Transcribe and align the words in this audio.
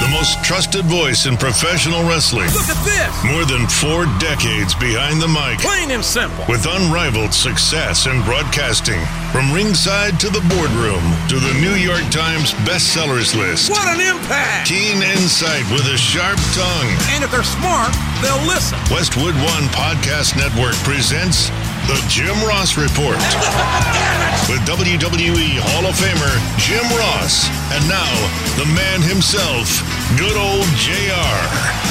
The 0.00 0.08
most 0.10 0.42
trusted 0.44 0.84
voice 0.86 1.26
in 1.26 1.36
professional 1.36 2.02
wrestling. 2.02 2.50
Look 2.50 2.68
at 2.68 2.82
this! 2.84 3.14
More 3.24 3.46
than 3.46 3.66
four 3.70 4.04
decades 4.18 4.74
behind 4.74 5.22
the 5.22 5.28
mic. 5.30 5.62
Plain 5.62 5.92
and 5.92 6.04
simple. 6.04 6.44
With 6.48 6.66
unrivaled 6.66 7.32
success 7.32 8.06
in 8.06 8.20
broadcasting. 8.24 8.98
From 9.30 9.52
ringside 9.54 10.18
to 10.20 10.28
the 10.28 10.42
boardroom 10.50 11.02
to 11.30 11.38
the 11.38 11.54
New 11.62 11.78
York 11.78 12.04
Times 12.10 12.52
bestsellers 12.66 13.34
list. 13.38 13.70
What 13.70 13.86
an 13.86 14.02
impact! 14.02 14.68
Keen 14.68 14.98
insight 15.02 15.64
with 15.70 15.86
a 15.86 15.96
sharp 15.96 16.38
tongue. 16.58 16.90
And 17.14 17.22
if 17.22 17.30
they're 17.30 17.46
smart, 17.46 17.94
they'll 18.20 18.44
listen. 18.50 18.78
Westwood 18.90 19.34
One 19.46 19.66
Podcast 19.72 20.36
Network 20.36 20.74
presents 20.82 21.48
The 21.86 22.04
Jim 22.08 22.34
Ross 22.46 22.76
Report. 22.76 23.16
with 24.48 24.60
WWE 24.68 25.58
Hall 25.60 25.86
of 25.86 25.94
Famer 25.96 26.36
Jim 26.58 26.84
Ross. 26.96 27.48
And 27.72 27.88
now, 27.88 28.12
the 28.56 28.66
man 28.74 29.00
himself, 29.00 29.80
good 30.18 30.36
old 30.36 30.64
JR. 30.76 31.84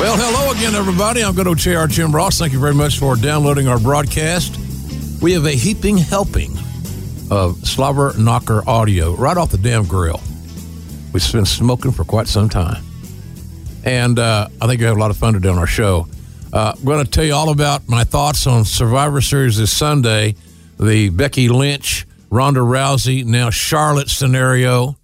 Well, 0.00 0.16
hello 0.16 0.52
again, 0.52 0.74
everybody. 0.74 1.22
I'm 1.22 1.34
good 1.34 1.46
old 1.46 1.58
JR 1.58 1.86
Jim 1.86 2.14
Ross. 2.14 2.38
Thank 2.38 2.52
you 2.52 2.60
very 2.60 2.74
much 2.74 2.98
for 2.98 3.14
downloading 3.14 3.68
our 3.68 3.78
broadcast. 3.78 4.58
We 5.20 5.32
have 5.32 5.44
a 5.44 5.52
heaping 5.52 5.96
helping 5.96 6.56
of 7.30 7.58
Slobber 7.66 8.14
Knocker 8.18 8.68
audio 8.68 9.14
right 9.14 9.36
off 9.36 9.50
the 9.50 9.58
damn 9.58 9.84
grill. 9.84 10.20
We've 11.12 11.32
been 11.32 11.46
smoking 11.46 11.92
for 11.92 12.04
quite 12.04 12.26
some 12.26 12.48
time. 12.48 12.82
And 13.84 14.18
uh, 14.18 14.48
I 14.60 14.66
think 14.66 14.80
you 14.80 14.86
have 14.86 14.96
a 14.96 15.00
lot 15.00 15.10
of 15.10 15.16
fun 15.16 15.34
today 15.34 15.48
on 15.48 15.58
our 15.58 15.66
show. 15.66 16.06
Uh, 16.52 16.74
I'm 16.76 16.84
going 16.84 17.02
to 17.02 17.10
tell 17.10 17.24
you 17.24 17.34
all 17.34 17.48
about 17.48 17.88
my 17.88 18.04
thoughts 18.04 18.46
on 18.46 18.66
Survivor 18.66 19.22
Series 19.22 19.56
this 19.56 19.72
Sunday, 19.72 20.34
the 20.78 21.08
Becky 21.08 21.48
Lynch, 21.48 22.06
Ronda 22.28 22.60
Rousey, 22.60 23.24
now 23.24 23.48
Charlotte 23.48 24.10
scenario 24.10 24.98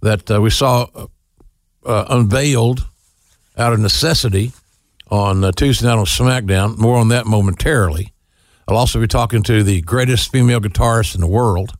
that 0.00 0.30
uh, 0.30 0.40
we 0.40 0.48
saw 0.48 0.86
uh, 1.84 2.04
unveiled 2.08 2.86
out 3.58 3.74
of 3.74 3.80
necessity 3.80 4.52
on 5.10 5.44
uh, 5.44 5.52
Tuesday 5.52 5.86
night 5.86 5.98
on 5.98 6.06
SmackDown. 6.06 6.78
More 6.78 6.96
on 6.96 7.08
that 7.08 7.26
momentarily. 7.26 8.14
I'll 8.66 8.78
also 8.78 8.98
be 8.98 9.06
talking 9.06 9.42
to 9.42 9.62
the 9.62 9.82
greatest 9.82 10.32
female 10.32 10.60
guitarist 10.60 11.14
in 11.14 11.20
the 11.20 11.26
world, 11.26 11.72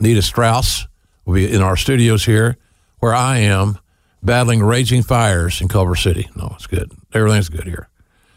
Nita 0.00 0.20
Strauss, 0.20 0.86
will 1.24 1.34
be 1.34 1.50
in 1.50 1.62
our 1.62 1.76
studios 1.76 2.26
here, 2.26 2.58
where 2.98 3.14
I 3.14 3.38
am 3.38 3.78
battling 4.22 4.62
raging 4.62 5.02
fires 5.02 5.62
in 5.62 5.68
Culver 5.68 5.96
City. 5.96 6.28
No, 6.36 6.52
it's 6.56 6.66
good. 6.66 6.92
Everything's 7.14 7.48
good 7.48 7.64
here. 7.64 7.88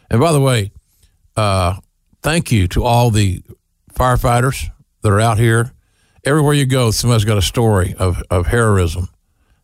And 0.10 0.20
by 0.20 0.32
the 0.32 0.42
way, 0.42 0.72
uh, 1.36 1.80
thank 2.22 2.52
you 2.52 2.68
to 2.70 2.84
all 2.84 3.12
the 3.12 3.42
firefighters 3.94 4.70
that 5.02 5.12
are 5.12 5.20
out 5.20 5.38
here. 5.38 5.72
Everywhere 6.24 6.54
you 6.54 6.66
go, 6.66 6.92
somebody's 6.92 7.26
got 7.26 7.38
a 7.38 7.42
story 7.42 7.96
of, 7.98 8.22
of 8.30 8.48
heroism 8.48 9.10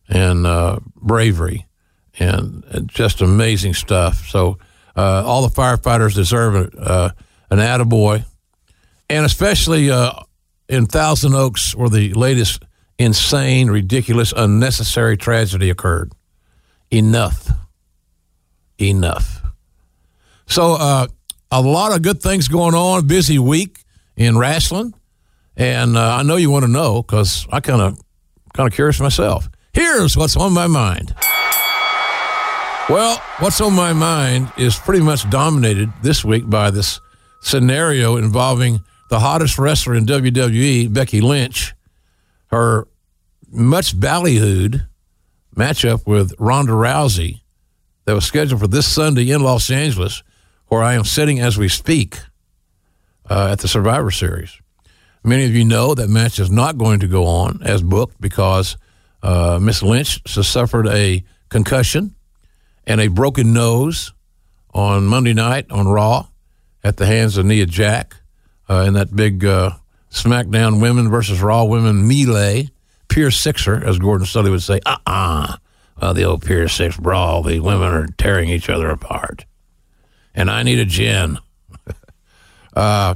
and 0.08 0.46
uh, 0.46 0.80
bravery 0.96 1.66
and, 2.20 2.64
and 2.66 2.90
just 2.90 3.22
amazing 3.22 3.74
stuff. 3.74 4.28
So 4.28 4.60
uh, 4.96 5.24
all 5.26 5.42
the 5.42 5.54
firefighters 5.54 6.14
deserve 6.14 6.56
a, 6.56 6.80
uh, 6.80 7.10
an 7.50 7.58
attaboy. 7.58 8.26
And 9.10 9.26
especially 9.26 9.90
uh, 9.90 10.14
in 10.70 10.86
Thousand 10.86 11.34
Oaks, 11.34 11.76
where 11.76 11.90
the 11.90 12.14
latest 12.14 12.64
insane, 12.98 13.70
ridiculous, 13.70 14.34
unnecessary 14.36 15.18
tragedy 15.18 15.70
occurred. 15.70 16.14
Enough. 16.92 17.52
Enough. 18.80 19.41
So 20.52 20.74
uh, 20.74 21.08
a 21.50 21.62
lot 21.62 21.94
of 21.94 22.02
good 22.02 22.22
things 22.22 22.50
going 22.50 22.76
on. 22.76 23.08
Busy 23.08 23.40
week 23.40 23.86
in 24.18 24.38
wrestling. 24.38 24.94
And 25.56 25.96
uh, 25.96 26.16
I 26.18 26.24
know 26.24 26.36
you 26.36 26.52
want 26.52 26.66
to 26.66 26.72
know 26.72 27.02
because 27.02 27.48
I 27.50 27.62
kind 27.62 27.82
of 27.82 27.98
kind 28.54 28.68
of 28.68 28.74
curious 28.74 29.00
myself. 29.00 29.48
Here's 29.72 30.18
what's 30.18 30.36
on 30.36 30.52
my 30.52 30.68
mind. 30.68 31.16
Well, 32.90 33.24
what's 33.40 33.62
on 33.62 33.74
my 33.74 33.94
mind 33.94 34.52
is 34.58 34.76
pretty 34.76 35.02
much 35.02 35.30
dominated 35.30 35.90
this 36.04 36.26
week 36.26 36.50
by 36.50 36.70
this 36.70 37.00
scenario 37.40 38.18
involving 38.18 38.82
the 39.10 39.22
hottest 39.22 39.58
wrestler 39.58 39.96
in 39.96 40.06
WWE, 40.06 40.92
Becky 40.92 41.22
Lynch, 41.22 41.74
her 42.48 42.90
much 43.50 43.98
ballyhooed 43.98 44.86
matchup 45.56 46.06
with 46.06 46.34
Ronda 46.38 46.74
Rousey 46.74 47.40
that 48.04 48.16
was 48.16 48.26
scheduled 48.26 48.60
for 48.60 48.68
this 48.68 48.88
Sunday 48.88 49.32
in 49.32 49.42
Los 49.42 49.70
Angeles, 49.70 50.24
where 50.72 50.82
I 50.82 50.94
am 50.94 51.04
sitting 51.04 51.42
as 51.42 51.58
we 51.58 51.68
speak 51.68 52.18
uh, 53.30 53.50
at 53.52 53.60
the 53.60 53.68
Survivor 53.68 54.10
Series. 54.10 54.58
Many 55.22 55.44
of 55.44 55.54
you 55.54 55.66
know 55.66 55.94
that 55.94 56.10
match 56.10 56.40
is 56.40 56.50
not 56.50 56.78
going 56.78 57.02
to 57.02 57.10
go 57.10 57.26
on 57.26 57.60
as 57.62 57.84
booked 57.84 58.22
because 58.22 58.78
uh, 59.22 59.60
Miss 59.62 59.84
Lynch 59.84 60.22
suffered 60.26 60.88
a 60.88 61.26
concussion 61.50 62.16
and 62.88 63.02
a 63.02 63.10
broken 63.10 63.52
nose 63.52 64.14
on 64.74 65.04
Monday 65.04 65.34
night 65.34 65.70
on 65.70 65.90
Raw 65.90 66.28
at 66.86 66.96
the 66.96 67.06
hands 67.06 67.36
of 67.36 67.46
Nia 67.46 67.66
Jax 67.66 68.22
uh, 68.70 68.86
in 68.88 68.94
that 68.94 69.14
big 69.14 69.44
uh, 69.44 69.72
SmackDown 70.10 70.82
Women 70.82 71.10
versus 71.10 71.42
Raw 71.42 71.66
Women 71.66 72.08
melee. 72.08 72.70
Pier 73.10 73.30
Sixer, 73.30 73.86
as 73.86 74.00
Gordon 74.00 74.26
Solie 74.26 74.52
would 74.52 74.64
say, 74.64 74.80
uh 74.86 74.96
uh-uh. 75.06 75.48
uh 75.52 75.58
Well, 76.02 76.14
the 76.14 76.24
old 76.24 76.46
Pier 76.46 76.70
Six 76.70 76.96
brawl, 76.96 77.44
the 77.44 77.60
women 77.60 77.92
are 77.92 78.08
tearing 78.18 78.48
each 78.48 78.70
other 78.70 78.90
apart. 78.90 79.44
And 80.34 80.50
I 80.50 80.64
need 80.64 80.80
a 80.80 80.86
gin. 80.86 81.38
uh, 82.76 83.16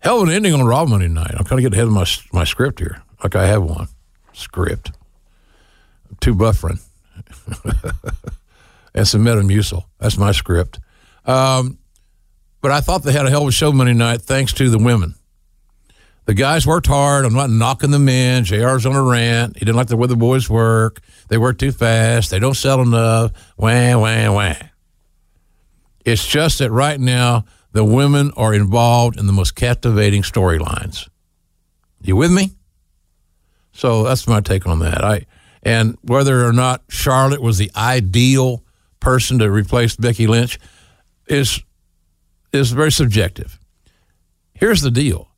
hell 0.00 0.22
of 0.22 0.28
an 0.28 0.34
ending 0.34 0.54
on 0.54 0.64
Raw 0.64 0.84
Monday 0.84 1.08
night. 1.08 1.32
I'm 1.36 1.44
kind 1.44 1.58
of 1.58 1.62
getting 1.62 1.74
ahead 1.74 1.86
of 1.86 1.92
my, 1.92 2.06
my 2.32 2.44
script 2.44 2.78
here. 2.78 3.02
Like 3.22 3.36
I 3.36 3.46
have 3.46 3.62
one 3.62 3.88
script. 4.32 4.92
Two 6.20 6.34
Bufferin. 6.34 6.78
and 8.94 9.08
some 9.08 9.24
Metamucil. 9.24 9.84
That's 9.98 10.18
my 10.18 10.32
script. 10.32 10.78
Um, 11.24 11.78
but 12.60 12.70
I 12.70 12.80
thought 12.80 13.02
they 13.02 13.12
had 13.12 13.26
a 13.26 13.30
hell 13.30 13.42
of 13.42 13.48
a 13.48 13.52
show 13.52 13.72
Monday 13.72 13.94
night 13.94 14.22
thanks 14.22 14.52
to 14.54 14.70
the 14.70 14.78
women. 14.78 15.14
The 16.24 16.34
guys 16.34 16.66
worked 16.66 16.86
hard. 16.86 17.24
I'm 17.24 17.34
not 17.34 17.50
knocking 17.50 17.90
them 17.90 18.08
in. 18.08 18.44
JR's 18.44 18.86
on 18.86 18.94
a 18.94 19.02
rant. 19.02 19.56
He 19.56 19.64
didn't 19.64 19.76
like 19.76 19.88
the 19.88 19.96
way 19.96 20.06
the 20.06 20.16
boys 20.16 20.48
work. 20.48 21.00
They 21.28 21.36
work 21.36 21.58
too 21.58 21.72
fast. 21.72 22.30
They 22.30 22.38
don't 22.38 22.54
sell 22.54 22.80
enough. 22.80 23.32
Wah, 23.56 23.98
wah, 23.98 24.32
wah. 24.32 24.54
It's 26.04 26.26
just 26.26 26.58
that 26.58 26.70
right 26.70 26.98
now, 26.98 27.44
the 27.72 27.84
women 27.84 28.32
are 28.36 28.52
involved 28.52 29.18
in 29.18 29.26
the 29.26 29.32
most 29.32 29.54
captivating 29.54 30.22
storylines. 30.22 31.08
You 32.02 32.16
with 32.16 32.32
me? 32.32 32.50
So 33.72 34.02
that's 34.02 34.26
my 34.26 34.40
take 34.40 34.66
on 34.66 34.80
that. 34.80 35.04
I 35.04 35.26
and 35.62 35.96
whether 36.02 36.46
or 36.46 36.52
not 36.52 36.82
Charlotte 36.88 37.40
was 37.40 37.58
the 37.58 37.70
ideal 37.76 38.64
person 39.00 39.38
to 39.38 39.50
replace 39.50 39.96
Becky 39.96 40.26
Lynch 40.26 40.58
is 41.26 41.62
is 42.52 42.72
very 42.72 42.92
subjective. 42.92 43.58
Here's 44.54 44.82
the 44.82 44.90
deal. 44.90 45.28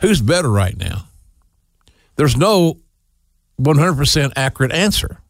Who's 0.00 0.20
better 0.20 0.50
right 0.50 0.76
now? 0.76 1.08
There's 2.16 2.36
no 2.36 2.80
100% 3.60 4.32
accurate 4.34 4.72
answer. 4.72 5.20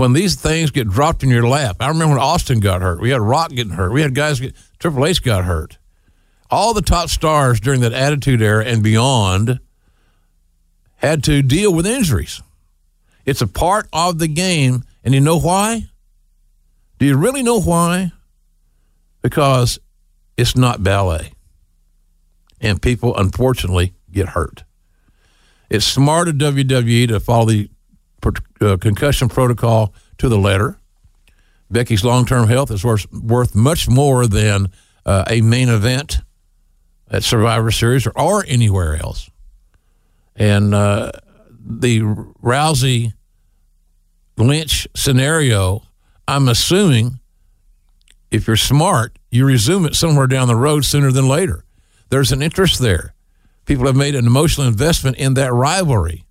When 0.00 0.14
these 0.14 0.34
things 0.34 0.70
get 0.70 0.88
dropped 0.88 1.22
in 1.22 1.28
your 1.28 1.46
lap, 1.46 1.76
I 1.78 1.88
remember 1.88 2.14
when 2.14 2.24
Austin 2.24 2.58
got 2.58 2.80
hurt. 2.80 3.02
We 3.02 3.10
had 3.10 3.20
Rock 3.20 3.50
getting 3.50 3.74
hurt. 3.74 3.92
We 3.92 4.00
had 4.00 4.14
guys 4.14 4.40
get 4.40 4.54
Triple 4.78 5.04
H 5.04 5.22
got 5.22 5.44
hurt. 5.44 5.76
All 6.50 6.72
the 6.72 6.80
top 6.80 7.10
stars 7.10 7.60
during 7.60 7.82
that 7.82 7.92
Attitude 7.92 8.40
Era 8.40 8.64
and 8.64 8.82
beyond 8.82 9.60
had 10.96 11.22
to 11.24 11.42
deal 11.42 11.74
with 11.74 11.86
injuries. 11.86 12.40
It's 13.26 13.42
a 13.42 13.46
part 13.46 13.88
of 13.92 14.18
the 14.18 14.26
game, 14.26 14.84
and 15.04 15.12
you 15.12 15.20
know 15.20 15.38
why? 15.38 15.84
Do 16.98 17.04
you 17.04 17.18
really 17.18 17.42
know 17.42 17.60
why? 17.60 18.12
Because 19.20 19.78
it's 20.38 20.56
not 20.56 20.82
ballet. 20.82 21.34
And 22.58 22.80
people, 22.80 23.14
unfortunately, 23.18 23.92
get 24.10 24.30
hurt. 24.30 24.64
It's 25.68 25.84
smart 25.84 26.28
of 26.28 26.36
WWE 26.36 27.08
to 27.08 27.20
follow 27.20 27.44
the 27.44 27.68
uh, 28.60 28.76
concussion 28.76 29.28
protocol 29.28 29.94
to 30.18 30.28
the 30.28 30.38
letter. 30.38 30.78
Becky's 31.70 32.04
long 32.04 32.26
term 32.26 32.48
health 32.48 32.70
is 32.70 32.84
worth, 32.84 33.10
worth 33.12 33.54
much 33.54 33.88
more 33.88 34.26
than 34.26 34.68
uh, 35.06 35.24
a 35.28 35.40
main 35.40 35.68
event 35.68 36.18
at 37.10 37.24
Survivor 37.24 37.70
Series 37.70 38.06
or, 38.06 38.12
or 38.16 38.44
anywhere 38.46 38.96
else. 38.96 39.30
And 40.36 40.74
uh, 40.74 41.12
the 41.60 42.00
Rousey 42.00 43.12
Lynch 44.36 44.88
scenario, 44.94 45.82
I'm 46.26 46.48
assuming 46.48 47.20
if 48.30 48.46
you're 48.46 48.56
smart, 48.56 49.18
you 49.30 49.44
resume 49.44 49.86
it 49.86 49.94
somewhere 49.94 50.26
down 50.26 50.48
the 50.48 50.56
road 50.56 50.84
sooner 50.84 51.10
than 51.10 51.28
later. 51.28 51.64
There's 52.08 52.32
an 52.32 52.42
interest 52.42 52.78
there. 52.78 53.14
People 53.66 53.86
have 53.86 53.96
made 53.96 54.14
an 54.14 54.26
emotional 54.26 54.66
investment 54.66 55.16
in 55.16 55.34
that 55.34 55.52
rivalry. 55.52 56.24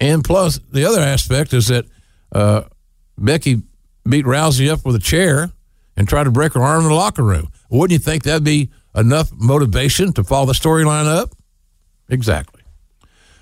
And 0.00 0.22
plus, 0.22 0.58
the 0.72 0.84
other 0.84 1.00
aspect 1.00 1.52
is 1.52 1.68
that 1.68 1.86
uh, 2.32 2.62
Becky 3.16 3.62
beat 4.08 4.24
Rousey 4.24 4.70
up 4.70 4.84
with 4.84 4.96
a 4.96 5.00
chair 5.00 5.50
and 5.96 6.08
tried 6.08 6.24
to 6.24 6.30
break 6.30 6.52
her 6.52 6.62
arm 6.62 6.82
in 6.82 6.88
the 6.88 6.94
locker 6.94 7.22
room. 7.22 7.50
Wouldn't 7.70 7.98
you 7.98 8.04
think 8.04 8.24
that'd 8.24 8.44
be 8.44 8.70
enough 8.94 9.30
motivation 9.32 10.12
to 10.14 10.24
follow 10.24 10.46
the 10.46 10.52
storyline 10.52 11.06
up? 11.06 11.30
Exactly. 12.08 12.62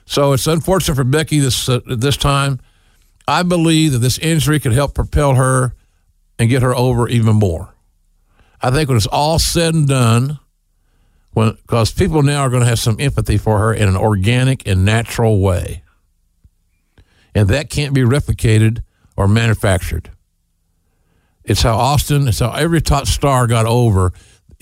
So 0.07 0.33
it's 0.33 0.47
unfortunate 0.47 0.95
for 0.95 1.05
Becky 1.05 1.39
this 1.39 1.69
uh, 1.69 1.81
this 1.87 2.17
time. 2.17 2.61
I 3.27 3.43
believe 3.43 3.93
that 3.93 3.99
this 3.99 4.19
injury 4.19 4.61
could 4.61 4.73
help 4.73 4.95
propel 4.95 5.35
her 5.35 5.75
and 6.39 6.51
get 6.51 6.63
her 6.63 6.75
over 6.75 7.09
even 7.09 7.37
more. 7.37 7.75
I 8.61 8.71
think 8.71 8.89
when 8.89 8.97
it's 8.97 9.07
all 9.07 9.39
said 9.39 9.75
and 9.75 9.89
done, 9.89 10.39
because 11.35 11.93
people 11.93 12.23
now 12.23 12.43
are 12.43 12.51
going 12.51 12.63
to 12.63 12.69
have 12.69 12.79
some 12.79 12.97
empathy 13.01 13.39
for 13.39 13.59
her 13.59 13.75
in 13.75 13.89
an 13.89 13.97
organic 13.97 14.67
and 14.67 14.85
natural 14.85 15.41
way, 15.41 15.84
and 17.35 17.49
that 17.49 17.71
can't 17.71 17.95
be 17.95 18.03
replicated 18.03 18.83
or 19.17 19.29
manufactured. 19.29 20.11
It's 21.45 21.63
how 21.63 21.77
Austin, 21.77 22.29
it's 22.29 22.39
how 22.39 22.53
every 22.53 22.81
top 22.81 23.07
star 23.07 23.47
got 23.47 23.67
over. 23.67 24.13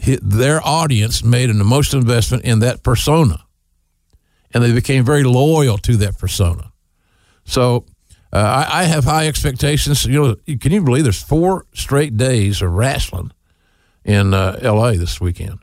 Their 0.05 0.61
audience 0.67 1.23
made 1.23 1.49
an 1.49 1.61
emotional 1.61 2.03
investment 2.03 2.45
in 2.45 2.59
that 2.59 2.83
persona, 2.83 3.45
and 4.53 4.65
they 4.65 4.73
became 4.73 5.05
very 5.05 5.23
loyal 5.23 5.79
to 5.79 5.97
that 5.99 6.19
persona. 6.19 6.73
So 7.45 7.87
uh, 8.33 8.67
I, 8.69 8.81
I, 8.81 8.85
have 8.85 9.05
high 9.05 9.29
expectations. 9.29 10.05
You 10.07 10.37
know, 10.47 10.57
can 10.57 10.73
you 10.73 10.83
believe 10.83 11.05
there's 11.05 11.23
four 11.23 11.67
straight 11.75 12.17
days 12.17 12.63
of 12.63 12.73
wrestling 12.73 13.33
in 14.05 14.33
uh, 14.33 14.59
L.A. 14.61 14.97
this 14.97 15.21
weekend? 15.21 15.59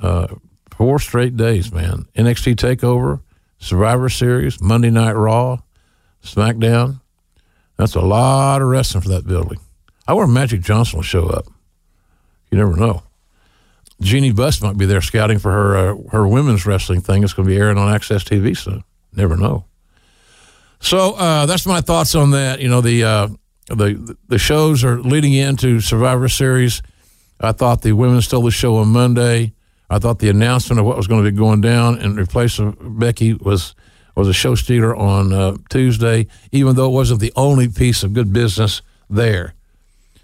Uh, 0.00 0.26
four 0.70 0.98
straight 0.98 1.36
days, 1.36 1.72
man. 1.72 2.06
NXT 2.16 2.56
Takeover, 2.56 3.20
Survivor 3.58 4.08
Series, 4.08 4.60
Monday 4.60 4.90
Night 4.90 5.12
Raw, 5.12 5.58
SmackDown. 6.22 7.00
That's 7.76 7.94
a 7.94 8.00
lot 8.00 8.60
of 8.60 8.68
wrestling 8.68 9.02
for 9.02 9.08
that 9.10 9.26
building. 9.26 9.58
I 10.06 10.14
wonder 10.14 10.32
Magic 10.32 10.62
Johnson 10.62 10.98
will 10.98 11.04
show 11.04 11.28
up. 11.28 11.46
You 12.50 12.58
never 12.58 12.76
know. 12.76 13.02
Jeanie 14.00 14.32
Buss 14.32 14.62
might 14.62 14.78
be 14.78 14.86
there 14.86 15.00
scouting 15.00 15.38
for 15.38 15.50
her 15.50 15.76
uh, 15.76 15.96
her 16.12 16.26
women's 16.26 16.64
wrestling 16.66 17.00
thing. 17.00 17.24
It's 17.24 17.32
going 17.32 17.48
to 17.48 17.54
be 17.54 17.58
airing 17.58 17.78
on 17.78 17.92
AXS 17.92 18.24
TV 18.24 18.56
soon. 18.56 18.84
Never 19.12 19.36
know. 19.36 19.64
So 20.80 21.14
uh, 21.14 21.46
that's 21.46 21.66
my 21.66 21.80
thoughts 21.80 22.14
on 22.14 22.30
that. 22.30 22.60
You 22.60 22.68
know, 22.68 22.80
the 22.80 23.04
uh, 23.04 23.28
the 23.68 24.16
the 24.28 24.38
shows 24.38 24.84
are 24.84 25.00
leading 25.00 25.32
into 25.32 25.80
Survivor 25.80 26.28
Series. 26.28 26.82
I 27.40 27.52
thought 27.52 27.82
the 27.82 27.92
women 27.92 28.20
stole 28.22 28.42
the 28.42 28.50
show 28.50 28.76
on 28.76 28.88
Monday. 28.88 29.52
I 29.90 29.98
thought 29.98 30.18
the 30.18 30.28
announcement 30.28 30.78
of 30.78 30.86
what 30.86 30.96
was 30.96 31.06
going 31.06 31.24
to 31.24 31.30
be 31.30 31.36
going 31.36 31.60
down 31.60 31.98
and 31.98 32.18
replace 32.18 32.60
Becky 32.80 33.34
was 33.34 33.74
was 34.18 34.28
a 34.28 34.32
show 34.32 34.56
stealer 34.56 34.96
on 34.96 35.32
uh, 35.32 35.56
Tuesday, 35.70 36.26
even 36.50 36.74
though 36.74 36.86
it 36.86 36.92
wasn't 36.92 37.20
the 37.20 37.32
only 37.36 37.68
piece 37.68 38.02
of 38.02 38.12
good 38.12 38.32
business 38.32 38.82
there. 39.08 39.54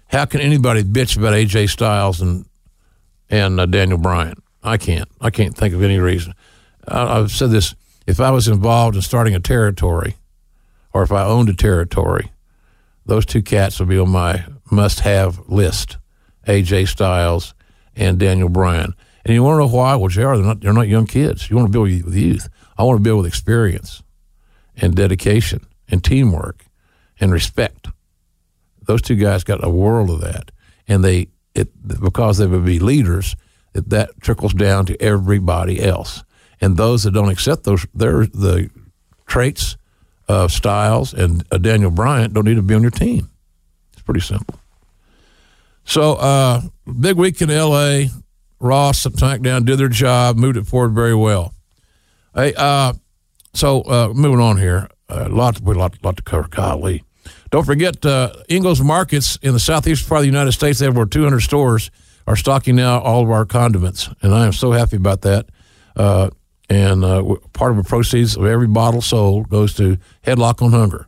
How 0.07 0.25
can 0.25 0.41
anybody 0.41 0.83
bitch 0.83 1.17
about 1.17 1.33
AJ 1.33 1.69
Styles 1.69 2.19
and 2.19 2.45
and 3.29 3.59
uh, 3.59 3.65
Daniel 3.65 3.97
Bryan? 3.97 4.41
I 4.61 4.75
can't. 4.75 5.07
I 5.21 5.29
can't 5.29 5.55
think 5.55 5.73
of 5.73 5.81
any 5.81 5.97
reason. 5.97 6.33
I, 6.85 7.19
I've 7.19 7.31
said 7.31 7.51
this: 7.51 7.73
if 8.05 8.19
I 8.19 8.31
was 8.31 8.49
involved 8.49 8.97
in 8.97 9.01
starting 9.01 9.33
a 9.33 9.39
territory 9.39 10.15
or 10.91 11.01
if 11.01 11.13
I 11.13 11.23
owned 11.23 11.47
a 11.47 11.55
territory, 11.55 12.31
those 13.05 13.25
two 13.25 13.41
cats 13.41 13.79
would 13.79 13.89
be 13.89 13.97
on 13.97 14.09
my 14.09 14.43
must 14.69 14.99
have 15.01 15.39
list 15.47 15.97
AJ 16.47 16.89
Styles 16.89 17.53
and 17.95 18.19
Daniel 18.19 18.49
Bryan. 18.49 18.93
And 19.23 19.33
you 19.33 19.41
want 19.41 19.55
to 19.55 19.59
know 19.59 19.73
why? 19.73 19.95
Well, 19.95 20.09
JR, 20.09 20.35
they're 20.35 20.37
not, 20.37 20.59
they're 20.59 20.73
not 20.73 20.89
young 20.89 21.07
kids. 21.07 21.49
You 21.49 21.55
want 21.55 21.69
to 21.69 21.71
build 21.71 21.87
with 22.03 22.15
youth. 22.15 22.49
I 22.77 22.83
want 22.83 22.97
to 22.97 23.03
build 23.03 23.23
with 23.23 23.27
experience 23.27 24.03
and 24.75 24.95
dedication 24.95 25.65
and 25.89 26.03
teamwork 26.03 26.65
and 27.19 27.31
respect. 27.31 27.87
Those 28.83 29.01
two 29.01 29.15
guys 29.15 29.43
got 29.43 29.63
a 29.63 29.69
world 29.69 30.09
of 30.09 30.21
that. 30.21 30.51
And 30.87 31.03
they, 31.03 31.27
it, 31.53 31.69
because 31.87 32.37
they 32.37 32.47
would 32.47 32.65
be 32.65 32.79
leaders, 32.79 33.35
it, 33.73 33.89
that 33.89 34.11
trickles 34.21 34.53
down 34.53 34.85
to 34.87 35.01
everybody 35.01 35.81
else. 35.81 36.23
And 36.61 36.77
those 36.77 37.03
that 37.03 37.11
don't 37.11 37.29
accept 37.29 37.63
those, 37.63 37.85
their, 37.93 38.25
the 38.25 38.69
traits 39.25 39.77
uh, 40.27 40.47
Styles 40.47 41.13
and 41.13 41.45
uh, 41.51 41.57
Daniel 41.57 41.91
Bryan 41.91 42.33
don't 42.33 42.45
need 42.45 42.55
to 42.55 42.61
be 42.61 42.75
on 42.75 42.81
your 42.81 42.91
team. 42.91 43.29
It's 43.93 44.01
pretty 44.01 44.21
simple. 44.21 44.59
So, 45.83 46.13
uh, 46.13 46.61
big 46.99 47.15
week 47.15 47.41
in 47.41 47.51
L.A. 47.51 48.09
Raw 48.59 48.87
and 48.87 48.95
SmackDown 48.95 49.65
did 49.65 49.77
their 49.77 49.87
job, 49.87 50.35
moved 50.35 50.57
it 50.57 50.65
forward 50.65 50.95
very 50.95 51.13
well. 51.13 51.53
Hey, 52.35 52.53
uh, 52.57 52.91
so 53.53 53.81
uh, 53.83 54.09
moving 54.13 54.41
on 54.41 54.57
here, 54.57 54.89
a 55.07 55.29
lot, 55.29 55.61
a 55.61 55.63
lot, 55.63 56.03
lot 56.03 56.17
to 56.17 56.23
cover. 56.23 56.49
Golly, 56.49 57.01
don't 57.49 57.65
forget 57.65 58.05
uh, 58.05 58.33
Ingles 58.49 58.81
Markets 58.81 59.37
in 59.41 59.53
the 59.53 59.59
southeast 59.59 60.09
part 60.09 60.19
of 60.19 60.23
the 60.23 60.27
United 60.27 60.51
States. 60.51 60.79
They 60.79 60.85
have 60.85 60.97
over 60.97 61.05
200 61.05 61.39
stores 61.39 61.91
are 62.27 62.35
stocking 62.35 62.75
now 62.75 62.99
all 62.99 63.23
of 63.23 63.31
our 63.31 63.45
condiments, 63.45 64.09
and 64.21 64.33
I 64.33 64.45
am 64.45 64.51
so 64.51 64.71
happy 64.71 64.97
about 64.97 65.21
that. 65.21 65.45
Uh, 65.95 66.29
and 66.69 67.05
uh, 67.05 67.23
part 67.53 67.71
of 67.71 67.77
the 67.77 67.83
proceeds 67.83 68.35
of 68.35 68.45
every 68.45 68.67
bottle 68.67 69.01
sold 69.01 69.47
goes 69.49 69.73
to 69.75 69.97
Headlock 70.25 70.61
on 70.61 70.71
Hunger. 70.71 71.07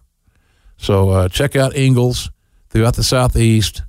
So 0.77 1.09
uh, 1.09 1.27
check 1.27 1.57
out 1.57 1.75
Ingles 1.75 2.31
throughout 2.69 2.95
the 2.95 3.03
southeast. 3.03 3.81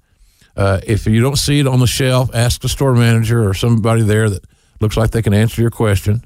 Uh, 0.56 0.80
if 0.84 1.06
you 1.06 1.20
don't 1.20 1.36
see 1.36 1.60
it 1.60 1.68
on 1.68 1.78
the 1.78 1.86
shelf, 1.86 2.30
ask 2.34 2.62
the 2.62 2.68
store 2.68 2.94
manager 2.94 3.48
or 3.48 3.54
somebody 3.54 4.02
there 4.02 4.28
that 4.28 4.44
looks 4.80 4.96
like 4.96 5.12
they 5.12 5.22
can 5.22 5.34
answer 5.34 5.60
your 5.60 5.70
question. 5.70 6.24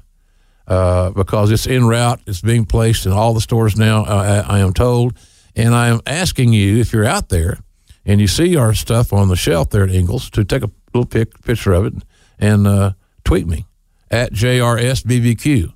Uh, 0.65 1.09
because 1.11 1.51
it's 1.51 1.67
en 1.67 1.85
route, 1.85 2.21
it's 2.25 2.39
being 2.39 2.63
placed 2.65 3.05
in 3.05 3.11
all 3.11 3.33
the 3.33 3.41
stores 3.41 3.75
now. 3.75 4.05
Uh, 4.05 4.43
I, 4.47 4.55
I 4.55 4.59
am 4.59 4.73
told, 4.73 5.17
and 5.55 5.75
I 5.75 5.89
am 5.89 5.99
asking 6.07 6.53
you 6.53 6.77
if 6.77 6.93
you're 6.93 7.05
out 7.05 7.29
there 7.29 7.59
and 8.05 8.21
you 8.21 8.27
see 8.27 8.55
our 8.55 8.73
stuff 8.73 9.11
on 9.11 9.27
the 9.27 9.35
shelf 9.35 9.69
there 9.69 9.83
at 9.83 9.91
Ingles 9.91 10.29
to 10.31 10.43
take 10.43 10.63
a 10.63 10.71
little 10.93 11.05
pic, 11.05 11.41
picture 11.43 11.73
of 11.73 11.85
it 11.85 11.93
and 12.39 12.65
uh, 12.65 12.91
tweet 13.23 13.47
me 13.47 13.65
at 14.09 14.31
JRSBBQ. 14.31 15.73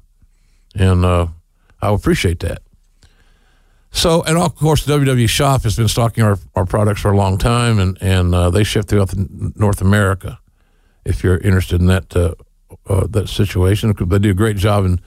And 0.75 1.05
uh, 1.05 1.27
I 1.81 1.93
appreciate 1.93 2.39
that. 2.41 2.61
So, 3.91 4.21
and 4.23 4.37
of 4.37 4.55
course, 4.55 4.85
the 4.85 4.93
WWE 4.93 5.29
shop 5.29 5.63
has 5.63 5.75
been 5.75 5.87
stocking 5.87 6.23
our, 6.23 6.37
our 6.55 6.65
products 6.65 7.01
for 7.01 7.11
a 7.11 7.17
long 7.17 7.37
time, 7.37 7.79
and, 7.79 7.97
and 8.01 8.35
uh, 8.35 8.49
they 8.49 8.63
ship 8.63 8.85
throughout 8.85 9.13
North 9.15 9.81
America. 9.81 10.39
If 11.03 11.23
you're 11.23 11.37
interested 11.37 11.79
in 11.79 11.87
that 11.87 12.15
uh, 12.87 13.07
that 13.07 13.29
situation, 13.29 13.93
they 13.97 14.19
do 14.19 14.31
a 14.31 14.33
great 14.33 14.57
job 14.57 14.85
in 14.85 14.99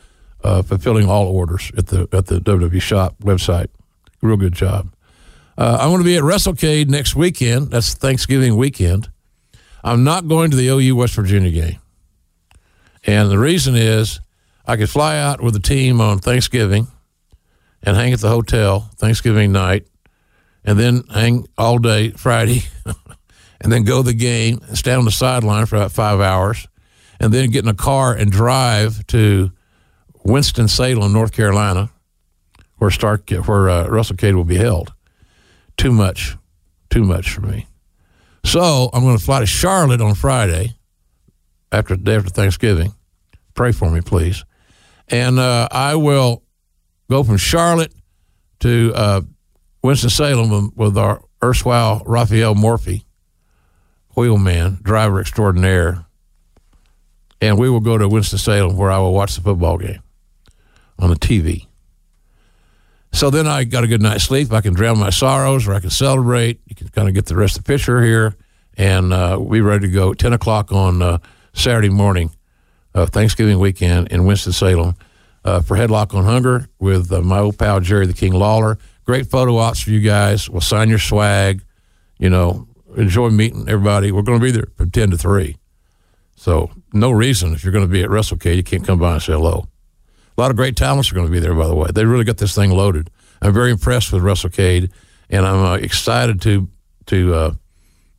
uh, 0.43 0.63
fulfilling 0.63 1.09
all 1.09 1.27
orders 1.27 1.71
at 1.77 1.89
the 1.89 2.09
at 2.13 2.27
the 2.27 2.41
WWE 2.41 2.81
shop 2.81 3.15
website. 3.21 3.69
Real 4.23 4.37
good 4.37 4.55
job. 4.55 4.93
Uh, 5.59 5.79
I'm 5.81 5.89
going 5.91 6.01
to 6.01 6.05
be 6.05 6.17
at 6.17 6.23
WrestleCade 6.23 6.89
next 6.89 7.15
weekend. 7.15 7.71
That's 7.71 7.95
Thanksgiving 7.95 8.57
weekend. 8.57 9.11
I'm 9.85 10.05
not 10.05 10.29
going 10.29 10.51
to 10.51 10.57
the 10.57 10.69
OU 10.69 10.97
West 10.97 11.15
Virginia 11.15 11.51
game. 11.51 11.79
And 13.07 13.31
the 13.31 13.39
reason 13.39 13.75
is 13.75 14.21
I 14.67 14.77
could 14.77 14.91
fly 14.91 15.19
out 15.19 15.43
with 15.43 15.55
the 15.55 15.61
team 15.61 16.01
on 16.01 16.19
Thanksgiving 16.19 16.87
and 17.83 17.97
hang 17.97 18.13
at 18.13 18.21
the 18.21 18.29
hotel 18.29 18.91
Thanksgiving 18.97 19.53
night 19.53 19.87
and 20.65 20.79
then 20.79 21.03
hang 21.13 21.47
all 21.57 21.79
day 21.79 22.11
Friday 22.11 22.65
and 23.61 23.73
then 23.73 23.85
go 23.85 24.03
to 24.03 24.09
the 24.09 24.15
game 24.15 24.61
and 24.69 24.77
stand 24.77 24.99
on 24.99 25.05
the 25.05 25.11
sideline 25.11 25.67
for 25.67 25.77
about 25.77 25.93
five 25.93 26.21
hours 26.21 26.67
and 27.21 27.33
then 27.33 27.51
get 27.51 27.65
in 27.65 27.71
a 27.71 27.75
car 27.75 28.15
and 28.15 28.33
drive 28.33 29.07
to 29.09 29.53
Winston-Salem, 30.25 31.13
North 31.13 31.33
Carolina, 31.33 31.91
where 32.79 32.91
start 32.91 33.31
where 33.31 33.69
uh, 33.69 33.87
WrestleCade 33.87 34.35
will 34.35 34.45
be 34.45 34.57
held. 34.57 34.93
Too 35.77 35.93
much, 35.93 36.37
too 36.89 37.05
much 37.05 37.31
for 37.31 37.43
me. 37.43 37.67
So 38.45 38.89
I'm 38.93 39.03
going 39.03 39.19
to 39.19 39.23
fly 39.23 39.41
to 39.41 39.47
Charlotte 39.47 40.01
on 40.01 40.15
Friday 40.15 40.77
after 41.71 41.95
day 41.95 42.17
after 42.17 42.31
Thanksgiving. 42.31 42.95
Pray 43.55 43.73
for 43.73 43.91
me, 43.91 44.01
please. 44.01 44.45
And 45.09 45.39
uh, 45.39 45.69
I 45.71 45.97
will 45.97 46.43
go 47.11 47.23
from 47.23 47.37
Charlotte 47.37 47.93
to 48.61 48.93
uh, 48.95 49.21
Winston 49.83 50.11
Salem 50.11 50.73
with 50.75 50.97
our 50.97 51.23
erstwhile 51.43 52.03
Raphael 52.07 52.55
Morffi, 52.55 53.05
wheelman, 54.17 54.79
driver 54.83 55.21
extraordinaire, 55.21 56.07
and 57.41 57.59
we 57.59 57.71
will 57.71 57.81
go 57.81 57.99
to 57.99 58.09
Winston 58.09 58.39
Salem 58.39 58.77
where 58.77 58.91
I 58.91 58.99
will 58.99 59.15
watch 59.15 59.35
the 59.35 59.41
football 59.41 59.79
game 59.79 60.03
on 60.99 61.11
the 61.11 61.17
TV. 61.17 61.67
So 63.13 63.31
then 63.31 63.47
I 63.47 63.65
got 63.65 63.83
a 63.83 63.89
good 63.89 64.03
night's 64.03 64.25
sleep. 64.25 64.53
I 64.53 64.61
can 64.61 64.73
drown 64.73 64.99
my 64.99 65.11
sorrows, 65.11 65.67
or 65.67 65.75
I 65.75 65.81
can 65.81 65.91
celebrate. 65.91 66.61
You 66.67 66.77
can 66.77 66.89
kind 66.89 67.09
of 67.09 67.15
get 67.15 67.27
the 67.27 67.37
rest 67.37 67.59
of 67.59 67.65
the 67.65 67.73
picture 67.73 68.03
here, 68.03 68.37
and 68.77 69.13
uh, 69.13 69.37
we'll 69.39 69.51
be 69.51 69.61
ready 69.61 69.89
to 69.89 69.93
go. 69.93 70.15
Ten 70.15 70.33
o'clock 70.33 70.71
on 70.71 71.03
uh, 71.03 71.19
Saturday 71.53 71.89
morning, 71.89 72.31
Thanksgiving 72.95 73.59
weekend 73.59 74.09
in 74.13 74.27
Winston 74.27 74.53
Salem 74.53 74.95
uh, 75.45 75.61
for 75.61 75.77
Headlock 75.77 76.15
on 76.15 76.25
Hunger 76.25 76.69
with 76.79 77.13
uh, 77.13 77.21
my 77.23 77.39
old 77.39 77.59
pal 77.59 77.81
Jerry 77.81 78.07
the 78.07 78.13
King 78.13 78.33
Lawler. 78.33 78.79
great 79.05 79.27
photo 79.27 79.57
ops 79.57 79.81
for 79.81 79.91
you 79.91 80.01
guys. 80.01 80.49
We'll 80.49 80.61
sign 80.61 80.89
your 80.89 80.99
swag. 80.99 81.65
You 82.19 82.31
know, 82.31 82.69
enjoy 82.97 83.31
meeting 83.31 83.69
everybody. 83.69 84.13
We're 84.13 84.23
going 84.23 84.41
to 84.41 84.45
be 84.45 84.51
there 84.51 84.69
from 84.77 84.91
10 84.91 85.13
to 85.13 85.19
3. 85.19 85.57
So, 86.41 86.71
no 86.95 87.11
reason 87.11 87.53
if 87.53 87.63
you're 87.63 87.73
going 87.73 87.85
to 87.85 87.93
be 87.93 88.03
at 88.03 88.09
WrestleCade, 88.09 88.57
you 88.57 88.63
can't 88.63 88.83
come 88.83 88.99
by 88.99 89.13
and 89.13 89.23
say 89.23 89.35
hello. 89.35 89.69
A 90.39 90.41
lot 90.41 90.51
of 90.51 90.57
great 90.57 90.75
talents 90.75 91.13
are 91.13 91.15
going 91.15 91.27
to 91.27 91.31
be 91.31 91.39
there, 91.39 91.53
by 91.53 91.67
the 91.67 91.75
way. 91.75 91.91
They 91.95 92.07
really 92.07 92.25
got 92.25 92.39
this 92.39 92.55
thing 92.55 92.71
loaded. 92.71 93.11
I'm 93.43 93.53
very 93.53 93.71
impressed 93.71 94.11
with 94.11 94.23
WrestleCade, 94.23 94.91
and 95.29 95.45
I'm 95.47 95.63
uh, 95.63 95.75
excited 95.75 96.41
to 96.41 96.67
to 97.09 97.35
uh, 97.35 97.55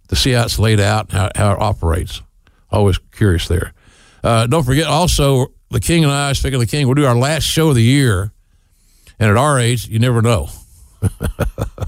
to 0.09 0.15
see 0.15 0.33
how 0.33 0.43
it's 0.43 0.59
laid 0.59 0.79
out, 0.79 1.09
and 1.09 1.17
how, 1.17 1.29
how 1.35 1.53
it 1.53 1.61
operates. 1.61 2.21
Always 2.69 2.99
curious 2.99 3.47
there. 3.47 3.73
Uh, 4.23 4.45
don't 4.45 4.65
forget, 4.65 4.85
also, 4.85 5.47
the 5.71 5.79
King 5.79 6.03
and 6.03 6.13
I, 6.13 6.33
speaking 6.33 6.61
of 6.61 6.61
the 6.61 6.67
King, 6.67 6.85
we'll 6.85 6.93
do 6.93 7.07
our 7.07 7.17
last 7.17 7.45
show 7.45 7.69
of 7.69 7.75
the 7.75 7.81
year. 7.81 8.31
And 9.17 9.31
at 9.31 9.37
our 9.37 9.57
age, 9.57 9.87
you 9.87 9.97
never 9.97 10.21
know. 10.21 10.49
but 11.01 11.87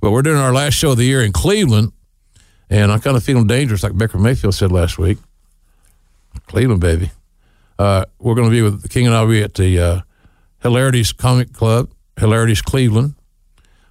we're 0.00 0.22
doing 0.22 0.38
our 0.38 0.54
last 0.54 0.74
show 0.74 0.92
of 0.92 0.98
the 0.98 1.04
year 1.04 1.20
in 1.20 1.32
Cleveland, 1.32 1.92
and 2.70 2.92
I'm 2.92 3.00
kind 3.00 3.16
of 3.16 3.24
feeling 3.24 3.48
dangerous, 3.48 3.82
like 3.82 3.98
Baker 3.98 4.18
Mayfield 4.18 4.54
said 4.54 4.70
last 4.70 4.98
week. 4.98 5.18
Cleveland, 6.46 6.80
baby. 6.80 7.10
Uh, 7.78 8.04
we're 8.18 8.34
going 8.34 8.48
to 8.48 8.54
be 8.54 8.62
with 8.62 8.82
the 8.82 8.88
King 8.88 9.06
and 9.06 9.14
I'll 9.14 9.28
be 9.28 9.42
at 9.42 9.54
the 9.54 9.78
uh, 9.78 10.00
Hilarities 10.62 11.12
Comic 11.12 11.52
Club, 11.52 11.90
Hilarities 12.18 12.62
Cleveland, 12.62 13.14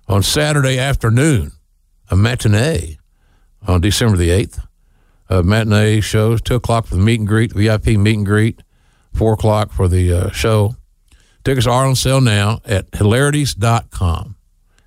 on 0.08 0.24
Saturday 0.24 0.80
afternoon, 0.80 1.52
a 2.10 2.16
matinee 2.16 2.98
on 3.68 3.82
December 3.82 4.18
the 4.18 4.30
8th. 4.30 4.66
Uh, 5.30 5.42
matinee 5.42 6.02
shows, 6.02 6.42
2 6.42 6.56
o'clock 6.56 6.86
for 6.86 6.96
the 6.96 7.02
meet 7.02 7.20
and 7.20 7.28
greet, 7.28 7.54
VIP 7.54 7.88
meet 7.98 8.18
and 8.18 8.26
greet, 8.26 8.62
4 9.14 9.34
o'clock 9.34 9.72
for 9.72 9.88
the 9.88 10.12
uh, 10.12 10.32
show. 10.32 10.76
Tickets 11.44 11.68
are 11.68 11.86
on 11.86 11.96
sale 11.96 12.22
now 12.22 12.62
at 12.66 12.88
hilarities.com. 12.94 14.36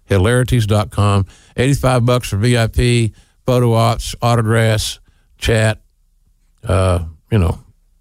Hilarities.com. 0.04 1.26
85 1.56 2.06
bucks 2.06 2.28
for 2.28 2.36
VIP, 2.36 3.12
photo 3.44 3.74
ops, 3.74 4.14
autographs, 4.22 5.00
chat, 5.38 5.80
uh, 6.64 7.04
you 7.30 7.38
know, 7.38 7.58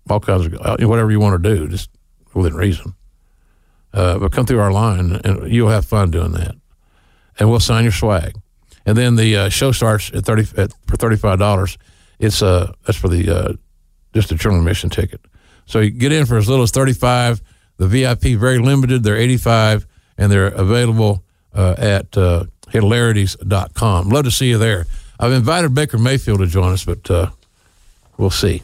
all 0.09 0.19
kinds 0.19 0.45
of 0.45 0.53
uh, 0.61 0.77
whatever 0.81 1.11
you 1.11 1.19
want 1.19 1.41
to 1.41 1.55
do, 1.55 1.67
just 1.67 1.89
within 2.33 2.53
reason. 2.55 2.93
Uh, 3.93 4.19
but 4.19 4.31
come 4.31 4.45
through 4.45 4.59
our 4.59 4.71
line 4.71 5.19
and 5.23 5.51
you'll 5.51 5.69
have 5.69 5.85
fun 5.85 6.11
doing 6.11 6.33
that. 6.33 6.55
And 7.39 7.49
we'll 7.49 7.61
sign 7.61 7.83
your 7.83 7.93
swag. 7.93 8.35
And 8.85 8.97
then 8.97 9.15
the 9.15 9.35
uh, 9.35 9.49
show 9.49 9.71
starts 9.71 10.11
at 10.13 10.25
30 10.25 10.61
at, 10.61 10.73
for 10.85 10.97
$35. 10.97 11.77
It's 12.19 12.41
uh 12.41 12.71
that's 12.85 12.97
for 12.97 13.09
the 13.09 13.29
uh, 13.29 13.53
just 14.13 14.31
a 14.31 14.35
general 14.35 14.61
admission 14.61 14.89
ticket. 14.89 15.21
So 15.65 15.79
you 15.79 15.89
get 15.89 16.11
in 16.11 16.25
for 16.25 16.37
as 16.37 16.47
little 16.47 16.63
as 16.63 16.71
35 16.71 17.41
the 17.77 17.87
VIP 17.87 18.39
very 18.39 18.59
limited. 18.59 19.03
They're 19.03 19.17
85 19.17 19.85
and 20.17 20.31
they're 20.31 20.47
available 20.47 21.23
uh, 21.53 21.75
at 21.77 22.17
uh, 22.17 22.45
hilarities.com. 22.69 24.09
Love 24.09 24.23
to 24.23 24.31
see 24.31 24.47
you 24.47 24.57
there. 24.57 24.85
I've 25.19 25.33
invited 25.33 25.73
Baker 25.73 25.97
Mayfield 25.97 26.39
to 26.39 26.47
join 26.47 26.71
us, 26.71 26.85
but 26.85 27.09
we'll 28.17 28.29
see. 28.29 28.63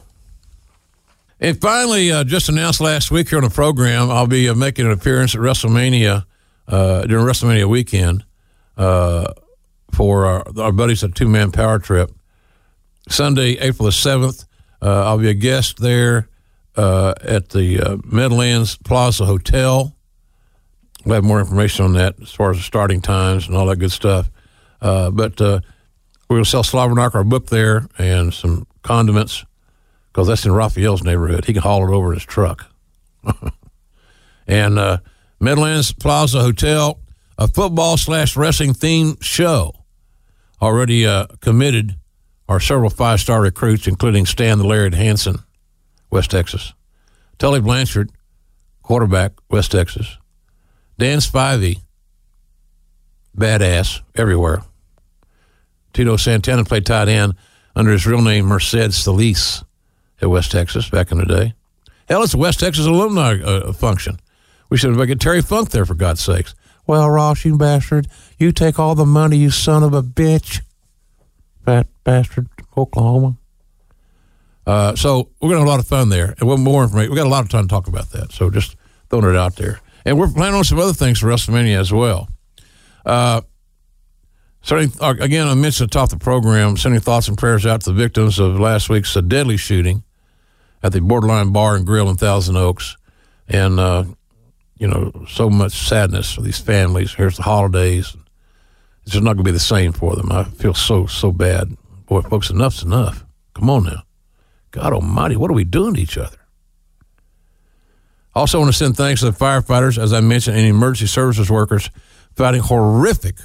And 1.43 1.59
finally, 1.59 2.11
uh, 2.11 2.23
just 2.23 2.49
announced 2.49 2.79
last 2.79 3.09
week 3.09 3.29
here 3.29 3.39
on 3.39 3.43
the 3.43 3.49
program, 3.49 4.11
I'll 4.11 4.27
be 4.27 4.47
uh, 4.47 4.53
making 4.53 4.85
an 4.85 4.91
appearance 4.91 5.33
at 5.33 5.41
WrestleMania 5.41 6.23
uh, 6.67 7.01
during 7.07 7.25
WrestleMania 7.25 7.67
weekend 7.67 8.23
uh, 8.77 9.33
for 9.91 10.27
our, 10.27 10.45
our 10.59 10.71
buddies 10.71 11.03
at 11.03 11.15
Two 11.15 11.27
Man 11.27 11.51
Power 11.51 11.79
Trip. 11.79 12.11
Sunday, 13.09 13.53
April 13.53 13.85
the 13.85 13.91
7th, 13.91 14.45
uh, 14.83 15.05
I'll 15.07 15.17
be 15.17 15.29
a 15.29 15.33
guest 15.33 15.79
there 15.79 16.29
uh, 16.75 17.15
at 17.23 17.49
the 17.49 17.99
Meadowlands 18.05 18.77
Plaza 18.77 19.25
Hotel. 19.25 19.95
We'll 21.03 21.15
have 21.15 21.23
more 21.23 21.39
information 21.39 21.85
on 21.85 21.93
that 21.93 22.21
as 22.21 22.31
far 22.31 22.51
as 22.51 22.57
the 22.57 22.63
starting 22.63 23.01
times 23.01 23.47
and 23.47 23.57
all 23.57 23.65
that 23.65 23.77
good 23.77 23.91
stuff. 23.91 24.29
But 24.79 25.39
we're 25.39 25.61
going 26.29 26.43
to 26.43 26.49
sell 26.49 26.61
Slobberknocker, 26.61 27.15
our 27.15 27.23
book 27.23 27.47
there, 27.47 27.87
and 27.97 28.31
some 28.31 28.67
condiments 28.83 29.43
because 30.11 30.27
that's 30.27 30.45
in 30.45 30.51
Raphael's 30.51 31.03
neighborhood. 31.03 31.45
He 31.45 31.53
can 31.53 31.61
haul 31.61 31.87
it 31.87 31.93
over 31.93 32.09
in 32.09 32.15
his 32.15 32.25
truck. 32.25 32.65
and 34.47 34.77
uh, 34.77 34.97
Meadowlands 35.39 35.93
Plaza 35.93 36.41
Hotel, 36.41 36.99
a 37.37 37.47
football 37.47 37.97
slash 37.97 38.35
wrestling 38.35 38.73
themed 38.73 39.23
show. 39.23 39.73
Already 40.61 41.05
uh, 41.05 41.27
committed 41.39 41.95
are 42.47 42.59
several 42.59 42.89
five 42.89 43.19
star 43.19 43.41
recruits, 43.41 43.87
including 43.87 44.25
Stan 44.25 44.57
the 44.57 44.67
Lariat 44.67 44.93
Hansen, 44.93 45.39
West 46.09 46.31
Texas. 46.31 46.73
Tully 47.39 47.61
Blanchard, 47.61 48.11
quarterback, 48.83 49.31
West 49.49 49.71
Texas. 49.71 50.17
Dan 50.99 51.19
Spivey, 51.19 51.81
badass 53.35 54.01
everywhere. 54.15 54.61
Tito 55.93 56.17
Santana 56.17 56.63
played 56.63 56.85
tight 56.85 57.07
end 57.07 57.33
under 57.75 57.91
his 57.91 58.05
real 58.05 58.21
name, 58.21 58.45
Mercedes 58.45 58.97
Solis, 58.97 59.63
at 60.21 60.29
West 60.29 60.51
Texas 60.51 60.89
back 60.89 61.11
in 61.11 61.17
the 61.17 61.25
day. 61.25 61.53
Hell, 62.07 62.23
it's 62.23 62.33
a 62.33 62.37
West 62.37 62.59
Texas 62.59 62.85
alumni 62.85 63.41
uh, 63.41 63.73
function. 63.73 64.19
We 64.69 64.77
should 64.77 64.95
have 64.95 65.07
get 65.07 65.19
Terry 65.19 65.41
Funk 65.41 65.71
there, 65.71 65.85
for 65.85 65.95
God's 65.95 66.21
sakes. 66.21 66.55
Well, 66.87 67.09
Ross, 67.09 67.45
you 67.45 67.57
bastard, 67.57 68.07
you 68.37 68.51
take 68.51 68.79
all 68.79 68.95
the 68.95 69.05
money, 69.05 69.37
you 69.37 69.49
son 69.49 69.83
of 69.83 69.93
a 69.93 70.01
bitch. 70.01 70.61
Fat 71.65 71.87
bastard, 72.03 72.47
Oklahoma. 72.75 73.37
Uh, 74.65 74.95
so 74.95 75.29
we're 75.41 75.49
going 75.49 75.53
to 75.53 75.59
have 75.59 75.67
a 75.67 75.71
lot 75.71 75.79
of 75.79 75.87
fun 75.87 76.09
there. 76.09 76.35
And 76.39 76.47
one 76.47 76.61
more 76.61 76.83
information. 76.83 77.11
we 77.11 77.17
got 77.17 77.27
a 77.27 77.29
lot 77.29 77.43
of 77.43 77.49
time 77.49 77.63
to 77.63 77.69
talk 77.69 77.87
about 77.87 78.11
that. 78.11 78.31
So 78.31 78.49
just 78.49 78.75
throwing 79.09 79.25
it 79.25 79.35
out 79.35 79.55
there. 79.55 79.79
And 80.05 80.17
we're 80.17 80.27
planning 80.27 80.55
on 80.55 80.63
some 80.63 80.79
other 80.79 80.93
things 80.93 81.19
for 81.19 81.27
WrestleMania 81.27 81.79
as 81.79 81.91
well. 81.91 82.29
Uh, 83.05 83.41
Sending, 84.63 84.91
again, 85.01 85.47
I 85.47 85.55
mentioned 85.55 85.87
at 85.87 85.91
the 85.91 85.99
top 85.99 86.11
of 86.11 86.19
the 86.19 86.23
program, 86.23 86.77
sending 86.77 87.01
thoughts 87.01 87.27
and 87.27 87.37
prayers 87.37 87.65
out 87.65 87.81
to 87.81 87.91
the 87.91 87.95
victims 87.95 88.37
of 88.37 88.59
last 88.59 88.89
week's 88.89 89.17
uh, 89.17 89.21
deadly 89.21 89.57
shooting 89.57 90.03
at 90.83 90.91
the 90.91 91.01
Borderline 91.01 91.51
Bar 91.51 91.75
and 91.75 91.85
Grill 91.85 92.09
in 92.09 92.17
Thousand 92.17 92.57
Oaks. 92.57 92.97
And, 93.47 93.79
uh, 93.79 94.05
you 94.77 94.87
know, 94.87 95.25
so 95.27 95.49
much 95.49 95.73
sadness 95.73 96.33
for 96.33 96.41
these 96.41 96.59
families. 96.59 97.13
Here's 97.13 97.37
the 97.37 97.43
holidays. 97.43 98.15
It's 99.03 99.13
just 99.13 99.23
not 99.23 99.33
going 99.33 99.45
to 99.45 99.51
be 99.51 99.51
the 99.51 99.59
same 99.59 99.91
for 99.91 100.15
them. 100.15 100.31
I 100.31 100.43
feel 100.43 100.73
so, 100.73 101.05
so 101.05 101.31
bad. 101.31 101.75
Boy, 102.05 102.21
folks, 102.21 102.49
enough's 102.49 102.83
enough. 102.83 103.25
Come 103.53 103.69
on 103.69 103.83
now. 103.85 104.03
God 104.71 104.93
almighty, 104.93 105.35
what 105.35 105.51
are 105.51 105.55
we 105.55 105.65
doing 105.65 105.95
to 105.95 106.01
each 106.01 106.17
other? 106.17 106.37
Also, 108.33 108.59
want 108.59 108.71
to 108.71 108.77
send 108.77 108.95
thanks 108.95 109.21
to 109.21 109.29
the 109.29 109.37
firefighters, 109.37 109.97
as 109.97 110.13
I 110.13 110.21
mentioned, 110.21 110.57
and 110.57 110.65
emergency 110.65 111.07
services 111.07 111.49
workers 111.49 111.89
fighting 112.33 112.61
horrific 112.61 113.35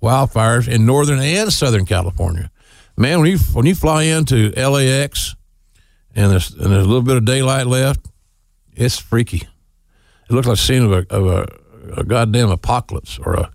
wildfires 0.00 0.68
in 0.68 0.86
northern 0.86 1.18
and 1.18 1.52
southern 1.52 1.84
California. 1.84 2.50
Man, 2.96 3.20
when 3.20 3.30
you 3.30 3.38
when 3.52 3.66
you 3.66 3.74
fly 3.74 4.04
into 4.04 4.50
LAX 4.50 5.34
and 6.14 6.30
there's 6.30 6.52
and 6.52 6.72
there's 6.72 6.84
a 6.84 6.88
little 6.88 7.02
bit 7.02 7.16
of 7.16 7.24
daylight 7.24 7.66
left, 7.66 8.06
it's 8.74 8.98
freaky. 8.98 9.48
It 10.28 10.32
looks 10.32 10.46
like 10.46 10.58
a 10.58 10.60
scene 10.60 10.84
of 10.84 10.92
a, 10.92 11.06
of 11.10 11.26
a, 11.26 12.00
a 12.00 12.04
goddamn 12.04 12.50
apocalypse 12.50 13.18
or 13.18 13.34
a 13.34 13.50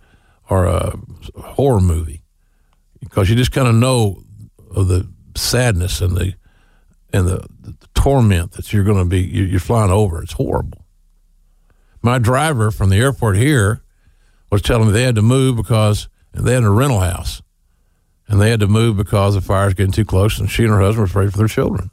or 0.48 0.66
a 0.66 0.96
horror 1.36 1.80
movie 1.80 2.22
because 3.00 3.28
you 3.28 3.36
just 3.36 3.52
kind 3.52 3.68
of 3.68 3.74
know 3.74 4.22
of 4.74 4.88
the 4.88 5.08
sadness 5.36 6.00
and 6.00 6.16
the 6.16 6.34
and 7.12 7.26
the, 7.26 7.46
the 7.60 7.74
torment 7.94 8.52
that 8.52 8.72
you're 8.72 8.84
going 8.84 8.98
to 8.98 9.04
be 9.04 9.20
you're 9.20 9.60
flying 9.60 9.90
over. 9.90 10.22
It's 10.22 10.32
horrible. 10.32 10.84
My 12.02 12.18
driver 12.18 12.70
from 12.70 12.90
the 12.90 12.98
airport 12.98 13.36
here 13.36 13.82
was 14.50 14.62
telling 14.62 14.86
me 14.86 14.92
they 14.92 15.02
had 15.02 15.16
to 15.16 15.22
move 15.22 15.56
because 15.56 16.08
they 16.32 16.54
had 16.54 16.62
a 16.62 16.70
rental 16.70 17.00
house. 17.00 17.42
And 18.28 18.40
they 18.40 18.50
had 18.50 18.60
to 18.60 18.66
move 18.66 18.96
because 18.96 19.34
the 19.34 19.40
fire's 19.40 19.74
getting 19.74 19.92
too 19.92 20.04
close, 20.04 20.38
and 20.38 20.50
she 20.50 20.64
and 20.64 20.72
her 20.72 20.80
husband 20.80 20.98
were 20.98 21.04
afraid 21.04 21.30
for 21.30 21.38
their 21.38 21.48
children. 21.48 21.90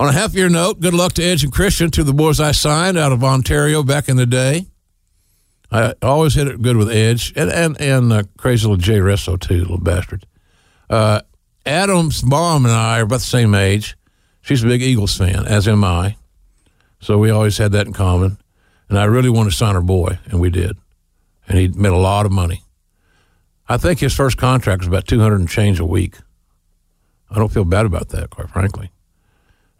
On 0.00 0.08
a 0.08 0.12
half 0.12 0.34
year 0.34 0.48
note, 0.48 0.80
good 0.80 0.94
luck 0.94 1.12
to 1.12 1.22
Edge 1.22 1.44
and 1.44 1.52
Christian, 1.52 1.90
two 1.90 2.00
of 2.00 2.06
the 2.06 2.14
boys 2.14 2.40
I 2.40 2.52
signed 2.52 2.96
out 2.96 3.12
of 3.12 3.22
Ontario 3.22 3.82
back 3.82 4.08
in 4.08 4.16
the 4.16 4.24
day. 4.24 4.66
I 5.70 5.92
always 6.00 6.34
hit 6.34 6.48
it 6.48 6.62
good 6.62 6.78
with 6.78 6.88
Edge 6.88 7.34
and 7.36 7.50
and, 7.50 7.78
and 7.78 8.10
uh, 8.10 8.22
crazy 8.38 8.66
little 8.66 8.78
Jay 8.78 8.98
Reso, 8.98 9.38
too, 9.38 9.60
little 9.60 9.78
bastard. 9.78 10.24
Uh, 10.88 11.20
Adam's 11.66 12.24
mom 12.24 12.64
and 12.64 12.74
I 12.74 13.00
are 13.00 13.02
about 13.02 13.20
the 13.20 13.26
same 13.26 13.54
age. 13.54 13.94
She's 14.40 14.64
a 14.64 14.66
big 14.66 14.80
Eagles 14.80 15.16
fan, 15.16 15.46
as 15.46 15.68
am 15.68 15.84
I. 15.84 16.16
So 17.00 17.18
we 17.18 17.28
always 17.28 17.58
had 17.58 17.72
that 17.72 17.86
in 17.86 17.92
common. 17.92 18.38
And 18.88 18.98
I 18.98 19.04
really 19.04 19.28
wanted 19.28 19.50
to 19.50 19.56
sign 19.56 19.74
her 19.74 19.82
boy, 19.82 20.18
and 20.24 20.40
we 20.40 20.48
did 20.48 20.76
and 21.50 21.58
he 21.58 21.68
made 21.68 21.92
a 21.92 21.96
lot 21.96 22.26
of 22.26 22.32
money. 22.32 22.62
I 23.68 23.76
think 23.76 23.98
his 23.98 24.14
first 24.14 24.38
contract 24.38 24.80
was 24.80 24.88
about 24.88 25.08
200 25.08 25.40
and 25.40 25.48
change 25.48 25.80
a 25.80 25.84
week. 25.84 26.16
I 27.28 27.38
don't 27.38 27.52
feel 27.52 27.64
bad 27.64 27.86
about 27.86 28.10
that, 28.10 28.30
quite 28.30 28.48
frankly. 28.48 28.92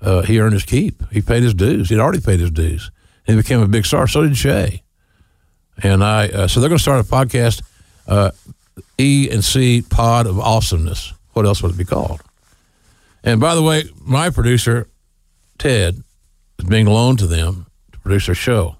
Uh, 0.00 0.22
he 0.22 0.40
earned 0.40 0.54
his 0.54 0.64
keep. 0.64 1.02
He 1.10 1.20
paid 1.20 1.42
his 1.42 1.54
dues. 1.54 1.90
He'd 1.90 1.98
already 1.98 2.20
paid 2.20 2.40
his 2.40 2.50
dues. 2.50 2.90
And 3.26 3.36
he 3.36 3.42
became 3.42 3.60
a 3.60 3.68
big 3.68 3.84
star. 3.84 4.06
So 4.06 4.22
did 4.22 4.32
Jay. 4.32 4.82
And 5.82 6.02
I, 6.02 6.28
uh, 6.28 6.48
so 6.48 6.60
they're 6.60 6.68
going 6.68 6.78
to 6.78 6.82
start 6.82 7.04
a 7.04 7.08
podcast, 7.08 7.62
uh, 8.06 8.30
E 8.98 9.28
and 9.30 9.44
C 9.44 9.82
Pod 9.82 10.26
of 10.26 10.38
Awesomeness. 10.38 11.12
What 11.32 11.46
else 11.46 11.62
would 11.62 11.72
it 11.72 11.78
be 11.78 11.84
called? 11.84 12.20
And 13.22 13.40
by 13.40 13.54
the 13.54 13.62
way, 13.62 13.84
my 14.00 14.30
producer, 14.30 14.88
Ted, 15.58 16.02
is 16.58 16.64
being 16.64 16.86
loaned 16.86 17.18
to 17.20 17.26
them 17.26 17.66
to 17.92 17.98
produce 17.98 18.26
their 18.26 18.34
show. 18.34 18.76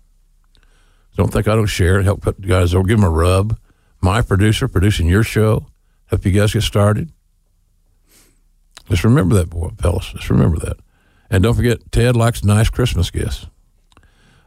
Don't 1.17 1.33
think 1.33 1.49
I 1.49 1.55
don't 1.55 1.67
share. 1.67 2.03
Help 2.03 2.23
put 2.23 2.41
guys 2.41 2.75
over. 2.75 2.87
Give 2.87 2.99
them 2.99 3.07
a 3.07 3.11
rub. 3.11 3.59
My 4.01 4.23
producer 4.23 4.69
producing 4.69 5.07
your 5.07 5.23
show. 5.23 5.67
Help 6.07 6.25
you 6.25 6.33
guys 6.33 6.53
get 6.55 6.63
started. 6.63 7.11
Just 8.89 9.05
remember 9.05 9.35
that, 9.37 9.51
boy, 9.51 9.71
fellas. 9.79 10.13
Just 10.13 10.31
remember 10.31 10.59
that. 10.61 10.79
And 11.31 11.43
don't 11.43 11.55
forget, 11.55 11.79
Ted 11.93 12.17
likes 12.17 12.45
nice 12.45 12.69
Christmas 12.69 13.11
gifts. 13.11 13.47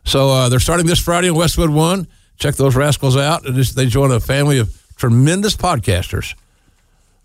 So 0.03 0.29
uh, 0.29 0.49
they're 0.49 0.59
starting 0.59 0.85
this 0.85 0.99
Friday 0.99 1.29
in 1.29 1.35
Westwood 1.35 1.69
One. 1.69 2.07
Check 2.37 2.55
those 2.55 2.75
rascals 2.75 3.15
out. 3.15 3.43
They 3.45 3.85
join 3.85 4.11
a 4.11 4.19
family 4.19 4.59
of 4.59 4.85
tremendous 4.97 5.55
podcasters 5.55 6.35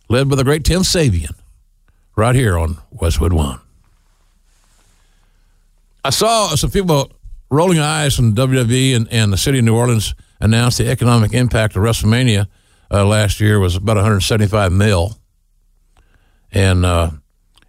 led 0.09 0.29
by 0.29 0.37
the 0.37 0.45
great 0.45 0.65
Tim 0.65 0.83
Savian 0.83 1.35
right 2.15 2.35
here 2.35 2.57
on 2.57 2.79
Westwood 2.91 3.33
One. 3.33 3.61
I 6.05 6.11
saw 6.11 6.55
some 6.55 6.71
people 6.71 7.11
rolling 7.51 7.79
eyes 7.79 8.15
from 8.15 8.35
WWE 8.35 8.95
and, 8.95 9.09
and 9.11 9.33
the 9.33 9.37
city 9.37 9.59
of 9.59 9.65
New 9.65 9.75
Orleans 9.77 10.15
announced 10.41 10.79
the 10.79 10.89
economic 10.89 11.33
impact 11.33 11.77
of 11.77 11.83
WrestleMania 11.83 12.47
uh, 12.91 13.05
last 13.05 13.41
year 13.41 13.59
was 13.59 13.77
about 13.77 13.97
175 13.97 14.73
mil, 14.73 15.19
and 16.53 16.85
uh, 16.85 17.11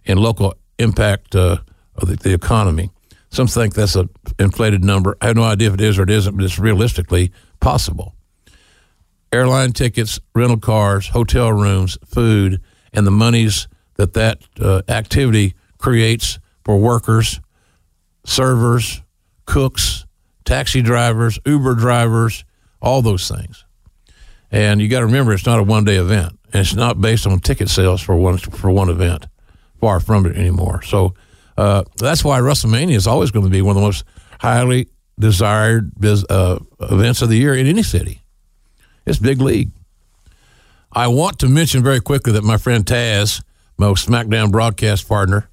in 0.04 0.18
local 0.18 0.54
impact 0.78 1.34
uh, 1.34 1.58
of 2.00 2.08
the, 2.08 2.16
the, 2.16 2.34
economy. 2.34 2.90
Some 3.30 3.46
think 3.46 3.74
that's 3.74 3.94
an 3.94 4.08
inflated 4.38 4.84
number. 4.84 5.16
I 5.20 5.28
have 5.28 5.36
no 5.36 5.44
idea 5.44 5.68
if 5.68 5.74
it 5.74 5.80
is 5.80 5.98
or 5.98 6.02
it 6.02 6.10
isn't, 6.10 6.36
but 6.36 6.44
it's 6.44 6.58
realistically 6.58 7.32
possible. 7.60 8.14
Airline 9.32 9.72
tickets, 9.72 10.18
rental 10.34 10.58
cars, 10.58 11.08
hotel 11.08 11.52
rooms, 11.52 11.96
food, 12.04 12.60
and 12.92 13.06
the 13.06 13.12
monies 13.12 13.68
that 13.94 14.14
that 14.14 14.42
uh, 14.60 14.82
activity 14.88 15.54
creates 15.78 16.38
for 16.64 16.78
workers, 16.78 17.40
servers, 18.24 19.02
cooks, 19.46 20.06
taxi 20.44 20.82
drivers, 20.82 21.38
Uber 21.46 21.74
drivers, 21.76 22.44
all 22.82 23.02
those 23.02 23.28
things. 23.28 23.64
And 24.50 24.80
you 24.80 24.88
got 24.88 25.00
to 25.00 25.06
remember, 25.06 25.32
it's 25.32 25.46
not 25.46 25.60
a 25.60 25.62
one 25.62 25.84
day 25.84 25.96
event, 25.96 26.38
and 26.52 26.60
it's 26.60 26.74
not 26.74 27.00
based 27.00 27.26
on 27.26 27.38
ticket 27.38 27.68
sales 27.68 28.00
for 28.00 28.16
one 28.16 28.38
for 28.38 28.70
one 28.70 28.88
event. 28.88 29.26
Far 29.80 30.00
from 30.00 30.26
it 30.26 30.36
anymore. 30.36 30.82
So 30.82 31.14
uh, 31.60 31.84
that's 31.98 32.24
why 32.24 32.40
WrestleMania 32.40 32.94
is 32.94 33.06
always 33.06 33.30
going 33.30 33.44
to 33.44 33.50
be 33.50 33.60
one 33.60 33.76
of 33.76 33.82
the 33.82 33.86
most 33.86 34.04
highly 34.40 34.88
desired 35.18 35.92
biz, 36.00 36.24
uh, 36.30 36.58
events 36.80 37.20
of 37.20 37.28
the 37.28 37.36
year 37.36 37.54
in 37.54 37.66
any 37.66 37.82
city. 37.82 38.22
It's 39.04 39.18
big 39.18 39.42
league. 39.42 39.70
I 40.90 41.08
want 41.08 41.38
to 41.40 41.48
mention 41.48 41.82
very 41.82 42.00
quickly 42.00 42.32
that 42.32 42.44
my 42.44 42.56
friend 42.56 42.86
Taz, 42.86 43.42
my 43.76 43.88
SmackDown 43.88 44.50
broadcast 44.50 45.06
partner, 45.06 45.50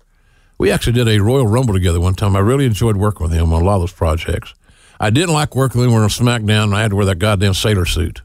we 0.57 0.71
actually 0.71 0.93
did 0.93 1.09
a 1.09 1.19
Royal 1.19 1.45
Rumble 1.45 1.73
together 1.73 1.99
one 1.99 2.15
time. 2.15 2.37
I 2.37 2.39
really 2.39 2.65
enjoyed 2.65 2.95
working 2.95 3.27
with 3.27 3.33
him 3.33 3.51
on 3.51 3.61
a 3.61 3.65
lot 3.65 3.75
of 3.75 3.81
those 3.81 3.91
projects. 3.91 4.53
I 5.01 5.09
didn't 5.09 5.33
like 5.33 5.57
working 5.57 5.81
with 5.81 5.89
him 5.89 5.95
on 5.95 6.07
SmackDown, 6.07 6.73
I 6.73 6.83
had 6.83 6.91
to 6.91 6.95
wear 6.95 7.05
that 7.07 7.19
goddamn 7.19 7.53
sailor 7.53 7.85
suit 7.85 8.21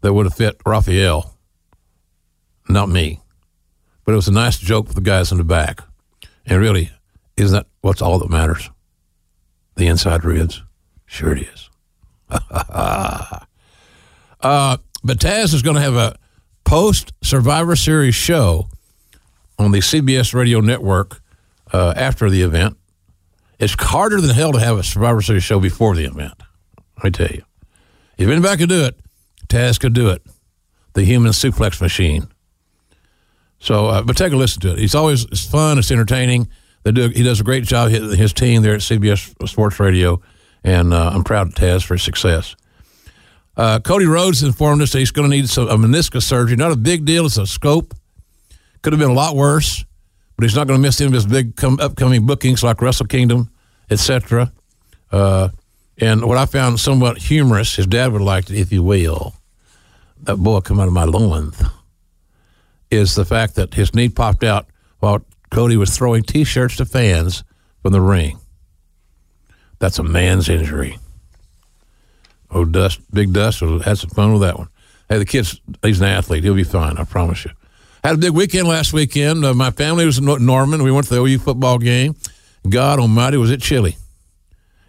that 0.00 0.14
would 0.14 0.24
have 0.24 0.34
fit 0.34 0.56
Raphael, 0.64 1.36
not 2.66 2.88
me. 2.88 3.20
But 4.06 4.12
it 4.12 4.16
was 4.16 4.28
a 4.28 4.32
nice 4.32 4.56
joke 4.56 4.88
for 4.88 4.94
the 4.94 5.02
guys 5.02 5.32
in 5.32 5.36
the 5.36 5.44
back. 5.44 5.82
And 6.46 6.60
really, 6.60 6.90
isn't 7.36 7.54
that 7.54 7.66
what's 7.80 8.02
all 8.02 8.18
that 8.18 8.30
matters? 8.30 8.70
The 9.76 9.86
inside 9.86 10.24
ribs? 10.24 10.62
Sure 11.06 11.32
it 11.32 11.42
is. 11.42 11.70
uh, 12.30 13.40
but 14.40 15.18
Taz 15.18 15.54
is 15.54 15.62
going 15.62 15.76
to 15.76 15.82
have 15.82 15.96
a 15.96 16.16
post 16.64 17.12
Survivor 17.22 17.76
Series 17.76 18.14
show 18.14 18.68
on 19.58 19.72
the 19.72 19.78
CBS 19.78 20.34
radio 20.34 20.60
network 20.60 21.20
uh, 21.72 21.94
after 21.96 22.30
the 22.30 22.42
event. 22.42 22.76
It's 23.58 23.74
harder 23.78 24.20
than 24.20 24.30
hell 24.30 24.52
to 24.52 24.58
have 24.60 24.78
a 24.78 24.82
Survivor 24.82 25.22
Series 25.22 25.44
show 25.44 25.60
before 25.60 25.94
the 25.94 26.04
event. 26.04 26.34
Me 27.02 27.10
tell 27.10 27.28
you. 27.28 27.42
If 28.16 28.28
anybody 28.28 28.56
could 28.58 28.68
do 28.68 28.84
it, 28.84 28.98
Taz 29.48 29.78
could 29.78 29.92
do 29.92 30.08
it. 30.10 30.22
The 30.94 31.04
human 31.04 31.32
suplex 31.32 31.80
machine. 31.80 32.28
So, 33.64 33.86
uh, 33.86 34.02
but 34.02 34.16
take 34.16 34.32
a 34.32 34.36
listen 34.36 34.60
to 34.62 34.72
it. 34.72 34.78
It's 34.78 34.94
always 34.94 35.24
it's 35.24 35.44
fun. 35.44 35.78
It's 35.78 35.90
entertaining. 35.90 36.48
They 36.82 36.92
do. 36.92 37.08
He 37.08 37.22
does 37.22 37.40
a 37.40 37.44
great 37.44 37.64
job. 37.64 37.90
His, 37.90 38.16
his 38.16 38.32
team 38.32 38.62
there 38.62 38.74
at 38.74 38.80
CBS 38.80 39.48
Sports 39.48 39.80
Radio, 39.80 40.20
and 40.62 40.92
uh, 40.92 41.10
I'm 41.14 41.24
proud 41.24 41.48
of 41.48 41.54
Taz 41.54 41.84
for 41.84 41.94
his 41.94 42.02
success. 42.02 42.56
Uh, 43.56 43.78
Cody 43.78 44.06
Rhodes 44.06 44.42
informed 44.42 44.82
us 44.82 44.92
that 44.92 44.98
he's 44.98 45.12
going 45.12 45.30
to 45.30 45.36
need 45.36 45.48
some, 45.48 45.68
a 45.68 45.76
meniscus 45.76 46.22
surgery. 46.22 46.56
Not 46.56 46.72
a 46.72 46.76
big 46.76 47.04
deal. 47.04 47.26
It's 47.26 47.38
a 47.38 47.46
scope. 47.46 47.94
Could 48.82 48.92
have 48.92 49.00
been 49.00 49.10
a 49.10 49.14
lot 49.14 49.36
worse 49.36 49.84
but 50.36 50.44
he's 50.44 50.56
not 50.56 50.66
going 50.66 50.78
to 50.78 50.82
miss 50.82 51.00
any 51.00 51.08
of 51.08 51.12
his 51.12 51.26
big 51.26 51.56
com- 51.56 51.78
upcoming 51.80 52.26
bookings 52.26 52.62
like 52.62 52.80
Wrestle 52.80 53.06
Kingdom, 53.06 53.50
etc. 53.90 54.52
Uh, 55.12 55.50
and 55.98 56.24
what 56.24 56.38
I 56.38 56.46
found 56.46 56.80
somewhat 56.80 57.18
humorous, 57.18 57.76
his 57.76 57.86
dad 57.86 58.12
would 58.12 58.22
like 58.22 58.50
it, 58.50 58.58
if 58.58 58.72
you 58.72 58.82
will, 58.82 59.34
that 60.22 60.36
boy 60.36 60.60
come 60.60 60.80
out 60.80 60.88
of 60.88 60.92
my 60.92 61.04
loins, 61.04 61.62
is 62.94 63.14
the 63.14 63.24
fact 63.24 63.54
that 63.56 63.74
his 63.74 63.94
knee 63.94 64.08
popped 64.08 64.44
out 64.44 64.66
while 65.00 65.24
Cody 65.50 65.76
was 65.76 65.96
throwing 65.96 66.22
T-shirts 66.22 66.76
to 66.76 66.84
fans 66.84 67.44
from 67.82 67.92
the 67.92 68.00
ring. 68.00 68.38
That's 69.78 69.98
a 69.98 70.02
man's 70.02 70.48
injury. 70.48 70.98
Oh, 72.50 72.64
Dust, 72.64 73.00
Big 73.12 73.32
Dust, 73.32 73.60
had 73.60 73.98
some 73.98 74.10
fun 74.10 74.32
with 74.32 74.42
that 74.42 74.58
one. 74.58 74.68
Hey, 75.08 75.18
the 75.18 75.24
kid's, 75.24 75.60
he's 75.82 76.00
an 76.00 76.06
athlete. 76.06 76.44
He'll 76.44 76.54
be 76.54 76.64
fine, 76.64 76.96
I 76.96 77.04
promise 77.04 77.44
you. 77.44 77.50
Had 78.02 78.14
a 78.14 78.18
big 78.18 78.32
weekend 78.32 78.68
last 78.68 78.92
weekend. 78.92 79.44
Uh, 79.44 79.54
my 79.54 79.70
family 79.70 80.06
was 80.06 80.18
in 80.18 80.24
Norman. 80.24 80.82
We 80.82 80.92
went 80.92 81.06
to 81.08 81.14
the 81.14 81.20
OU 81.20 81.38
football 81.38 81.78
game. 81.78 82.14
God 82.68 82.98
Almighty, 82.98 83.36
was 83.36 83.50
it 83.50 83.60
chilly? 83.60 83.96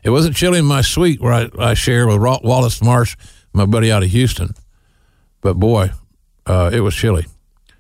It 0.04 0.12
wasn't 0.12 0.36
chilly 0.36 0.60
in 0.60 0.66
my 0.66 0.82
suite 0.82 1.20
where 1.20 1.34
I, 1.34 1.50
I 1.58 1.74
share 1.74 2.08
with 2.08 2.20
Wallace 2.20 2.82
Marsh, 2.82 3.16
my 3.54 3.66
buddy 3.66 3.92
out 3.92 4.04
of 4.04 4.10
Houston. 4.10 4.54
But 5.42 5.56
boy, 5.56 5.92
uh, 6.46 6.70
it 6.74 6.82
was 6.82 6.96
chilly. 6.96 7.26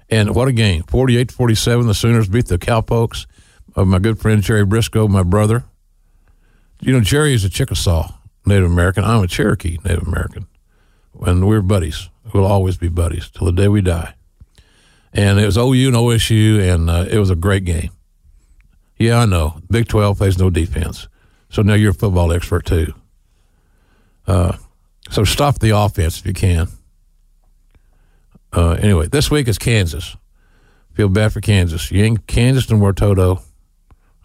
And 0.09 0.35
what 0.35 0.47
a 0.47 0.51
game. 0.51 0.83
48 0.83 1.31
47. 1.31 1.87
The 1.87 1.93
Sooners 1.93 2.27
beat 2.27 2.47
the 2.47 2.57
Cowpokes 2.57 3.25
of 3.75 3.87
my 3.87 3.99
good 3.99 4.19
friend 4.19 4.41
Jerry 4.41 4.65
Brisco, 4.65 5.09
my 5.09 5.23
brother. 5.23 5.63
You 6.81 6.93
know, 6.93 7.01
Jerry 7.01 7.33
is 7.33 7.43
a 7.43 7.49
Chickasaw 7.49 8.13
Native 8.45 8.69
American. 8.69 9.03
I'm 9.03 9.23
a 9.23 9.27
Cherokee 9.27 9.79
Native 9.83 10.07
American. 10.07 10.47
And 11.21 11.47
we're 11.47 11.61
buddies. 11.61 12.09
We'll 12.33 12.45
always 12.45 12.77
be 12.77 12.89
buddies 12.89 13.29
till 13.29 13.45
the 13.45 13.53
day 13.53 13.67
we 13.67 13.81
die 13.81 14.15
and 15.15 15.39
it 15.39 15.45
was 15.45 15.57
OU 15.57 15.87
and 15.87 15.95
OSU, 15.95 16.73
and 16.73 16.89
uh, 16.89 17.05
it 17.09 17.17
was 17.17 17.29
a 17.29 17.35
great 17.35 17.63
game. 17.63 17.91
Yeah, 18.97 19.19
I 19.19 19.25
know. 19.25 19.61
Big 19.71 19.87
12 19.87 20.17
plays 20.17 20.37
no 20.37 20.49
defense. 20.49 21.07
So 21.49 21.61
now 21.61 21.73
you're 21.73 21.91
a 21.91 21.93
football 21.93 22.33
expert 22.33 22.65
too. 22.65 22.93
Uh, 24.27 24.57
so 25.09 25.23
stop 25.23 25.59
the 25.59 25.69
offense 25.69 26.19
if 26.19 26.25
you 26.25 26.33
can. 26.33 26.67
Uh, 28.55 28.71
anyway, 28.79 29.07
this 29.07 29.29
week 29.29 29.49
is 29.49 29.57
Kansas. 29.57 30.15
Feel 30.93 31.09
bad 31.09 31.33
for 31.33 31.41
Kansas. 31.41 31.91
You 31.91 32.03
ain't 32.03 32.25
Kansas 32.25 32.69
no 32.69 32.77
more, 32.77 32.93
Toto. 32.93 33.41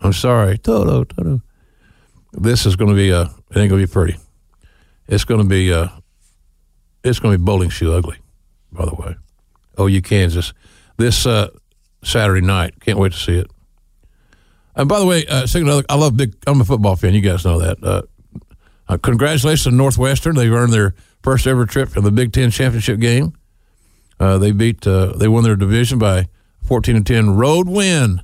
I'm 0.00 0.12
sorry, 0.12 0.56
Toto, 0.56 1.02
Toto. 1.02 1.42
This 2.32 2.64
is 2.64 2.76
going 2.76 2.90
to 2.90 2.96
be 2.96 3.10
a. 3.10 3.22
It 3.22 3.56
ain't 3.56 3.70
going 3.70 3.80
to 3.82 3.86
be 3.86 3.92
pretty. 3.92 4.16
It's 5.08 5.24
going 5.24 5.40
to 5.42 5.46
be 5.48 5.70
a. 5.70 5.92
It's 7.02 7.18
going 7.18 7.32
to 7.34 7.38
be 7.38 7.44
bowling 7.44 7.70
shoe 7.70 7.92
ugly. 7.92 8.18
By 8.70 8.84
the 8.84 8.94
way, 8.94 9.16
oh, 9.76 9.86
you 9.86 10.00
Kansas 10.00 10.52
this 10.96 11.26
uh, 11.26 11.48
Saturday 12.04 12.46
night. 12.46 12.78
Can't 12.80 12.98
wait 12.98 13.12
to 13.12 13.18
see 13.18 13.36
it. 13.36 13.50
And 14.76 14.88
by 14.88 15.00
the 15.00 15.06
way, 15.06 15.26
uh, 15.26 15.46
I 15.88 15.96
love 15.96 16.16
big. 16.16 16.36
I'm 16.46 16.60
a 16.60 16.64
football 16.64 16.94
fan. 16.94 17.14
You 17.14 17.20
guys 17.20 17.44
know 17.44 17.58
that. 17.58 17.82
Uh, 17.82 18.02
uh, 18.88 18.96
congratulations 18.98 19.64
to 19.64 19.70
Northwestern. 19.72 20.36
They've 20.36 20.52
earned 20.52 20.72
their 20.72 20.94
first 21.24 21.48
ever 21.48 21.66
trip 21.66 21.90
to 21.94 22.00
the 22.00 22.12
Big 22.12 22.32
Ten 22.32 22.52
championship 22.52 23.00
game. 23.00 23.34
Uh, 24.20 24.36
they 24.38 24.52
beat. 24.52 24.86
Uh, 24.86 25.16
they 25.16 25.26
won 25.26 25.42
their 25.42 25.56
division 25.56 25.98
by 25.98 26.28
14 26.64 26.96
to 26.96 27.02
10 27.02 27.30
road 27.36 27.68
win 27.68 28.20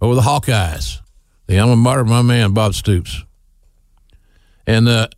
over 0.00 0.14
the 0.14 0.20
Hawkeyes. 0.20 1.00
The 1.46 1.58
alma 1.58 1.74
mater, 1.74 2.02
of 2.02 2.08
my 2.08 2.22
man 2.22 2.52
Bob 2.52 2.74
Stoops. 2.74 3.24
And 4.66 4.86
uh, 4.86 5.08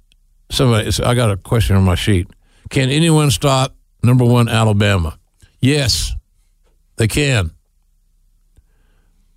somebody, 0.49 0.89
I 1.03 1.15
got 1.15 1.33
a 1.33 1.37
question 1.37 1.75
on 1.75 1.83
my 1.83 1.97
sheet. 1.97 2.29
Can 2.71 2.89
anyone 2.89 3.33
stop 3.33 3.75
number 4.05 4.25
one 4.25 4.49
Alabama? 4.49 5.19
Yes. 5.61 6.15
They 6.97 7.09
can. 7.09 7.51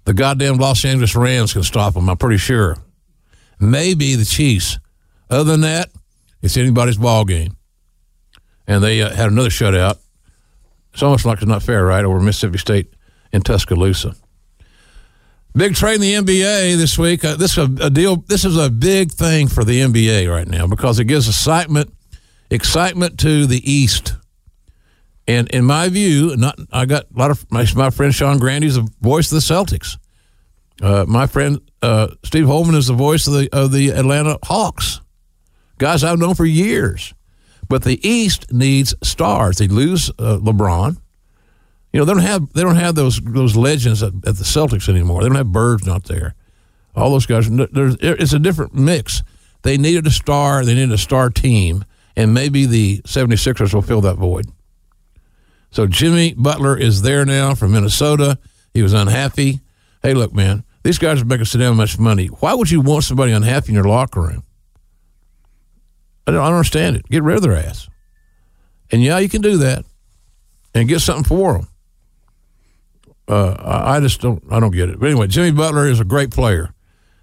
The 0.05 0.13
goddamn 0.13 0.57
Los 0.57 0.85
Angeles 0.85 1.15
Rams 1.15 1.53
can 1.53 1.63
stop 1.63 1.95
them, 1.95 2.09
I'm 2.09 2.17
pretty 2.17 2.37
sure. 2.37 2.77
Maybe 3.59 4.15
the 4.15 4.25
Chiefs. 4.25 4.77
Other 5.29 5.51
than 5.51 5.61
that, 5.61 5.89
it's 6.41 6.57
anybody's 6.57 6.97
ball 6.97 7.25
game. 7.25 7.55
And 8.67 8.83
they 8.83 9.01
uh, 9.01 9.09
had 9.15 9.31
another 9.31 9.49
shutout. 9.49 9.97
It's 10.93 11.03
almost 11.03 11.25
like 11.25 11.39
it's 11.39 11.47
not 11.47 11.63
fair, 11.63 11.85
right? 11.85 12.05
Over 12.05 12.19
Mississippi 12.19 12.59
State 12.59 12.93
in 13.31 13.41
Tuscaloosa. 13.41 14.15
Big 15.55 15.75
trade 15.75 15.95
in 15.95 16.01
the 16.01 16.13
NBA 16.13 16.77
this 16.77 16.97
week. 16.97 17.23
Uh, 17.23 17.35
this 17.35 17.57
is 17.57 17.57
a, 17.57 17.85
a, 17.85 17.89
deal. 17.89 18.17
This 18.27 18.43
is 18.43 18.57
a 18.57 18.69
big 18.69 19.11
thing 19.11 19.47
for 19.47 19.63
the 19.63 19.81
NBA 19.81 20.29
right 20.29 20.47
now 20.47 20.65
because 20.65 20.99
it 20.99 21.05
gives 21.05 21.27
excitement, 21.27 21.93
excitement 22.49 23.19
to 23.19 23.45
the 23.45 23.71
East. 23.71 24.15
And 25.27 25.47
in 25.49 25.63
my 25.63 25.89
view, 25.89 26.35
not 26.35 26.57
I 26.71 26.85
got 26.85 27.05
a 27.15 27.19
lot 27.19 27.31
of 27.31 27.49
my, 27.51 27.65
my 27.75 27.89
friend 27.91 28.13
Sean 28.13 28.39
Grande's 28.39 28.75
the 28.75 28.87
voice 28.99 29.31
of 29.31 29.35
the 29.35 29.53
Celtics. 29.53 29.97
Uh, 30.81 31.05
my 31.07 31.27
friend 31.27 31.59
uh, 31.81 32.07
Steve 32.25 32.47
Holman 32.47 32.75
is 32.75 32.87
the 32.87 32.93
voice 32.93 33.27
of 33.27 33.33
the 33.33 33.49
of 33.53 33.71
the 33.71 33.89
Atlanta 33.89 34.37
Hawks. 34.43 35.01
guys 35.77 36.03
I've 36.03 36.19
known 36.19 36.33
for 36.33 36.45
years. 36.45 37.13
But 37.69 37.83
the 37.83 38.05
East 38.07 38.51
needs 38.51 38.93
stars. 39.01 39.57
They 39.57 39.67
lose 39.67 40.09
uh, 40.11 40.39
LeBron. 40.41 40.97
You 41.91 41.99
know 41.99 42.05
they 42.05 42.13
don't 42.13 42.23
have 42.23 42.53
they 42.53 42.63
don't 42.63 42.75
have 42.75 42.95
those 42.95 43.19
those 43.21 43.55
legends 43.55 44.01
at, 44.01 44.13
at 44.25 44.37
the 44.37 44.43
Celtics 44.43 44.89
anymore. 44.89 45.21
They 45.21 45.27
don't 45.29 45.37
have 45.37 45.51
Birds 45.51 45.85
not 45.85 46.05
there. 46.05 46.35
All 46.95 47.11
those 47.11 47.25
guys. 47.25 47.47
It's 47.49 48.33
a 48.33 48.39
different 48.39 48.73
mix. 48.73 49.23
They 49.61 49.77
needed 49.77 50.05
a 50.07 50.11
star. 50.11 50.65
They 50.65 50.73
needed 50.73 50.91
a 50.91 50.97
star 50.97 51.29
team, 51.29 51.85
and 52.15 52.33
maybe 52.33 52.65
the 52.65 52.99
76ers 53.03 53.73
will 53.73 53.81
fill 53.81 54.01
that 54.01 54.15
void. 54.15 54.45
So 55.71 55.87
Jimmy 55.87 56.33
Butler 56.35 56.77
is 56.77 57.01
there 57.01 57.25
now 57.25 57.55
from 57.55 57.71
Minnesota. 57.71 58.37
He 58.73 58.83
was 58.83 58.93
unhappy. 58.93 59.61
Hey, 60.03 60.13
look, 60.13 60.33
man, 60.33 60.63
these 60.83 60.99
guys 60.99 61.21
are 61.21 61.25
making 61.25 61.45
so 61.45 61.57
damn 61.57 61.77
much 61.77 61.97
money. 61.97 62.27
Why 62.27 62.53
would 62.53 62.69
you 62.69 62.81
want 62.81 63.05
somebody 63.05 63.31
unhappy 63.31 63.69
in 63.69 63.75
your 63.75 63.85
locker 63.85 64.21
room? 64.21 64.43
I 66.25 66.31
don't, 66.31 66.43
understand 66.43 66.95
it. 66.95 67.07
Get 67.09 67.23
rid 67.23 67.37
of 67.37 67.41
their 67.43 67.55
ass. 67.55 67.89
And 68.91 69.01
yeah, 69.01 69.19
you 69.19 69.29
can 69.29 69.41
do 69.41 69.57
that 69.57 69.85
and 70.73 70.87
get 70.87 70.99
something 70.99 71.23
for 71.23 71.53
them. 71.53 71.67
Uh, 73.27 73.55
I 73.85 73.99
just 73.99 74.21
don't. 74.21 74.43
I 74.51 74.59
don't 74.59 74.71
get 74.71 74.89
it. 74.89 74.99
But 74.99 75.09
anyway, 75.09 75.27
Jimmy 75.27 75.51
Butler 75.51 75.87
is 75.87 75.99
a 75.99 76.05
great 76.05 76.31
player. 76.31 76.73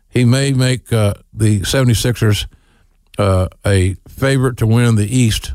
He 0.08 0.24
may 0.24 0.52
make 0.52 0.92
uh, 0.92 1.14
the 1.32 1.60
76ers 1.60 2.46
uh, 3.18 3.48
a 3.66 3.94
favorite 4.08 4.56
to 4.58 4.66
win 4.66 4.96
the 4.96 5.06
East, 5.06 5.52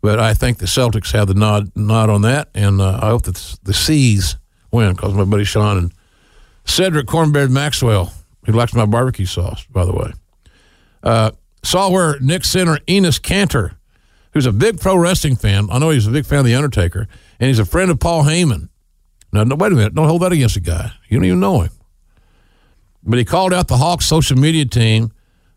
but 0.00 0.18
I 0.18 0.34
think 0.34 0.58
the 0.58 0.66
Celtics 0.66 1.12
have 1.12 1.28
the 1.28 1.34
nod 1.34 1.70
nod 1.76 2.08
on 2.08 2.22
that, 2.22 2.48
and 2.54 2.80
uh, 2.80 2.98
I 3.02 3.08
hope 3.08 3.24
that 3.24 3.58
the 3.62 3.74
C's 3.74 4.36
win 4.70 4.94
because 4.94 5.14
my 5.14 5.24
buddy 5.24 5.44
Sean 5.44 5.76
and 5.76 5.94
Cedric 6.64 7.06
Cornbread 7.06 7.50
Maxwell, 7.50 8.12
he 8.46 8.52
likes 8.52 8.74
my 8.74 8.86
barbecue 8.86 9.26
sauce, 9.26 9.66
by 9.66 9.84
the 9.84 9.92
way. 9.92 10.12
Saw 11.64 11.90
where 11.90 12.20
Knicks 12.20 12.50
Center 12.50 12.76
Enes 12.86 13.18
Kanter, 13.20 13.76
who's 14.32 14.46
a 14.46 14.52
big 14.52 14.80
pro 14.80 14.96
wrestling 14.96 15.36
fan. 15.36 15.68
I 15.70 15.78
know 15.78 15.90
he's 15.90 16.06
a 16.06 16.10
big 16.10 16.26
fan 16.26 16.40
of 16.40 16.44
The 16.44 16.54
Undertaker, 16.54 17.08
and 17.40 17.48
he's 17.48 17.58
a 17.58 17.64
friend 17.64 17.90
of 17.90 17.98
Paul 17.98 18.24
Heyman. 18.24 18.68
Now, 19.32 19.44
no, 19.44 19.56
wait 19.56 19.72
a 19.72 19.74
minute. 19.74 19.94
Don't 19.94 20.06
hold 20.06 20.22
that 20.22 20.32
against 20.32 20.54
the 20.54 20.60
guy. 20.60 20.92
You 21.08 21.18
don't 21.18 21.24
even 21.24 21.40
know 21.40 21.62
him. 21.62 21.72
But 23.02 23.18
he 23.18 23.24
called 23.24 23.52
out 23.52 23.68
the 23.68 23.78
Hawks 23.78 24.06
social 24.06 24.36
media 24.36 24.66
team 24.66 25.10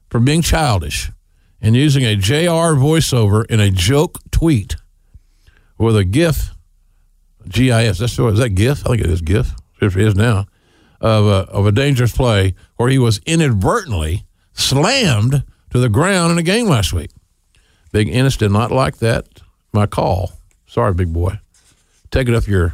for 0.10 0.20
being 0.20 0.42
childish 0.42 1.12
and 1.62 1.76
using 1.76 2.04
a 2.06 2.16
JR 2.16 2.74
voiceover 2.76 3.46
in 3.48 3.60
a 3.60 3.70
joke 3.70 4.20
tweet 4.32 4.78
with 5.78 5.98
a 5.98 6.06
GIF, 6.06 6.54
GIF. 7.48 7.98
That's 7.98 8.18
what 8.18 8.34
is 8.34 8.40
that 8.40 8.50
GIF? 8.50 8.86
I 8.86 8.92
think 8.92 9.02
it 9.02 9.12
is 9.12 9.22
GIF. 9.22 9.54
It 9.82 9.96
is 9.96 10.16
now 10.16 10.46
of 11.02 11.26
a, 11.26 11.52
of 11.52 11.68
a 11.68 11.72
dangerous 11.72 12.16
play 12.16 12.56
where 12.78 12.90
he 12.90 12.98
was 12.98 13.20
inadvertently 13.26 14.26
slammed 14.54 15.44
to 15.72 15.80
the 15.80 15.90
ground 15.90 16.32
in 16.32 16.38
a 16.38 16.44
game 16.44 16.68
last 16.68 16.94
week. 16.94 17.12
Big 17.92 18.08
Enes 18.08 18.38
did 18.38 18.52
not 18.52 18.72
like 18.72 18.98
that. 18.98 19.28
My 19.74 19.86
call. 19.86 20.32
Sorry, 20.66 20.94
big 20.94 21.14
boy. 21.14 21.40
Take 22.12 22.28
it 22.28 22.36
up 22.36 22.48
your, 22.48 22.74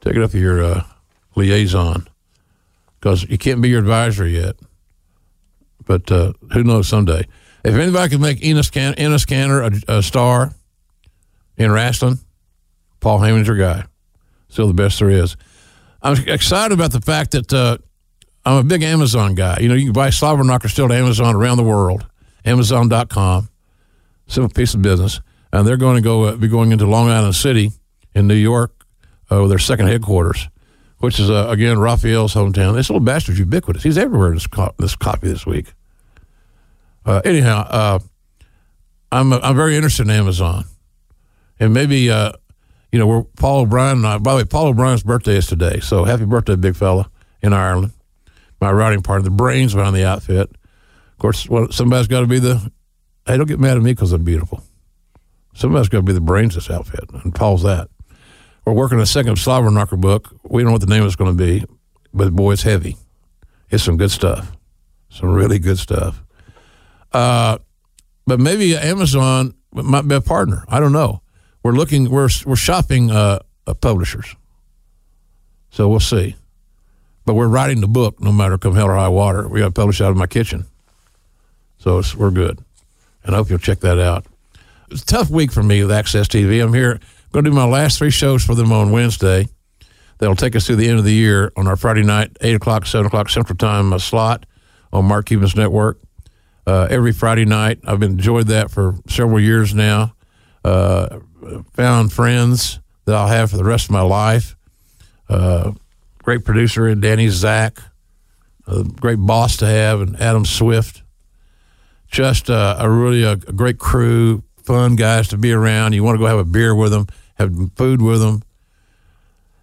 take 0.00 0.16
it 0.16 0.22
up 0.22 0.34
your 0.34 0.62
uh, 0.62 0.84
liaison 1.34 2.08
because 2.98 3.24
you 3.24 3.38
can't 3.38 3.60
be 3.60 3.68
your 3.68 3.80
advisor 3.80 4.26
yet. 4.26 4.56
But 5.84 6.10
uh, 6.10 6.32
who 6.52 6.64
knows 6.64 6.88
someday? 6.88 7.26
If 7.64 7.74
anybody 7.74 8.10
can 8.10 8.20
make 8.20 8.40
Enes, 8.40 8.70
Can- 8.70 8.94
Enes 8.94 9.26
Kanter 9.26 9.82
a, 9.88 9.98
a 9.98 10.02
star 10.02 10.52
in 11.56 11.70
wrestling, 11.72 12.18
Paul 13.00 13.20
Heyman's 13.20 13.48
your 13.48 13.56
guy. 13.56 13.84
Still 14.48 14.68
the 14.68 14.74
best 14.74 14.98
there 14.98 15.10
is. 15.10 15.36
I'm 16.02 16.16
excited 16.28 16.72
about 16.72 16.92
the 16.92 17.00
fact 17.00 17.32
that 17.32 17.52
uh, 17.52 17.78
I'm 18.46 18.58
a 18.58 18.62
big 18.62 18.84
Amazon 18.84 19.34
guy. 19.34 19.58
You 19.60 19.68
know, 19.68 19.74
you 19.74 19.86
can 19.86 19.92
buy 19.92 20.10
Slobber 20.10 20.44
Knocker 20.44 20.68
still 20.68 20.84
at 20.86 20.92
Amazon 20.92 21.34
around 21.34 21.56
the 21.56 21.64
world, 21.64 22.06
Amazon.com. 22.44 23.48
Simple 24.28 24.54
piece 24.54 24.72
of 24.72 24.82
business. 24.82 25.20
And 25.52 25.66
they're 25.66 25.76
going 25.76 25.96
to 25.96 26.00
go 26.02 26.24
uh, 26.24 26.36
be 26.36 26.46
going 26.46 26.70
into 26.70 26.86
Long 26.86 27.08
Island 27.08 27.34
City 27.34 27.72
in 28.14 28.28
New 28.28 28.34
York 28.34 28.86
uh, 29.32 29.40
with 29.40 29.50
their 29.50 29.58
second 29.58 29.88
headquarters, 29.88 30.48
which 30.98 31.18
is, 31.18 31.28
uh, 31.28 31.48
again, 31.48 31.78
Raphael's 31.80 32.34
hometown. 32.34 32.74
This 32.74 32.88
little 32.88 33.00
bastard's 33.00 33.40
ubiquitous. 33.40 33.82
He's 33.82 33.98
everywhere 33.98 34.32
this, 34.32 34.46
co- 34.46 34.74
this 34.78 34.94
copy 34.94 35.28
this 35.28 35.44
week. 35.44 35.72
Uh, 37.04 37.22
anyhow, 37.24 37.66
uh, 37.68 37.98
I'm, 39.10 39.32
I'm 39.32 39.56
very 39.56 39.74
interested 39.74 40.02
in 40.04 40.10
Amazon. 40.10 40.66
And 41.58 41.74
maybe 41.74 42.10
uh, 42.10 42.32
you 42.92 43.00
know, 43.00 43.06
we're 43.08 43.24
Paul 43.24 43.62
O'Brien 43.62 44.04
I. 44.04 44.18
By 44.18 44.32
the 44.32 44.36
way, 44.38 44.44
Paul 44.44 44.68
O'Brien's 44.68 45.02
birthday 45.02 45.36
is 45.36 45.48
today, 45.48 45.80
so 45.80 46.04
happy 46.04 46.24
birthday, 46.24 46.54
big 46.54 46.76
fella 46.76 47.10
in 47.42 47.52
Ireland. 47.52 47.92
My 48.60 48.72
writing 48.72 49.02
of 49.06 49.24
the 49.24 49.30
brains 49.30 49.74
behind 49.74 49.94
the 49.94 50.06
outfit. 50.06 50.50
Of 50.50 51.18
course, 51.18 51.48
well, 51.48 51.70
somebody's 51.70 52.08
got 52.08 52.20
to 52.20 52.26
be 52.26 52.38
the. 52.38 52.72
Hey, 53.26 53.36
don't 53.36 53.46
get 53.46 53.60
mad 53.60 53.76
at 53.76 53.82
me 53.82 53.92
because 53.92 54.12
I'm 54.12 54.24
beautiful. 54.24 54.62
Somebody's 55.54 55.88
got 55.88 55.98
to 55.98 56.02
be 56.02 56.12
the 56.12 56.20
brains 56.20 56.56
of 56.56 56.64
this 56.64 56.74
outfit, 56.74 57.04
and 57.12 57.34
Paul's 57.34 57.62
that. 57.62 57.88
We're 58.64 58.72
working 58.72 59.00
a 59.00 59.06
second 59.06 59.36
Slobber 59.38 59.70
Knocker 59.70 59.96
book. 59.96 60.34
We 60.44 60.62
don't 60.62 60.68
know 60.68 60.72
what 60.72 60.80
the 60.80 60.86
name 60.86 61.04
is 61.04 61.16
going 61.16 61.36
to 61.36 61.44
be, 61.44 61.64
but 62.12 62.32
boy, 62.32 62.52
it's 62.52 62.62
heavy. 62.62 62.96
It's 63.70 63.82
some 63.82 63.96
good 63.96 64.10
stuff, 64.10 64.52
some 65.08 65.32
really 65.32 65.58
good 65.58 65.78
stuff. 65.78 66.22
Uh, 67.12 67.58
but 68.26 68.40
maybe 68.40 68.76
Amazon 68.76 69.54
might 69.72 70.06
be 70.06 70.14
a 70.14 70.20
partner. 70.20 70.64
I 70.68 70.80
don't 70.80 70.92
know 70.92 71.22
we're 71.66 71.72
looking 71.72 72.08
we're 72.08 72.28
we're 72.44 72.54
shopping 72.54 73.10
uh, 73.10 73.40
uh, 73.66 73.74
publishers 73.74 74.36
so 75.68 75.88
we'll 75.88 75.98
see 75.98 76.36
but 77.26 77.34
we're 77.34 77.48
writing 77.48 77.80
the 77.80 77.88
book 77.88 78.20
no 78.20 78.32
matter 78.32 78.56
come 78.56 78.74
hell 78.74 78.88
or 78.88 78.94
high 78.94 79.08
water. 79.08 79.46
We 79.46 79.60
got 79.60 79.74
published 79.74 80.00
out 80.00 80.10
of 80.10 80.16
my 80.16 80.26
kitchen. 80.26 80.64
So 81.78 82.00
we're 82.16 82.30
good. 82.30 82.60
And 83.24 83.34
i 83.34 83.38
hope 83.38 83.50
you'll 83.50 83.58
check 83.58 83.80
that 83.80 83.98
out. 83.98 84.24
It's 84.90 85.02
a 85.02 85.06
tough 85.06 85.28
week 85.28 85.52
for 85.52 85.62
me 85.62 85.82
with 85.82 85.90
AXS 85.90 86.26
TV 86.26 86.62
i'm 86.62 86.72
here 86.72 87.00
going 87.32 87.44
to 87.44 87.50
do 87.50 87.54
my 87.54 87.66
last 87.66 87.98
three 87.98 88.10
shows 88.10 88.42
for 88.42 88.54
them 88.54 88.72
on 88.72 88.92
wednesday. 88.92 89.46
That'll 90.18 90.36
take 90.36 90.56
us 90.56 90.66
through 90.66 90.76
the 90.76 90.88
end 90.88 90.98
of 90.98 91.04
the 91.04 91.12
year 91.12 91.52
on 91.54 91.66
our 91.66 91.76
friday 91.76 92.02
night 92.02 92.34
8 92.40 92.54
o'clock 92.54 92.86
7 92.86 93.06
o'clock 93.06 93.28
central 93.28 93.58
time 93.58 93.98
slot 93.98 94.46
on 94.92 95.04
mark 95.04 95.26
cuban's 95.26 95.54
network. 95.54 96.00
Uh, 96.66 96.86
every 96.88 97.12
friday 97.12 97.44
night 97.44 97.80
i've 97.84 98.02
enjoyed 98.02 98.46
that 98.46 98.70
for 98.70 98.94
several 99.08 99.40
years 99.40 99.74
now. 99.74 100.14
Uh, 100.64 101.20
found 101.74 102.12
friends 102.12 102.80
that 103.04 103.14
I'll 103.14 103.28
have 103.28 103.50
for 103.50 103.56
the 103.56 103.64
rest 103.64 103.84
of 103.84 103.90
my 103.90 104.00
life. 104.00 104.56
Uh, 105.28 105.72
great 106.26 106.44
producer 106.44 106.88
in 106.88 107.00
Danny 107.00 107.28
Zach, 107.28 107.78
a 108.66 108.82
great 108.82 109.20
boss 109.20 109.56
to 109.58 109.66
have, 109.66 110.00
and 110.00 110.20
Adam 110.20 110.44
Swift. 110.44 111.02
Just 112.08 112.50
uh, 112.50 112.76
a 112.80 112.90
really 112.90 113.22
a, 113.22 113.32
a, 113.32 113.52
great 113.52 113.78
crew, 113.78 114.42
fun 114.64 114.96
guys 114.96 115.28
to 115.28 115.38
be 115.38 115.52
around. 115.52 115.92
You 115.92 116.02
want 116.02 116.16
to 116.16 116.18
go 116.18 116.26
have 116.26 116.38
a 116.38 116.44
beer 116.44 116.74
with 116.74 116.90
them, 116.90 117.06
have 117.36 117.54
food 117.76 118.02
with 118.02 118.20
them. 118.20 118.42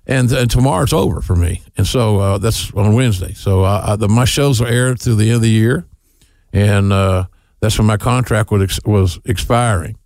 And, 0.08 0.32
and 0.32 0.49
tomorrow 0.49 0.84
it's 0.84 0.93
over 0.93 1.19
for 1.19 1.36
me, 1.36 1.62
and 1.78 1.86
so 1.86 2.19
uh, 2.19 2.38
that's 2.38 2.73
on 2.73 2.93
Wednesday. 2.93 3.34
So 3.34 3.63
uh, 3.63 3.97
the, 3.97 4.08
my 4.08 4.26
shows 4.26 4.62
will 4.62 4.67
air 4.67 4.95
through 4.95 5.15
the 5.15 5.28
end 5.28 5.36
of 5.36 5.41
the 5.41 5.49
year, 5.49 5.86
and 6.54 6.93
uh, 6.93 7.26
that's 7.60 7.78
when 7.78 7.88
my 7.88 7.97
contract 7.97 8.52
was 8.52 8.63
ex- 8.63 8.86
was 8.86 9.19
expiring. 9.26 9.97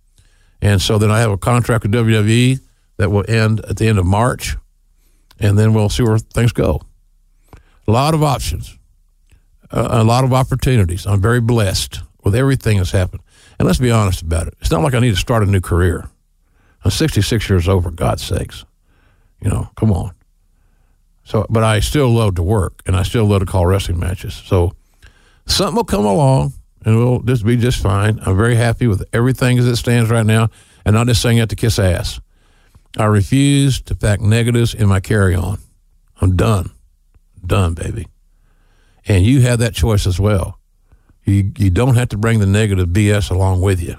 And 0.60 0.82
so 0.82 0.98
then 0.98 1.10
I 1.10 1.20
have 1.20 1.30
a 1.30 1.38
contract 1.38 1.84
with 1.84 1.92
WWE 1.92 2.60
that 2.96 3.10
will 3.10 3.24
end 3.28 3.60
at 3.68 3.76
the 3.76 3.86
end 3.86 3.98
of 3.98 4.06
March, 4.06 4.56
and 5.40 5.58
then 5.58 5.74
we'll 5.74 5.88
see 5.88 6.02
where 6.02 6.18
things 6.18 6.52
go. 6.52 6.80
A 7.86 7.90
lot 7.90 8.14
of 8.14 8.22
options, 8.22 8.76
a 9.70 10.04
lot 10.04 10.24
of 10.24 10.32
opportunities. 10.32 11.06
I'm 11.06 11.20
very 11.20 11.40
blessed 11.40 12.00
with 12.22 12.34
everything 12.34 12.78
that's 12.78 12.90
happened. 12.90 13.22
And 13.58 13.66
let's 13.66 13.78
be 13.78 13.90
honest 13.90 14.22
about 14.22 14.46
it. 14.46 14.54
It's 14.60 14.70
not 14.70 14.82
like 14.82 14.94
I 14.94 15.00
need 15.00 15.10
to 15.10 15.16
start 15.16 15.42
a 15.42 15.46
new 15.46 15.60
career. 15.60 16.08
I'm 16.84 16.90
66 16.90 17.48
years 17.48 17.68
old, 17.68 17.82
for 17.84 17.90
God's 17.90 18.22
sakes. 18.22 18.64
You 19.40 19.50
know, 19.50 19.70
come 19.76 19.92
on. 19.92 20.12
So, 21.24 21.46
but 21.50 21.64
I 21.64 21.80
still 21.80 22.10
love 22.10 22.36
to 22.36 22.42
work, 22.42 22.82
and 22.86 22.96
I 22.96 23.02
still 23.02 23.26
love 23.26 23.40
to 23.40 23.46
call 23.46 23.66
wrestling 23.66 23.98
matches. 23.98 24.34
So, 24.34 24.72
something 25.46 25.76
will 25.76 25.84
come 25.84 26.04
along 26.04 26.52
and 26.84 26.96
we'll 26.96 27.20
just 27.20 27.44
be 27.44 27.56
just 27.56 27.82
fine. 27.82 28.18
I'm 28.24 28.36
very 28.36 28.54
happy 28.54 28.86
with 28.86 29.04
everything 29.12 29.58
as 29.58 29.66
it 29.66 29.76
stands 29.76 30.10
right 30.10 30.24
now, 30.24 30.48
and 30.84 30.94
not 30.94 31.06
just 31.06 31.20
saying 31.20 31.38
it 31.38 31.48
to 31.50 31.56
kiss 31.56 31.78
ass. 31.78 32.20
I 32.96 33.04
refuse 33.04 33.80
to 33.82 33.94
pack 33.94 34.20
negatives 34.20 34.74
in 34.74 34.88
my 34.88 35.00
carry 35.00 35.34
on. 35.34 35.58
I'm 36.20 36.36
done. 36.36 36.70
Done, 37.44 37.74
baby. 37.74 38.06
And 39.06 39.24
you 39.24 39.40
have 39.42 39.58
that 39.60 39.74
choice 39.74 40.06
as 40.06 40.18
well. 40.18 40.58
You, 41.24 41.52
you 41.58 41.70
don't 41.70 41.96
have 41.96 42.08
to 42.10 42.16
bring 42.16 42.40
the 42.40 42.46
negative 42.46 42.88
BS 42.88 43.30
along 43.30 43.60
with 43.60 43.82
you 43.82 43.96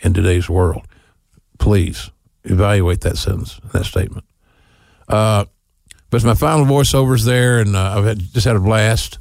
in 0.00 0.14
today's 0.14 0.48
world. 0.48 0.86
Please 1.58 2.10
evaluate 2.44 3.02
that 3.02 3.16
sentence, 3.16 3.60
that 3.72 3.84
statement. 3.84 4.24
Uh, 5.08 5.44
but 6.10 6.24
my 6.24 6.34
final 6.34 6.66
voiceovers 6.66 7.24
there, 7.24 7.60
and 7.60 7.76
uh, 7.76 7.94
I've 7.96 8.04
had, 8.04 8.18
just 8.18 8.46
had 8.46 8.56
a 8.56 8.60
blast 8.60 9.18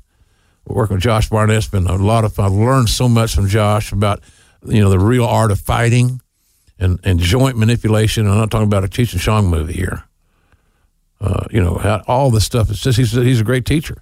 working 0.66 0.96
with 0.96 1.04
Josh 1.04 1.30
Barnett's 1.30 1.68
been 1.68 1.88
a 1.88 1.96
lot 1.96 2.26
of 2.26 2.34
fun. 2.34 2.46
I've 2.46 2.52
learned 2.52 2.90
so 2.90 3.08
much 3.08 3.36
from 3.36 3.48
Josh 3.48 3.92
about 3.92 4.22
you 4.66 4.82
know 4.82 4.90
the 4.90 5.00
real 5.00 5.26
art 5.26 5.52
of 5.52 5.60
fighting 5.60 6.22
and, 6.80 7.00
and 7.04 7.20
joint 7.20 7.58
manipulation. 7.58 8.28
I'm 8.28 8.38
not 8.38 8.52
talking 8.52 8.68
about 8.68 8.84
a 8.84 8.88
Cheech 8.88 9.14
and 9.14 9.22
Chong 9.22 9.48
movie 9.48 9.74
here. 9.74 10.04
Uh, 11.22 11.46
you 11.52 11.62
know, 11.62 11.76
how, 11.76 12.02
all 12.08 12.32
this 12.32 12.46
stuff. 12.46 12.70
It's 12.70 12.80
just 12.82 12.98
he's 12.98 13.12
he's 13.12 13.42
a 13.42 13.44
great 13.44 13.66
teacher, 13.66 14.02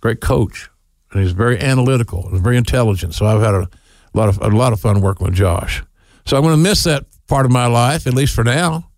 great 0.00 0.20
coach, 0.20 0.70
and 1.10 1.22
he's 1.22 1.32
very 1.32 1.58
analytical 1.58 2.28
and 2.28 2.40
very 2.40 2.56
intelligent. 2.56 3.14
So 3.14 3.26
I've 3.26 3.42
had 3.42 3.54
a 3.54 3.68
a 4.14 4.18
lot 4.18 4.28
of 4.28 4.40
a 4.40 4.48
lot 4.48 4.72
of 4.72 4.80
fun 4.80 5.00
working 5.00 5.26
with 5.26 5.34
Josh. 5.34 5.82
So 6.26 6.36
I'm 6.36 6.42
going 6.42 6.56
to 6.56 6.62
miss 6.62 6.84
that 6.84 7.06
part 7.26 7.46
of 7.46 7.52
my 7.52 7.66
life 7.66 8.06
at 8.06 8.14
least 8.14 8.34
for 8.34 8.44
now, 8.44 8.90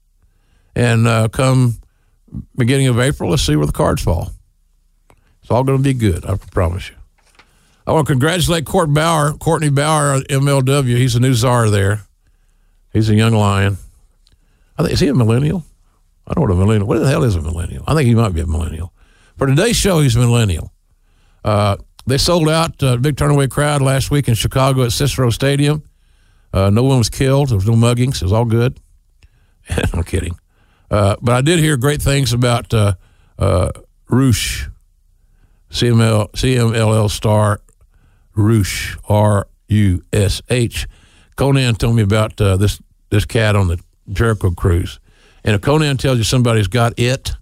and 0.75 1.07
uh, 1.07 1.29
come 1.29 1.79
beginning 2.57 2.89
of 2.89 2.99
April, 2.99 3.31
let's 3.31 3.43
see 3.43 3.57
where 3.57 3.67
the 3.67 3.73
cards 3.73 4.03
fall. 4.03 4.31
It's 5.43 5.51
all 5.51 5.65
going 5.65 5.79
to 5.79 5.85
be 5.85 5.93
good, 5.93 6.25
I 6.25 6.37
promise 6.37 6.89
you. 6.89 6.97
I 7.87 7.93
want 7.93 8.07
to 8.07 8.13
congratulate 8.13 8.65
Court 8.65 8.95
Bauer, 8.95 9.33
Courtney 9.35 9.71
Bauer, 9.71 10.21
MLW. 10.21 10.97
He's 10.97 11.17
a 11.17 11.21
new 11.21 11.35
czar 11.35 11.69
there. 11.69 12.03
He's 12.93 13.09
a 13.09 13.15
young 13.15 13.33
lion. 13.33 13.79
I 14.79 14.83
think 14.83 14.95
is 14.95 15.01
he 15.01 15.09
a 15.09 15.15
millennial? 15.15 15.65
I 16.27 16.35
don't 16.35 16.49
know 16.49 16.55
what 16.55 16.63
a 16.63 16.67
millennial. 16.67 16.87
What 16.87 16.99
the 16.99 17.09
hell 17.09 17.25
is 17.25 17.37
a 17.37 17.43
millennial? 17.43 17.85
I 17.87 17.95
think 17.95 18.07
he 18.07 18.15
might 18.15 18.35
be 18.35 18.41
a 18.41 18.47
millennial. 18.47 18.93
For 19.37 19.47
today's 19.47 19.77
show, 19.77 20.01
he's 20.01 20.17
a 20.17 20.21
millennial. 20.21 20.73
Uh, 21.45 21.77
they 22.07 22.19
sold 22.19 22.49
out 22.49 22.83
a 22.83 22.89
uh, 22.89 22.97
big 22.97 23.17
turnaway 23.17 23.49
crowd 23.49 23.83
last 23.83 24.11
week 24.11 24.29
in 24.29 24.35
Chicago 24.35 24.85
at 24.85 24.93
Cicero 24.93 25.31
Stadium. 25.31 25.83
Uh, 26.53 26.71
no 26.71 26.83
one 26.83 26.99
was 26.99 27.09
killed. 27.09 27.49
There 27.49 27.57
was 27.57 27.67
no 27.67 27.75
muggings. 27.75 28.17
It 28.17 28.23
was 28.23 28.33
all 28.33 28.45
good. 28.45 28.79
I'm 29.93 30.03
kidding. 30.05 30.37
Uh, 30.91 31.17
but 31.23 31.35
I 31.35 31.41
did 31.41 31.59
hear 31.59 31.77
great 31.77 32.03
things 32.03 32.33
about 32.33 32.75
uh, 32.75 32.95
uh, 33.39 33.71
Roosh, 34.09 34.69
CML, 35.71 36.31
CMLL 36.33 37.11
star 37.11 37.63
Roosh, 38.35 38.97
R 39.09 39.49
U 39.69 40.03
S 40.13 40.43
H. 40.51 40.87
Konnan 41.37 41.77
told 41.79 41.97
me 41.97 42.03
about 42.03 42.41
uh, 42.41 42.57
this 42.57 42.81
this 43.11 43.25
cat 43.25 43.57
on 43.57 43.69
the 43.69 43.81
Jericho 44.11 44.51
cruise. 44.51 44.99
And 45.45 45.55
if 45.55 45.61
Konnan 45.61 45.99
tells 45.99 46.19
you 46.19 46.25
somebody's 46.25 46.69
got 46.69 46.99
it, 46.99 47.33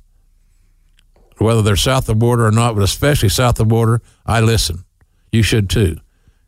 whether 1.39 1.63
they're 1.63 1.77
south 1.77 2.05
of 2.05 2.07
the 2.07 2.15
border 2.15 2.47
or 2.47 2.51
not, 2.51 2.75
but 2.75 2.83
especially 2.83 3.29
south 3.29 3.61
of 3.61 3.69
the 3.69 3.75
border, 3.75 4.03
I 4.27 4.41
listen. 4.41 4.85
You 5.33 5.43
should 5.43 5.71
too. 5.71 5.97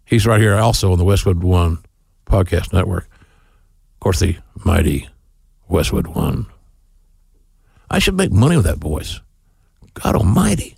He's 0.05 0.27
right 0.27 0.41
here 0.41 0.57
also 0.57 0.93
on 0.93 0.99
the 0.99 1.05
Westwood 1.05 1.43
One 1.43 1.79
podcast 2.27 2.73
network. 2.73 3.05
Of 3.05 4.01
course, 4.01 4.21
the 4.21 4.37
mighty 4.65 5.09
Westwood 5.69 6.09
One. 6.09 6.47
I 7.91 7.99
should 7.99 8.17
make 8.17 8.33
money 8.33 8.57
with 8.57 8.67
that 8.67 8.79
voice. 8.79 9.21
God 9.95 10.17
Almighty, 10.17 10.77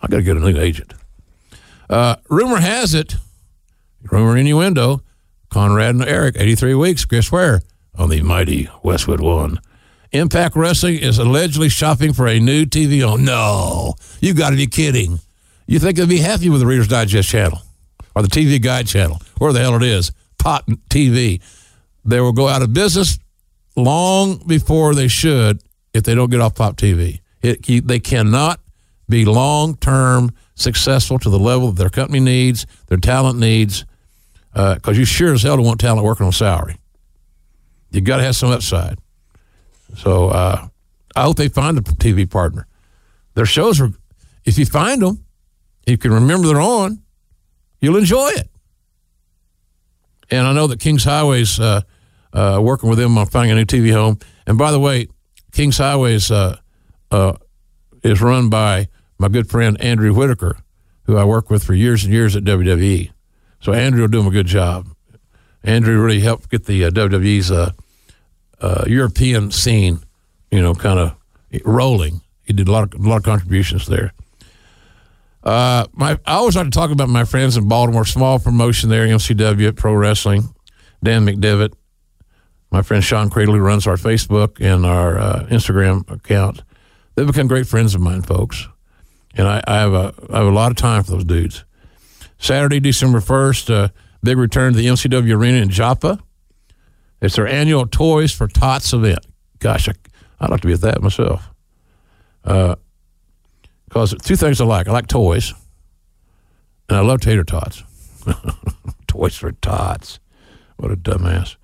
I 0.00 0.06
got 0.06 0.18
to 0.18 0.22
get 0.22 0.36
a 0.36 0.40
new 0.40 0.58
agent. 0.58 0.94
Uh, 1.90 2.16
rumor 2.28 2.58
has 2.58 2.94
it, 2.94 3.16
rumor 4.10 4.36
innuendo, 4.36 5.02
Conrad 5.50 5.94
and 5.94 6.04
Eric, 6.04 6.36
83 6.38 6.74
weeks, 6.74 7.04
Chris 7.04 7.32
Ware 7.32 7.62
on 7.96 8.10
the 8.10 8.22
mighty 8.22 8.68
Westwood 8.82 9.20
One. 9.20 9.60
Impact 10.12 10.56
Wrestling 10.56 10.98
is 10.98 11.18
allegedly 11.18 11.68
shopping 11.68 12.12
for 12.12 12.26
a 12.26 12.38
new 12.38 12.64
TV 12.64 13.06
on. 13.06 13.24
No, 13.24 13.94
you 14.20 14.34
got 14.34 14.50
to 14.50 14.56
be 14.56 14.66
kidding. 14.66 15.20
You 15.66 15.78
think 15.78 15.96
they'd 15.96 16.08
be 16.08 16.18
happy 16.18 16.48
with 16.48 16.60
the 16.60 16.66
Reader's 16.66 16.88
Digest 16.88 17.28
channel 17.28 17.60
or 18.14 18.22
the 18.22 18.28
TV 18.28 18.62
Guide 18.62 18.86
channel, 18.86 19.20
where 19.38 19.52
the 19.52 19.60
hell 19.60 19.76
it 19.76 19.82
is, 19.82 20.12
Pop 20.38 20.66
TV. 20.88 21.42
They 22.04 22.20
will 22.20 22.32
go 22.32 22.48
out 22.48 22.62
of 22.62 22.72
business 22.72 23.18
long 23.76 24.38
before 24.46 24.94
they 24.94 25.08
should 25.08 25.62
if 25.92 26.04
they 26.04 26.14
don't 26.14 26.30
get 26.30 26.40
off 26.40 26.54
Pop 26.54 26.76
TV. 26.76 27.20
It, 27.42 27.86
they 27.86 28.00
cannot 28.00 28.60
be 29.08 29.24
long 29.24 29.76
term 29.76 30.30
successful 30.54 31.18
to 31.18 31.30
the 31.30 31.38
level 31.38 31.68
that 31.70 31.78
their 31.78 31.90
company 31.90 32.20
needs, 32.20 32.66
their 32.86 32.98
talent 32.98 33.38
needs, 33.38 33.84
because 34.58 34.96
uh, 34.96 34.98
you 34.98 35.04
sure 35.04 35.32
as 35.32 35.42
hell 35.44 35.56
don't 35.56 35.64
want 35.64 35.78
talent 35.78 36.04
working 36.04 36.26
on 36.26 36.32
salary. 36.32 36.78
You 37.92 38.00
got 38.00 38.16
to 38.16 38.24
have 38.24 38.34
some 38.34 38.50
upside. 38.50 38.98
So 39.96 40.30
uh, 40.30 40.66
I 41.14 41.22
hope 41.22 41.36
they 41.36 41.48
find 41.48 41.78
a 41.78 41.80
TV 41.80 42.28
partner. 42.28 42.66
Their 43.34 43.46
shows 43.46 43.80
are, 43.80 43.92
if 44.44 44.58
you 44.58 44.66
find 44.66 45.00
them, 45.00 45.24
you 45.86 45.96
can 45.96 46.12
remember 46.12 46.48
they're 46.48 46.60
on, 46.60 47.02
you'll 47.80 47.98
enjoy 47.98 48.30
it. 48.30 48.50
And 50.28 50.44
I 50.44 50.52
know 50.52 50.66
that 50.66 50.80
Kings 50.80 51.04
Highway's 51.04 51.60
uh, 51.60 51.82
uh, 52.32 52.58
working 52.60 52.90
with 52.90 52.98
them 52.98 53.16
on 53.16 53.26
finding 53.26 53.52
a 53.52 53.54
new 53.54 53.64
TV 53.64 53.92
home. 53.92 54.18
And 54.44 54.58
by 54.58 54.72
the 54.72 54.80
way, 54.80 55.06
Kings 55.52 55.78
Highways 55.78 56.32
uh, 56.32 56.56
uh, 57.12 57.34
is 58.02 58.20
run 58.20 58.50
by 58.50 58.88
my 59.18 59.28
good 59.28 59.48
friend 59.48 59.80
Andrew 59.80 60.12
Whitaker, 60.12 60.58
who 61.04 61.16
I 61.16 61.24
worked 61.24 61.48
with 61.48 61.62
for 61.62 61.74
years 61.74 62.02
and 62.02 62.12
years 62.12 62.34
at 62.34 62.42
WWE. 62.42 63.12
So 63.60 63.72
Andrew 63.72 64.02
will 64.02 64.08
do 64.08 64.20
him 64.20 64.26
a 64.26 64.30
good 64.30 64.46
job. 64.46 64.88
Andrew 65.62 66.00
really 66.00 66.20
helped 66.20 66.50
get 66.50 66.66
the 66.66 66.84
uh, 66.84 66.90
WWE's 66.90 67.50
uh, 67.50 67.72
uh, 68.60 68.84
European 68.86 69.50
scene, 69.50 70.00
you 70.50 70.62
know, 70.62 70.74
kind 70.74 70.98
of 70.98 71.16
rolling. 71.64 72.20
He 72.44 72.52
did 72.52 72.68
a 72.68 72.72
lot 72.72 72.94
of 72.94 73.04
a 73.04 73.08
lot 73.08 73.16
of 73.16 73.22
contributions 73.24 73.86
there. 73.86 74.12
Uh, 75.42 75.86
my 75.92 76.18
I 76.26 76.34
always 76.34 76.56
like 76.56 76.66
to 76.66 76.70
talk 76.70 76.90
about 76.90 77.08
my 77.08 77.24
friends 77.24 77.56
in 77.56 77.68
Baltimore, 77.68 78.04
small 78.04 78.38
promotion 78.38 78.88
there, 78.88 79.06
MCW 79.06 79.68
at 79.68 79.76
Pro 79.76 79.94
Wrestling. 79.94 80.54
Dan 81.02 81.24
McDevitt, 81.24 81.74
my 82.70 82.82
friend 82.82 83.04
Sean 83.04 83.30
Cradley 83.30 83.60
runs 83.60 83.86
our 83.86 83.96
Facebook 83.96 84.60
and 84.60 84.84
our 84.84 85.18
uh, 85.18 85.46
Instagram 85.50 86.10
account. 86.10 86.62
They've 87.14 87.26
become 87.26 87.46
great 87.46 87.66
friends 87.66 87.94
of 87.94 88.00
mine, 88.00 88.22
folks, 88.22 88.66
and 89.34 89.46
I, 89.46 89.62
I, 89.66 89.76
have 89.76 89.92
a 89.92 90.14
I 90.30 90.38
have 90.38 90.46
a 90.46 90.50
lot 90.50 90.70
of 90.70 90.76
time 90.76 91.02
for 91.04 91.12
those 91.12 91.24
dudes. 91.24 91.64
Saturday, 92.38 92.80
December 92.80 93.20
first, 93.20 93.70
uh, 93.70 93.88
big 94.22 94.38
return 94.38 94.72
to 94.72 94.78
the 94.78 94.86
MCW 94.86 95.34
Arena 95.34 95.58
in 95.58 95.70
Joppa. 95.70 96.18
It's 97.20 97.36
their 97.36 97.48
annual 97.48 97.86
Toys 97.86 98.32
for 98.32 98.46
Tots 98.46 98.92
event. 98.92 99.26
Gosh, 99.58 99.88
I, 99.88 99.92
would 100.40 100.50
like 100.50 100.60
to 100.60 100.66
be 100.68 100.72
at 100.72 100.80
that 100.82 101.02
myself. 101.02 101.50
Because 102.42 102.76
uh, 104.14 104.18
two 104.22 104.36
things 104.36 104.60
I 104.60 104.64
like 104.64 104.88
I 104.88 104.92
like 104.92 105.08
toys, 105.08 105.52
and 106.88 106.96
I 106.96 107.00
love 107.00 107.20
tater 107.20 107.44
tots. 107.44 107.82
toys 109.06 109.36
for 109.36 109.52
Tots. 109.52 110.20
What 110.76 110.92
a 110.92 110.96
dumbass. 110.96 111.56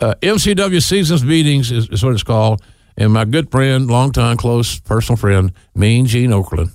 Uh, 0.00 0.14
MCW 0.22 0.82
Seasons 0.82 1.22
Beatings 1.22 1.70
is, 1.70 1.88
is, 1.88 2.02
what 2.02 2.14
it's 2.14 2.22
called. 2.22 2.62
And 2.96 3.12
my 3.12 3.24
good 3.24 3.50
friend, 3.50 3.88
longtime 3.88 4.36
close 4.36 4.80
personal 4.80 5.16
friend, 5.16 5.52
Mean 5.74 6.06
Gene 6.06 6.30
Okerlund, 6.30 6.72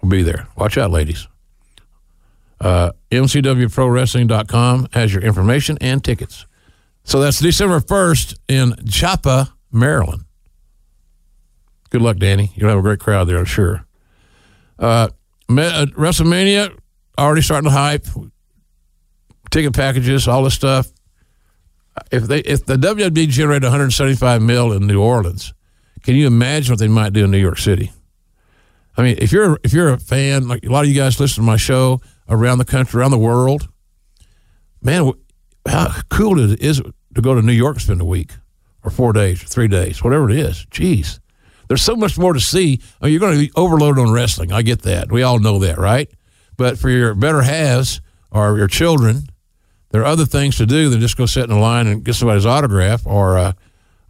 will 0.00 0.08
be 0.08 0.22
there. 0.22 0.48
Watch 0.56 0.78
out, 0.78 0.90
ladies. 0.90 1.28
Uh, 2.60 2.92
MCWProWrestling.com 3.10 4.88
has 4.92 5.12
your 5.12 5.22
information 5.22 5.76
and 5.80 6.02
tickets. 6.02 6.46
So 7.04 7.20
that's 7.20 7.38
December 7.38 7.80
1st 7.80 8.38
in 8.48 8.74
Joppa, 8.84 9.54
Maryland. 9.70 10.24
Good 11.90 12.02
luck, 12.02 12.16
Danny. 12.16 12.50
You'll 12.54 12.70
have 12.70 12.78
a 12.78 12.82
great 12.82 12.98
crowd 12.98 13.24
there, 13.24 13.38
I'm 13.38 13.44
sure. 13.44 13.86
Uh, 14.78 15.08
uh, 15.48 15.86
WrestleMania, 15.96 16.76
already 17.18 17.42
starting 17.42 17.70
to 17.70 17.76
hype. 17.76 18.06
Ticket 19.50 19.74
packages, 19.74 20.26
all 20.26 20.42
this 20.42 20.54
stuff. 20.54 20.88
If 22.10 22.24
they 22.24 22.40
if 22.40 22.66
the 22.66 22.76
WWE 22.76 23.28
generated 23.28 23.62
175 23.62 24.42
mil 24.42 24.72
in 24.72 24.86
New 24.86 25.00
Orleans, 25.00 25.54
can 26.02 26.16
you 26.16 26.26
imagine 26.26 26.72
what 26.72 26.78
they 26.80 26.88
might 26.88 27.12
do 27.12 27.24
in 27.24 27.30
New 27.30 27.38
York 27.38 27.58
City? 27.58 27.92
I 28.96 29.02
mean, 29.02 29.16
if 29.18 29.32
you're 29.32 29.58
if 29.62 29.72
you're 29.72 29.92
a 29.92 29.98
fan, 29.98 30.48
like 30.48 30.64
a 30.64 30.68
lot 30.68 30.84
of 30.84 30.90
you 30.90 30.94
guys 30.96 31.20
listen 31.20 31.42
to 31.42 31.46
my 31.46 31.56
show 31.56 32.00
around 32.28 32.58
the 32.58 32.64
country, 32.64 33.00
around 33.00 33.10
the 33.10 33.18
world, 33.18 33.68
man, 34.82 35.12
how 35.66 35.92
cool 36.08 36.38
is 36.38 36.52
it 36.52 36.60
is 36.60 36.82
to 37.14 37.22
go 37.22 37.34
to 37.34 37.42
New 37.42 37.52
York 37.52 37.76
and 37.76 37.82
spend 37.82 38.00
a 38.00 38.04
week 38.04 38.32
or 38.84 38.90
four 38.90 39.12
days 39.12 39.42
or 39.42 39.46
three 39.46 39.68
days, 39.68 40.02
whatever 40.02 40.30
it 40.30 40.36
is. 40.36 40.66
Jeez. 40.70 41.18
There's 41.68 41.82
so 41.82 41.96
much 41.96 42.16
more 42.16 42.32
to 42.32 42.40
see. 42.40 42.80
I 43.00 43.06
mean, 43.06 43.12
you're 43.12 43.20
going 43.20 43.34
to 43.34 43.38
be 43.38 43.50
overloaded 43.56 44.04
on 44.04 44.12
wrestling. 44.12 44.52
I 44.52 44.62
get 44.62 44.82
that. 44.82 45.10
We 45.10 45.22
all 45.22 45.40
know 45.40 45.58
that, 45.58 45.78
right? 45.78 46.08
But 46.56 46.78
for 46.78 46.88
your 46.88 47.14
better 47.14 47.42
halves 47.42 48.00
or 48.30 48.56
your 48.56 48.68
children, 48.68 49.26
there 49.90 50.02
are 50.02 50.06
other 50.06 50.26
things 50.26 50.56
to 50.58 50.66
do 50.66 50.88
than 50.88 51.00
just 51.00 51.16
go 51.16 51.26
sit 51.26 51.44
in 51.44 51.50
a 51.50 51.58
line 51.58 51.86
and 51.86 52.04
get 52.04 52.14
somebody's 52.14 52.46
autograph 52.46 53.06
or 53.06 53.36
uh, 53.36 53.52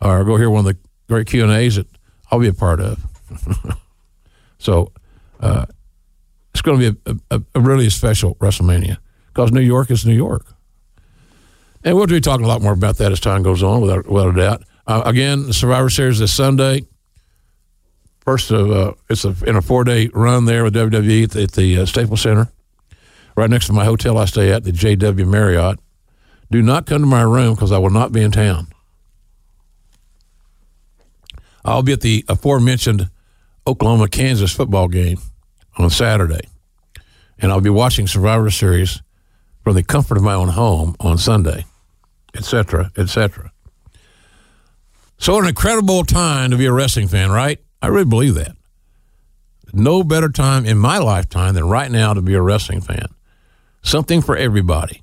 or 0.01 0.25
go 0.25 0.37
hear 0.37 0.51
one 0.51 0.67
of 0.67 0.75
the 0.75 0.79
great 1.09 1.27
Q 1.27 1.45
and 1.45 1.53
A's 1.53 1.77
that 1.77 1.87
I'll 2.31 2.41
be 2.41 2.49
a 2.49 2.53
part 2.53 2.81
of. 2.81 3.05
so 4.59 4.93
uh, 5.41 5.67
it's 6.57 6.63
going 6.63 6.81
to 6.81 6.93
be 6.93 7.01
a, 7.31 7.37
a, 7.37 7.43
a 7.55 7.61
really 7.61 7.91
special 7.91 8.35
WrestleMania 8.37 8.97
because 9.29 9.53
New 9.53 9.61
York 9.61 9.91
is 9.91 10.07
New 10.07 10.15
York. 10.15 10.47
And 11.85 11.95
we'll 11.95 12.07
be 12.07 12.19
talking 12.19 12.47
a 12.47 12.49
lot 12.49 12.63
more 12.63 12.73
about 12.73 12.97
that 12.97 13.13
as 13.13 13.21
time 13.21 13.43
goes 13.43 13.63
on, 13.63 13.83
without, 13.83 14.07
without 14.09 14.31
a 14.31 14.41
doubt. 14.41 14.63
Uh, 14.87 15.03
again, 15.05 15.43
the 15.47 15.53
Survivor 15.53 15.91
Series 15.91 16.19
this 16.19 16.33
Sunday. 16.33 16.87
First 18.21 18.51
of 18.51 18.71
uh, 18.71 18.95
it's 19.11 19.27
a, 19.27 19.37
in 19.47 19.55
a 19.57 19.61
four 19.61 19.85
day 19.85 20.09
run 20.15 20.47
there 20.47 20.65
with 20.65 20.75
WWE 20.75 21.25
at 21.25 21.31
the, 21.33 21.43
at 21.43 21.53
the 21.53 21.79
uh, 21.81 21.85
Staples 21.85 22.23
Center, 22.23 22.51
right 23.37 23.51
next 23.51 23.67
to 23.67 23.75
my 23.75 23.85
hotel 23.85 24.17
I 24.17 24.25
stay 24.25 24.51
at, 24.51 24.65
the 24.65 24.73
JW 24.73 25.29
Marriott. 25.29 25.79
Do 26.51 26.63
not 26.63 26.87
come 26.87 27.03
to 27.03 27.07
my 27.07 27.23
room 27.23 27.55
because 27.55 27.71
I 27.71 27.77
will 27.79 27.91
not 27.91 28.13
be 28.13 28.23
in 28.23 28.33
town. 28.33 28.69
I'll 31.67 31.83
be 31.83 31.93
at 31.93 32.01
the 32.01 32.25
aforementioned 32.29 33.11
Oklahoma 33.67 34.09
Kansas 34.09 34.55
football 34.55 34.89
game 34.89 35.19
on 35.77 35.91
Saturday, 35.91 36.49
and 37.39 37.53
I'll 37.53 37.61
be 37.61 37.71
watching 37.71 38.07
Survivor 38.07 38.51
Series 38.51 39.03
from 39.63 39.75
the 39.75 39.83
comfort 39.83 40.17
of 40.17 40.23
my 40.23 40.35
own 40.35 40.49
home 40.49 40.97
on 41.01 41.19
Sunday 41.19 41.65
etc., 42.37 42.93
etc. 42.97 43.53
So, 45.19 45.39
an 45.41 45.47
incredible 45.47 46.05
time 46.05 46.51
to 46.51 46.57
be 46.57 46.67
a 46.67 46.73
wrestling 46.73 47.09
fan, 47.09 47.31
right? 47.31 47.59
I 47.81 47.89
really 47.89 48.05
believe 48.05 48.35
that. 48.35 48.57
No 49.73 50.05
better 50.05 50.29
time 50.29 50.65
in 50.65 50.79
my 50.79 50.99
lifetime 50.99 51.55
than 51.55 51.69
right 51.69 51.91
now 51.91 52.15
to 52.15 52.23
be 52.23 52.35
a 52.35 52.43
wrestling 52.43 52.81
fan. 52.81 53.09
Something 53.83 54.23
for 54.23 54.37
everybody. 54.37 55.03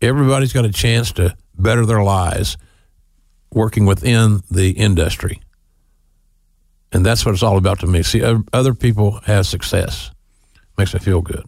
everybody's 0.00 0.52
got 0.52 0.64
a 0.64 0.72
chance 0.72 1.12
to 1.12 1.36
better 1.56 1.86
their 1.86 2.02
lives 2.02 2.56
working 3.52 3.86
within 3.86 4.42
the 4.50 4.70
industry. 4.70 5.40
And 6.92 7.04
that's 7.06 7.24
what 7.24 7.32
it's 7.32 7.42
all 7.42 7.56
about 7.56 7.80
to 7.80 7.86
me. 7.86 8.02
See, 8.02 8.22
other 8.52 8.74
people 8.74 9.20
have 9.24 9.46
success. 9.46 10.10
Makes 10.76 10.94
me 10.94 11.00
feel 11.00 11.22
good. 11.22 11.44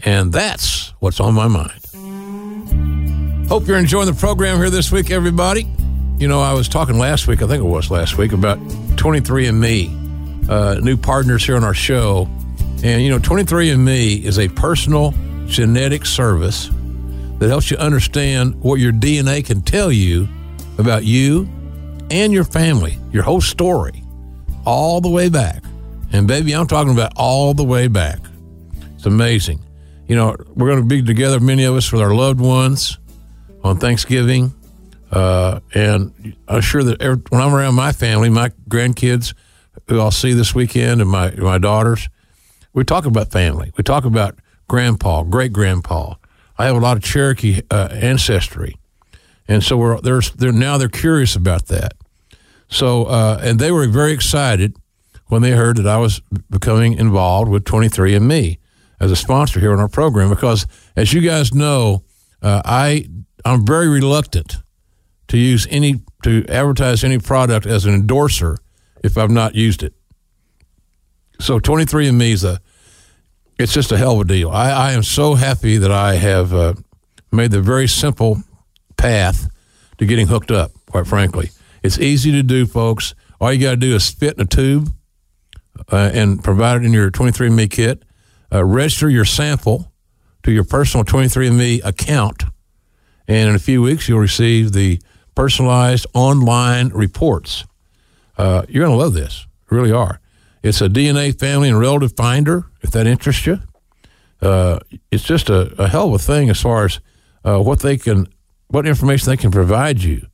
And 0.00 0.32
that's 0.32 0.92
what's 1.00 1.20
on 1.20 1.34
my 1.34 1.48
mind. 1.48 1.80
Hope 3.48 3.66
you're 3.66 3.78
enjoying 3.78 4.06
the 4.06 4.16
program 4.18 4.58
here 4.58 4.70
this 4.70 4.90
week, 4.90 5.10
everybody. 5.10 5.66
You 6.18 6.28
know, 6.28 6.40
I 6.40 6.52
was 6.52 6.68
talking 6.68 6.98
last 6.98 7.26
week, 7.28 7.42
I 7.42 7.46
think 7.46 7.62
it 7.62 7.66
was 7.66 7.90
last 7.90 8.18
week, 8.18 8.32
about 8.32 8.58
23andMe, 8.96 10.48
uh, 10.48 10.74
new 10.80 10.96
partners 10.96 11.44
here 11.44 11.56
on 11.56 11.64
our 11.64 11.74
show. 11.74 12.28
And, 12.82 13.02
you 13.02 13.10
know, 13.10 13.18
23andMe 13.18 14.22
is 14.22 14.38
a 14.38 14.48
personal 14.48 15.14
genetic 15.46 16.06
service 16.06 16.70
that 17.38 17.48
helps 17.48 17.70
you 17.70 17.76
understand 17.76 18.54
what 18.62 18.80
your 18.80 18.92
DNA 18.92 19.44
can 19.44 19.62
tell 19.62 19.92
you 19.92 20.28
about 20.78 21.04
you 21.04 21.48
and 22.10 22.32
your 22.32 22.44
family, 22.44 22.98
your 23.12 23.22
whole 23.22 23.40
story, 23.40 24.02
all 24.66 25.00
the 25.00 25.08
way 25.08 25.30
back. 25.30 25.62
And, 26.12 26.28
baby, 26.28 26.54
I'm 26.54 26.66
talking 26.66 26.92
about 26.92 27.12
all 27.16 27.54
the 27.54 27.64
way 27.64 27.88
back. 27.88 28.18
It's 28.94 29.06
amazing. 29.06 29.60
You 30.06 30.16
know, 30.16 30.36
we're 30.54 30.68
going 30.68 30.82
to 30.82 30.86
be 30.86 31.02
together, 31.02 31.40
many 31.40 31.64
of 31.64 31.74
us, 31.74 31.90
with 31.90 32.02
our 32.02 32.14
loved 32.14 32.40
ones 32.40 32.98
on 33.64 33.78
Thanksgiving. 33.78 34.54
Uh, 35.10 35.60
and 35.74 36.36
I'm 36.48 36.60
sure 36.60 36.82
that 36.82 37.00
every, 37.00 37.22
when 37.30 37.40
I'm 37.40 37.54
around 37.54 37.74
my 37.74 37.92
family, 37.92 38.28
my 38.28 38.50
grandkids, 38.68 39.34
who 39.88 40.00
I'll 40.00 40.10
see 40.10 40.32
this 40.32 40.54
weekend, 40.54 41.00
and 41.00 41.08
my 41.08 41.30
my 41.30 41.58
daughters, 41.58 42.08
we 42.72 42.84
talk 42.84 43.06
about 43.06 43.30
family. 43.30 43.72
We 43.76 43.84
talk 43.84 44.04
about 44.04 44.38
grandpa, 44.68 45.22
great 45.22 45.52
grandpa. 45.52 46.14
I 46.58 46.66
have 46.66 46.76
a 46.76 46.80
lot 46.80 46.96
of 46.96 47.04
Cherokee 47.04 47.62
uh, 47.70 47.88
ancestry, 47.92 48.76
and 49.46 49.62
so 49.62 49.76
we're 49.76 50.00
they're, 50.00 50.20
they're 50.20 50.52
now 50.52 50.76
they're 50.76 50.88
curious 50.88 51.36
about 51.36 51.66
that. 51.66 51.94
So 52.68 53.04
uh, 53.04 53.38
and 53.42 53.58
they 53.58 53.70
were 53.70 53.86
very 53.86 54.12
excited 54.12 54.76
when 55.26 55.42
they 55.42 55.52
heard 55.52 55.76
that 55.78 55.86
I 55.86 55.98
was 55.98 56.20
becoming 56.50 56.94
involved 56.94 57.50
with 57.50 57.64
23andMe 57.64 58.58
as 59.00 59.10
a 59.10 59.16
sponsor 59.16 59.60
here 59.60 59.72
on 59.72 59.80
our 59.80 59.88
program 59.88 60.30
because, 60.30 60.66
as 60.94 61.12
you 61.12 61.20
guys 61.20 61.52
know, 61.52 62.04
uh, 62.42 62.62
I 62.64 63.08
I'm 63.44 63.64
very 63.64 63.88
reluctant 63.88 64.56
to 65.28 65.38
use 65.38 65.66
any 65.70 66.00
to 66.22 66.44
advertise 66.48 67.04
any 67.04 67.18
product 67.18 67.66
as 67.66 67.84
an 67.84 67.94
endorser 67.94 68.56
if 69.04 69.16
I've 69.16 69.30
not 69.30 69.54
used 69.54 69.82
it. 69.82 69.94
So 71.38 71.60
23andMe 71.60 72.30
is 72.30 72.44
a 72.44 72.60
it's 73.58 73.72
just 73.72 73.92
a 73.92 73.96
hell 73.96 74.14
of 74.14 74.20
a 74.22 74.24
deal. 74.24 74.50
I, 74.50 74.70
I 74.70 74.92
am 74.92 75.02
so 75.02 75.34
happy 75.34 75.78
that 75.78 75.90
I 75.90 76.16
have 76.16 76.52
uh, 76.52 76.74
made 77.32 77.50
the 77.50 77.62
very 77.62 77.88
simple 77.88 78.42
path 78.96 79.48
to 79.98 80.06
getting 80.06 80.26
hooked 80.26 80.50
up. 80.50 80.72
Quite 80.90 81.06
frankly, 81.06 81.50
it's 81.86 82.00
easy 82.00 82.32
to 82.32 82.42
do, 82.42 82.66
folks. 82.66 83.14
All 83.40 83.52
you 83.52 83.60
got 83.60 83.70
to 83.70 83.76
do 83.76 83.94
is 83.94 84.04
spit 84.04 84.34
in 84.34 84.40
a 84.40 84.46
tube 84.46 84.92
uh, 85.92 86.10
and 86.12 86.42
provide 86.42 86.82
it 86.82 86.84
in 86.84 86.92
your 86.92 87.12
23andMe 87.12 87.70
kit. 87.70 88.02
Uh, 88.52 88.64
register 88.64 89.08
your 89.08 89.24
sample 89.24 89.92
to 90.42 90.50
your 90.50 90.64
personal 90.64 91.04
23andMe 91.04 91.84
account, 91.84 92.44
and 93.28 93.48
in 93.48 93.54
a 93.54 93.58
few 93.58 93.82
weeks 93.82 94.08
you'll 94.08 94.18
receive 94.18 94.72
the 94.72 95.00
personalized 95.34 96.06
online 96.14 96.88
reports. 96.88 97.64
Uh, 98.36 98.64
you're 98.68 98.84
going 98.84 98.96
to 98.96 99.02
love 99.02 99.14
this, 99.14 99.46
you 99.70 99.76
really 99.76 99.92
are. 99.92 100.20
It's 100.62 100.80
a 100.80 100.88
DNA 100.88 101.38
family 101.38 101.68
and 101.68 101.78
relative 101.78 102.16
finder, 102.16 102.66
if 102.82 102.90
that 102.90 103.06
interests 103.06 103.46
you. 103.46 103.60
Uh, 104.42 104.80
it's 105.10 105.24
just 105.24 105.50
a, 105.50 105.72
a, 105.80 105.88
hell 105.88 106.08
of 106.08 106.14
a 106.14 106.18
thing 106.18 106.50
as 106.50 106.60
far 106.60 106.84
as 106.84 107.00
uh, 107.44 107.58
what 107.58 107.80
they 107.80 107.96
can, 107.96 108.28
what 108.68 108.86
information 108.86 109.30
they 109.30 109.36
can 109.36 109.50
provide 109.50 110.02
you. 110.02 110.26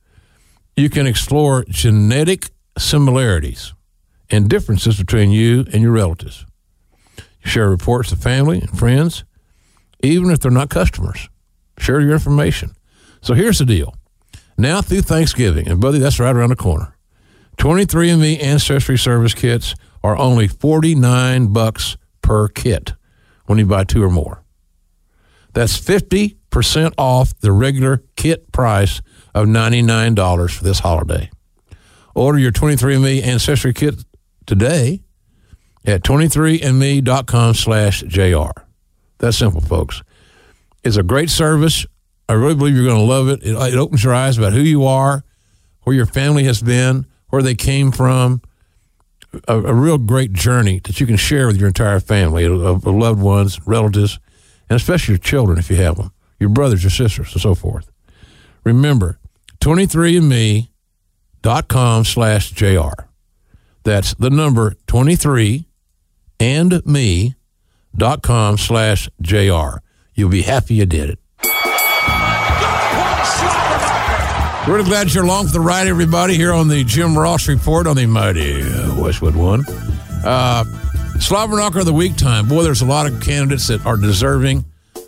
You 0.75 0.89
can 0.89 1.05
explore 1.05 1.65
genetic 1.69 2.49
similarities 2.77 3.73
and 4.29 4.49
differences 4.49 4.97
between 4.97 5.31
you 5.31 5.65
and 5.71 5.81
your 5.81 5.91
relatives. 5.91 6.45
You 7.17 7.49
share 7.49 7.69
reports 7.69 8.09
to 8.09 8.15
family 8.15 8.59
and 8.59 8.77
friends, 8.77 9.23
even 10.01 10.31
if 10.31 10.39
they're 10.39 10.51
not 10.51 10.69
customers. 10.69 11.29
Share 11.77 12.01
your 12.01 12.13
information. 12.13 12.75
So 13.21 13.33
here's 13.33 13.59
the 13.59 13.65
deal. 13.65 13.95
Now 14.57 14.81
through 14.81 15.01
Thanksgiving, 15.01 15.67
and 15.67 15.79
buddy, 15.79 15.99
that's 15.99 16.19
right 16.19 16.35
around 16.35 16.49
the 16.49 16.55
corner. 16.55 16.97
23andMe 17.57 18.41
Ancestry 18.41 18.97
Service 18.97 19.33
kits 19.33 19.75
are 20.03 20.17
only 20.17 20.47
49 20.47 21.53
bucks 21.53 21.97
per 22.21 22.47
kit 22.47 22.93
when 23.45 23.59
you 23.59 23.65
buy 23.65 23.83
two 23.83 24.03
or 24.03 24.09
more. 24.09 24.43
That's 25.53 25.79
50% 25.79 26.93
off 26.97 27.39
the 27.39 27.51
regular 27.51 28.03
kit 28.15 28.51
price 28.51 29.01
of 29.33 29.47
$99 29.47 30.51
for 30.51 30.63
this 30.63 30.79
holiday. 30.79 31.29
Order 32.15 32.39
your 32.39 32.51
23andMe 32.51 33.23
Ancestry 33.23 33.73
kit 33.73 33.95
today 34.45 35.01
at 35.85 36.03
23andme.com 36.03 37.53
slash 37.53 38.01
JR. 38.01 38.61
That's 39.17 39.37
simple, 39.37 39.61
folks. 39.61 40.03
It's 40.83 40.97
a 40.97 41.03
great 41.03 41.29
service. 41.29 41.85
I 42.29 42.33
really 42.33 42.55
believe 42.55 42.75
you're 42.75 42.85
going 42.85 42.97
to 42.97 43.03
love 43.03 43.29
it. 43.29 43.41
it. 43.43 43.55
It 43.55 43.77
opens 43.77 44.03
your 44.03 44.13
eyes 44.13 44.37
about 44.37 44.53
who 44.53 44.61
you 44.61 44.85
are, 44.85 45.23
where 45.83 45.95
your 45.95 46.05
family 46.05 46.43
has 46.45 46.61
been, 46.61 47.05
where 47.29 47.41
they 47.41 47.55
came 47.55 47.91
from. 47.91 48.41
A, 49.47 49.59
a 49.59 49.73
real 49.73 49.97
great 49.97 50.33
journey 50.33 50.79
that 50.83 50.99
you 50.99 51.07
can 51.07 51.17
share 51.17 51.47
with 51.47 51.57
your 51.57 51.67
entire 51.67 51.99
family 51.99 52.45
of, 52.45 52.85
loved 52.85 53.19
ones, 53.19 53.59
relatives, 53.65 54.19
and 54.69 54.75
especially 54.75 55.13
your 55.13 55.19
children 55.19 55.57
if 55.57 55.71
you 55.71 55.75
have 55.77 55.97
them, 55.97 56.11
your 56.39 56.49
brothers, 56.49 56.83
your 56.83 56.91
sisters, 56.91 57.33
and 57.33 57.41
so 57.41 57.55
forth. 57.55 57.89
Remember, 58.63 59.17
23andme.com 59.63 62.03
slash 62.03 62.51
JR. 62.51 63.05
That's 63.83 64.13
the 64.15 64.29
number 64.29 64.75
23 64.87 65.65
and 66.37 66.85
me.com 66.85 68.57
slash 68.57 69.07
JR. 69.21 69.77
You'll 70.15 70.29
be 70.29 70.41
happy 70.41 70.75
you 70.75 70.85
did 70.85 71.11
it. 71.11 71.19
Really 74.67 74.83
glad 74.83 75.13
you're 75.13 75.23
along 75.23 75.47
for 75.47 75.53
the 75.53 75.61
ride, 75.61 75.87
everybody, 75.87 76.35
here 76.35 76.51
on 76.51 76.67
the 76.67 76.83
Jim 76.83 77.17
Ross 77.17 77.47
Report 77.47 77.87
on 77.87 77.95
the 77.95 78.05
mighty 78.05 78.63
Westwood 79.01 79.37
One. 79.37 79.63
Uh, 80.25 80.65
Knocker 81.31 81.79
of 81.79 81.85
the 81.85 81.93
Week 81.93 82.17
time. 82.17 82.49
Boy, 82.49 82.63
there's 82.63 82.81
a 82.81 82.85
lot 82.85 83.07
of 83.07 83.21
candidates 83.21 83.69
that 83.69 83.85
are 83.85 83.95
deserving 83.95 84.65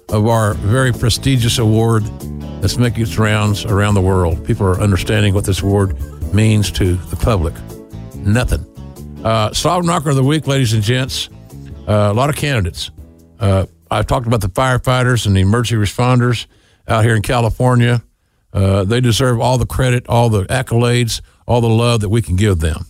of 0.09 0.27
our 0.27 0.53
very 0.55 0.91
prestigious 0.91 1.57
award 1.57 2.03
that's 2.61 2.77
making 2.77 3.03
its 3.03 3.17
rounds 3.17 3.65
around 3.65 3.95
the 3.95 4.01
world. 4.01 4.45
People 4.45 4.65
are 4.65 4.79
understanding 4.79 5.33
what 5.33 5.45
this 5.45 5.61
award 5.61 5.95
means 6.33 6.71
to 6.71 6.95
the 6.95 7.15
public. 7.15 7.53
Nothing. 8.15 8.65
Uh, 9.23 9.51
Knocker 9.63 10.11
of 10.11 10.15
the 10.15 10.23
Week, 10.23 10.47
ladies 10.47 10.73
and 10.73 10.83
gents. 10.83 11.29
Uh, 11.87 12.09
a 12.11 12.13
lot 12.13 12.29
of 12.29 12.35
candidates. 12.35 12.91
Uh, 13.39 13.65
I've 13.89 14.07
talked 14.07 14.27
about 14.27 14.41
the 14.41 14.49
firefighters 14.49 15.25
and 15.25 15.35
the 15.35 15.41
emergency 15.41 15.75
responders 15.75 16.47
out 16.87 17.03
here 17.03 17.15
in 17.15 17.21
California. 17.21 18.03
Uh, 18.53 18.83
they 18.83 19.01
deserve 19.01 19.39
all 19.39 19.57
the 19.57 19.65
credit, 19.65 20.07
all 20.07 20.29
the 20.29 20.43
accolades, 20.45 21.21
all 21.47 21.61
the 21.61 21.69
love 21.69 22.01
that 22.01 22.09
we 22.09 22.21
can 22.21 22.35
give 22.35 22.59
them. 22.59 22.85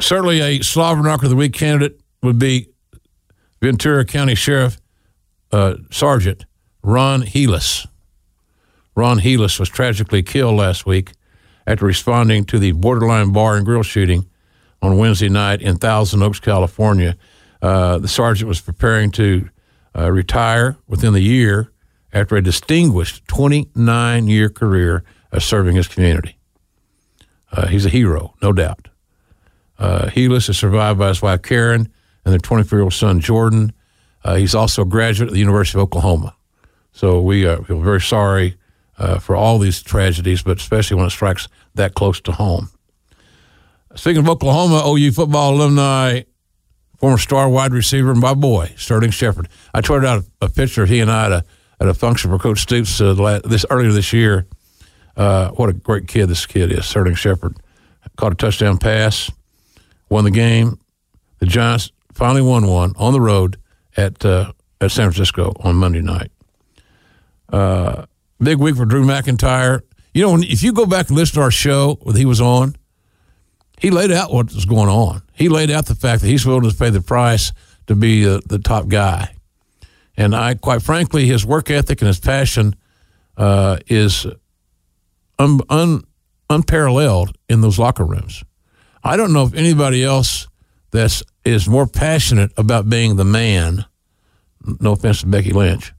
Certainly, 0.00 0.40
a 0.40 0.62
Slobber 0.62 1.02
Knocker 1.02 1.26
of 1.26 1.30
the 1.30 1.36
Week 1.36 1.52
candidate 1.52 2.00
would 2.22 2.38
be 2.38 2.68
Ventura 3.60 4.04
County 4.04 4.34
Sheriff 4.34 4.78
uh, 5.52 5.74
Sergeant 5.90 6.44
Ron 6.82 7.22
Helus. 7.22 7.86
Ron 8.94 9.18
Helus 9.18 9.60
was 9.60 9.68
tragically 9.68 10.22
killed 10.22 10.56
last 10.56 10.86
week 10.86 11.12
after 11.66 11.84
responding 11.84 12.44
to 12.46 12.58
the 12.58 12.72
borderline 12.72 13.32
bar 13.32 13.56
and 13.56 13.66
grill 13.66 13.82
shooting 13.82 14.26
on 14.80 14.98
Wednesday 14.98 15.28
night 15.28 15.60
in 15.60 15.76
Thousand 15.76 16.22
Oaks, 16.22 16.40
California. 16.40 17.16
Uh, 17.60 17.98
the 17.98 18.08
sergeant 18.08 18.48
was 18.48 18.60
preparing 18.60 19.10
to 19.12 19.48
uh, 19.96 20.10
retire 20.10 20.76
within 20.86 21.12
the 21.12 21.20
year 21.20 21.72
after 22.12 22.36
a 22.36 22.42
distinguished 22.42 23.26
29 23.28 24.28
year 24.28 24.48
career 24.48 25.04
of 25.32 25.42
serving 25.42 25.76
his 25.76 25.88
community. 25.88 26.38
Uh, 27.52 27.66
he's 27.66 27.86
a 27.86 27.90
hero, 27.90 28.34
no 28.42 28.52
doubt. 28.52 28.88
Uh, 29.78 30.06
Helus 30.06 30.48
is 30.48 30.58
survived 30.58 30.98
by 30.98 31.08
his 31.08 31.22
wife 31.22 31.42
Karen 31.42 31.92
and 32.24 32.32
their 32.32 32.38
24 32.38 32.78
year 32.78 32.84
old 32.84 32.92
son 32.92 33.20
Jordan. 33.20 33.72
Uh, 34.26 34.34
he's 34.34 34.56
also 34.56 34.82
a 34.82 34.84
graduate 34.84 35.28
of 35.28 35.34
the 35.34 35.38
University 35.38 35.78
of 35.78 35.84
Oklahoma. 35.84 36.34
So 36.90 37.20
we 37.20 37.46
uh, 37.46 37.62
feel 37.62 37.80
very 37.80 38.00
sorry 38.00 38.56
uh, 38.98 39.20
for 39.20 39.36
all 39.36 39.60
these 39.60 39.80
tragedies, 39.82 40.42
but 40.42 40.58
especially 40.58 40.96
when 40.96 41.06
it 41.06 41.10
strikes 41.10 41.46
that 41.76 41.94
close 41.94 42.20
to 42.22 42.32
home. 42.32 42.70
Speaking 43.94 44.22
of 44.22 44.28
Oklahoma, 44.28 44.82
OU 44.84 45.12
football 45.12 45.54
alumni, 45.54 46.22
former 46.98 47.18
star 47.18 47.48
wide 47.48 47.72
receiver, 47.72 48.16
my 48.16 48.34
boy, 48.34 48.72
Sterling 48.76 49.12
Shepard. 49.12 49.48
I 49.72 49.80
tweeted 49.80 50.04
out 50.04 50.24
a, 50.40 50.46
a 50.46 50.48
picture 50.48 50.82
of 50.82 50.88
he 50.88 50.98
and 50.98 51.10
I 51.10 51.26
at 51.26 51.32
a 51.32 51.44
at 51.78 51.86
a 51.86 51.94
function 51.94 52.30
for 52.30 52.38
Coach 52.38 52.60
Stoops 52.60 53.00
uh, 53.00 53.40
this 53.44 53.64
earlier 53.70 53.92
this 53.92 54.12
year. 54.12 54.46
Uh, 55.16 55.50
what 55.50 55.68
a 55.68 55.72
great 55.72 56.08
kid 56.08 56.26
this 56.26 56.46
kid 56.46 56.72
is, 56.72 56.84
Sterling 56.84 57.14
Shepard. 57.14 57.58
Caught 58.16 58.32
a 58.32 58.36
touchdown 58.36 58.78
pass, 58.78 59.30
won 60.08 60.24
the 60.24 60.30
game. 60.32 60.80
The 61.38 61.46
Giants 61.46 61.92
finally 62.12 62.42
won 62.42 62.66
one 62.66 62.92
on 62.96 63.12
the 63.12 63.20
road 63.20 63.58
at 63.96 64.24
uh, 64.24 64.52
at 64.80 64.90
San 64.90 65.10
Francisco 65.10 65.52
on 65.60 65.76
Monday 65.76 66.02
night. 66.02 66.30
Uh, 67.48 68.06
big 68.38 68.58
week 68.58 68.76
for 68.76 68.84
Drew 68.84 69.04
McIntyre. 69.04 69.82
You 70.12 70.22
know, 70.22 70.38
if 70.38 70.62
you 70.62 70.72
go 70.72 70.86
back 70.86 71.08
and 71.08 71.16
listen 71.16 71.34
to 71.36 71.42
our 71.42 71.50
show 71.50 71.98
when 72.02 72.16
he 72.16 72.24
was 72.24 72.40
on, 72.40 72.76
he 73.78 73.90
laid 73.90 74.10
out 74.10 74.32
what 74.32 74.52
was 74.52 74.64
going 74.64 74.88
on. 74.88 75.22
He 75.32 75.48
laid 75.48 75.70
out 75.70 75.86
the 75.86 75.94
fact 75.94 76.22
that 76.22 76.28
he's 76.28 76.46
willing 76.46 76.68
to 76.68 76.74
pay 76.74 76.90
the 76.90 77.02
price 77.02 77.52
to 77.86 77.94
be 77.94 78.26
uh, 78.26 78.40
the 78.46 78.58
top 78.58 78.88
guy. 78.88 79.34
And 80.16 80.34
I, 80.34 80.54
quite 80.54 80.82
frankly, 80.82 81.26
his 81.26 81.44
work 81.44 81.70
ethic 81.70 82.00
and 82.00 82.06
his 82.06 82.18
passion 82.18 82.74
uh, 83.36 83.78
is 83.86 84.26
un, 85.38 85.60
un, 85.68 86.04
unparalleled 86.48 87.36
in 87.48 87.60
those 87.60 87.78
locker 87.78 88.04
rooms. 88.04 88.42
I 89.04 89.16
don't 89.16 89.32
know 89.32 89.44
if 89.44 89.54
anybody 89.54 90.02
else 90.02 90.48
that's 90.90 91.22
is 91.46 91.68
more 91.68 91.86
passionate 91.86 92.50
about 92.56 92.90
being 92.90 93.16
the 93.16 93.24
man. 93.24 93.84
No 94.80 94.92
offense 94.92 95.20
to 95.20 95.26
Becky 95.26 95.52
Lynch, 95.52 95.92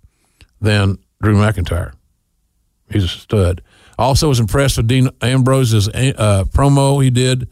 than 0.60 0.98
Drew 1.22 1.36
McIntyre. 1.36 1.94
He's 2.90 3.06
a 3.06 3.08
stud. 3.08 3.62
Also 3.98 4.28
was 4.28 4.40
impressed 4.40 4.78
with 4.78 4.88
Dean 4.88 5.10
Ambrose's 5.22 5.88
uh, 5.88 6.44
promo 6.50 7.02
he 7.02 7.10
did 7.10 7.50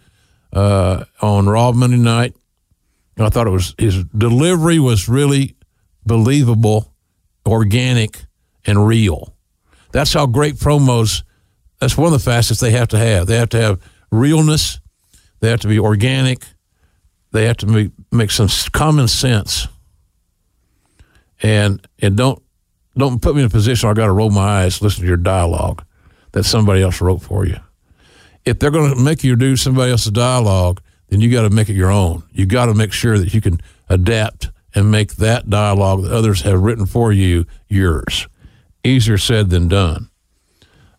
uh, 0.54 1.06
on 1.22 1.48
Raw 1.48 1.72
Monday 1.72 1.98
night. 1.98 2.36
I 3.18 3.30
thought 3.30 3.48
it 3.48 3.52
was 3.52 3.74
his 3.78 4.04
delivery 4.04 4.78
was 4.78 5.08
really 5.08 5.56
believable, 6.06 6.94
organic, 7.46 8.26
and 8.66 8.86
real. 8.86 9.34
That's 9.94 10.14
how 10.14 10.26
great 10.26 10.56
promos. 10.56 11.24
That's 11.80 11.98
one 11.98 12.08
of 12.08 12.14
the 12.14 12.20
facets 12.20 12.60
they 12.60 12.72
have 12.72 12.90
to 12.90 12.98
have. 12.98 13.28
They 13.28 13.38
have 13.38 13.50
to 13.50 13.62
have 13.62 13.82
realness. 14.12 14.82
They 15.40 15.50
have 15.50 15.62
to 15.62 15.70
be 15.70 15.80
organic. 15.80 16.44
They 17.36 17.48
have 17.48 17.58
to 17.58 17.68
make, 17.68 17.92
make 18.14 18.32
some 18.32 18.48
common 18.72 19.10
sense. 19.10 19.68
And 21.44 21.86
and 22.00 22.16
don't 22.16 22.42
don't 22.98 23.22
put 23.22 23.36
me 23.36 23.42
in 23.42 23.48
a 23.48 23.50
position 23.50 23.88
where 23.88 23.92
I 23.92 23.96
got 23.96 24.06
to 24.06 24.14
roll 24.14 24.30
my 24.30 24.64
eyes, 24.64 24.82
listen 24.82 25.02
to 25.02 25.08
your 25.08 25.18
dialogue 25.18 25.84
that 26.32 26.46
somebody 26.46 26.82
else 26.82 27.02
wrote 27.02 27.22
for 27.22 27.46
you. 27.46 27.58
If 28.46 28.60
they're 28.60 28.72
going 28.72 28.96
to 28.96 29.02
make 29.02 29.22
you 29.22 29.36
do 29.36 29.58
somebody 29.58 29.92
else's 29.92 30.14
dialogue, 30.14 30.82
then 31.10 31.20
you 31.20 31.30
got 31.30 31.42
to 31.42 31.50
make 31.50 31.68
it 31.68 31.74
your 31.74 31.92
own. 31.92 32.24
You 32.32 32.46
got 32.46 32.68
to 32.68 32.74
make 32.74 32.94
sure 32.94 33.20
that 33.20 33.34
you 33.34 33.42
can 33.42 33.60
adapt 33.90 34.50
and 34.74 34.90
make 34.90 35.16
that 35.16 35.50
dialogue 35.50 36.04
that 36.04 36.14
others 36.14 36.42
have 36.44 36.62
written 36.62 36.86
for 36.86 37.12
you 37.12 37.46
yours. 37.68 38.30
Easier 38.86 39.18
said 39.18 39.50
than 39.50 39.68
done. 39.68 40.10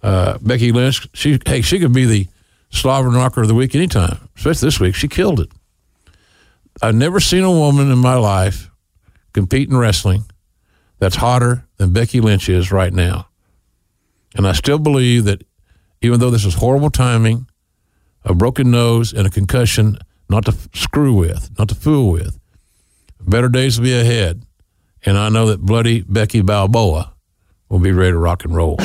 Uh, 0.02 0.36
Becky 0.42 0.70
Lynch, 0.70 1.08
she 1.14 1.38
hey, 1.46 1.62
she 1.62 1.78
could 1.78 1.94
be 1.94 2.04
the 2.04 2.26
slobber 2.68 3.10
knocker 3.10 3.40
of 3.40 3.48
the 3.48 3.54
week 3.54 3.74
anytime, 3.74 4.28
especially 4.36 4.66
this 4.66 4.80
week. 4.80 4.94
She 4.94 5.08
killed 5.08 5.40
it. 5.40 5.48
I've 6.82 6.94
never 6.94 7.20
seen 7.20 7.42
a 7.42 7.50
woman 7.50 7.90
in 7.90 7.98
my 7.98 8.16
life 8.16 8.70
compete 9.32 9.68
in 9.68 9.76
wrestling 9.76 10.24
that's 10.98 11.16
hotter 11.16 11.66
than 11.76 11.92
Becky 11.92 12.20
Lynch 12.20 12.48
is 12.48 12.70
right 12.70 12.92
now. 12.92 13.28
And 14.34 14.46
I 14.46 14.52
still 14.52 14.78
believe 14.78 15.24
that 15.24 15.42
even 16.02 16.20
though 16.20 16.30
this 16.30 16.44
is 16.44 16.54
horrible 16.54 16.90
timing, 16.90 17.46
a 18.24 18.34
broken 18.34 18.70
nose, 18.70 19.12
and 19.12 19.26
a 19.26 19.30
concussion, 19.30 19.98
not 20.28 20.44
to 20.44 20.54
screw 20.74 21.14
with, 21.14 21.50
not 21.58 21.68
to 21.68 21.74
fool 21.74 22.12
with, 22.12 22.38
better 23.20 23.48
days 23.48 23.78
will 23.78 23.84
be 23.84 23.98
ahead. 23.98 24.42
And 25.04 25.16
I 25.16 25.28
know 25.28 25.46
that 25.46 25.60
bloody 25.60 26.02
Becky 26.02 26.42
Balboa 26.42 27.14
will 27.68 27.78
be 27.78 27.92
ready 27.92 28.12
to 28.12 28.18
rock 28.18 28.44
and 28.44 28.54
roll. 28.54 28.76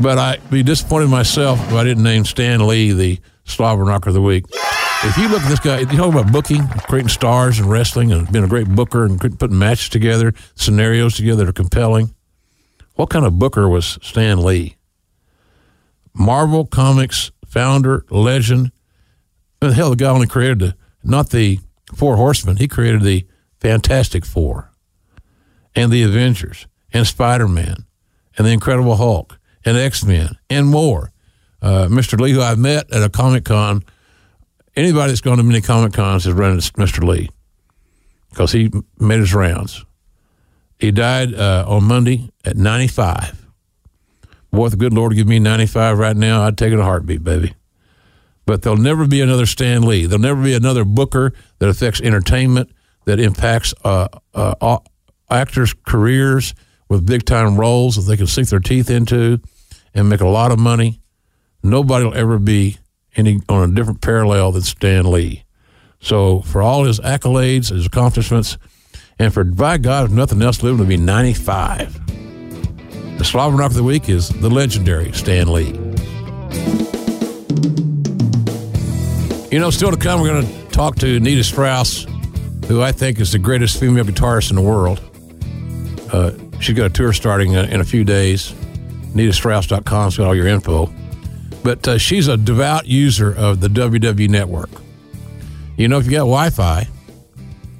But 0.00 0.18
I'd 0.18 0.50
be 0.50 0.62
disappointed 0.62 1.10
myself 1.10 1.60
if 1.66 1.72
I 1.72 1.84
didn't 1.84 2.02
name 2.02 2.24
Stan 2.24 2.66
Lee 2.66 2.92
the 2.92 3.20
slobber 3.44 3.84
knocker 3.84 4.08
of 4.08 4.14
the 4.14 4.22
week. 4.22 4.46
If 5.04 5.18
you 5.18 5.28
look 5.28 5.42
at 5.42 5.48
this 5.48 5.58
guy, 5.58 5.80
you 5.80 5.86
talk 5.86 6.14
about 6.14 6.30
booking, 6.32 6.68
creating 6.86 7.08
stars 7.08 7.58
and 7.58 7.68
wrestling, 7.68 8.12
and 8.12 8.30
being 8.30 8.44
a 8.44 8.48
great 8.48 8.68
booker 8.68 9.04
and 9.04 9.20
putting 9.20 9.58
matches 9.58 9.88
together, 9.88 10.32
scenarios 10.54 11.16
together 11.16 11.44
that 11.44 11.50
are 11.50 11.52
compelling. 11.52 12.14
What 12.94 13.10
kind 13.10 13.26
of 13.26 13.36
booker 13.36 13.68
was 13.68 13.98
Stan 14.00 14.44
Lee? 14.44 14.76
Marvel 16.14 16.66
Comics 16.66 17.32
founder, 17.44 18.06
legend. 18.10 18.70
the 19.58 19.74
hell, 19.74 19.90
the 19.90 19.96
guy 19.96 20.08
only 20.08 20.28
created 20.28 20.60
the, 20.60 20.76
not 21.02 21.30
the 21.30 21.58
Four 21.94 22.16
Horsemen, 22.16 22.58
he 22.58 22.68
created 22.68 23.02
the 23.02 23.26
Fantastic 23.58 24.24
Four 24.24 24.70
and 25.74 25.90
the 25.90 26.04
Avengers 26.04 26.66
and 26.92 27.06
Spider 27.08 27.48
Man 27.48 27.86
and 28.38 28.46
the 28.46 28.52
Incredible 28.52 28.96
Hulk 28.96 29.38
and 29.64 29.76
X 29.76 30.04
Men 30.04 30.38
and 30.48 30.68
more. 30.68 31.12
Uh, 31.60 31.86
Mr. 31.86 32.20
Lee, 32.20 32.32
who 32.32 32.40
I've 32.40 32.58
met 32.58 32.92
at 32.92 33.02
a 33.02 33.08
Comic 33.08 33.44
Con, 33.44 33.82
anybody 34.76 35.10
that's 35.10 35.20
gone 35.20 35.38
to 35.38 35.42
many 35.42 35.60
Comic 35.60 35.92
Cons 35.92 36.24
has 36.24 36.34
run 36.34 36.52
into 36.52 36.72
Mr. 36.72 37.06
Lee 37.06 37.30
because 38.30 38.52
he 38.52 38.70
made 38.98 39.20
his 39.20 39.34
rounds. 39.34 39.84
He 40.78 40.90
died 40.90 41.34
uh, 41.34 41.64
on 41.68 41.84
Monday 41.84 42.30
at 42.44 42.56
95. 42.56 43.46
Boy, 44.50 44.66
if 44.66 44.72
the 44.72 44.76
good 44.76 44.92
Lord 44.92 45.14
give 45.14 45.26
me 45.26 45.38
95 45.38 45.98
right 45.98 46.16
now, 46.16 46.42
I'd 46.42 46.58
take 46.58 46.72
it 46.72 46.78
a 46.78 46.82
heartbeat, 46.82 47.22
baby. 47.22 47.54
But 48.44 48.62
there'll 48.62 48.78
never 48.78 49.06
be 49.06 49.20
another 49.20 49.46
Stan 49.46 49.82
Lee. 49.82 50.06
There'll 50.06 50.20
never 50.20 50.42
be 50.42 50.54
another 50.54 50.84
Booker 50.84 51.32
that 51.58 51.68
affects 51.68 52.00
entertainment, 52.00 52.70
that 53.04 53.20
impacts 53.20 53.72
uh, 53.84 54.08
uh, 54.34 54.78
actors' 55.30 55.74
careers 55.86 56.54
with 56.88 57.06
big 57.06 57.24
time 57.24 57.56
roles 57.56 57.96
that 57.96 58.02
they 58.02 58.16
can 58.16 58.26
sink 58.26 58.48
their 58.48 58.60
teeth 58.60 58.90
into 58.90 59.40
and 59.94 60.08
make 60.08 60.20
a 60.20 60.28
lot 60.28 60.52
of 60.52 60.58
money. 60.58 61.00
Nobody 61.62 62.04
will 62.04 62.14
ever 62.14 62.38
be 62.38 62.78
any 63.16 63.40
on 63.48 63.70
a 63.70 63.74
different 63.74 64.00
parallel 64.00 64.52
than 64.52 64.62
Stan 64.62 65.10
Lee. 65.10 65.44
So 66.00 66.40
for 66.40 66.62
all 66.62 66.84
his 66.84 66.98
accolades, 67.00 67.70
his 67.70 67.86
accomplishments, 67.86 68.58
and 69.18 69.32
for 69.32 69.44
by 69.44 69.78
God, 69.78 70.06
if 70.06 70.10
nothing 70.10 70.42
else, 70.42 70.62
living 70.62 70.78
to 70.78 70.84
be 70.84 70.96
95. 70.96 72.06
The 73.18 73.30
Knock 73.34 73.70
of 73.70 73.74
the 73.74 73.84
Week 73.84 74.08
is 74.08 74.28
the 74.28 74.50
legendary 74.50 75.12
Stan 75.12 75.52
Lee. 75.52 75.72
You 79.52 79.60
know, 79.60 79.70
still 79.70 79.90
to 79.90 79.96
come, 79.96 80.20
we're 80.20 80.28
going 80.28 80.46
to 80.46 80.68
talk 80.70 80.96
to 80.96 81.20
Nita 81.20 81.44
Strauss, 81.44 82.06
who 82.66 82.82
I 82.82 82.90
think 82.90 83.20
is 83.20 83.32
the 83.32 83.38
greatest 83.38 83.78
female 83.78 84.04
guitarist 84.04 84.50
in 84.50 84.56
the 84.56 84.62
world. 84.62 85.00
Uh, 86.12 86.32
she's 86.58 86.74
got 86.74 86.86
a 86.86 86.90
tour 86.90 87.12
starting 87.12 87.52
in 87.52 87.80
a 87.80 87.84
few 87.84 88.02
days. 88.02 88.52
NitaStrauss.com's 89.14 90.16
got 90.16 90.26
all 90.26 90.34
your 90.34 90.46
info. 90.46 90.86
But 91.62 91.86
uh, 91.86 91.98
she's 91.98 92.28
a 92.28 92.36
devout 92.36 92.86
user 92.86 93.32
of 93.32 93.60
the 93.60 93.68
WW 93.68 94.28
network. 94.28 94.70
You 95.76 95.88
know, 95.88 95.98
if 95.98 96.06
you 96.06 96.10
got 96.12 96.18
Wi 96.18 96.50
Fi 96.50 96.88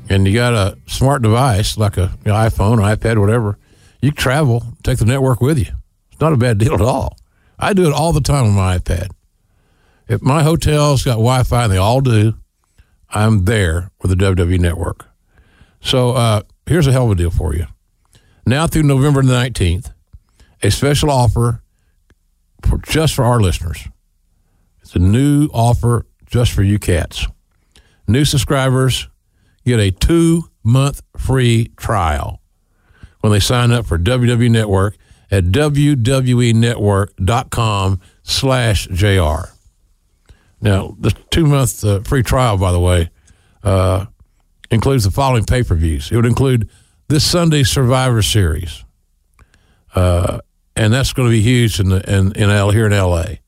and 0.08 0.26
you 0.26 0.34
got 0.34 0.54
a 0.54 0.78
smart 0.86 1.22
device 1.22 1.76
like 1.76 1.96
a 1.96 2.16
you 2.24 2.32
know, 2.32 2.34
iPhone 2.34 2.78
or 2.78 2.96
iPad, 2.96 3.16
or 3.16 3.20
whatever, 3.20 3.58
you 4.00 4.10
travel, 4.10 4.64
take 4.82 4.98
the 4.98 5.04
network 5.04 5.40
with 5.40 5.58
you. 5.58 5.72
It's 6.10 6.20
not 6.20 6.32
a 6.32 6.36
bad 6.36 6.58
deal 6.58 6.74
at 6.74 6.80
all. 6.80 7.16
I 7.58 7.72
do 7.72 7.86
it 7.86 7.92
all 7.92 8.12
the 8.12 8.20
time 8.20 8.44
on 8.44 8.52
my 8.52 8.78
iPad. 8.78 9.08
If 10.08 10.22
my 10.22 10.42
hotel's 10.42 11.04
got 11.04 11.12
Wi 11.12 11.42
Fi, 11.44 11.64
and 11.64 11.72
they 11.72 11.76
all 11.76 12.00
do, 12.00 12.34
I'm 13.10 13.44
there 13.44 13.90
with 14.00 14.10
the 14.10 14.24
WW 14.24 14.58
network. 14.58 15.06
So 15.80 16.12
uh, 16.12 16.42
here's 16.66 16.86
a 16.86 16.92
hell 16.92 17.06
of 17.06 17.12
a 17.12 17.14
deal 17.14 17.30
for 17.30 17.54
you. 17.54 17.66
Now 18.46 18.66
through 18.66 18.84
November 18.84 19.22
the 19.22 19.32
19th, 19.32 19.92
a 20.62 20.70
special 20.70 21.10
offer 21.10 21.62
for 22.66 22.78
just 22.78 23.14
for 23.14 23.24
our 23.24 23.40
listeners. 23.40 23.86
It's 24.80 24.94
a 24.94 24.98
new 24.98 25.48
offer 25.52 26.06
just 26.26 26.52
for 26.52 26.62
you 26.62 26.78
cats. 26.78 27.26
New 28.06 28.24
subscribers 28.24 29.08
get 29.64 29.80
a 29.80 29.90
two 29.90 30.44
month 30.64 31.02
free 31.16 31.72
trial 31.76 32.40
when 33.20 33.32
they 33.32 33.40
sign 33.40 33.72
up 33.72 33.86
for 33.86 33.98
WW 33.98 34.50
Network 34.50 34.96
at 35.30 35.44
wwenetwork.com 35.44 38.00
slash 38.22 38.86
JR. 38.88 39.48
Now, 40.60 40.94
the 40.98 41.10
two 41.30 41.46
month 41.46 41.82
uh, 41.84 42.00
free 42.00 42.22
trial, 42.22 42.58
by 42.58 42.72
the 42.72 42.80
way, 42.80 43.08
uh, 43.62 44.06
includes 44.70 45.04
the 45.04 45.10
following 45.10 45.44
pay 45.44 45.62
per 45.62 45.74
views. 45.74 46.12
It 46.12 46.16
would 46.16 46.26
include 46.26 46.68
this 47.08 47.28
Sunday's 47.28 47.70
Survivor 47.70 48.22
Series. 48.22 48.84
Uh, 49.94 50.38
and 50.76 50.92
that's 50.92 51.12
going 51.12 51.28
to 51.28 51.32
be 51.32 51.42
huge 51.42 51.80
in 51.80 51.88
the, 51.88 52.02
in, 52.10 52.32
in 52.32 52.50
L 52.50 52.70
here 52.70 52.86
in 52.86 52.92
L.A. 52.92 53.40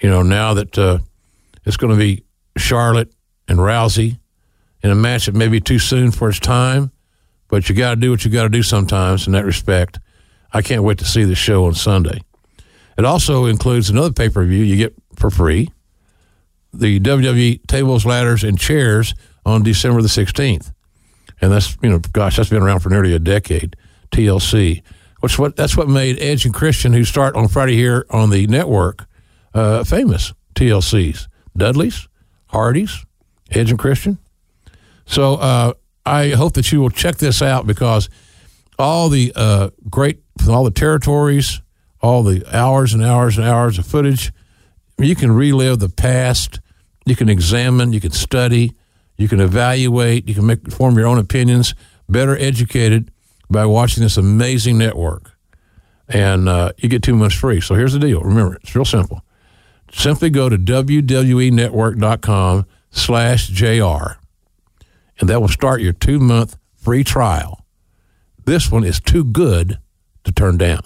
You 0.00 0.08
know, 0.08 0.22
now 0.22 0.54
that 0.54 0.78
uh, 0.78 0.98
it's 1.64 1.76
going 1.76 1.92
to 1.92 1.98
be 1.98 2.24
Charlotte 2.56 3.12
and 3.48 3.58
Rousey 3.58 4.18
in 4.82 4.90
a 4.90 4.94
match 4.94 5.26
that 5.26 5.34
may 5.34 5.48
be 5.48 5.60
too 5.60 5.78
soon 5.78 6.10
for 6.10 6.28
its 6.28 6.40
time, 6.40 6.90
but 7.48 7.68
you 7.68 7.74
got 7.74 7.90
to 7.90 7.96
do 7.96 8.10
what 8.10 8.24
you 8.24 8.30
got 8.30 8.44
to 8.44 8.48
do 8.48 8.62
sometimes 8.62 9.26
in 9.26 9.32
that 9.34 9.44
respect. 9.44 9.98
I 10.52 10.62
can't 10.62 10.82
wait 10.82 10.98
to 10.98 11.04
see 11.04 11.24
the 11.24 11.34
show 11.34 11.66
on 11.66 11.74
Sunday. 11.74 12.20
It 12.98 13.04
also 13.04 13.46
includes 13.46 13.90
another 13.90 14.12
pay 14.12 14.28
per 14.28 14.44
view 14.44 14.62
you 14.62 14.76
get 14.76 14.94
for 15.16 15.30
free 15.30 15.70
the 16.72 17.00
WWE 17.00 17.66
tables, 17.66 18.06
ladders, 18.06 18.44
and 18.44 18.58
chairs 18.58 19.14
on 19.44 19.62
December 19.62 20.02
the 20.02 20.08
16th. 20.08 20.72
And 21.40 21.50
that's, 21.50 21.76
you 21.82 21.90
know, 21.90 21.98
gosh, 21.98 22.36
that's 22.36 22.50
been 22.50 22.62
around 22.62 22.80
for 22.80 22.90
nearly 22.90 23.14
a 23.14 23.18
decade. 23.18 23.76
TLC. 24.12 24.82
Which 25.20 25.38
what 25.38 25.56
that's 25.56 25.76
what 25.76 25.88
made 25.88 26.20
Edge 26.20 26.44
and 26.44 26.54
Christian, 26.54 26.92
who 26.92 27.04
start 27.04 27.36
on 27.36 27.48
Friday 27.48 27.76
here 27.76 28.06
on 28.10 28.30
the 28.30 28.46
network, 28.46 29.06
uh, 29.54 29.84
famous. 29.84 30.32
TLCs, 30.54 31.26
Dudleys, 31.56 32.08
Hardys, 32.48 33.04
Edge 33.50 33.70
and 33.70 33.78
Christian. 33.78 34.18
So 35.06 35.34
uh, 35.34 35.72
I 36.04 36.30
hope 36.30 36.54
that 36.54 36.70
you 36.70 36.80
will 36.80 36.90
check 36.90 37.16
this 37.16 37.40
out 37.40 37.66
because 37.66 38.08
all 38.78 39.08
the 39.08 39.32
uh, 39.34 39.70
great, 39.88 40.22
all 40.48 40.64
the 40.64 40.70
territories, 40.70 41.60
all 42.02 42.22
the 42.22 42.44
hours 42.54 42.94
and 42.94 43.02
hours 43.02 43.38
and 43.38 43.46
hours 43.46 43.78
of 43.78 43.86
footage. 43.86 44.32
You 44.98 45.14
can 45.14 45.32
relive 45.32 45.78
the 45.78 45.88
past. 45.88 46.60
You 47.06 47.16
can 47.16 47.28
examine. 47.28 47.92
You 47.92 48.00
can 48.00 48.12
study. 48.12 48.72
You 49.16 49.28
can 49.28 49.40
evaluate. 49.40 50.28
You 50.28 50.34
can 50.34 50.46
make 50.46 50.70
form 50.70 50.96
your 50.96 51.06
own 51.06 51.18
opinions. 51.18 51.74
Better 52.08 52.36
educated 52.36 53.10
by 53.50 53.66
watching 53.66 54.02
this 54.02 54.16
amazing 54.16 54.78
network, 54.78 55.32
and 56.08 56.48
uh, 56.48 56.72
you 56.78 56.88
get 56.88 57.02
two 57.02 57.16
months 57.16 57.34
free. 57.34 57.60
So 57.60 57.74
here's 57.74 57.92
the 57.92 57.98
deal. 57.98 58.22
Remember, 58.22 58.56
it's 58.62 58.74
real 58.74 58.84
simple. 58.84 59.22
Simply 59.92 60.30
go 60.30 60.48
to 60.48 60.56
wwenetwork.com 60.56 62.66
slash 62.90 63.48
jr, 63.48 64.12
and 65.18 65.28
that 65.28 65.40
will 65.40 65.48
start 65.48 65.80
your 65.80 65.92
two 65.92 66.20
month 66.20 66.56
free 66.76 67.02
trial. 67.04 67.66
This 68.44 68.70
one 68.70 68.84
is 68.84 69.00
too 69.00 69.24
good 69.24 69.78
to 70.24 70.32
turn 70.32 70.56
down. 70.56 70.80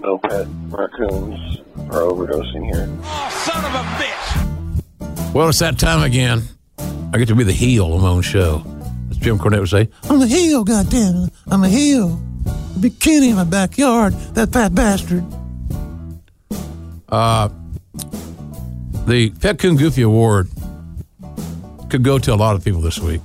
No 0.00 0.18
pet 0.18 0.46
raccoons 0.68 1.60
are 1.90 2.02
overdosing 2.02 2.64
here. 2.66 2.88
Oh, 3.04 3.30
son 3.44 3.64
of 3.64 3.74
a 3.74 3.82
bitch! 4.02 5.32
Well, 5.32 5.48
it's 5.48 5.60
that 5.60 5.78
time 5.78 6.02
again. 6.02 6.42
I 7.12 7.18
get 7.18 7.28
to 7.28 7.34
be 7.34 7.44
the 7.44 7.52
heel 7.52 7.94
of 7.94 8.02
my 8.02 8.08
own 8.08 8.22
show. 8.22 8.64
Jim 9.24 9.38
Cornette 9.38 9.60
would 9.60 9.70
say, 9.70 9.88
I'm 10.10 10.20
a 10.20 10.26
heel, 10.26 10.64
goddamn 10.64 11.24
it. 11.24 11.32
I'm 11.46 11.64
a 11.64 11.68
heel. 11.68 12.20
Big 12.78 13.00
Kenny 13.00 13.30
in 13.30 13.36
my 13.36 13.44
backyard, 13.44 14.12
that 14.34 14.52
fat 14.52 14.74
bastard. 14.74 15.24
Uh, 17.08 17.48
the 19.06 19.30
Pet 19.40 19.58
Coon 19.58 19.76
Goofy 19.76 20.02
Award 20.02 20.50
could 21.88 22.02
go 22.02 22.18
to 22.18 22.34
a 22.34 22.36
lot 22.36 22.54
of 22.54 22.62
people 22.62 22.82
this 22.82 22.98
week. 22.98 23.22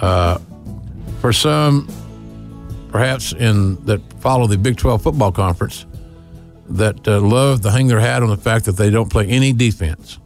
Uh, 0.00 0.38
for 1.20 1.34
some, 1.34 1.86
perhaps 2.90 3.34
in 3.34 3.84
that 3.84 4.00
follow 4.22 4.46
the 4.46 4.56
Big 4.56 4.78
12 4.78 5.02
football 5.02 5.32
conference, 5.32 5.84
that 6.70 7.06
uh, 7.06 7.20
love 7.20 7.60
to 7.60 7.70
hang 7.70 7.88
their 7.88 8.00
hat 8.00 8.22
on 8.22 8.30
the 8.30 8.38
fact 8.38 8.64
that 8.64 8.78
they 8.78 8.88
don't 8.88 9.10
play 9.10 9.26
any 9.26 9.52
defense. 9.52 10.18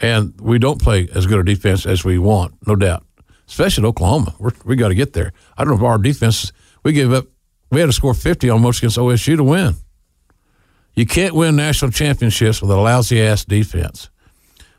And 0.00 0.34
we 0.40 0.58
don't 0.58 0.80
play 0.80 1.08
as 1.14 1.26
good 1.26 1.38
a 1.38 1.44
defense 1.44 1.84
as 1.84 2.04
we 2.04 2.18
want, 2.18 2.54
no 2.66 2.74
doubt. 2.74 3.04
Especially 3.46 3.82
in 3.82 3.86
Oklahoma. 3.86 4.34
We're, 4.38 4.52
we 4.64 4.76
got 4.76 4.88
to 4.88 4.94
get 4.94 5.12
there. 5.12 5.32
I 5.58 5.64
don't 5.64 5.74
know 5.74 5.84
if 5.84 5.90
our 5.90 5.98
defense, 5.98 6.52
we 6.82 6.92
gave 6.92 7.12
up, 7.12 7.26
we 7.70 7.80
had 7.80 7.86
to 7.86 7.92
score 7.92 8.14
50 8.14 8.48
almost 8.48 8.78
against 8.78 8.96
OSU 8.96 9.36
to 9.36 9.44
win. 9.44 9.74
You 10.94 11.06
can't 11.06 11.34
win 11.34 11.56
national 11.56 11.90
championships 11.90 12.62
with 12.62 12.70
a 12.70 12.76
lousy 12.76 13.22
ass 13.22 13.44
defense. 13.44 14.08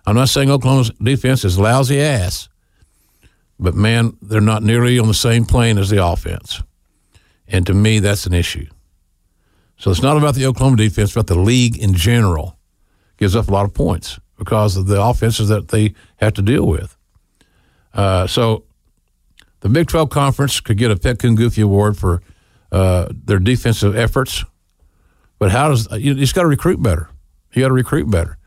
I'm 0.05 0.15
not 0.15 0.29
saying 0.29 0.49
Oklahoma's 0.49 0.89
defense 0.91 1.45
is 1.45 1.59
lousy 1.59 2.01
ass, 2.01 2.49
but 3.59 3.75
man, 3.75 4.17
they're 4.21 4.41
not 4.41 4.63
nearly 4.63 4.97
on 4.97 5.07
the 5.07 5.13
same 5.13 5.45
plane 5.45 5.77
as 5.77 5.89
the 5.89 6.03
offense. 6.03 6.61
And 7.47 7.65
to 7.67 7.73
me, 7.73 7.99
that's 7.99 8.25
an 8.25 8.33
issue. 8.33 8.67
So 9.77 9.91
it's 9.91 10.01
not 10.01 10.17
about 10.17 10.35
the 10.35 10.45
Oklahoma 10.47 10.77
defense, 10.77 11.11
about 11.11 11.27
the 11.27 11.35
league 11.35 11.77
in 11.77 11.93
general. 11.93 12.57
Gives 13.17 13.35
up 13.35 13.49
a 13.49 13.51
lot 13.51 13.65
of 13.65 13.73
points 13.73 14.19
because 14.41 14.75
of 14.75 14.87
the 14.87 14.99
offenses 14.99 15.49
that 15.49 15.67
they 15.67 15.93
have 16.15 16.33
to 16.33 16.41
deal 16.41 16.65
with. 16.65 16.97
Uh, 17.93 18.25
so 18.25 18.63
the 19.59 19.69
Big 19.69 19.87
12 19.87 20.09
Conference 20.09 20.59
could 20.59 20.79
get 20.79 20.89
a 20.89 20.95
Pet 20.95 21.19
Coon 21.19 21.35
Goofy 21.35 21.61
Award 21.61 21.95
for 21.95 22.23
uh, 22.71 23.07
their 23.11 23.37
defensive 23.37 23.95
efforts. 23.95 24.43
But 25.37 25.51
how 25.51 25.67
does 25.69 25.87
you 25.91 26.15
just 26.15 26.33
got 26.33 26.41
to 26.41 26.47
recruit 26.47 26.81
better? 26.81 27.07
You 27.53 27.61
got 27.61 27.67
to 27.67 27.73
recruit 27.75 28.09
better. 28.09 28.39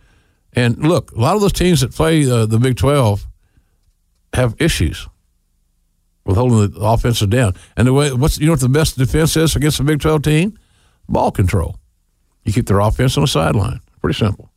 And 0.53 0.79
look, 0.79 1.13
a 1.13 1.21
lot 1.21 1.37
of 1.37 1.43
those 1.43 1.53
teams 1.53 1.81
that 1.83 1.93
play 1.93 2.29
uh, 2.29 2.47
the 2.47 2.59
Big 2.59 2.77
12 2.77 3.25
have 4.33 4.57
issues 4.59 5.07
with 6.25 6.37
holding 6.37 6.73
the 6.73 6.81
offensive 6.81 7.31
down. 7.31 7.55
And 7.77 7.87
the 7.87 7.93
way 7.93 8.13
what's 8.13 8.41
you 8.41 8.47
know 8.47 8.53
what 8.53 8.61
the 8.61 8.69
best 8.69 8.99
defense 8.99 9.37
is 9.37 9.55
against 9.55 9.79
a 9.79 9.85
Big 9.85 10.01
12 10.01 10.23
team? 10.23 10.59
Ball 11.09 11.31
control. 11.31 11.79
You 12.43 12.53
keep 12.53 12.67
their 12.67 12.81
offense 12.81 13.17
on 13.17 13.23
the 13.23 13.29
sideline. 13.29 13.81
Pretty 14.01 14.19
simple. 14.19 14.51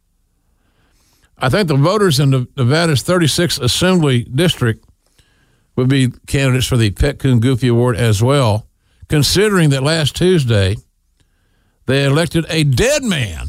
I 1.40 1.50
think 1.50 1.68
the 1.68 1.76
voters 1.76 2.20
in 2.20 2.32
the 2.32 2.48
Nevada's 2.58 3.04
36th 3.04 3.62
Assembly 3.62 4.24
District 4.24 4.84
would 5.76 5.88
be 5.88 6.12
candidates 6.26 6.66
for 6.66 6.78
the 6.78 6.90
Pet 6.90 7.20
Coon 7.20 7.40
Goofy 7.40 7.68
Award 7.68 7.96
as 7.96 8.24
well, 8.24 8.68
considering 9.08 9.70
that 9.70 9.84
last 9.84 10.16
Tuesday 10.16 10.76
they 11.86 12.06
elected 12.06 12.46
a 12.50 12.64
dead 12.64 13.04
man. 13.04 13.48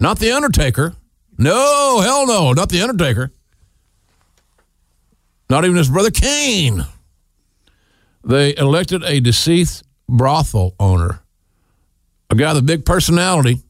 Not 0.00 0.18
the 0.18 0.32
Undertaker. 0.32 0.94
No, 1.36 2.00
hell 2.00 2.26
no, 2.26 2.52
not 2.52 2.70
the 2.70 2.80
Undertaker. 2.80 3.30
Not 5.50 5.64
even 5.64 5.76
his 5.76 5.90
brother 5.90 6.10
Kane. 6.10 6.86
They 8.24 8.56
elected 8.56 9.02
a 9.04 9.20
deceased 9.20 9.84
brothel 10.08 10.74
owner, 10.80 11.20
a 12.30 12.34
guy 12.34 12.52
with 12.52 12.62
a 12.62 12.66
big 12.66 12.84
personality, 12.84 13.62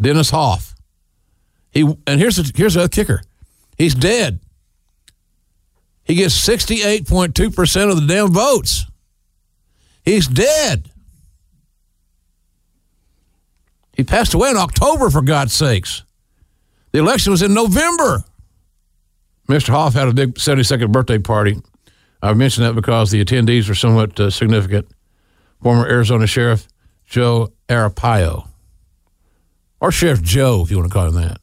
Dennis 0.00 0.30
Hof. 0.30 0.73
He 1.74 1.82
and 2.06 2.20
here's 2.20 2.36
the, 2.36 2.50
here's 2.54 2.74
the 2.74 2.88
kicker. 2.88 3.20
He's 3.76 3.94
dead. 3.94 4.40
He 6.04 6.14
gets 6.14 6.34
68.2% 6.46 7.90
of 7.90 8.00
the 8.00 8.06
damn 8.06 8.32
votes. 8.32 8.86
He's 10.04 10.28
dead. 10.28 10.90
He 13.94 14.04
passed 14.04 14.34
away 14.34 14.50
in 14.50 14.56
October, 14.56 15.08
for 15.08 15.22
God's 15.22 15.52
sakes. 15.52 16.02
The 16.92 16.98
election 16.98 17.30
was 17.30 17.42
in 17.42 17.54
November. 17.54 18.24
Mr. 19.48 19.70
Hof 19.70 19.94
had 19.94 20.08
a 20.08 20.12
big 20.12 20.34
72nd 20.34 20.92
birthday 20.92 21.18
party. 21.18 21.56
I 22.22 22.32
mentioned 22.34 22.66
that 22.66 22.74
because 22.74 23.10
the 23.10 23.24
attendees 23.24 23.68
are 23.68 23.74
somewhat 23.74 24.18
uh, 24.18 24.30
significant. 24.30 24.88
Former 25.62 25.86
Arizona 25.86 26.26
Sheriff 26.26 26.66
Joe 27.06 27.52
Arpaio, 27.68 28.48
or 29.80 29.92
Sheriff 29.92 30.22
Joe, 30.22 30.62
if 30.62 30.70
you 30.70 30.78
want 30.78 30.90
to 30.90 30.92
call 30.92 31.08
him 31.08 31.14
that. 31.14 31.40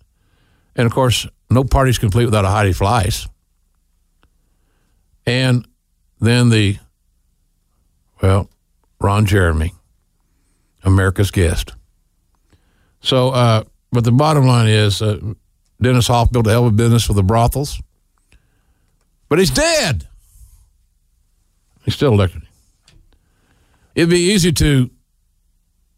And 0.75 0.85
of 0.85 0.93
course, 0.93 1.27
no 1.49 1.63
party's 1.63 1.97
complete 1.97 2.25
without 2.25 2.45
a 2.45 2.49
Heidi 2.49 2.71
Fleiss. 2.71 3.27
And 5.25 5.67
then 6.19 6.49
the, 6.49 6.77
well, 8.21 8.49
Ron 8.99 9.25
Jeremy, 9.25 9.73
America's 10.83 11.31
guest. 11.31 11.73
So, 13.01 13.29
uh, 13.29 13.63
but 13.91 14.03
the 14.03 14.11
bottom 14.11 14.45
line 14.45 14.67
is 14.67 15.01
uh, 15.01 15.19
Dennis 15.81 16.07
Hof 16.07 16.31
built 16.31 16.47
a 16.47 16.51
hell 16.51 16.67
of 16.67 16.73
a 16.73 16.75
business 16.75 17.07
with 17.07 17.17
the 17.17 17.23
brothels, 17.23 17.81
but 19.27 19.39
he's 19.39 19.49
dead. 19.49 20.07
He's 21.83 21.95
still 21.95 22.13
elected. 22.13 22.43
It'd 23.95 24.09
be 24.09 24.31
easy 24.31 24.51
to 24.53 24.89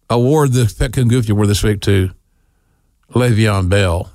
award 0.09 0.53
the 0.53 0.73
Pet 0.77 0.93
Goofy 0.93 1.31
Award 1.31 1.49
this 1.49 1.63
week 1.63 1.81
to 1.81 2.11
Le'Veon 3.11 3.69
Bell, 3.69 4.12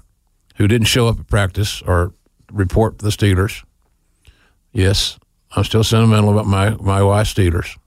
who 0.59 0.69
didn't 0.69 0.89
show 0.89 1.07
up 1.07 1.21
at 1.21 1.27
practice 1.29 1.81
or 1.83 2.13
report 2.53 2.99
the 2.99 3.09
Steelers. 3.09 3.65
Yes, 4.73 5.19
I'm 5.57 5.65
still 5.65 5.85
sentimental 5.85 6.31
about 6.31 6.47
my 6.47 6.71
my 6.71 7.03
wife's 7.03 7.33
Steelers. 7.33 7.79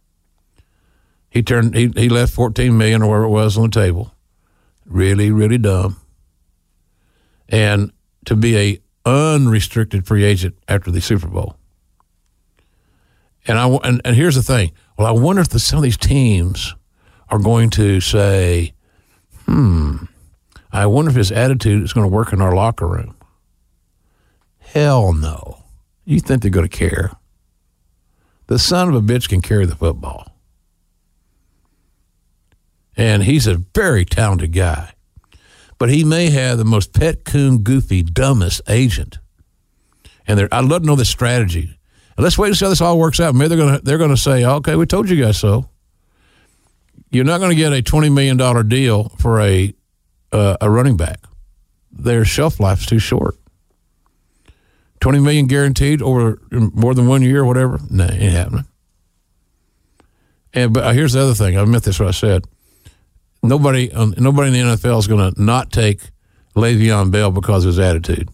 He 1.29 1.43
turned 1.43 1.75
he 1.75 1.91
he 1.95 2.09
left 2.09 2.33
14 2.33 2.75
million 2.75 3.03
or 3.03 3.09
whatever 3.09 3.25
it 3.25 3.29
was 3.29 3.57
on 3.57 3.63
the 3.63 3.69
table. 3.69 4.13
Really, 4.85 5.31
really 5.31 5.57
dumb. 5.57 5.97
And 7.49 7.91
to 8.25 8.35
be 8.35 8.57
a 8.57 8.79
unrestricted 9.05 10.07
free 10.07 10.23
agent 10.23 10.55
after 10.67 10.91
the 10.91 11.01
Super 11.01 11.27
Bowl. 11.27 11.57
And 13.47 13.57
I 13.57 13.67
and, 13.83 14.01
and 14.05 14.15
here's 14.15 14.35
the 14.35 14.43
thing. 14.43 14.71
Well, 14.97 15.07
I 15.07 15.11
wonder 15.11 15.41
if 15.41 15.49
the, 15.49 15.59
some 15.59 15.77
of 15.77 15.83
these 15.83 15.97
teams 15.97 16.73
are 17.29 17.39
going 17.39 17.69
to 17.71 17.99
say, 17.99 18.73
"Hmm, 19.45 20.05
I 20.73 20.85
wonder 20.85 21.11
if 21.11 21.17
his 21.17 21.31
attitude 21.31 21.83
is 21.83 21.93
going 21.93 22.09
to 22.09 22.13
work 22.13 22.33
in 22.33 22.41
our 22.41 22.55
locker 22.55 22.87
room." 22.87 23.15
Hell 24.59 25.13
no. 25.13 25.65
You 26.05 26.19
think 26.19 26.41
they're 26.41 26.51
going 26.51 26.67
to 26.67 26.77
care? 26.77 27.11
The 28.47 28.59
son 28.59 28.89
of 28.89 28.95
a 28.95 29.01
bitch 29.01 29.29
can 29.29 29.41
carry 29.41 29.65
the 29.65 29.75
football. 29.75 30.27
And 32.97 33.23
he's 33.23 33.47
a 33.47 33.63
very 33.75 34.05
talented 34.05 34.53
guy. 34.53 34.93
But 35.77 35.89
he 35.89 36.03
may 36.03 36.29
have 36.29 36.57
the 36.57 36.65
most 36.65 36.93
pet 36.93 37.23
coon, 37.23 37.59
goofy, 37.59 38.03
dumbest 38.03 38.61
agent. 38.67 39.19
And 40.27 40.47
I'd 40.51 40.65
love 40.65 40.81
to 40.81 40.87
know 40.87 40.95
the 40.95 41.05
strategy. 41.05 41.77
And 42.17 42.23
let's 42.23 42.37
wait 42.37 42.49
and 42.49 42.57
see 42.57 42.65
how 42.65 42.69
this 42.69 42.81
all 42.81 42.99
works 42.99 43.19
out. 43.19 43.33
Maybe 43.33 43.49
they're 43.49 43.57
going 43.57 43.79
to 43.79 43.83
they're 43.83 43.97
going 43.97 44.11
to 44.11 44.17
say, 44.17 44.45
"Okay, 44.45 44.75
we 44.75 44.85
told 44.85 45.09
you 45.09 45.21
guys 45.21 45.37
so." 45.37 45.69
You're 47.09 47.25
not 47.25 47.39
going 47.39 47.49
to 47.49 47.55
get 47.55 47.73
a 47.73 47.81
twenty 47.81 48.09
million 48.09 48.37
dollar 48.37 48.63
deal 48.63 49.09
for 49.17 49.41
a 49.41 49.73
uh, 50.31 50.57
a 50.61 50.69
running 50.69 50.97
back. 50.97 51.19
Their 51.91 52.25
shelf 52.25 52.59
life's 52.59 52.85
too 52.85 52.99
short. 52.99 53.35
Twenty 54.99 55.19
million 55.19 55.47
guaranteed 55.47 56.01
over 56.01 56.39
more 56.51 56.93
than 56.93 57.07
one 57.07 57.21
year, 57.21 57.41
or 57.41 57.45
whatever. 57.45 57.79
No, 57.89 58.05
nah, 58.05 58.13
ain't 58.13 58.31
happening. 58.31 58.65
And 60.53 60.73
but 60.73 60.93
here's 60.95 61.13
the 61.13 61.21
other 61.21 61.33
thing. 61.33 61.57
I 61.57 61.65
meant 61.65 61.83
this 61.83 61.99
what 61.99 62.09
I 62.09 62.11
said. 62.11 62.45
Nobody, 63.43 63.89
nobody 63.93 64.47
in 64.49 64.67
the 64.67 64.75
NFL 64.75 64.99
is 64.99 65.07
going 65.07 65.33
to 65.33 65.41
not 65.41 65.71
take 65.71 66.01
Le'Veon 66.55 67.09
Bell 67.09 67.31
because 67.31 67.65
of 67.65 67.69
his 67.69 67.79
attitude. 67.79 68.29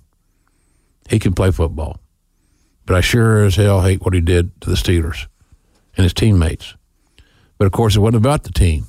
He 1.10 1.20
can 1.20 1.34
play 1.34 1.52
football, 1.52 2.00
but 2.86 2.98
I 2.98 3.02
sure 3.02 3.46
as 3.46 3.56
hell 3.56 3.82
hate 3.82 4.02
what 4.02 4.14
he 4.14 4.20
did 4.20 4.60
to 4.62 4.70
the 4.70 4.76
Steelers 4.76 5.28
and 5.96 6.04
his 6.04 6.14
teammates. 6.14 6.76
But 7.58 7.66
of 7.66 7.72
course, 7.72 7.96
it 7.96 8.00
wasn't 8.00 8.18
about 8.18 8.44
the 8.44 8.52
team. 8.52 8.88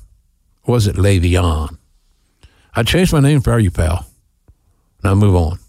was 0.67 0.87
it 0.87 0.95
Le'Veon? 0.95 1.78
I 2.75 2.83
changed 2.83 3.13
my 3.13 3.19
name 3.19 3.41
for 3.41 3.59
you, 3.59 3.71
pal. 3.71 4.05
Now 5.03 5.15
move 5.15 5.35
on. 5.35 5.59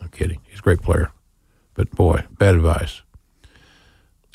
I'm 0.00 0.08
kidding. 0.08 0.40
He's 0.48 0.58
a 0.58 0.62
great 0.62 0.82
player. 0.82 1.12
But 1.74 1.90
boy, 1.92 2.24
bad 2.38 2.54
advice. 2.54 3.02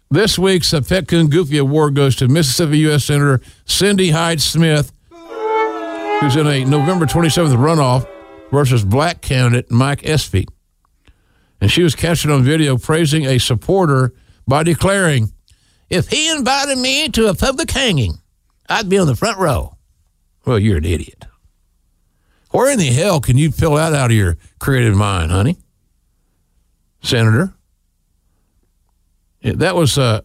This 0.10 0.38
week's 0.38 0.72
Petcoon 0.72 1.30
Goofy 1.30 1.58
Award 1.58 1.96
goes 1.96 2.16
to 2.18 2.28
Mississippi 2.28 2.78
U.S. 2.80 3.06
Senator 3.06 3.42
Cindy 3.66 4.12
Hyde 4.12 4.40
Smith, 4.40 4.92
who's 5.12 6.36
in 6.36 6.48
a 6.48 6.64
November 6.64 7.06
27th 7.06 7.56
runoff 7.58 8.08
versus 8.52 8.86
black 8.86 9.22
candidate 9.22 9.70
Mike 9.72 10.08
Espy. 10.08 10.48
And 11.60 11.72
she 11.72 11.84
was 11.84 11.96
captured 11.96 12.32
on 12.32 12.44
video 12.44 12.78
praising 12.78 13.26
a 13.26 13.40
supporter 13.40 14.14
by 14.48 14.64
declaring, 14.64 15.34
If 15.90 16.10
he 16.10 16.32
invited 16.32 16.78
me 16.78 17.10
to 17.10 17.28
a 17.28 17.34
public 17.34 17.72
hanging, 17.72 18.20
I'd 18.70 18.90
be 18.90 18.98
on 18.98 19.08
the 19.08 19.16
front 19.16 19.40
row. 19.40 19.76
Well, 20.46 20.60
you're 20.60 20.78
an 20.78 20.86
idiot. 20.86 21.26
Where 22.56 22.72
in 22.72 22.80
the 22.80 22.86
hell 22.86 23.20
can 23.20 23.38
you 23.38 23.52
fill 23.52 23.74
that 23.76 23.92
out 23.92 24.12
of 24.12 24.16
your 24.16 24.38
creative 24.60 24.96
mind, 24.96 25.30
honey? 25.30 25.58
Senator? 27.04 27.54
That 29.42 29.76
was 29.76 29.98
uh, 29.98 30.22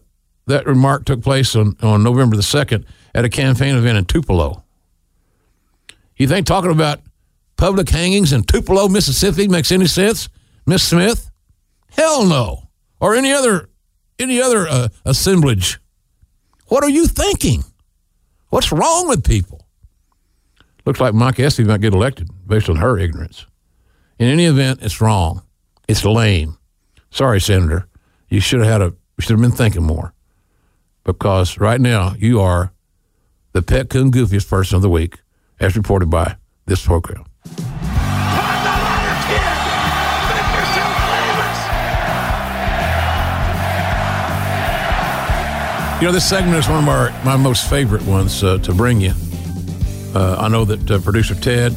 that 0.47 0.65
remark 0.65 1.03
took 1.03 1.21
place 1.21 1.57
on, 1.57 1.75
on 1.81 2.03
November 2.03 2.37
the 2.37 2.41
2nd 2.41 2.85
at 3.13 3.25
a 3.25 3.29
campaign 3.29 3.75
event 3.75 3.97
in 3.97 4.05
Tupelo. 4.05 4.63
You 6.15 6.25
think 6.25 6.47
talking 6.47 6.71
about 6.71 7.01
public 7.57 7.89
hangings 7.89 8.31
in 8.31 8.43
Tupelo, 8.43 8.87
Mississippi 8.87 9.49
makes 9.49 9.69
any 9.69 9.87
sense, 9.87 10.29
Miss 10.65 10.87
Smith? 10.87 11.29
Hell 11.89 12.25
no. 12.25 12.69
Or 13.01 13.13
any 13.13 13.33
other 13.33 13.67
any 14.17 14.41
other 14.41 14.69
uh, 14.69 14.87
assemblage. 15.03 15.81
What 16.67 16.85
are 16.85 16.89
you 16.89 17.07
thinking? 17.07 17.65
What's 18.47 18.71
wrong 18.71 19.09
with 19.09 19.25
people? 19.25 19.60
Looks 20.85 20.99
like 20.99 21.13
Mike 21.13 21.39
Espy 21.39 21.63
might 21.63 21.81
get 21.81 21.93
elected 21.93 22.29
based 22.47 22.69
on 22.69 22.77
her 22.77 22.97
ignorance. 22.97 23.45
In 24.17 24.27
any 24.27 24.45
event, 24.45 24.79
it's 24.81 25.01
wrong. 25.01 25.43
It's 25.87 26.03
lame. 26.03 26.57
Sorry, 27.11 27.39
Senator. 27.39 27.87
You 28.29 28.39
should 28.39 28.59
have 28.61 28.69
had 28.69 28.81
a 28.81 28.93
should 29.19 29.31
have 29.31 29.41
been 29.41 29.51
thinking 29.51 29.83
more. 29.83 30.13
Because 31.03 31.57
right 31.57 31.79
now 31.79 32.15
you 32.17 32.39
are 32.41 32.73
the 33.53 33.61
pet 33.61 33.89
coon 33.89 34.11
goofiest 34.11 34.49
person 34.49 34.75
of 34.75 34.81
the 34.81 34.89
week, 34.89 35.21
as 35.59 35.75
reported 35.75 36.09
by 36.09 36.37
this 36.65 36.85
program. 36.85 37.25
You 45.99 46.07
know, 46.07 46.13
this 46.13 46.27
segment 46.27 46.57
is 46.57 46.67
one 46.67 46.81
of 46.83 46.89
our, 46.89 47.11
my 47.23 47.37
most 47.37 47.69
favorite 47.69 48.01
ones 48.03 48.43
uh, 48.43 48.57
to 48.59 48.73
bring 48.73 49.01
you. 49.01 49.13
Uh, 50.13 50.35
I 50.39 50.47
know 50.49 50.65
that 50.65 50.91
uh, 50.91 50.99
producer 50.99 51.35
Ted, 51.35 51.75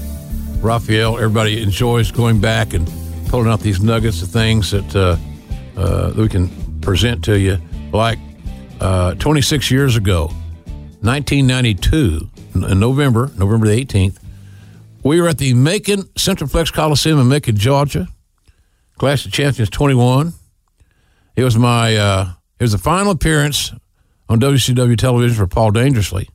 Raphael, 0.60 1.16
everybody 1.16 1.62
enjoys 1.62 2.10
going 2.10 2.40
back 2.40 2.74
and 2.74 2.90
pulling 3.28 3.48
out 3.48 3.60
these 3.60 3.80
nuggets 3.80 4.22
of 4.22 4.30
things 4.30 4.70
that, 4.70 4.96
uh, 4.96 5.16
uh, 5.76 6.08
that 6.08 6.16
we 6.16 6.28
can 6.28 6.48
present 6.80 7.24
to 7.24 7.38
you. 7.38 7.58
Like 7.92 8.18
uh, 8.80 9.14
26 9.14 9.70
years 9.70 9.96
ago, 9.96 10.26
1992, 11.02 12.28
in 12.54 12.80
November, 12.80 13.30
November 13.36 13.68
the 13.68 13.84
18th, 13.84 14.18
we 15.02 15.20
were 15.20 15.28
at 15.28 15.38
the 15.38 15.54
Macon 15.54 16.02
Centreplex 16.14 16.72
Coliseum 16.72 17.20
in 17.20 17.28
Macon, 17.28 17.56
Georgia. 17.56 18.08
Clash 18.98 19.26
of 19.26 19.32
Champions 19.32 19.70
21. 19.70 20.32
It 21.36 21.44
was 21.44 21.56
my 21.56 21.96
uh, 21.96 22.32
it 22.58 22.64
was 22.64 22.72
the 22.72 22.78
final 22.78 23.12
appearance 23.12 23.72
on 24.28 24.40
WCW 24.40 24.96
television 24.96 25.36
for 25.36 25.46
Paul 25.46 25.72
Dangerously, 25.72 26.28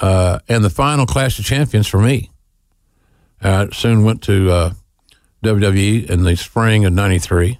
uh, 0.00 0.38
and 0.48 0.64
the 0.64 0.70
final 0.70 1.06
Clash 1.06 1.38
of 1.38 1.44
Champions 1.44 1.86
for 1.86 2.00
me. 2.00 2.30
I 3.42 3.68
soon 3.72 4.04
went 4.04 4.22
to 4.24 4.50
uh, 4.50 4.72
WWE 5.44 6.08
in 6.08 6.24
the 6.24 6.36
spring 6.36 6.84
of 6.84 6.92
'93. 6.92 7.58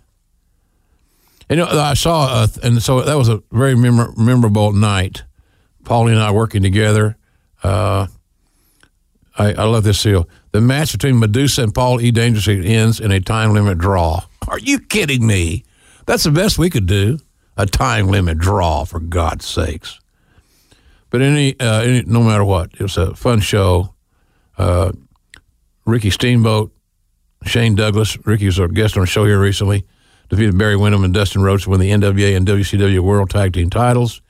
And 1.48 1.58
you 1.58 1.64
know, 1.64 1.70
I 1.70 1.94
saw, 1.94 2.26
uh, 2.26 2.46
and 2.62 2.82
so 2.82 3.02
that 3.02 3.14
was 3.14 3.28
a 3.28 3.42
very 3.52 3.76
memor- 3.76 4.12
memorable 4.16 4.72
night. 4.72 5.22
Paulie 5.84 6.10
and 6.10 6.20
I 6.20 6.32
working 6.32 6.62
together. 6.62 7.16
Uh, 7.62 8.08
I, 9.38 9.52
I 9.52 9.64
love 9.64 9.84
this 9.84 10.02
deal. 10.02 10.28
The 10.52 10.60
match 10.60 10.92
between 10.92 11.18
Medusa 11.18 11.62
and 11.62 11.74
Paul 11.74 12.00
E. 12.00 12.10
Dangerously 12.10 12.66
ends 12.66 12.98
in 12.98 13.12
a 13.12 13.20
time 13.20 13.52
limit 13.52 13.78
draw. 13.78 14.24
Are 14.48 14.58
you 14.58 14.80
kidding 14.80 15.26
me? 15.26 15.64
That's 16.06 16.24
the 16.24 16.30
best 16.30 16.58
we 16.58 16.70
could 16.70 16.86
do. 16.86 17.18
A 17.56 17.66
time 17.66 18.08
limit 18.08 18.38
draw, 18.38 18.84
for 18.84 19.00
God's 19.00 19.46
sakes. 19.46 20.00
But 21.16 21.22
any, 21.22 21.58
uh, 21.58 21.80
any 21.80 22.02
no 22.02 22.22
matter 22.22 22.44
what, 22.44 22.74
it 22.74 22.82
was 22.82 22.98
a 22.98 23.14
fun 23.14 23.40
show. 23.40 23.94
Uh, 24.58 24.92
Ricky 25.86 26.10
Steamboat, 26.10 26.74
Shane 27.46 27.74
Douglas. 27.74 28.18
Ricky 28.26 28.44
was 28.44 28.60
our 28.60 28.68
guest 28.68 28.98
on 28.98 29.02
a 29.02 29.06
show 29.06 29.24
here 29.24 29.40
recently. 29.40 29.86
Defeated 30.28 30.58
Barry 30.58 30.76
Windham 30.76 31.04
and 31.04 31.14
Dustin 31.14 31.40
Rhodes 31.40 31.64
to 31.64 31.70
win 31.70 31.80
the 31.80 31.90
NWA 31.90 32.36
and 32.36 32.46
WCW 32.46 33.00
World 33.00 33.30
Tag 33.30 33.54
Team 33.54 33.70
titles. 33.70 34.20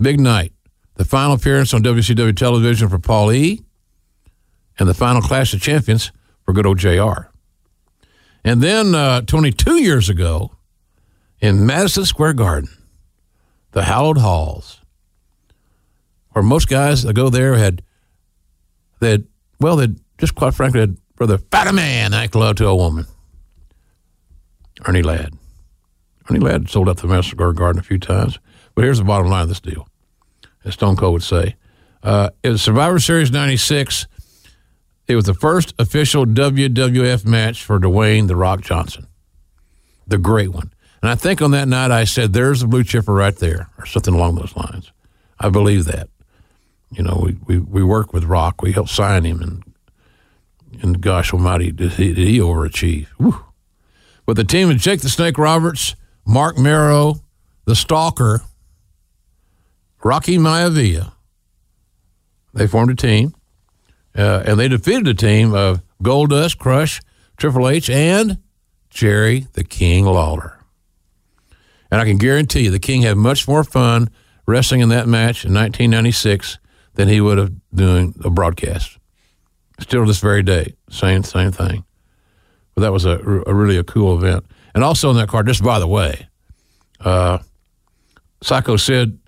Big 0.00 0.18
night. 0.18 0.52
The 0.96 1.04
final 1.04 1.34
appearance 1.34 1.72
on 1.72 1.84
WCW 1.84 2.36
television 2.36 2.88
for 2.88 2.98
Paul 2.98 3.30
E. 3.30 3.62
And 4.80 4.88
the 4.88 4.94
final 4.94 5.22
Clash 5.22 5.54
of 5.54 5.60
Champions 5.60 6.10
for 6.44 6.52
good 6.52 6.66
old 6.66 6.78
JR. 6.78 7.30
And 8.42 8.60
then 8.60 8.96
uh, 8.96 9.20
22 9.20 9.80
years 9.80 10.08
ago 10.08 10.50
in 11.40 11.64
Madison 11.64 12.04
Square 12.04 12.32
Garden, 12.32 12.70
the 13.70 13.84
hallowed 13.84 14.18
halls, 14.18 14.80
where 16.36 16.42
most 16.42 16.68
guys 16.68 17.02
that 17.02 17.14
go 17.14 17.30
there 17.30 17.54
had, 17.54 17.80
had, 19.00 19.26
well, 19.58 19.76
they 19.76 19.88
just 20.18 20.34
quite 20.34 20.52
frankly 20.52 20.80
had 20.80 20.98
rather 21.18 21.38
fat 21.38 21.66
a 21.66 21.72
man 21.72 22.12
act 22.12 22.34
love 22.34 22.56
to 22.56 22.66
a 22.66 22.76
woman. 22.76 23.06
Ernie 24.86 25.00
Ladd. 25.00 25.32
Ernie 26.28 26.40
Ladd 26.40 26.68
sold 26.68 26.90
out 26.90 26.98
the 26.98 27.22
Square 27.22 27.54
Garden 27.54 27.80
a 27.80 27.82
few 27.82 27.98
times. 27.98 28.38
But 28.74 28.84
here's 28.84 28.98
the 28.98 29.04
bottom 29.04 29.28
line 29.28 29.44
of 29.44 29.48
this 29.48 29.60
deal, 29.60 29.88
as 30.62 30.74
Stone 30.74 30.96
Cold 30.96 31.14
would 31.14 31.22
say. 31.22 31.56
Uh, 32.02 32.28
it 32.42 32.50
was 32.50 32.60
Survivor 32.60 32.98
Series 32.98 33.30
96. 33.30 34.06
It 35.08 35.16
was 35.16 35.24
the 35.24 35.32
first 35.32 35.72
official 35.78 36.26
WWF 36.26 37.24
match 37.24 37.64
for 37.64 37.80
Dwayne 37.80 38.28
The 38.28 38.36
Rock 38.36 38.60
Johnson, 38.60 39.06
the 40.06 40.18
great 40.18 40.50
one. 40.50 40.70
And 41.00 41.10
I 41.10 41.14
think 41.14 41.40
on 41.40 41.52
that 41.52 41.66
night 41.66 41.90
I 41.90 42.04
said, 42.04 42.34
there's 42.34 42.60
the 42.60 42.66
blue 42.66 42.84
chipper 42.84 43.14
right 43.14 43.36
there, 43.36 43.70
or 43.78 43.86
something 43.86 44.12
along 44.12 44.34
those 44.34 44.54
lines. 44.54 44.92
I 45.40 45.48
believe 45.48 45.86
that. 45.86 46.10
You 46.90 47.02
know, 47.02 47.20
we, 47.22 47.36
we, 47.46 47.58
we 47.58 47.82
worked 47.82 48.12
with 48.12 48.24
Rock. 48.24 48.62
We 48.62 48.72
helped 48.72 48.90
sign 48.90 49.24
him, 49.24 49.42
and 49.42 49.62
and 50.82 51.00
gosh 51.00 51.32
almighty, 51.32 51.72
did 51.72 51.92
he, 51.92 52.12
did 52.12 52.28
he 52.28 52.38
overachieve. 52.38 53.06
Whew. 53.18 53.44
But 54.26 54.36
the 54.36 54.44
team 54.44 54.70
of 54.70 54.76
Jake 54.78 55.00
the 55.00 55.08
Snake 55.08 55.38
Roberts, 55.38 55.94
Marc 56.26 56.58
Mero, 56.58 57.22
the 57.64 57.76
Stalker, 57.76 58.42
Rocky 60.02 60.38
Maivia, 60.38 61.12
they 62.52 62.66
formed 62.66 62.90
a 62.90 62.94
team, 62.94 63.34
uh, 64.16 64.42
and 64.46 64.58
they 64.58 64.68
defeated 64.68 65.08
a 65.08 65.14
team 65.14 65.54
of 65.54 65.80
Goldust, 66.02 66.58
Crush, 66.58 67.00
Triple 67.36 67.68
H, 67.68 67.88
and 67.88 68.38
Jerry 68.90 69.46
the 69.52 69.64
King 69.64 70.04
Lawler. 70.04 70.58
And 71.90 72.00
I 72.00 72.04
can 72.04 72.18
guarantee 72.18 72.64
you, 72.64 72.70
the 72.70 72.78
King 72.78 73.02
had 73.02 73.16
much 73.16 73.46
more 73.46 73.62
fun 73.62 74.10
wrestling 74.46 74.80
in 74.80 74.88
that 74.88 75.06
match 75.06 75.44
in 75.44 75.54
1996 75.54 76.58
than 76.96 77.08
he 77.08 77.20
would 77.20 77.38
have 77.38 77.52
doing 77.72 78.14
a 78.24 78.30
broadcast. 78.30 78.98
Still 79.78 80.04
this 80.04 80.20
very 80.20 80.42
day, 80.42 80.74
same 80.90 81.22
same 81.22 81.52
thing. 81.52 81.84
But 82.74 82.82
that 82.82 82.92
was 82.92 83.04
a, 83.04 83.18
a 83.46 83.54
really 83.54 83.76
a 83.76 83.84
cool 83.84 84.16
event. 84.16 84.44
And 84.74 84.82
also 84.82 85.10
in 85.10 85.16
that 85.16 85.28
card, 85.28 85.46
just 85.46 85.62
by 85.62 85.78
the 85.78 85.86
way, 85.86 86.28
uh, 87.00 87.38
Psycho 88.42 88.76
Sid 88.76 89.18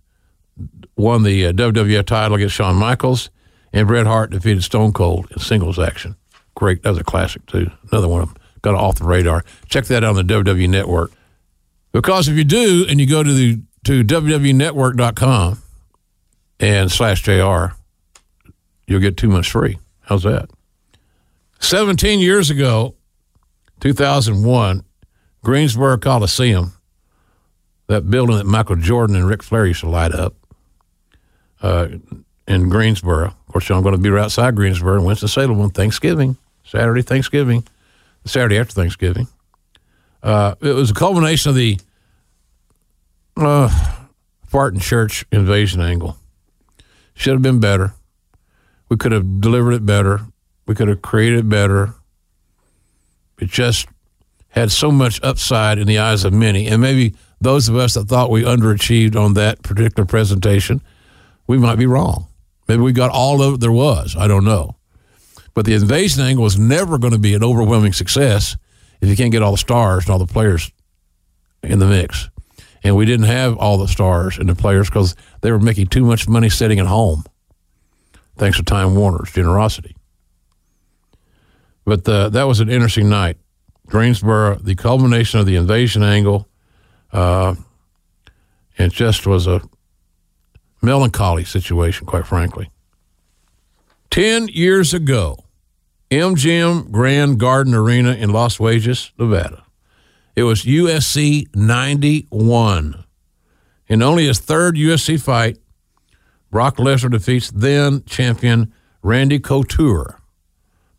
won 0.96 1.22
the 1.22 1.46
uh, 1.46 1.52
WWF 1.52 2.04
title 2.04 2.36
against 2.36 2.54
Shawn 2.54 2.76
Michaels, 2.76 3.30
and 3.72 3.86
Bret 3.86 4.06
Hart 4.06 4.30
defeated 4.30 4.64
Stone 4.64 4.92
Cold 4.92 5.30
in 5.30 5.38
singles 5.38 5.78
action. 5.78 6.16
Great, 6.54 6.82
that 6.82 6.90
was 6.90 6.98
a 6.98 7.04
classic 7.04 7.46
too. 7.46 7.70
Another 7.90 8.08
one 8.08 8.22
of 8.22 8.28
them 8.28 8.42
got 8.62 8.74
off 8.74 8.96
the 8.96 9.04
radar. 9.04 9.44
Check 9.68 9.84
that 9.86 10.02
out 10.02 10.16
on 10.16 10.26
the 10.26 10.34
WWE 10.34 10.68
Network. 10.68 11.12
Because 11.92 12.28
if 12.28 12.36
you 12.36 12.44
do, 12.44 12.86
and 12.88 13.00
you 13.00 13.06
go 13.06 13.22
to 13.22 13.32
the 13.32 13.60
to 13.84 14.02
WWNetwork.com 14.02 15.62
and 16.60 16.90
slash 16.90 17.22
JR, 17.22 17.66
you'll 18.86 19.00
get 19.00 19.16
two 19.16 19.28
months 19.28 19.48
free. 19.48 19.78
How's 20.02 20.22
that? 20.24 20.50
17 21.60 22.20
years 22.20 22.50
ago, 22.50 22.94
2001, 23.80 24.84
Greensboro 25.42 25.98
Coliseum, 25.98 26.72
that 27.86 28.10
building 28.10 28.36
that 28.36 28.46
Michael 28.46 28.76
Jordan 28.76 29.16
and 29.16 29.28
Ric 29.28 29.42
Flair 29.42 29.66
used 29.66 29.80
to 29.80 29.88
light 29.88 30.12
up 30.12 30.34
uh, 31.62 31.88
in 32.46 32.68
Greensboro. 32.68 33.26
Of 33.26 33.46
course, 33.52 33.70
I'm 33.70 33.82
going 33.82 33.94
to 33.94 34.00
be 34.00 34.10
right 34.10 34.24
outside 34.24 34.56
Greensboro 34.56 34.96
and 34.96 35.04
Winston-Salem 35.06 35.60
on 35.60 35.70
Thanksgiving, 35.70 36.36
Saturday, 36.64 37.02
Thanksgiving, 37.02 37.66
Saturday 38.24 38.58
after 38.58 38.72
Thanksgiving. 38.72 39.26
Uh, 40.22 40.54
it 40.60 40.72
was 40.72 40.90
a 40.90 40.94
culmination 40.94 41.50
of 41.50 41.56
the 41.56 41.78
uh, 43.36 43.96
Barton 44.50 44.80
Church 44.80 45.24
invasion 45.30 45.80
angle. 45.80 46.16
Should 47.18 47.32
have 47.32 47.42
been 47.42 47.58
better. 47.58 47.94
We 48.88 48.96
could 48.96 49.10
have 49.10 49.40
delivered 49.40 49.72
it 49.72 49.84
better. 49.84 50.20
We 50.66 50.76
could 50.76 50.86
have 50.86 51.02
created 51.02 51.40
it 51.40 51.48
better. 51.48 51.94
It 53.40 53.50
just 53.50 53.88
had 54.50 54.70
so 54.70 54.92
much 54.92 55.20
upside 55.24 55.78
in 55.78 55.88
the 55.88 55.98
eyes 55.98 56.24
of 56.24 56.32
many. 56.32 56.68
And 56.68 56.80
maybe 56.80 57.16
those 57.40 57.68
of 57.68 57.74
us 57.74 57.94
that 57.94 58.06
thought 58.06 58.30
we 58.30 58.44
underachieved 58.44 59.16
on 59.16 59.34
that 59.34 59.64
particular 59.64 60.06
presentation, 60.06 60.80
we 61.48 61.58
might 61.58 61.74
be 61.74 61.86
wrong. 61.86 62.28
Maybe 62.68 62.82
we 62.82 62.92
got 62.92 63.10
all 63.10 63.42
of 63.42 63.54
it 63.54 63.60
there 63.60 63.72
was. 63.72 64.14
I 64.16 64.28
don't 64.28 64.44
know. 64.44 64.76
But 65.54 65.66
the 65.66 65.74
invasion 65.74 66.22
angle 66.22 66.44
was 66.44 66.56
never 66.56 66.98
going 66.98 67.14
to 67.14 67.18
be 67.18 67.34
an 67.34 67.42
overwhelming 67.42 67.94
success 67.94 68.56
if 69.00 69.08
you 69.08 69.16
can't 69.16 69.32
get 69.32 69.42
all 69.42 69.50
the 69.50 69.58
stars 69.58 70.04
and 70.04 70.12
all 70.12 70.20
the 70.20 70.32
players 70.32 70.70
in 71.64 71.80
the 71.80 71.88
mix. 71.88 72.30
And 72.82 72.96
we 72.96 73.06
didn't 73.06 73.26
have 73.26 73.56
all 73.56 73.76
the 73.78 73.88
stars 73.88 74.38
and 74.38 74.48
the 74.48 74.54
players 74.54 74.88
because 74.88 75.14
they 75.40 75.50
were 75.50 75.58
making 75.58 75.88
too 75.88 76.04
much 76.04 76.28
money 76.28 76.48
sitting 76.48 76.78
at 76.78 76.86
home, 76.86 77.24
thanks 78.36 78.56
to 78.58 78.62
Time 78.62 78.94
Warner's 78.94 79.32
generosity. 79.32 79.96
But 81.84 82.08
uh, 82.08 82.28
that 82.30 82.44
was 82.44 82.60
an 82.60 82.68
interesting 82.68 83.08
night. 83.08 83.38
Greensboro, 83.86 84.56
the 84.56 84.74
culmination 84.74 85.40
of 85.40 85.46
the 85.46 85.56
invasion 85.56 86.02
angle, 86.02 86.46
uh, 87.12 87.54
it 88.76 88.92
just 88.92 89.26
was 89.26 89.46
a 89.46 89.62
melancholy 90.82 91.44
situation, 91.44 92.06
quite 92.06 92.26
frankly. 92.26 92.70
Ten 94.10 94.48
years 94.48 94.94
ago, 94.94 95.36
MGM 96.10 96.90
Grand 96.90 97.38
Garden 97.38 97.74
Arena 97.74 98.12
in 98.12 98.30
Las 98.30 98.56
Vegas, 98.56 99.12
Nevada. 99.18 99.64
It 100.38 100.44
was 100.44 100.62
UFC 100.62 101.48
91. 101.52 103.04
In 103.88 104.02
only 104.04 104.26
his 104.28 104.38
third 104.38 104.76
UFC 104.76 105.20
fight, 105.20 105.58
Brock 106.52 106.76
Lesnar 106.76 107.10
defeats 107.10 107.50
then 107.50 108.04
champion 108.04 108.72
Randy 109.02 109.40
Couture 109.40 110.20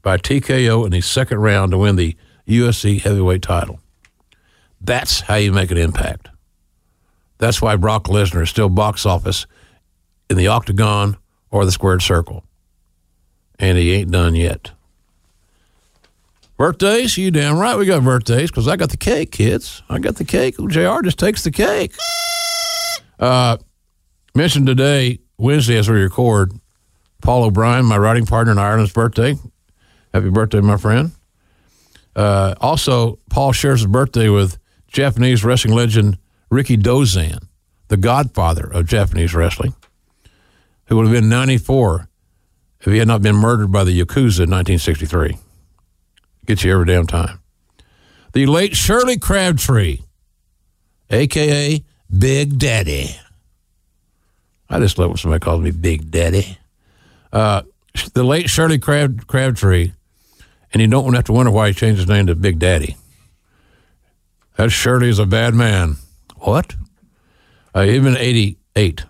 by 0.02 0.18
TKO 0.18 0.84
in 0.86 0.92
the 0.92 1.00
second 1.00 1.38
round 1.38 1.72
to 1.72 1.78
win 1.78 1.96
the 1.96 2.18
UFC 2.50 3.00
heavyweight 3.00 3.42
title. 3.42 3.80
That's 4.82 5.22
how 5.22 5.36
you 5.36 5.54
make 5.54 5.72
an 5.72 5.78
impact. 5.78 6.28
That's 7.38 7.62
why 7.62 7.78
Brock 7.78 8.08
Lesnar 8.08 8.44
is 8.44 8.50
still 8.50 8.68
box 8.68 9.06
office 9.06 9.48
in 10.30 10.36
the 10.36 10.48
octagon 10.48 11.16
or 11.50 11.64
the 11.64 11.72
squared 11.72 12.02
circle. 12.02 12.44
And 13.58 13.78
he 13.78 13.94
ain't 13.94 14.12
done 14.12 14.36
yet. 14.36 14.72
Birthdays? 16.60 17.18
You 17.18 17.32
damn 17.32 17.58
right 17.58 17.78
we 17.78 17.86
got 17.86 18.04
birthdays 18.04 18.52
because 18.52 18.68
I 18.68 18.76
got 18.76 18.90
the 18.90 18.98
cake, 18.98 19.32
kids. 19.32 19.82
I 19.90 19.98
got 19.98 20.18
the 20.18 20.26
cake. 20.26 20.58
JR 20.58 21.00
just 21.02 21.18
takes 21.18 21.46
the 21.46 21.52
cake. 21.52 21.94
Uh, 23.18 23.56
mentioned 24.36 24.68
today, 24.68 25.20
Wednesday 25.38 25.78
as 25.78 25.88
we 25.88 26.02
record, 26.02 26.52
Paul 27.22 27.46
O'Brien, 27.46 27.86
my 27.86 27.98
writing 27.98 28.26
partner 28.26 28.52
in 28.52 28.58
Ireland's 28.58 28.92
birthday. 28.92 29.38
Happy 30.14 30.30
birthday, 30.30 30.60
my 30.60 30.76
friend. 30.76 31.12
Uh, 32.14 32.56
also, 32.60 33.20
Paul 33.30 33.54
shares 33.54 33.80
his 33.80 33.88
birthday 33.88 34.28
with 34.28 34.58
Japanese 34.90 35.46
wrestling 35.46 35.76
legend 35.76 36.18
Rikidozan, 36.52 37.48
the 37.88 37.96
godfather 37.96 38.70
of 38.70 38.86
Japanese 38.86 39.34
wrestling, 39.34 39.76
who 40.88 40.98
would 40.98 41.06
have 41.06 41.14
been 41.14 41.30
94 41.30 42.10
if 42.82 42.92
he 42.92 42.98
had 42.98 43.08
not 43.08 43.22
been 43.22 43.38
murdered 43.38 43.72
by 43.72 43.86
the 43.86 43.98
Yakuza 43.98 44.44
in 44.44 44.50
1963. 44.50 45.38
Gets 46.50 46.64
you 46.64 46.74
every 46.74 46.88
damn 46.88 47.06
time. 47.06 47.42
The 48.34 48.48
late 48.48 48.76
Shirley 48.76 49.20
Crabtree, 49.20 50.00
a.k.a. 51.12 51.84
Big 52.12 52.58
Daddy. 52.58 53.16
I 54.68 54.80
just 54.80 54.98
love 54.98 55.10
when 55.10 55.18
somebody 55.18 55.42
calls 55.42 55.62
me 55.62 55.70
Big 55.70 56.10
Daddy. 56.10 56.58
Uh, 57.32 57.62
the 58.16 58.24
late 58.24 58.50
Shirley 58.50 58.80
Crab, 58.80 59.28
Crabtree, 59.28 59.92
and 60.74 60.82
you 60.82 60.88
don't 60.88 61.14
have 61.14 61.26
to 61.26 61.34
wonder 61.34 61.52
why 61.52 61.68
he 61.68 61.74
changed 61.76 62.00
his 62.00 62.10
name 62.10 62.26
to 62.26 62.34
Big 62.34 62.58
Daddy. 62.58 62.98
That 64.56 64.72
Shirley 64.72 65.10
is 65.10 65.20
a 65.20 65.28
bad 65.28 65.54
man. 65.54 65.98
What? 66.38 66.76
Uh, 67.76 67.84
he'd 67.84 68.04
88. 68.04 69.06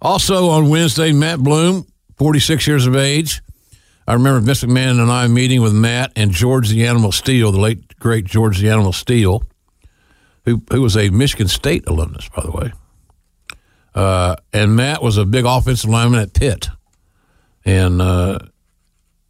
Also 0.00 0.48
on 0.48 0.70
Wednesday, 0.70 1.12
Matt 1.12 1.38
Bloom, 1.38 1.86
46 2.16 2.66
years 2.66 2.88
of 2.88 2.96
age. 2.96 3.42
I 4.12 4.14
remember 4.14 4.40
Vince 4.40 4.62
McMahon 4.62 5.00
and 5.00 5.10
I 5.10 5.26
meeting 5.26 5.62
with 5.62 5.72
Matt 5.72 6.12
and 6.16 6.32
George 6.32 6.68
the 6.68 6.86
Animal 6.86 7.12
Steele, 7.12 7.50
the 7.50 7.58
late 7.58 7.98
great 7.98 8.26
George 8.26 8.60
the 8.60 8.68
Animal 8.68 8.92
Steele, 8.92 9.42
who 10.44 10.62
who 10.70 10.82
was 10.82 10.98
a 10.98 11.08
Michigan 11.08 11.48
State 11.48 11.88
alumnus, 11.88 12.28
by 12.28 12.42
the 12.42 12.50
way. 12.50 12.72
Uh, 13.94 14.36
and 14.52 14.76
Matt 14.76 15.02
was 15.02 15.16
a 15.16 15.24
big 15.24 15.46
offensive 15.46 15.88
lineman 15.88 16.20
at 16.20 16.34
Pitt, 16.34 16.68
and 17.64 18.02
uh, 18.02 18.40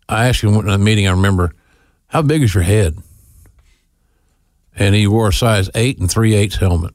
I 0.09 0.27
asked 0.27 0.43
him 0.43 0.53
in 0.55 0.69
a 0.69 0.79
meeting. 0.79 1.07
I 1.07 1.13
remember, 1.13 1.55
how 2.09 2.23
big 2.23 2.43
is 2.43 2.53
your 2.53 2.65
head? 2.65 2.99
And 4.75 4.97
he 4.97 5.07
wore 5.07 5.29
a 5.29 5.33
size 5.33 5.71
eight 5.77 6.01
and 6.01 6.11
three 6.11 6.35
eighths 6.35 6.57
helmet. 6.57 6.95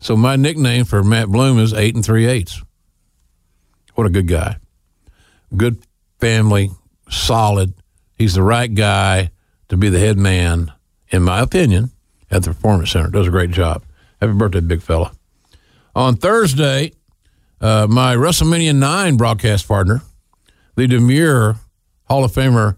So 0.00 0.16
my 0.16 0.36
nickname 0.36 0.84
for 0.84 1.02
Matt 1.02 1.28
Bloom 1.28 1.58
is 1.58 1.72
eight 1.72 1.94
and 1.94 2.04
three 2.04 2.26
eighths. 2.26 2.62
What 3.94 4.06
a 4.06 4.10
good 4.10 4.28
guy. 4.28 4.58
Good 5.56 5.82
family, 6.22 6.70
solid. 7.10 7.74
He's 8.16 8.34
the 8.34 8.44
right 8.44 8.72
guy 8.72 9.32
to 9.68 9.76
be 9.76 9.88
the 9.88 9.98
head 9.98 10.16
man, 10.16 10.72
in 11.10 11.24
my 11.24 11.40
opinion, 11.40 11.90
at 12.30 12.44
the 12.44 12.50
Performance 12.50 12.92
Center. 12.92 13.10
Does 13.10 13.26
a 13.26 13.30
great 13.30 13.50
job. 13.50 13.82
Happy 14.20 14.32
birthday, 14.32 14.60
big 14.60 14.82
fella. 14.82 15.10
On 15.96 16.14
Thursday, 16.14 16.92
uh, 17.60 17.88
my 17.90 18.14
WrestleMania 18.14 18.72
9 18.72 19.16
broadcast 19.16 19.66
partner, 19.66 20.00
the 20.76 20.86
demure 20.86 21.56
Hall 22.04 22.22
of 22.22 22.30
Famer, 22.30 22.76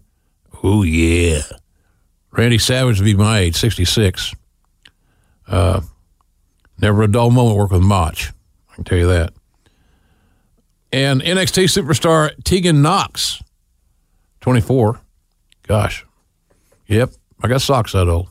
oh 0.62 0.82
yeah, 0.82 1.42
Randy 2.30 2.56
Savage 2.56 2.98
would 2.98 3.04
be 3.04 3.14
my 3.14 3.40
age, 3.40 3.56
66. 3.56 4.34
Uh, 5.46 5.82
never 6.80 7.02
a 7.02 7.08
dull 7.08 7.30
moment 7.30 7.58
working 7.58 7.76
with 7.80 7.86
Mach. 7.86 8.16
I 8.70 8.74
can 8.74 8.84
tell 8.84 8.96
you 8.96 9.08
that. 9.08 9.34
And 10.94 11.22
NXT 11.22 11.64
superstar 11.64 12.30
Tegan 12.44 12.80
Knox, 12.80 13.42
24. 14.42 15.00
Gosh. 15.66 16.06
Yep, 16.86 17.10
I 17.42 17.48
got 17.48 17.62
socks 17.62 17.94
that 17.94 18.06
old. 18.06 18.28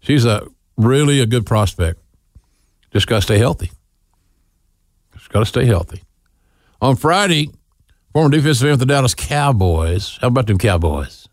She's 0.00 0.26
a 0.26 0.46
really 0.76 1.20
a 1.20 1.24
good 1.24 1.46
prospect. 1.46 1.98
Just 2.92 3.06
got 3.06 3.16
to 3.16 3.22
stay 3.22 3.38
healthy. 3.38 3.72
Just 5.14 5.30
got 5.30 5.38
to 5.38 5.46
stay 5.46 5.64
healthy. 5.64 6.02
On 6.82 6.94
Friday, 6.94 7.48
former 8.12 8.28
defensive 8.28 8.66
end 8.66 8.74
of 8.74 8.78
the 8.80 8.84
Dallas 8.84 9.14
Cowboys. 9.14 10.18
How 10.20 10.26
about 10.26 10.48
them 10.48 10.58
Cowboys? 10.58 11.26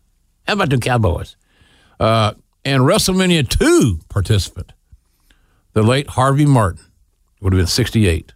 How 0.46 0.54
about 0.54 0.70
them 0.70 0.80
Cowboys? 0.80 1.36
Uh, 1.98 2.32
and 2.64 2.84
WrestleMania 2.84 3.46
2 3.46 4.00
participant, 4.08 4.72
the 5.74 5.82
late 5.82 6.06
Harvey 6.06 6.46
Martin, 6.46 6.86
would 7.42 7.52
have 7.52 7.60
been 7.60 7.66
68. 7.66 8.32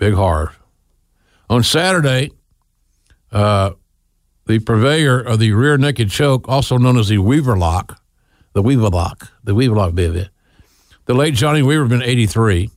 Big 0.00 0.14
Harv. 0.14 0.58
On 1.52 1.62
Saturday, 1.62 2.30
uh, 3.30 3.72
the 4.46 4.58
purveyor 4.60 5.20
of 5.20 5.38
the 5.38 5.52
rear 5.52 5.76
naked 5.76 6.08
choke, 6.08 6.48
also 6.48 6.78
known 6.78 6.96
as 6.96 7.08
the 7.08 7.18
Weaver 7.18 7.58
Lock, 7.58 8.00
the 8.54 8.62
Weaver 8.62 8.88
Lock, 8.88 9.30
the 9.44 9.54
Weaver 9.54 9.74
Lock, 9.76 9.94
baby. 9.94 10.30
The 11.04 11.12
late 11.12 11.34
Johnny 11.34 11.60
Weaver 11.60 11.84
been 11.84 12.00
83. 12.02 12.70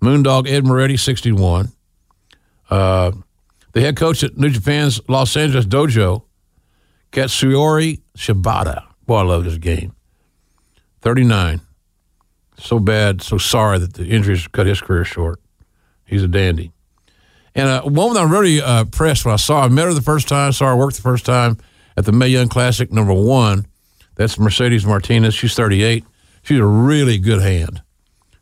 Moondog 0.00 0.48
Ed 0.48 0.64
Moretti, 0.64 0.96
61. 0.96 1.72
Uh, 2.70 3.10
the 3.72 3.80
head 3.80 3.96
coach 3.96 4.22
at 4.22 4.38
New 4.38 4.50
Japan's 4.50 5.00
Los 5.08 5.36
Angeles 5.36 5.66
dojo, 5.66 6.22
Katsuyori 7.10 8.00
Shibata. 8.16 8.84
Boy, 9.06 9.16
I 9.16 9.22
love 9.22 9.42
this 9.42 9.58
game. 9.58 9.92
39. 11.00 11.60
So 12.58 12.78
bad, 12.78 13.22
so 13.22 13.38
sorry 13.38 13.80
that 13.80 13.94
the 13.94 14.06
injuries 14.06 14.46
cut 14.46 14.68
his 14.68 14.80
career 14.80 15.04
short. 15.04 15.40
He's 16.04 16.22
a 16.22 16.28
dandy. 16.28 16.70
And 17.54 17.68
a 17.68 17.88
woman 17.88 18.16
I'm 18.16 18.30
really 18.30 18.60
uh, 18.60 18.82
impressed 18.82 19.24
when 19.24 19.32
I 19.32 19.36
saw 19.36 19.62
I 19.62 19.68
met 19.68 19.84
her 19.84 19.94
the 19.94 20.02
first 20.02 20.28
time, 20.28 20.52
saw 20.52 20.66
her 20.66 20.76
work 20.76 20.94
the 20.94 21.02
first 21.02 21.24
time 21.24 21.58
at 21.96 22.04
the 22.04 22.12
Mae 22.12 22.28
Young 22.28 22.48
Classic 22.48 22.90
number 22.90 23.12
one. 23.12 23.66
That's 24.16 24.38
Mercedes 24.38 24.84
Martinez. 24.84 25.34
She's 25.34 25.54
38. 25.54 26.04
She's 26.42 26.58
a 26.58 26.64
really 26.64 27.18
good 27.18 27.40
hand. 27.40 27.82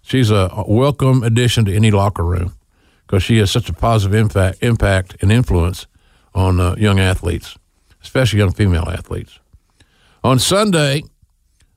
She's 0.03 0.31
a 0.31 0.65
welcome 0.67 1.23
addition 1.23 1.65
to 1.67 1.75
any 1.75 1.91
locker 1.91 2.25
room 2.25 2.55
because 3.07 3.23
she 3.23 3.39
has 3.39 3.51
such 3.51 3.69
a 3.69 3.73
positive 3.73 4.15
impact, 4.15 4.63
impact 4.63 5.17
and 5.21 5.31
influence 5.31 5.87
on 6.35 6.61
uh, 6.61 6.75
young 6.77 6.99
athletes, 6.99 7.57
especially 8.03 8.39
young 8.39 8.53
female 8.53 8.89
athletes. 8.89 9.39
On 10.25 10.39
Sunday, 10.39 11.03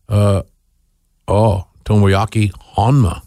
uh, 0.10 0.44
oh, 1.28 1.68
Tomoaki 1.84 2.52
Honma, 2.76 3.22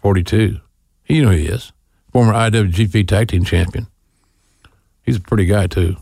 42. 0.00 0.60
You 1.10 1.24
know 1.24 1.30
who 1.30 1.36
he 1.38 1.46
is. 1.46 1.72
Former 2.12 2.32
IWGP 2.32 3.08
Tag 3.08 3.28
Team 3.28 3.44
Champion. 3.44 3.88
He's 5.02 5.16
a 5.16 5.20
pretty 5.20 5.44
guy, 5.44 5.66
too. 5.66 5.96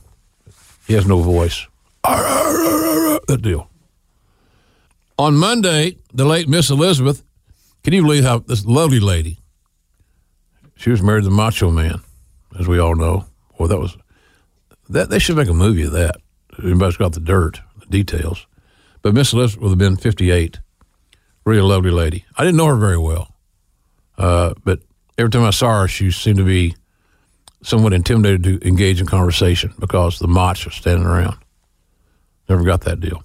He 0.86 0.92
has 0.94 1.06
no 1.06 1.20
voice. 1.20 1.66
That 2.04 3.40
deal. 3.42 3.68
On 5.18 5.34
Monday, 5.36 5.96
the 6.12 6.24
late 6.24 6.48
Miss 6.48 6.70
Elizabeth, 6.70 7.22
can 7.82 7.92
you 7.92 8.02
believe 8.02 8.24
how 8.24 8.38
this 8.38 8.64
lovely 8.64 9.00
lady, 9.00 9.38
She 10.76 10.90
was 10.90 11.02
married 11.02 11.24
to 11.24 11.30
the 11.30 11.34
Macho 11.34 11.70
Man, 11.70 12.00
as 12.58 12.68
we 12.68 12.78
all 12.78 12.94
know. 12.94 13.26
Well, 13.58 13.68
that 13.68 13.78
was 13.78 13.96
that. 14.88 15.10
They 15.10 15.18
should 15.18 15.36
make 15.36 15.48
a 15.48 15.54
movie 15.54 15.84
of 15.84 15.92
that. 15.92 16.16
Everybody's 16.58 16.96
got 16.96 17.12
the 17.12 17.20
dirt, 17.20 17.60
the 17.80 17.86
details. 17.86 18.46
But 19.02 19.14
Miss 19.14 19.32
Elizabeth 19.32 19.62
would 19.62 19.70
have 19.70 19.78
been 19.78 19.96
58. 19.96 20.60
Really 21.44 21.62
lovely 21.62 21.90
lady. 21.90 22.24
I 22.36 22.44
didn't 22.44 22.56
know 22.56 22.66
her 22.66 22.76
very 22.76 22.98
well, 22.98 23.34
uh, 24.16 24.54
but 24.64 24.80
every 25.18 25.30
time 25.30 25.44
I 25.44 25.50
saw 25.50 25.80
her, 25.80 25.88
she 25.88 26.10
seemed 26.10 26.38
to 26.38 26.44
be 26.44 26.76
somewhat 27.62 27.92
intimidated 27.92 28.44
to 28.44 28.66
engage 28.66 29.00
in 29.00 29.06
conversation 29.06 29.74
because 29.78 30.20
the 30.20 30.28
Mots 30.28 30.66
are 30.66 30.70
standing 30.70 31.06
around. 31.06 31.36
Never 32.48 32.62
got 32.62 32.82
that 32.82 33.00
deal. 33.00 33.24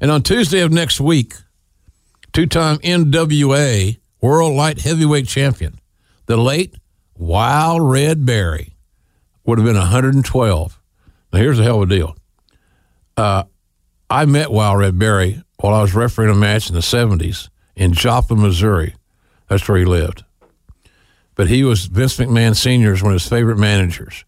And 0.00 0.10
on 0.10 0.22
Tuesday 0.22 0.60
of 0.60 0.72
next 0.72 1.00
week, 1.00 1.34
two 2.32 2.46
time 2.46 2.78
NWA 2.78 3.98
World 4.20 4.54
Light 4.54 4.80
Heavyweight 4.80 5.28
Champion, 5.28 5.78
the 6.26 6.38
late 6.38 6.74
Wild 7.16 7.82
Red 7.82 8.24
Berry, 8.24 8.74
would 9.44 9.58
have 9.58 9.66
been 9.66 9.76
112. 9.76 10.80
Now, 11.32 11.38
here's 11.38 11.58
a 11.58 11.62
hell 11.62 11.82
of 11.82 11.90
a 11.90 11.94
deal. 11.94 12.16
Uh, 13.16 13.44
I 14.08 14.24
met 14.24 14.50
Wild 14.50 14.78
Red 14.78 14.98
Berry 14.98 15.42
while 15.58 15.74
I 15.74 15.82
was 15.82 15.94
refereeing 15.94 16.32
a 16.32 16.34
match 16.34 16.68
in 16.68 16.74
the 16.74 16.80
70s 16.80 17.48
in 17.76 17.92
Joplin, 17.92 18.40
Missouri. 18.40 18.94
That's 19.48 19.68
where 19.68 19.78
he 19.78 19.84
lived. 19.84 20.24
But 21.40 21.48
he 21.48 21.64
was 21.64 21.86
Vince 21.86 22.18
McMahon 22.18 22.54
Sr.'s 22.54 23.02
one 23.02 23.12
of 23.12 23.18
his 23.18 23.26
favorite 23.26 23.56
managers. 23.56 24.26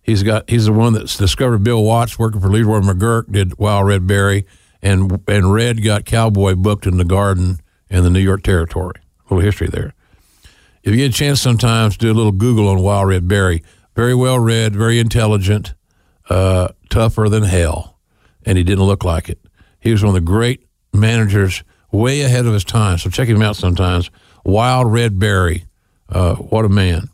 He's 0.00 0.22
got 0.22 0.48
he's 0.48 0.64
the 0.64 0.72
one 0.72 0.94
that's 0.94 1.18
discovered 1.18 1.62
Bill 1.62 1.84
Watts 1.84 2.18
working 2.18 2.40
for 2.40 2.48
Leroy 2.48 2.80
McGuirk 2.80 3.30
did 3.30 3.58
Wild 3.58 3.86
Red 3.86 4.06
Berry, 4.06 4.46
and 4.80 5.22
and 5.28 5.52
Red 5.52 5.84
got 5.84 6.06
Cowboy 6.06 6.54
booked 6.54 6.86
in 6.86 6.96
the 6.96 7.04
Garden 7.04 7.60
in 7.90 8.04
the 8.04 8.08
New 8.08 8.20
York 8.20 8.42
territory. 8.42 8.94
A 8.96 9.34
little 9.34 9.44
history 9.44 9.66
there. 9.66 9.92
If 10.82 10.92
you 10.92 10.96
get 10.96 11.10
a 11.10 11.14
chance 11.14 11.42
sometimes, 11.42 11.98
do 11.98 12.10
a 12.10 12.14
little 12.14 12.32
Google 12.32 12.68
on 12.68 12.80
Wild 12.80 13.08
Red 13.08 13.28
Berry. 13.28 13.62
Very 13.94 14.14
well 14.14 14.38
read, 14.38 14.74
very 14.74 14.98
intelligent, 14.98 15.74
uh, 16.30 16.68
tougher 16.88 17.28
than 17.28 17.42
hell, 17.42 17.98
and 18.46 18.56
he 18.56 18.64
didn't 18.64 18.84
look 18.86 19.04
like 19.04 19.28
it. 19.28 19.40
He 19.78 19.92
was 19.92 20.02
one 20.02 20.08
of 20.08 20.14
the 20.14 20.20
great 20.22 20.66
managers, 20.94 21.62
way 21.92 22.22
ahead 22.22 22.46
of 22.46 22.54
his 22.54 22.64
time. 22.64 22.96
So 22.96 23.10
check 23.10 23.28
him 23.28 23.42
out 23.42 23.56
sometimes. 23.56 24.10
Wild 24.42 24.90
Red 24.90 25.18
Berry, 25.18 25.66
uh, 26.08 26.34
what 26.36 26.64
a 26.64 26.68
man! 26.68 27.08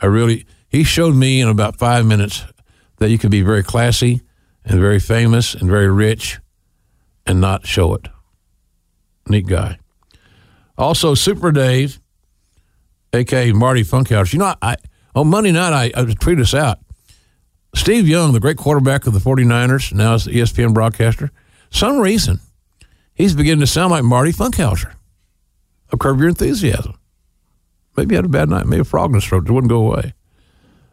I 0.00 0.06
really 0.06 0.46
he 0.68 0.84
showed 0.84 1.14
me 1.14 1.40
in 1.40 1.48
about 1.48 1.76
five 1.76 2.04
minutes 2.04 2.44
that 2.98 3.10
you 3.10 3.18
can 3.18 3.30
be 3.30 3.42
very 3.42 3.62
classy 3.62 4.20
and 4.64 4.80
very 4.80 4.98
famous 4.98 5.54
and 5.54 5.68
very 5.70 5.90
rich 5.90 6.38
and 7.26 7.40
not 7.40 7.66
show 7.66 7.94
it. 7.94 8.08
Neat 9.28 9.46
guy. 9.46 9.78
Also, 10.78 11.14
Super 11.14 11.50
Dave, 11.52 12.00
aka 13.12 13.52
Marty 13.52 13.82
Funkhouse. 13.82 14.32
You 14.32 14.40
know, 14.40 14.54
I 14.60 14.76
on 15.14 15.28
Monday 15.28 15.52
night 15.52 15.72
I, 15.72 16.00
I 16.00 16.04
tweeted 16.04 16.38
this 16.38 16.54
out. 16.54 16.78
Steve 17.74 18.08
Young, 18.08 18.32
the 18.32 18.40
great 18.40 18.56
quarterback 18.56 19.06
of 19.06 19.12
the 19.12 19.18
49ers, 19.18 19.92
now 19.92 20.14
is 20.14 20.24
the 20.24 20.32
ESPN 20.32 20.72
broadcaster, 20.72 21.30
some 21.70 21.98
reason 21.98 22.40
he's 23.14 23.34
beginning 23.34 23.60
to 23.60 23.66
sound 23.66 23.90
like 23.90 24.02
Marty 24.02 24.32
Funkhauser 24.32 24.94
of 25.90 25.98
Curb 25.98 26.18
Your 26.18 26.28
Enthusiasm. 26.28 26.98
Maybe 27.96 28.14
he 28.14 28.16
had 28.16 28.24
a 28.24 28.28
bad 28.28 28.50
night, 28.50 28.66
maybe 28.66 28.80
a 28.80 28.84
frog 28.84 29.10
in 29.10 29.14
his 29.14 29.24
throat. 29.24 29.48
It 29.48 29.52
wouldn't 29.52 29.70
go 29.70 29.90
away. 29.90 30.14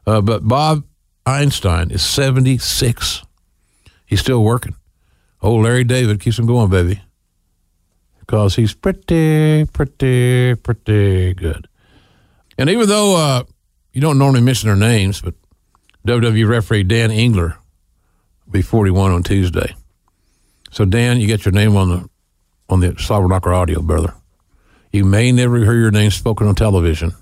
Uh, 0.05 0.21
but 0.21 0.47
Bob 0.47 0.83
Einstein 1.25 1.91
is 1.91 2.01
76. 2.01 3.23
He's 4.05 4.19
still 4.19 4.43
working. 4.43 4.75
Old 5.41 5.63
Larry 5.63 5.83
David 5.83 6.19
keeps 6.19 6.39
him 6.39 6.45
going, 6.45 6.69
baby. 6.69 7.01
Because 8.19 8.55
he's 8.55 8.73
pretty, 8.73 9.65
pretty, 9.65 10.55
pretty 10.55 11.33
good. 11.33 11.67
And 12.57 12.69
even 12.69 12.87
though 12.87 13.15
uh, 13.17 13.43
you 13.91 14.01
don't 14.01 14.17
normally 14.17 14.41
mention 14.41 14.67
their 14.67 14.77
names, 14.77 15.21
but 15.21 15.33
WWE 16.07 16.47
referee 16.47 16.83
Dan 16.83 17.11
Engler 17.11 17.57
will 18.45 18.53
be 18.53 18.61
41 18.61 19.11
on 19.11 19.23
Tuesday. 19.23 19.75
So, 20.71 20.85
Dan, 20.85 21.19
you 21.19 21.27
get 21.27 21.45
your 21.45 21.51
name 21.51 21.75
on 21.75 21.89
the 21.89 22.09
on 22.69 22.79
the 22.79 22.95
Slobber 22.97 23.27
Knocker 23.27 23.53
audio, 23.53 23.81
brother. 23.81 24.13
You 24.93 25.03
may 25.05 25.31
never 25.31 25.57
hear 25.57 25.73
your 25.73 25.89
name 25.89 26.11
spoken 26.11 26.45
on 26.47 26.53
television, 26.53 27.13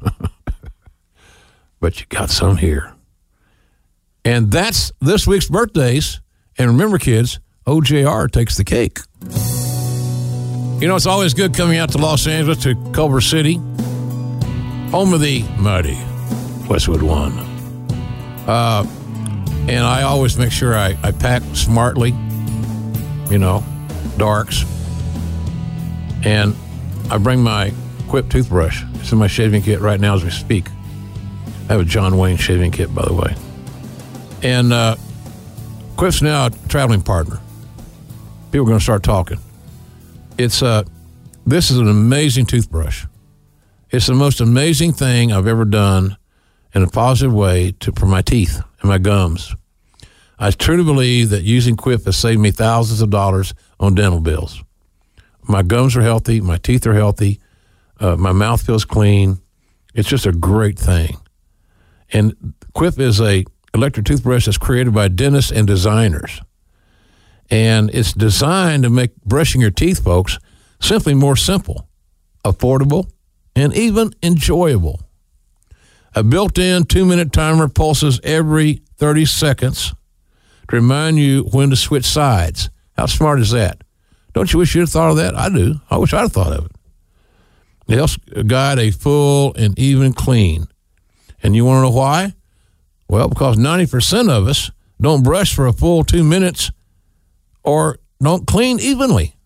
but 1.78 2.00
you 2.00 2.06
got 2.08 2.30
some 2.30 2.56
here. 2.56 2.94
And 4.24 4.50
that's 4.50 4.90
this 5.02 5.26
week's 5.26 5.46
birthdays. 5.50 6.22
And 6.56 6.70
remember, 6.70 6.96
kids, 6.96 7.40
OJR 7.66 8.30
takes 8.30 8.56
the 8.56 8.64
cake. 8.64 9.00
You 10.80 10.88
know, 10.88 10.96
it's 10.96 11.04
always 11.04 11.34
good 11.34 11.54
coming 11.54 11.76
out 11.76 11.92
to 11.92 11.98
Los 11.98 12.26
Angeles, 12.26 12.62
to 12.62 12.74
Culver 12.92 13.20
City, 13.20 13.56
home 14.90 15.12
of 15.12 15.20
the 15.20 15.44
mighty 15.58 15.98
Westwood 16.70 17.02
One. 17.02 17.32
Uh, 18.46 18.86
and 19.68 19.84
I 19.84 20.04
always 20.04 20.38
make 20.38 20.52
sure 20.52 20.74
I, 20.74 20.96
I 21.02 21.12
pack 21.12 21.42
smartly, 21.52 22.14
you 23.30 23.38
know, 23.38 23.62
darks. 24.16 24.64
And 26.24 26.56
I 27.10 27.18
bring 27.18 27.42
my 27.42 27.72
Quip 28.08 28.28
toothbrush. 28.28 28.82
It's 28.94 29.12
in 29.12 29.18
my 29.18 29.26
shaving 29.26 29.62
kit 29.62 29.80
right 29.80 29.98
now 29.98 30.14
as 30.14 30.24
we 30.24 30.30
speak. 30.30 30.68
I 31.68 31.72
have 31.72 31.80
a 31.80 31.84
John 31.84 32.18
Wayne 32.18 32.36
shaving 32.36 32.70
kit, 32.70 32.94
by 32.94 33.04
the 33.04 33.14
way. 33.14 33.34
And 34.42 34.72
uh, 34.72 34.96
Quip's 35.96 36.22
now 36.22 36.46
a 36.46 36.50
traveling 36.68 37.02
partner. 37.02 37.40
People 38.52 38.66
are 38.66 38.68
going 38.68 38.78
to 38.78 38.82
start 38.82 39.02
talking. 39.02 39.38
It's 40.38 40.62
uh, 40.62 40.84
this 41.46 41.70
is 41.70 41.78
an 41.78 41.88
amazing 41.88 42.46
toothbrush. 42.46 43.06
It's 43.90 44.06
the 44.06 44.14
most 44.14 44.40
amazing 44.40 44.94
thing 44.94 45.32
I've 45.32 45.46
ever 45.46 45.64
done 45.64 46.16
in 46.74 46.82
a 46.82 46.88
positive 46.88 47.32
way 47.32 47.72
to 47.80 47.92
for 47.92 48.06
my 48.06 48.22
teeth 48.22 48.60
and 48.80 48.88
my 48.88 48.98
gums. 48.98 49.54
I 50.38 50.50
truly 50.50 50.82
believe 50.82 51.30
that 51.30 51.42
using 51.42 51.76
Quip 51.76 52.04
has 52.06 52.16
saved 52.16 52.40
me 52.40 52.50
thousands 52.50 53.00
of 53.00 53.10
dollars 53.10 53.54
on 53.78 53.94
dental 53.94 54.20
bills. 54.20 54.63
My 55.46 55.62
gums 55.62 55.96
are 55.96 56.02
healthy, 56.02 56.40
my 56.40 56.56
teeth 56.56 56.86
are 56.86 56.94
healthy, 56.94 57.40
uh, 58.00 58.16
my 58.16 58.32
mouth 58.32 58.64
feels 58.64 58.84
clean. 58.84 59.38
It's 59.94 60.08
just 60.08 60.26
a 60.26 60.32
great 60.32 60.78
thing. 60.78 61.18
And 62.12 62.54
Quip 62.72 62.98
is 62.98 63.20
a 63.20 63.44
electric 63.74 64.06
toothbrush 64.06 64.46
that's 64.46 64.58
created 64.58 64.94
by 64.94 65.08
dentists 65.08 65.52
and 65.52 65.66
designers. 65.66 66.40
And 67.50 67.90
it's 67.92 68.12
designed 68.12 68.84
to 68.84 68.90
make 68.90 69.14
brushing 69.24 69.60
your 69.60 69.70
teeth, 69.70 70.02
folks, 70.02 70.38
simply 70.80 71.14
more 71.14 71.36
simple, 71.36 71.88
affordable, 72.44 73.10
and 73.54 73.74
even 73.74 74.12
enjoyable. 74.22 75.00
A 76.14 76.22
built 76.22 76.58
in 76.58 76.84
two 76.84 77.04
minute 77.04 77.32
timer 77.32 77.68
pulses 77.68 78.20
every 78.22 78.82
30 78.96 79.26
seconds 79.26 79.94
to 80.68 80.76
remind 80.76 81.18
you 81.18 81.42
when 81.52 81.70
to 81.70 81.76
switch 81.76 82.06
sides. 82.06 82.70
How 82.96 83.06
smart 83.06 83.40
is 83.40 83.50
that? 83.50 83.83
Don't 84.34 84.52
you 84.52 84.58
wish 84.58 84.74
you'd 84.74 84.82
have 84.82 84.90
thought 84.90 85.10
of 85.10 85.16
that? 85.16 85.34
I 85.34 85.48
do. 85.48 85.76
I 85.88 85.96
wish 85.96 86.12
I'd 86.12 86.22
have 86.22 86.32
thought 86.32 86.52
of 86.52 86.66
it. 86.66 86.72
It 87.88 87.96
helps 87.96 88.16
guide 88.46 88.78
a 88.78 88.90
full 88.90 89.54
and 89.54 89.78
even 89.78 90.12
clean. 90.12 90.66
And 91.42 91.54
you 91.54 91.64
want 91.64 91.78
to 91.78 91.82
know 91.82 91.96
why? 91.96 92.34
Well, 93.08 93.28
because 93.28 93.56
90% 93.56 94.30
of 94.30 94.48
us 94.48 94.70
don't 95.00 95.22
brush 95.22 95.54
for 95.54 95.66
a 95.66 95.72
full 95.72 96.02
two 96.02 96.24
minutes 96.24 96.70
or 97.62 97.98
don't 98.22 98.46
clean 98.46 98.80
evenly. 98.80 99.36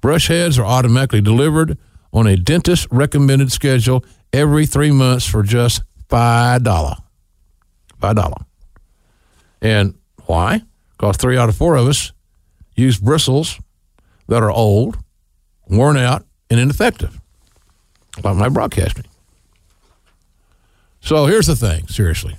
Brush 0.00 0.28
heads 0.28 0.58
are 0.58 0.66
automatically 0.66 1.22
delivered 1.22 1.78
on 2.12 2.26
a 2.26 2.36
dentist 2.36 2.86
recommended 2.90 3.50
schedule 3.50 4.04
every 4.32 4.66
three 4.66 4.92
months 4.92 5.26
for 5.26 5.42
just 5.42 5.82
$5. 6.08 6.98
$5. 8.00 8.44
And 9.62 9.94
why? 10.26 10.62
Because 10.92 11.16
three 11.16 11.38
out 11.38 11.48
of 11.48 11.56
four 11.56 11.76
of 11.76 11.88
us 11.88 12.12
use 12.76 12.98
bristles 12.98 13.58
that 14.28 14.42
are 14.42 14.50
old, 14.50 14.98
worn 15.68 15.96
out, 15.96 16.24
and 16.50 16.60
ineffective, 16.60 17.20
like 18.22 18.36
my 18.36 18.48
broadcasting. 18.48 19.06
So 21.00 21.26
here's 21.26 21.46
the 21.46 21.56
thing 21.56 21.86
seriously. 21.88 22.36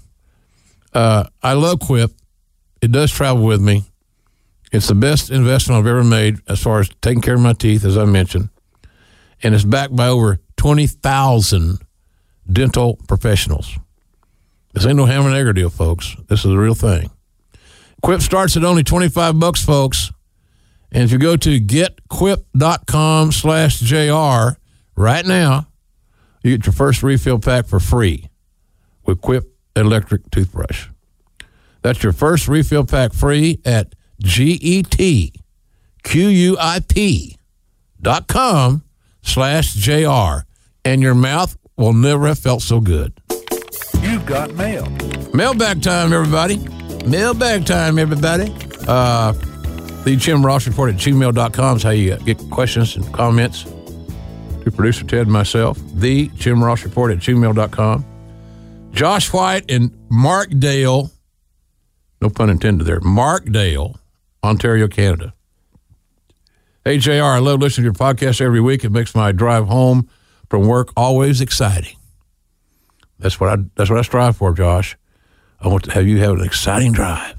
Uh, 0.94 1.26
I 1.44 1.54
love 1.54 1.80
Quip. 1.80 2.12
It 2.82 2.92
does 2.92 3.12
travel 3.12 3.44
with 3.44 3.62
me. 3.62 3.84
It's 4.72 4.88
the 4.88 4.96
best 4.96 5.30
investment 5.30 5.80
I've 5.80 5.88
ever 5.88 6.04
made 6.04 6.38
as 6.48 6.62
far 6.62 6.80
as 6.80 6.90
taking 7.02 7.22
care 7.22 7.36
of 7.36 7.42
my 7.42 7.54
teeth, 7.54 7.86
as 7.86 7.98
I 7.98 8.06
mentioned. 8.06 8.50
And 9.44 9.54
it's 9.54 9.64
backed 9.64 9.96
by 9.96 10.08
over 10.08 10.40
20,000 10.58 11.80
dental 12.52 13.00
professionals. 13.08 13.78
This 14.74 14.86
ain't 14.86 14.98
no 14.98 15.06
hammer 15.06 15.30
and 15.30 15.38
egg 15.38 15.56
deal, 15.56 15.70
folks. 15.70 16.16
This 16.28 16.40
is 16.40 16.52
a 16.52 16.58
real 16.58 16.76
thing. 16.76 17.10
Quip 18.02 18.22
starts 18.22 18.58
at 18.58 18.64
only 18.64 18.84
25 18.84 19.40
bucks, 19.40 19.64
folks. 19.64 20.12
And 20.96 21.04
if 21.04 21.12
you 21.12 21.18
go 21.18 21.36
to 21.36 21.60
getquip.com 21.60 23.34
slash 23.34 23.80
JR 23.82 24.58
right 24.96 25.26
now, 25.26 25.68
you 26.42 26.56
get 26.56 26.66
your 26.66 26.72
first 26.72 27.04
refill 27.04 27.38
pack 27.38 27.68
for 27.68 27.82
free 27.82 28.30
with 29.06 29.20
Quip 29.20 29.54
electric 29.76 30.32
toothbrush. 30.32 30.88
That's 31.82 32.02
your 32.02 32.14
first 32.14 32.48
refill 32.48 32.86
pack 32.86 33.12
free 33.12 33.60
at 33.66 33.94
G-E-T-Q-U-I-P 34.24 35.38
dot 38.02 38.28
com 38.28 38.84
slash 39.22 39.74
JR. 39.74 40.46
And 40.86 41.02
your 41.02 41.16
mouth 41.16 41.58
will 41.76 41.92
never 41.92 42.28
have 42.28 42.40
felt 42.40 42.62
so 42.62 42.80
good. 42.80 43.12
You've 44.00 44.26
got 44.26 44.54
mail. 44.54 44.90
Mailbag 45.34 45.82
time, 45.82 46.14
everybody. 46.14 46.58
Mailbag 47.06 47.66
time, 47.66 48.00
everybody. 48.00 48.56
Uh, 48.88 49.34
the 50.06 50.16
Jim 50.16 50.46
Ross 50.46 50.68
Report 50.68 50.94
at 50.94 51.00
gmail.com 51.00 51.78
is 51.78 51.84
how 51.84 51.90
you 51.90 52.16
get 52.18 52.38
questions 52.52 52.96
and 52.96 53.12
comments 53.12 53.64
to 53.64 54.72
producer 54.72 55.04
Ted 55.04 55.22
and 55.22 55.32
myself. 55.32 55.80
The 55.96 56.28
Jim 56.36 56.64
Ross 56.64 56.84
Report 56.84 57.12
at 57.12 57.18
gmail.com. 57.18 58.06
Josh 58.92 59.34
White 59.34 59.70
and 59.70 59.92
Markdale, 60.10 61.10
no 62.22 62.30
pun 62.30 62.50
intended 62.52 62.86
there, 62.86 63.02
Markdale, 63.02 63.98
Ontario, 64.44 64.88
Canada. 64.88 65.34
Hey, 66.86 67.00
JR, 67.00 67.24
I 67.24 67.40
love 67.40 67.60
listening 67.60 67.92
to 67.92 68.00
your 68.00 68.14
podcast 68.14 68.40
every 68.42 68.62
week. 68.62 68.84
It 68.84 68.92
makes 68.92 69.16
my 69.16 69.32
drive 69.32 69.66
home 69.66 70.08
from 70.50 70.68
work 70.68 70.94
always 70.96 71.42
exciting. 71.42 71.98
That's 73.18 73.40
what 73.40 73.50
I 73.50 73.64
that's 73.76 73.90
what 73.90 73.98
I 73.98 74.04
strive 74.04 74.38
for, 74.38 74.54
Josh. 74.54 74.96
I 75.60 75.68
want 75.68 75.86
to 75.86 75.92
have 75.92 76.06
you 76.06 76.20
have 76.20 76.34
an 76.34 76.46
exciting 76.46 76.92
drive. 76.92 77.35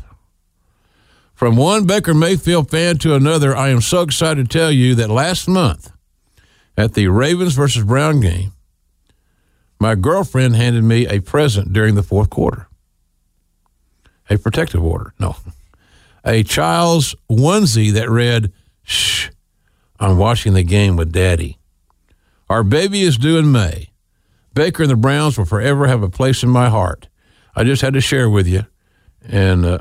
From 1.37 1.55
one 1.55 1.85
Baker 1.85 2.15
Mayfield 2.15 2.71
fan 2.71 2.97
to 2.97 3.15
another, 3.15 3.55
I 3.55 3.69
am 3.69 3.83
so 3.83 4.01
excited 4.01 4.49
to 4.49 4.59
tell 4.59 4.73
you 4.73 4.95
that 4.95 5.11
last 5.11 5.47
month 5.47 5.93
at 6.79 6.95
the 6.95 7.09
Ravens 7.09 7.53
versus 7.53 7.85
Brown 7.85 8.21
game, 8.21 8.55
my 9.79 9.97
girlfriend 9.97 10.57
handed 10.57 10.83
me 10.83 11.07
a 11.07 11.21
present 11.21 11.75
during 11.75 11.95
the 11.95 12.03
fourth 12.03 12.31
quarter. 12.31 12.69
A 14.31 14.39
protective 14.39 14.83
order. 14.83 15.13
No. 15.21 15.37
A 16.25 16.43
child's 16.43 17.15
onesie 17.31 17.93
that 17.93 18.09
read, 18.09 18.51
Shh, 18.83 19.29
I'm 20.01 20.17
watching 20.17 20.55
the 20.55 20.63
game 20.63 20.97
with 20.97 21.13
daddy. 21.13 21.59
Our 22.49 22.65
baby 22.65 23.03
is 23.03 23.19
due 23.19 23.37
in 23.37 23.53
May. 23.53 23.91
Baker 24.55 24.85
and 24.85 24.91
the 24.91 24.97
Browns 24.97 25.37
will 25.37 25.45
forever 25.45 25.87
have 25.87 26.03
a 26.03 26.09
place 26.09 26.43
in 26.43 26.49
my 26.49 26.71
heart. 26.71 27.09
I 27.55 27.63
just 27.63 27.83
had 27.83 27.93
to 27.93 28.01
share 28.01 28.31
with 28.31 28.47
you. 28.47 28.65
And 29.29 29.67
uh, 29.67 29.79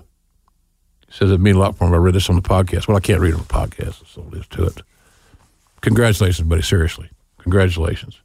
says 1.16 1.32
it 1.32 1.40
means 1.40 1.56
a 1.56 1.60
lot 1.60 1.78
for 1.78 1.88
him. 1.88 1.94
I 1.94 1.98
read 1.98 2.14
this 2.14 2.30
on 2.30 2.36
the 2.36 2.42
podcast. 2.42 2.88
Well, 2.88 2.98
I 2.98 3.00
can't 3.00 3.22
read 3.22 3.34
it 3.34 3.36
on 3.36 3.42
the 3.42 3.54
podcast. 3.54 4.00
That's 4.00 4.18
all 4.18 4.26
there 4.26 4.42
is 4.42 4.48
to 4.48 4.66
it. 4.66 4.82
Congratulations, 5.80 6.48
buddy. 6.48 6.62
Seriously, 6.62 7.10
congratulations. 7.38 8.20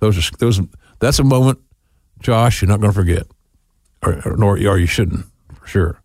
Those 0.00 0.18
are 0.18 0.36
those. 0.38 0.60
That's 0.98 1.18
a 1.18 1.24
moment, 1.24 1.58
Josh. 2.20 2.62
You're 2.62 2.70
not 2.70 2.80
going 2.80 2.92
to 2.92 2.98
forget, 2.98 3.26
or, 4.02 4.20
or 4.24 4.36
nor 4.36 4.52
or 4.54 4.78
you 4.78 4.86
shouldn't 4.86 5.26
for 5.54 5.66
sure. 5.66 6.00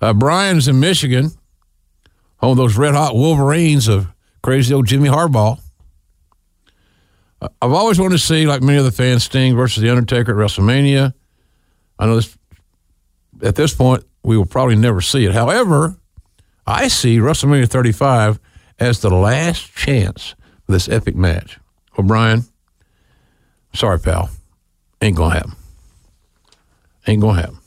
Uh, 0.00 0.12
Brian's 0.12 0.68
in 0.68 0.78
Michigan, 0.78 1.30
home 2.36 2.52
of 2.52 2.56
those 2.56 2.76
red 2.76 2.94
hot 2.94 3.16
Wolverines 3.16 3.88
of 3.88 4.06
crazy 4.42 4.72
old 4.72 4.86
Jimmy 4.86 5.08
Harbaugh. 5.08 5.60
Uh, 7.42 7.48
I've 7.60 7.72
always 7.72 7.98
wanted 7.98 8.18
to 8.18 8.22
see, 8.22 8.46
like 8.46 8.62
many 8.62 8.78
other 8.78 8.92
fans, 8.92 9.24
Sting 9.24 9.56
versus 9.56 9.82
The 9.82 9.90
Undertaker 9.90 10.30
at 10.30 10.50
WrestleMania. 10.50 11.14
I 11.98 12.06
know 12.06 12.14
this 12.14 12.38
at 13.42 13.56
this 13.56 13.74
point 13.74 14.04
we 14.28 14.36
will 14.36 14.44
probably 14.44 14.76
never 14.76 15.00
see 15.00 15.24
it. 15.24 15.32
However, 15.32 15.96
I 16.66 16.88
see 16.88 17.16
WrestleMania 17.16 17.66
35 17.66 18.38
as 18.78 19.00
the 19.00 19.08
last 19.08 19.74
chance 19.74 20.34
for 20.66 20.72
this 20.72 20.86
epic 20.86 21.16
match. 21.16 21.58
O'Brien, 21.98 22.44
sorry, 23.72 23.98
pal, 23.98 24.28
ain't 25.00 25.16
gonna 25.16 25.34
happen. 25.34 25.52
Ain't 27.06 27.22
gonna 27.22 27.40
happen. 27.40 27.58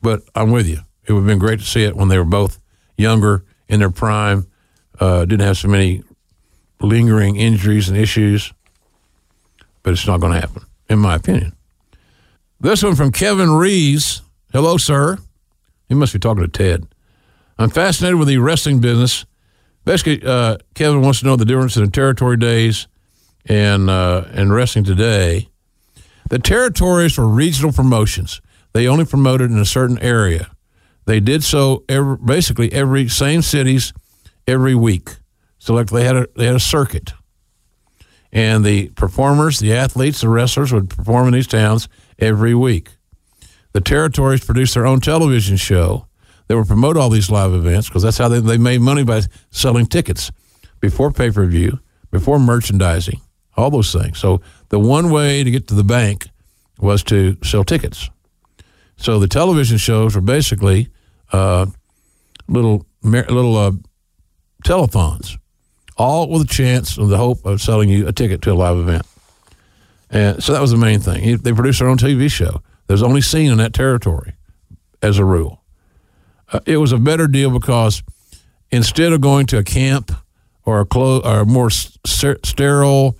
But 0.00 0.22
I'm 0.34 0.52
with 0.52 0.66
you. 0.66 0.78
It 1.04 1.12
would 1.12 1.20
have 1.20 1.26
been 1.26 1.38
great 1.38 1.58
to 1.58 1.66
see 1.66 1.84
it 1.84 1.94
when 1.94 2.08
they 2.08 2.16
were 2.16 2.24
both 2.24 2.58
younger 2.96 3.44
in 3.68 3.78
their 3.80 3.90
prime, 3.90 4.46
uh, 5.00 5.26
didn't 5.26 5.46
have 5.46 5.58
so 5.58 5.68
many 5.68 6.02
lingering 6.80 7.36
injuries 7.36 7.90
and 7.90 7.98
issues. 7.98 8.54
But 9.82 9.92
it's 9.92 10.06
not 10.06 10.20
going 10.20 10.32
to 10.32 10.40
happen, 10.40 10.64
in 10.88 10.98
my 10.98 11.14
opinion. 11.14 11.54
This 12.58 12.82
one 12.82 12.94
from 12.94 13.12
Kevin 13.12 13.50
Rees. 13.50 14.22
Hello, 14.50 14.78
sir. 14.78 15.18
He 15.88 15.94
must 15.94 16.12
be 16.12 16.18
talking 16.18 16.42
to 16.42 16.48
Ted. 16.48 16.86
I'm 17.58 17.70
fascinated 17.70 18.18
with 18.18 18.28
the 18.28 18.38
wrestling 18.38 18.80
business. 18.80 19.24
Basically, 19.84 20.22
uh, 20.26 20.58
Kevin 20.74 21.00
wants 21.00 21.20
to 21.20 21.26
know 21.26 21.36
the 21.36 21.44
difference 21.44 21.76
in 21.76 21.84
the 21.84 21.90
territory 21.90 22.36
days 22.36 22.88
and 23.46 23.88
uh, 23.88 24.24
and 24.32 24.52
wrestling 24.52 24.84
today. 24.84 25.48
The 26.28 26.38
territories 26.38 27.16
were 27.16 27.28
regional 27.28 27.72
promotions. 27.72 28.40
They 28.72 28.88
only 28.88 29.04
promoted 29.04 29.50
in 29.50 29.58
a 29.58 29.64
certain 29.64 29.98
area. 30.00 30.50
They 31.06 31.20
did 31.20 31.44
so 31.44 31.84
every, 31.88 32.16
basically 32.16 32.72
every 32.72 33.08
same 33.08 33.42
cities 33.42 33.92
every 34.46 34.74
week. 34.74 35.10
So 35.58 35.72
like 35.72 35.86
they 35.86 36.04
had 36.04 36.16
a 36.16 36.28
they 36.36 36.46
had 36.46 36.56
a 36.56 36.60
circuit, 36.60 37.12
and 38.32 38.64
the 38.64 38.88
performers, 38.90 39.60
the 39.60 39.72
athletes, 39.72 40.20
the 40.20 40.28
wrestlers 40.28 40.72
would 40.72 40.90
perform 40.90 41.28
in 41.28 41.34
these 41.34 41.46
towns 41.46 41.88
every 42.18 42.54
week. 42.54 42.90
The 43.76 43.82
territories 43.82 44.42
produced 44.42 44.72
their 44.72 44.86
own 44.86 45.00
television 45.00 45.58
show. 45.58 46.06
They 46.48 46.54
would 46.54 46.66
promote 46.66 46.96
all 46.96 47.10
these 47.10 47.30
live 47.30 47.52
events 47.52 47.90
because 47.90 48.02
that's 48.02 48.16
how 48.16 48.26
they, 48.26 48.40
they 48.40 48.56
made 48.56 48.80
money 48.80 49.04
by 49.04 49.20
selling 49.50 49.84
tickets 49.84 50.32
before 50.80 51.10
pay 51.10 51.30
per 51.30 51.44
view, 51.44 51.80
before 52.10 52.38
merchandising, 52.38 53.20
all 53.54 53.70
those 53.70 53.92
things. 53.92 54.18
So 54.18 54.40
the 54.70 54.78
one 54.78 55.10
way 55.10 55.44
to 55.44 55.50
get 55.50 55.68
to 55.68 55.74
the 55.74 55.84
bank 55.84 56.26
was 56.78 57.02
to 57.02 57.36
sell 57.44 57.64
tickets. 57.64 58.08
So 58.96 59.18
the 59.18 59.28
television 59.28 59.76
shows 59.76 60.14
were 60.14 60.22
basically 60.22 60.88
uh, 61.30 61.66
little 62.48 62.86
little 63.02 63.58
uh, 63.58 63.72
telethons, 64.64 65.36
all 65.98 66.30
with 66.30 66.44
a 66.44 66.46
chance 66.46 66.96
of 66.96 67.10
the 67.10 67.18
hope 67.18 67.44
of 67.44 67.60
selling 67.60 67.90
you 67.90 68.08
a 68.08 68.12
ticket 68.12 68.40
to 68.40 68.52
a 68.52 68.54
live 68.54 68.78
event. 68.78 69.02
And 70.08 70.42
so 70.42 70.54
that 70.54 70.62
was 70.62 70.70
the 70.70 70.78
main 70.78 71.00
thing. 71.00 71.36
They 71.36 71.52
produced 71.52 71.80
their 71.80 71.88
own 71.88 71.98
TV 71.98 72.30
show. 72.30 72.62
That 72.86 72.94
was 72.94 73.02
only 73.02 73.20
seen 73.20 73.50
in 73.50 73.58
that 73.58 73.72
territory, 73.72 74.34
as 75.02 75.18
a 75.18 75.24
rule. 75.24 75.62
Uh, 76.52 76.60
it 76.66 76.76
was 76.76 76.92
a 76.92 76.98
better 76.98 77.26
deal 77.26 77.50
because 77.50 78.02
instead 78.70 79.12
of 79.12 79.20
going 79.20 79.46
to 79.46 79.58
a 79.58 79.64
camp 79.64 80.12
or 80.64 80.80
a, 80.80 80.86
clo- 80.86 81.20
or 81.20 81.40
a 81.40 81.46
more 81.46 81.70
st- 81.70 82.44
sterile, 82.46 83.18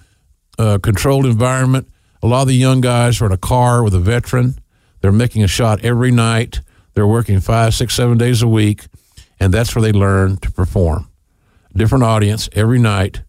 uh, 0.59 0.79
controlled 0.79 1.27
environment, 1.27 1.89
a 2.23 2.27
lot 2.27 2.43
of 2.43 2.49
the 2.49 2.55
young 2.55 2.81
guys 2.81 3.21
are 3.21 3.27
in 3.27 3.33
a 3.33 3.37
car 3.37 3.83
with 3.83 3.95
a 3.95 4.01
veteran. 4.01 4.59
They're 5.01 5.13
making 5.13 5.43
a 5.43 5.49
shot 5.49 5.85
every 5.85 6.11
night. 6.11 6.61
They're 6.95 7.07
working 7.07 7.41
five, 7.41 7.75
six, 7.75 7.95
seven 7.95 8.17
days 8.17 8.43
a 8.43 8.49
week, 8.49 8.87
and 9.39 9.53
that's 9.53 9.75
where 9.75 9.83
they 9.83 9.93
learn 9.93 10.39
to 10.39 10.51
perform. 10.51 11.11
Different 11.75 12.05
audience 12.05 12.49
every 12.53 12.79
night, 12.79 13.23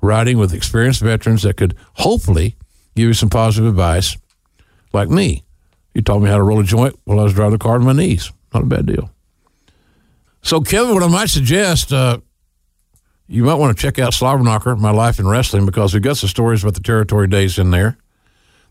riding 0.00 0.38
with 0.38 0.54
experienced 0.54 1.02
veterans 1.02 1.42
that 1.42 1.56
could 1.56 1.76
hopefully 1.94 2.56
give 2.96 3.08
you 3.08 3.14
some 3.14 3.28
positive 3.28 3.68
advice, 3.68 4.16
like 4.92 5.10
me. 5.10 5.44
You 5.94 6.02
taught 6.02 6.20
me 6.20 6.28
how 6.28 6.36
to 6.36 6.42
roll 6.42 6.60
a 6.60 6.64
joint 6.64 6.98
while 7.04 7.20
I 7.20 7.24
was 7.24 7.34
driving 7.34 7.52
the 7.52 7.58
car 7.58 7.74
on 7.74 7.84
my 7.84 7.92
knees. 7.92 8.32
Not 8.54 8.62
a 8.62 8.66
bad 8.66 8.86
deal. 8.86 9.10
So, 10.42 10.60
Kevin, 10.60 10.94
what 10.94 11.02
I 11.02 11.08
might 11.08 11.28
suggest, 11.30 11.92
uh, 11.92 12.18
you 13.28 13.44
might 13.44 13.54
want 13.54 13.76
to 13.76 13.80
check 13.80 13.98
out 13.98 14.12
Slobberknocker, 14.12 14.78
My 14.78 14.90
Life 14.90 15.18
in 15.18 15.28
Wrestling, 15.28 15.66
because 15.66 15.94
we've 15.94 16.02
got 16.02 16.16
some 16.16 16.28
stories 16.28 16.62
about 16.62 16.74
the 16.74 16.80
territory 16.80 17.28
days 17.28 17.58
in 17.58 17.70
there. 17.70 17.96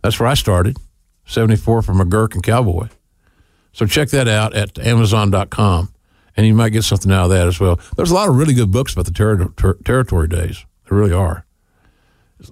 That's 0.02 0.20
where 0.20 0.28
I 0.28 0.34
started, 0.34 0.78
74 1.26 1.82
from 1.82 2.00
McGuirk 2.00 2.34
and 2.34 2.44
Cowboy. 2.44 2.88
So 3.74 3.86
check 3.86 4.10
that 4.10 4.28
out 4.28 4.54
at 4.54 4.78
Amazon.com, 4.80 5.94
and 6.36 6.46
you 6.46 6.54
might 6.54 6.70
get 6.70 6.84
something 6.84 7.12
out 7.12 7.26
of 7.26 7.30
that 7.30 7.48
as 7.48 7.60
well. 7.60 7.80
There's 7.96 8.12
a 8.12 8.16
lot 8.16 8.28
of 8.28 8.36
really 8.36 8.54
good 8.54 8.72
books 8.72 8.94
about 8.94 9.06
the 9.06 9.12
ter- 9.12 9.48
ter- 9.56 9.78
territory 9.86 10.28
days. 10.28 10.66
There 10.90 10.98
really 10.98 11.14
are. 11.14 11.46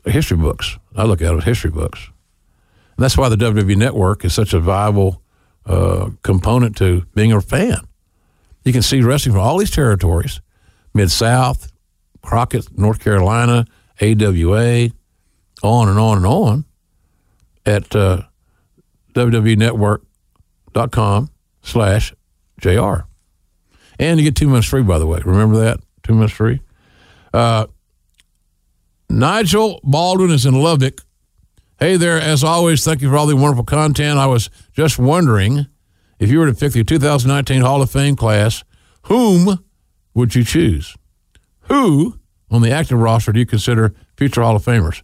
History 0.05 0.37
books. 0.37 0.77
I 0.95 1.03
look 1.03 1.21
at 1.21 1.27
them 1.27 1.39
as 1.39 1.43
history 1.43 1.71
books. 1.71 2.09
And 2.99 3.05
that's 3.05 3.15
why 3.15 3.29
the 3.29 3.37
WWE 3.37 3.77
Network 3.77 4.25
is 4.25 4.33
such 4.33 4.53
a 4.53 4.59
viable 4.59 5.21
uh, 5.65 6.09
component 6.21 6.75
to 6.79 7.05
being 7.15 7.31
a 7.31 7.39
fan. 7.39 7.87
You 8.65 8.73
can 8.73 8.81
see 8.81 9.01
wrestling 9.01 9.35
from 9.35 9.41
all 9.41 9.57
these 9.57 9.71
territories 9.71 10.41
Mid 10.93 11.09
South, 11.09 11.71
Crockett, 12.21 12.77
North 12.77 12.99
Carolina, 12.99 13.65
AWA, 14.01 14.89
on 15.63 15.87
and 15.87 15.97
on 15.97 16.17
and 16.17 16.25
on 16.25 16.65
at 17.65 17.95
uh, 17.95 18.23
WWNetwork.com 19.13 21.29
slash 21.61 22.13
JR. 22.59 23.05
And 23.97 24.19
you 24.19 24.25
get 24.25 24.35
two 24.35 24.49
months 24.49 24.67
free, 24.67 24.83
by 24.83 24.99
the 24.99 25.07
way. 25.07 25.21
Remember 25.23 25.57
that? 25.61 25.79
Two 26.03 26.15
months 26.15 26.33
free. 26.33 26.59
Uh, 27.33 27.67
Nigel 29.09 29.79
Baldwin 29.85 30.31
is 30.31 30.45
in 30.45 30.55
Lubbock. 30.55 31.05
Hey 31.79 31.95
there, 31.95 32.19
as 32.19 32.43
always, 32.43 32.83
thank 32.83 33.01
you 33.01 33.09
for 33.09 33.15
all 33.15 33.25
the 33.25 33.37
wonderful 33.37 33.63
content. 33.63 34.19
I 34.19 34.25
was 34.25 34.49
just 34.73 34.99
wondering 34.99 35.65
if 36.19 36.29
you 36.29 36.39
were 36.39 36.47
to 36.47 36.53
pick 36.53 36.73
the 36.73 36.83
2019 36.83 37.61
Hall 37.61 37.81
of 37.81 37.89
Fame 37.89 38.17
class, 38.17 38.65
whom 39.03 39.63
would 40.13 40.35
you 40.35 40.43
choose? 40.43 40.97
Who 41.69 42.19
on 42.51 42.63
the 42.63 42.69
active 42.69 42.99
roster 42.99 43.31
do 43.31 43.39
you 43.39 43.45
consider 43.45 43.95
future 44.17 44.41
Hall 44.41 44.57
of 44.57 44.65
Famers? 44.65 45.03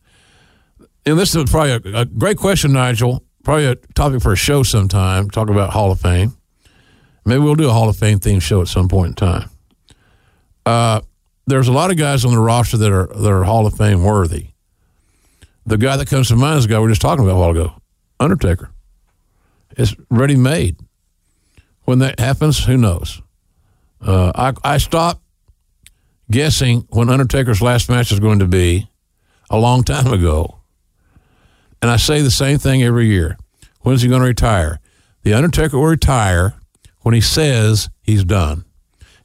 And 1.06 1.18
this 1.18 1.34
is 1.34 1.50
probably 1.50 1.94
a, 1.94 2.02
a 2.02 2.04
great 2.04 2.38
question, 2.38 2.74
Nigel. 2.74 3.24
Probably 3.46 3.68
a 3.68 3.76
topic 3.94 4.22
for 4.22 4.34
a 4.34 4.36
show 4.36 4.62
sometime, 4.64 5.30
talk 5.30 5.50
about 5.50 5.70
Hall 5.70 5.94
of 5.94 6.02
Fame. 6.02 6.36
Maybe 7.24 7.40
we'll 7.40 7.56
do 7.56 7.70
a 7.70 7.74
Hall 7.74 7.88
of 7.88 7.96
Fame 7.96 8.20
themed 8.20 8.42
show 8.42 8.60
at 8.60 8.68
some 8.68 8.90
point 8.90 9.12
in 9.12 9.16
time. 9.16 9.50
Uh, 10.66 11.00
there's 11.48 11.70
a 11.70 11.74
lot 11.74 11.90
of 11.90 11.96
guys 11.96 12.26
on 12.26 12.34
the 12.34 12.40
roster 12.40 12.76
that 12.76 12.92
are 12.92 13.08
that 13.08 13.32
are 13.32 13.46
Hall 13.46 13.66
of 13.66 13.76
Fame 13.76 14.04
worthy. 14.04 14.50
The 15.66 15.78
guy 15.78 15.98
that 15.98 16.08
comes 16.08 16.28
to 16.30 16.36
mind 16.36 16.60
is 16.60 16.66
the 16.66 16.74
guy 16.74 16.80
we 16.80 16.86
are 16.86 16.90
just 16.90 17.02
talking 17.02 17.24
about 17.24 17.36
a 17.36 17.40
while 17.40 17.50
ago, 17.52 17.82
Undertaker. 18.20 18.72
It's 19.78 19.96
ready 20.10 20.36
made. 20.36 20.78
When 21.84 22.00
that 22.00 22.20
happens, 22.20 22.66
who 22.66 22.78
knows? 22.78 23.22
Uh, 24.02 24.32
I, 24.36 24.74
I 24.76 24.78
stopped 24.78 25.22
guessing 26.30 26.88
when 26.90 27.10
Undertaker's 27.10 27.62
last 27.62 27.90
match 27.90 28.12
is 28.12 28.20
going 28.20 28.40
to 28.40 28.48
be 28.48 28.90
a 29.50 29.58
long 29.58 29.84
time 29.84 30.12
ago. 30.12 30.60
And 31.82 31.92
I 31.92 31.98
say 31.98 32.22
the 32.22 32.32
same 32.32 32.58
thing 32.58 32.84
every 32.84 33.08
year. 33.08 33.38
When's 33.82 34.02
he 34.02 34.10
going 34.10 34.22
to 34.22 34.28
retire? 34.28 34.80
The 35.24 35.34
Undertaker 35.34 35.78
will 35.78 35.86
retire 35.86 36.56
when 37.02 37.14
he 37.14 37.22
says 37.22 37.90
he's 38.02 38.24
done. 38.24 38.66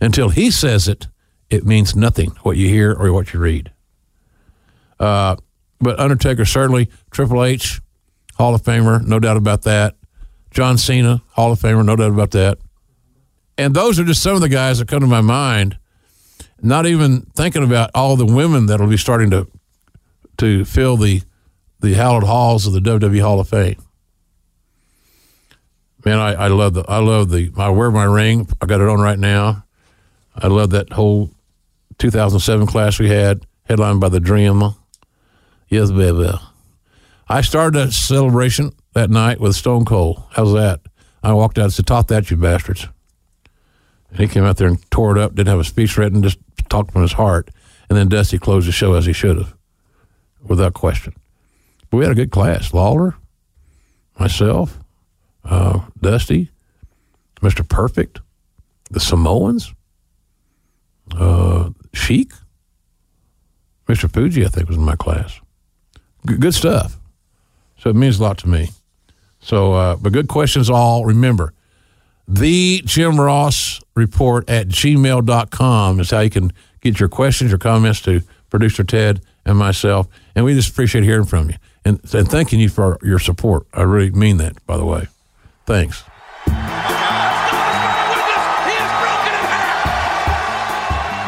Until 0.00 0.30
he 0.30 0.50
says 0.50 0.88
it, 0.88 1.06
it 1.48 1.64
means 1.64 1.96
nothing 1.96 2.30
what 2.42 2.56
you 2.56 2.68
hear 2.68 2.92
or 2.92 3.12
what 3.12 3.32
you 3.32 3.40
read. 3.40 3.72
Uh, 4.98 5.36
but 5.80 5.98
Undertaker 5.98 6.44
certainly 6.44 6.88
Triple 7.10 7.44
H, 7.44 7.80
Hall 8.34 8.54
of 8.54 8.62
Famer, 8.62 9.04
no 9.04 9.18
doubt 9.18 9.36
about 9.36 9.62
that. 9.62 9.96
John 10.50 10.78
Cena, 10.78 11.22
Hall 11.30 11.52
of 11.52 11.60
Famer, 11.60 11.84
no 11.84 11.96
doubt 11.96 12.10
about 12.10 12.32
that. 12.32 12.58
And 13.56 13.74
those 13.74 13.98
are 14.00 14.04
just 14.04 14.22
some 14.22 14.34
of 14.34 14.40
the 14.40 14.48
guys 14.48 14.78
that 14.78 14.88
come 14.88 15.00
to 15.00 15.06
my 15.06 15.20
mind. 15.20 15.78
Not 16.62 16.86
even 16.86 17.22
thinking 17.34 17.62
about 17.62 17.90
all 17.94 18.16
the 18.16 18.26
women 18.26 18.66
that'll 18.66 18.86
be 18.86 18.96
starting 18.96 19.30
to 19.30 19.46
to 20.38 20.64
fill 20.64 20.96
the 20.96 21.22
the 21.80 21.94
hallowed 21.94 22.24
halls 22.24 22.66
of 22.66 22.72
the 22.72 22.80
WWE 22.80 23.20
Hall 23.20 23.40
of 23.40 23.48
Fame. 23.48 23.82
Man, 26.04 26.18
I, 26.18 26.32
I 26.32 26.48
love 26.48 26.74
the 26.74 26.84
I 26.88 26.98
love 26.98 27.30
the 27.30 27.52
I 27.56 27.68
wear 27.70 27.90
my 27.90 28.04
ring. 28.04 28.48
I 28.60 28.66
got 28.66 28.80
it 28.80 28.88
on 28.88 29.00
right 29.00 29.18
now. 29.18 29.64
I 30.34 30.46
love 30.46 30.70
that 30.70 30.92
whole 30.92 31.30
2007 31.98 32.66
class 32.66 32.98
we 32.98 33.08
had, 33.10 33.46
headlined 33.64 34.00
by 34.00 34.08
the 34.08 34.20
Dream. 34.20 34.74
Yes, 35.70 35.92
baby. 35.92 36.28
I 37.28 37.40
started 37.42 37.78
that 37.78 37.92
celebration 37.92 38.72
that 38.94 39.08
night 39.08 39.40
with 39.40 39.54
Stone 39.54 39.84
Cold. 39.84 40.20
How's 40.30 40.52
that? 40.52 40.80
I 41.22 41.32
walked 41.32 41.58
out 41.58 41.64
and 41.64 41.72
said, 41.72 41.86
"Talk 41.86 42.08
that, 42.08 42.28
you 42.28 42.36
bastards." 42.36 42.88
And 44.10 44.18
he 44.18 44.26
came 44.26 44.42
out 44.42 44.56
there 44.56 44.66
and 44.66 44.90
tore 44.90 45.16
it 45.16 45.22
up. 45.22 45.36
Didn't 45.36 45.48
have 45.48 45.60
a 45.60 45.64
speech 45.64 45.96
written, 45.96 46.24
just 46.24 46.38
talked 46.68 46.90
from 46.90 47.02
his 47.02 47.12
heart. 47.12 47.50
And 47.88 47.96
then 47.96 48.08
Dusty 48.08 48.36
closed 48.38 48.66
the 48.66 48.72
show 48.72 48.94
as 48.94 49.06
he 49.06 49.12
should 49.12 49.36
have, 49.36 49.54
without 50.42 50.74
question. 50.74 51.14
But 51.88 51.98
we 51.98 52.04
had 52.04 52.12
a 52.12 52.16
good 52.16 52.32
class. 52.32 52.74
Lawler, 52.74 53.14
myself, 54.18 54.80
uh, 55.44 55.80
Dusty, 56.00 56.50
Mr. 57.40 57.66
Perfect, 57.68 58.20
the 58.90 58.98
Samoans, 58.98 59.72
uh, 61.16 61.70
Sheik, 61.92 62.32
Mr. 63.88 64.12
Fuji, 64.12 64.44
I 64.44 64.48
think 64.48 64.68
was 64.68 64.76
in 64.76 64.84
my 64.84 64.96
class. 64.96 65.40
Good 66.26 66.54
stuff. 66.54 66.96
So 67.78 67.90
it 67.90 67.96
means 67.96 68.18
a 68.18 68.22
lot 68.22 68.38
to 68.38 68.48
me. 68.48 68.70
So, 69.40 69.72
uh, 69.72 69.96
but 69.96 70.12
good 70.12 70.28
questions 70.28 70.68
all. 70.68 71.04
Remember, 71.04 71.54
the 72.28 72.82
Jim 72.84 73.18
Ross 73.18 73.80
report 73.94 74.48
at 74.48 74.68
gmail.com 74.68 76.00
is 76.00 76.10
how 76.10 76.20
you 76.20 76.30
can 76.30 76.52
get 76.80 77.00
your 77.00 77.08
questions 77.08 77.52
or 77.52 77.58
comments 77.58 78.00
to 78.02 78.20
producer 78.50 78.84
Ted 78.84 79.22
and 79.44 79.58
myself. 79.58 80.06
And 80.34 80.44
we 80.44 80.54
just 80.54 80.70
appreciate 80.70 81.04
hearing 81.04 81.24
from 81.24 81.50
you 81.50 81.56
and, 81.84 82.00
and 82.14 82.28
thanking 82.28 82.60
you 82.60 82.68
for 82.68 82.98
your 83.02 83.18
support. 83.18 83.66
I 83.72 83.82
really 83.82 84.10
mean 84.10 84.36
that, 84.38 84.64
by 84.66 84.76
the 84.76 84.84
way. 84.84 85.08
Thanks. 85.66 86.04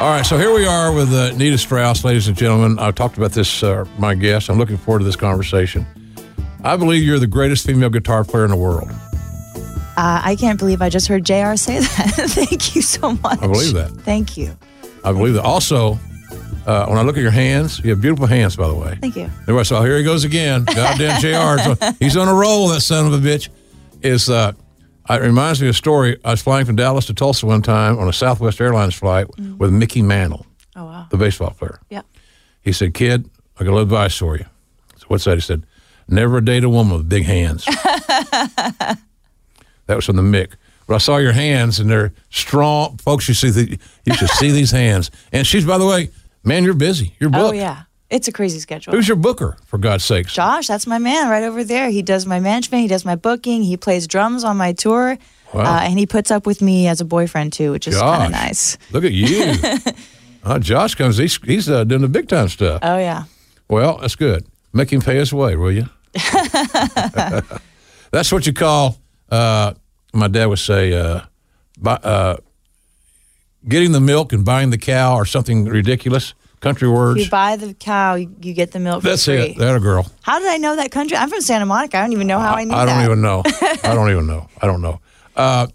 All 0.02 0.08
right, 0.08 0.26
so 0.26 0.36
here 0.36 0.52
we 0.52 0.66
are 0.66 0.92
with 0.92 1.12
uh, 1.12 1.30
Nita 1.36 1.56
Strauss, 1.56 2.02
ladies 2.04 2.26
and 2.26 2.36
gentlemen. 2.36 2.76
I've 2.80 2.96
talked 2.96 3.18
about 3.18 3.30
this, 3.30 3.62
uh, 3.62 3.84
my 3.98 4.16
guest. 4.16 4.50
I'm 4.50 4.58
looking 4.58 4.76
forward 4.76 4.98
to 4.98 5.04
this 5.04 5.14
conversation. 5.14 5.86
I 6.64 6.76
believe 6.76 7.04
you're 7.04 7.20
the 7.20 7.28
greatest 7.28 7.64
female 7.64 7.88
guitar 7.88 8.24
player 8.24 8.44
in 8.44 8.50
the 8.50 8.56
world. 8.56 8.90
Uh, 8.90 10.20
I 10.24 10.34
can't 10.40 10.58
believe 10.58 10.82
I 10.82 10.88
just 10.88 11.06
heard 11.06 11.24
JR 11.24 11.54
say 11.54 11.78
that. 11.78 12.14
Thank 12.30 12.74
you 12.74 12.82
so 12.82 13.12
much. 13.12 13.40
I 13.40 13.46
believe 13.46 13.74
that. 13.74 13.90
Thank 14.00 14.36
you. 14.36 14.58
I 15.04 15.12
believe 15.12 15.34
that. 15.34 15.44
Also, 15.44 16.00
uh, 16.66 16.86
when 16.86 16.98
I 16.98 17.02
look 17.02 17.16
at 17.16 17.22
your 17.22 17.30
hands, 17.30 17.78
you 17.84 17.90
have 17.90 18.00
beautiful 18.00 18.26
hands, 18.26 18.56
by 18.56 18.66
the 18.66 18.74
way. 18.74 18.98
Thank 19.00 19.14
you. 19.14 19.30
Anyway, 19.46 19.62
so 19.62 19.84
here 19.84 19.98
he 19.98 20.02
goes 20.02 20.24
again. 20.24 20.64
Goddamn 20.64 21.20
JR. 21.20 21.76
He's 22.00 22.16
on 22.16 22.26
a 22.26 22.34
roll, 22.34 22.66
that 22.70 22.80
son 22.80 23.06
of 23.06 23.12
a 23.12 23.24
bitch. 23.24 23.50
Is 24.02 24.28
uh, 24.28 24.50
Uh, 25.08 25.14
it 25.14 25.26
reminds 25.26 25.60
me 25.60 25.68
of 25.68 25.74
a 25.74 25.76
story. 25.76 26.18
I 26.24 26.30
was 26.30 26.42
flying 26.42 26.64
from 26.64 26.76
Dallas 26.76 27.06
to 27.06 27.14
Tulsa 27.14 27.46
one 27.46 27.62
time 27.62 27.98
on 27.98 28.08
a 28.08 28.12
Southwest 28.12 28.60
Airlines 28.60 28.94
flight 28.94 29.26
mm. 29.38 29.58
with 29.58 29.72
Mickey 29.72 30.02
Mantle, 30.02 30.46
Oh, 30.76 30.84
wow. 30.84 31.06
the 31.10 31.16
baseball 31.16 31.50
player. 31.50 31.80
Yeah. 31.90 32.02
He 32.60 32.72
said, 32.72 32.94
Kid, 32.94 33.28
I 33.58 33.64
got 33.64 33.70
a 33.70 33.72
little 33.72 33.82
advice 33.82 34.16
for 34.16 34.36
you. 34.36 34.46
So 34.96 35.06
what's 35.08 35.24
that? 35.24 35.34
He 35.34 35.40
said, 35.40 35.66
Never 36.08 36.40
date 36.40 36.64
a 36.64 36.68
woman 36.68 36.96
with 36.98 37.08
big 37.08 37.24
hands. 37.24 37.64
that 37.64 38.98
was 39.88 40.04
from 40.04 40.16
the 40.16 40.22
Mick. 40.22 40.54
But 40.86 40.96
I 40.96 40.98
saw 40.98 41.16
your 41.16 41.32
hands 41.32 41.78
and 41.80 41.88
they're 41.88 42.12
strong. 42.30 42.98
Folks, 42.98 43.28
you 43.28 43.34
see 43.34 43.50
the, 43.50 43.78
you 44.04 44.14
should 44.14 44.28
see 44.30 44.50
these 44.50 44.70
hands. 44.70 45.10
And 45.32 45.46
she's, 45.46 45.64
by 45.64 45.78
the 45.78 45.86
way, 45.86 46.10
man, 46.44 46.64
you're 46.64 46.74
busy. 46.74 47.14
You're 47.18 47.30
oh, 47.30 47.32
booked. 47.32 47.54
Oh, 47.54 47.56
yeah. 47.56 47.82
It's 48.12 48.28
a 48.28 48.32
crazy 48.32 48.58
schedule. 48.60 48.92
Who's 48.92 49.08
your 49.08 49.16
booker, 49.16 49.56
for 49.64 49.78
God's 49.78 50.04
sakes? 50.04 50.34
Josh, 50.34 50.66
that's 50.66 50.86
my 50.86 50.98
man 50.98 51.28
right 51.30 51.42
over 51.42 51.64
there. 51.64 51.88
He 51.88 52.02
does 52.02 52.26
my 52.26 52.40
management, 52.40 52.82
he 52.82 52.88
does 52.88 53.04
my 53.04 53.16
booking, 53.16 53.62
he 53.62 53.76
plays 53.76 54.06
drums 54.06 54.44
on 54.44 54.56
my 54.58 54.72
tour, 54.74 55.16
Wow. 55.54 55.62
uh, 55.62 55.80
and 55.82 55.98
he 55.98 56.06
puts 56.06 56.30
up 56.30 56.46
with 56.46 56.60
me 56.62 56.88
as 56.88 57.00
a 57.00 57.04
boyfriend 57.04 57.52
too, 57.52 57.72
which 57.72 57.88
is 57.88 57.98
kind 57.98 58.24
of 58.26 58.30
nice. 58.30 58.76
Look 58.90 59.04
at 59.04 59.12
you. 59.12 59.54
uh, 60.44 60.58
Josh 60.58 60.94
comes, 60.94 61.16
he's, 61.16 61.36
he's 61.42 61.68
uh, 61.70 61.84
doing 61.84 62.02
the 62.02 62.08
big 62.08 62.28
time 62.28 62.48
stuff. 62.48 62.80
Oh 62.82 62.98
yeah, 62.98 63.24
Well, 63.68 63.98
that's 63.98 64.14
good. 64.16 64.44
Make 64.74 64.92
him 64.92 65.00
pay 65.00 65.16
his 65.16 65.32
way, 65.32 65.56
will 65.56 65.72
you? 65.72 65.86
that's 68.10 68.32
what 68.32 68.46
you 68.46 68.52
call, 68.52 68.98
uh, 69.30 69.72
my 70.12 70.28
dad 70.28 70.46
would 70.46 70.58
say, 70.58 70.92
uh, 70.92 71.20
buy, 71.78 71.94
uh, 71.94 72.36
getting 73.68 73.92
the 73.92 74.00
milk 74.00 74.32
and 74.32 74.44
buying 74.44 74.70
the 74.70 74.78
cow 74.78 75.14
or 75.16 75.24
something 75.24 75.64
ridiculous. 75.64 76.34
Country 76.62 76.88
words. 76.88 77.22
you 77.22 77.28
buy 77.28 77.56
the 77.56 77.74
cow, 77.74 78.14
you, 78.14 78.26
get 78.26 78.70
the 78.70 78.78
milk 78.78 79.02
That's 79.02 79.24
for 79.24 79.32
free. 79.32 79.50
it. 79.50 79.58
That 79.58 79.74
a 79.74 79.80
girl. 79.80 80.06
How 80.22 80.38
did 80.38 80.46
I 80.48 80.58
know 80.58 80.76
that 80.76 80.92
country? 80.92 81.16
I'm 81.16 81.28
from 81.28 81.40
Santa 81.40 81.66
Monica. 81.66 81.98
I 81.98 82.02
don't 82.02 82.12
even 82.12 82.28
know 82.28 82.38
how 82.38 82.54
I, 82.54 82.62
knew 82.62 82.72
I 82.72 82.84
don't 82.86 82.98
that. 82.98 83.04
even 83.04 83.20
know. 83.20 83.42
I 83.90 83.94
don't 83.94 84.10
even 84.10 84.28
know. 84.28 84.48
I 84.62 84.66
don't 84.68 84.80
know. 84.80 85.00
Uh, 85.34 85.66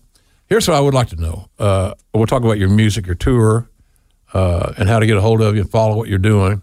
here's 0.47 0.65
what 0.65 0.77
I 0.77 0.79
would 0.79 0.93
like 0.93 1.09
to 1.09 1.17
know. 1.17 1.49
Uh, 1.59 1.93
we'll 2.13 2.25
talk 2.25 2.41
about 2.41 2.57
your 2.57 2.69
music, 2.69 3.05
your 3.05 3.15
tour, 3.15 3.69
uh, 4.33 4.73
and 4.77 4.87
how 4.87 4.99
to 4.99 5.05
get 5.05 5.17
a 5.17 5.21
hold 5.21 5.41
of 5.41 5.55
you 5.55 5.61
and 5.61 5.69
follow 5.69 5.95
what 5.97 6.07
you're 6.07 6.19
doing. 6.19 6.61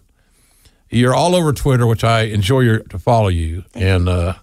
You're 0.89 1.13
all 1.13 1.35
over 1.35 1.53
Twitter, 1.53 1.85
which 1.85 2.03
I 2.03 2.21
enjoy 2.21 2.61
your, 2.61 2.79
to 2.79 2.97
follow 2.97 3.27
you 3.27 3.63
and 3.75 4.09
uh, 4.09 4.33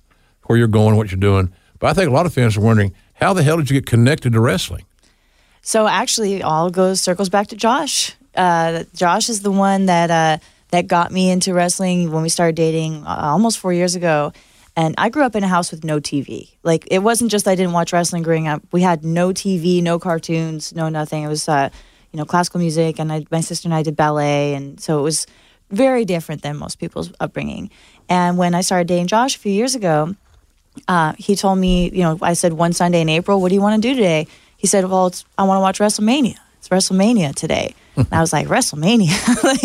where 0.44 0.56
you're 0.59 0.68
going, 0.68 0.96
what 0.96 1.10
you're 1.10 1.18
doing. 1.18 1.52
But 1.80 1.90
I 1.90 1.94
think 1.94 2.09
a 2.09 2.12
lot 2.12 2.26
of 2.26 2.32
fans 2.32 2.56
are 2.56 2.60
wondering 2.60 2.94
how 3.14 3.32
the 3.32 3.42
hell 3.42 3.56
did 3.56 3.68
you 3.68 3.80
get 3.80 3.86
connected 3.86 4.32
to 4.34 4.40
wrestling? 4.40 4.84
So 5.60 5.88
actually, 5.88 6.34
it 6.34 6.42
all 6.42 6.70
goes 6.70 7.00
circles 7.00 7.28
back 7.28 7.48
to 7.48 7.56
Josh. 7.56 8.14
Uh, 8.34 8.84
Josh 8.94 9.28
is 9.28 9.42
the 9.42 9.50
one 9.50 9.86
that 9.86 10.10
uh, 10.10 10.38
that 10.70 10.86
got 10.86 11.12
me 11.12 11.30
into 11.30 11.54
wrestling 11.54 12.10
when 12.10 12.22
we 12.22 12.28
started 12.28 12.56
dating 12.56 13.04
uh, 13.06 13.18
almost 13.22 13.59
four 13.59 13.72
years 13.72 13.94
ago. 13.94 14.32
And 14.74 14.94
I 14.96 15.10
grew 15.10 15.22
up 15.22 15.36
in 15.36 15.44
a 15.44 15.48
house 15.48 15.70
with 15.70 15.84
no 15.84 16.00
TV. 16.00 16.50
Like 16.62 16.88
it 16.90 17.00
wasn't 17.00 17.30
just 17.30 17.46
I 17.46 17.54
didn't 17.54 17.72
watch 17.72 17.92
wrestling 17.92 18.22
growing 18.22 18.48
up. 18.48 18.62
We 18.72 18.80
had 18.80 19.04
no 19.04 19.28
TV, 19.30 19.82
no 19.82 19.98
cartoons, 19.98 20.74
no 20.74 20.88
nothing. 20.88 21.22
It 21.24 21.28
was 21.28 21.48
uh, 21.48 21.68
you 22.10 22.16
know 22.16 22.24
classical 22.24 22.60
music, 22.60 22.98
and 22.98 23.12
I, 23.12 23.26
my 23.30 23.40
sister 23.40 23.68
and 23.68 23.74
I 23.74 23.82
did 23.82 23.96
ballet, 23.96 24.54
and 24.54 24.80
so 24.80 24.98
it 24.98 25.02
was 25.02 25.26
very 25.70 26.04
different 26.04 26.42
than 26.42 26.56
most 26.56 26.78
people's 26.78 27.12
upbringing. 27.20 27.70
And 28.09 28.38
when 28.38 28.54
I 28.54 28.60
started 28.60 28.88
dating 28.88 29.06
Josh 29.09 29.36
a 29.36 29.38
few 29.38 29.52
years 29.52 29.74
ago, 29.74 30.14
uh, 30.88 31.14
he 31.18 31.34
told 31.34 31.59
me, 31.59 31.90
you 31.90 32.02
know, 32.02 32.18
I 32.22 32.34
said 32.34 32.52
one 32.52 32.72
Sunday 32.72 33.00
in 33.00 33.09
April, 33.09 33.40
what 33.40 33.48
do 33.48 33.54
you 33.54 33.62
want 33.62 33.82
to 33.82 33.88
do 33.88 33.94
today? 33.94 34.26
He 34.56 34.66
said, 34.66 34.84
well, 34.84 35.12
I 35.36 35.44
want 35.44 35.56
to 35.56 35.60
watch 35.60 35.78
WrestleMania. 35.80 36.36
It's 36.62 36.68
WrestleMania 36.68 37.34
today. 37.34 37.74
and 37.97 38.06
I 38.12 38.20
was 38.20 38.32
like, 38.32 38.47
WrestleMania? 38.47 39.10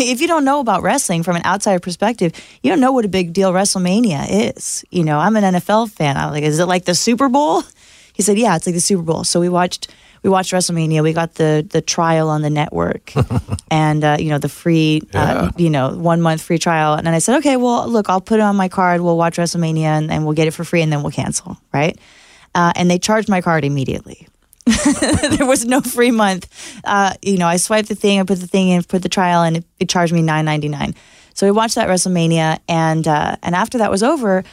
If 0.00 0.20
you 0.20 0.26
don't 0.26 0.44
know 0.44 0.58
about 0.58 0.82
wrestling 0.82 1.22
from 1.22 1.36
an 1.36 1.44
outsider 1.44 1.78
perspective, 1.78 2.32
you 2.60 2.70
don't 2.70 2.80
know 2.80 2.90
what 2.90 3.04
a 3.04 3.08
big 3.08 3.32
deal 3.32 3.52
WrestleMania 3.52 4.26
is. 4.28 4.84
You 4.90 5.04
know, 5.04 5.16
I'm 5.16 5.36
an 5.36 5.54
NFL 5.54 5.92
fan. 5.92 6.16
I 6.16 6.26
was 6.26 6.32
like, 6.32 6.42
is 6.42 6.58
it 6.58 6.66
like 6.66 6.86
the 6.86 6.94
Super 6.94 7.28
Bowl? 7.28 7.62
He 8.14 8.24
said, 8.24 8.36
yeah, 8.36 8.56
it's 8.56 8.66
like 8.66 8.74
the 8.74 8.80
Super 8.80 9.04
Bowl. 9.04 9.22
So 9.22 9.38
we 9.38 9.48
watched 9.48 9.94
we 10.24 10.30
watched 10.30 10.52
WrestleMania. 10.52 11.04
We 11.04 11.12
got 11.12 11.34
the 11.34 11.64
the 11.70 11.80
trial 11.80 12.30
on 12.30 12.42
the 12.42 12.50
network, 12.50 13.12
and 13.70 14.02
uh, 14.02 14.16
you 14.18 14.30
know 14.30 14.38
the 14.38 14.48
free, 14.48 15.02
uh, 15.14 15.52
you 15.56 15.70
know 15.70 15.90
one 15.90 16.20
month 16.20 16.42
free 16.42 16.58
trial. 16.58 16.94
And 16.94 17.06
then 17.06 17.14
I 17.14 17.20
said, 17.20 17.36
okay, 17.38 17.56
well 17.56 17.86
look, 17.86 18.10
I'll 18.10 18.20
put 18.20 18.40
it 18.40 18.42
on 18.42 18.56
my 18.56 18.68
card. 18.68 19.02
We'll 19.02 19.16
watch 19.16 19.36
WrestleMania, 19.36 19.82
and, 19.98 20.10
and 20.10 20.24
we'll 20.24 20.34
get 20.34 20.48
it 20.48 20.50
for 20.50 20.64
free, 20.64 20.82
and 20.82 20.90
then 20.92 21.04
we'll 21.04 21.12
cancel, 21.12 21.58
right? 21.72 21.96
Uh, 22.56 22.72
and 22.74 22.90
they 22.90 22.98
charged 22.98 23.28
my 23.28 23.40
card 23.40 23.64
immediately. 23.64 24.26
there 25.36 25.46
was 25.46 25.64
no 25.64 25.80
free 25.80 26.10
month. 26.10 26.48
Uh, 26.84 27.14
you 27.22 27.38
know, 27.38 27.46
I 27.46 27.56
swiped 27.56 27.88
the 27.88 27.94
thing, 27.94 28.20
I 28.20 28.22
put 28.24 28.40
the 28.40 28.46
thing 28.46 28.68
in, 28.68 28.82
put 28.82 29.02
the 29.02 29.08
trial, 29.08 29.42
and 29.42 29.58
it, 29.58 29.64
it 29.80 29.88
charged 29.88 30.12
me 30.12 30.22
nine 30.22 30.44
ninety 30.44 30.68
nine. 30.68 30.94
So 31.34 31.46
we 31.46 31.52
watched 31.52 31.76
that 31.76 31.88
WrestleMania, 31.88 32.58
and 32.68 33.06
uh, 33.06 33.36
and 33.42 33.54
after 33.54 33.78
that 33.78 33.90
was 33.90 34.02
over, 34.02 34.44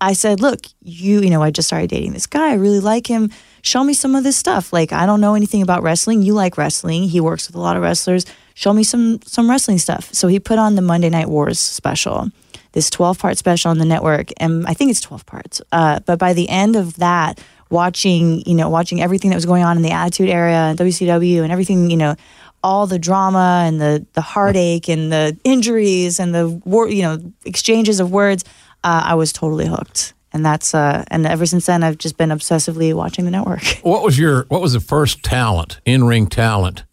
I 0.00 0.12
said, 0.12 0.40
"Look, 0.40 0.60
you, 0.82 1.20
you 1.20 1.30
know, 1.30 1.42
I 1.42 1.50
just 1.50 1.68
started 1.68 1.90
dating 1.90 2.12
this 2.12 2.26
guy. 2.26 2.50
I 2.50 2.54
really 2.54 2.80
like 2.80 3.06
him. 3.06 3.30
Show 3.62 3.82
me 3.82 3.92
some 3.92 4.14
of 4.14 4.22
this 4.22 4.36
stuff. 4.36 4.72
Like, 4.72 4.92
I 4.92 5.04
don't 5.04 5.20
know 5.20 5.34
anything 5.34 5.62
about 5.62 5.82
wrestling. 5.82 6.22
You 6.22 6.34
like 6.34 6.56
wrestling. 6.56 7.04
He 7.04 7.20
works 7.20 7.48
with 7.48 7.56
a 7.56 7.60
lot 7.60 7.76
of 7.76 7.82
wrestlers. 7.82 8.24
Show 8.54 8.72
me 8.72 8.84
some 8.84 9.20
some 9.22 9.50
wrestling 9.50 9.78
stuff." 9.78 10.12
So 10.14 10.28
he 10.28 10.38
put 10.38 10.58
on 10.58 10.76
the 10.76 10.82
Monday 10.82 11.10
Night 11.10 11.28
Wars 11.28 11.58
special, 11.58 12.28
this 12.72 12.88
12 12.90 13.18
part 13.18 13.36
special 13.36 13.70
on 13.70 13.78
the 13.78 13.84
network, 13.84 14.30
and 14.38 14.66
I 14.66 14.74
think 14.74 14.90
it's 14.90 15.00
12 15.00 15.26
parts. 15.26 15.60
Uh, 15.72 16.00
but 16.00 16.18
by 16.18 16.32
the 16.32 16.48
end 16.48 16.76
of 16.76 16.94
that, 16.98 17.40
watching 17.70 18.42
you 18.46 18.54
know 18.54 18.68
watching 18.68 19.00
everything 19.00 19.30
that 19.30 19.36
was 19.36 19.46
going 19.46 19.64
on 19.64 19.76
in 19.76 19.82
the 19.82 19.90
Attitude 19.90 20.28
Era 20.28 20.52
and 20.52 20.78
WCW 20.78 21.42
and 21.42 21.52
everything 21.52 21.90
you 21.90 21.96
know 21.96 22.14
all 22.62 22.86
the 22.86 22.98
drama 22.98 23.64
and 23.66 23.80
the 23.80 24.04
the 24.14 24.20
heartache 24.20 24.88
and 24.88 25.12
the 25.12 25.36
injuries 25.44 26.18
and 26.18 26.34
the 26.34 26.48
war, 26.48 26.88
you 26.88 27.02
know 27.02 27.18
exchanges 27.44 28.00
of 28.00 28.10
words, 28.10 28.44
uh, 28.84 29.02
I 29.04 29.14
was 29.14 29.32
totally 29.32 29.66
hooked. 29.66 30.14
And 30.32 30.44
that's 30.44 30.74
uh, 30.74 31.04
and 31.08 31.26
ever 31.26 31.46
since 31.46 31.66
then, 31.66 31.82
I've 31.82 31.98
just 31.98 32.18
been 32.18 32.28
obsessively 32.28 32.92
watching 32.92 33.24
the 33.24 33.30
network. 33.30 33.62
What 33.82 34.02
was 34.02 34.18
your 34.18 34.44
what 34.48 34.60
was 34.60 34.74
the 34.74 34.80
first 34.80 35.22
talent 35.22 35.80
in 35.84 36.04
ring 36.04 36.26
talent 36.26 36.84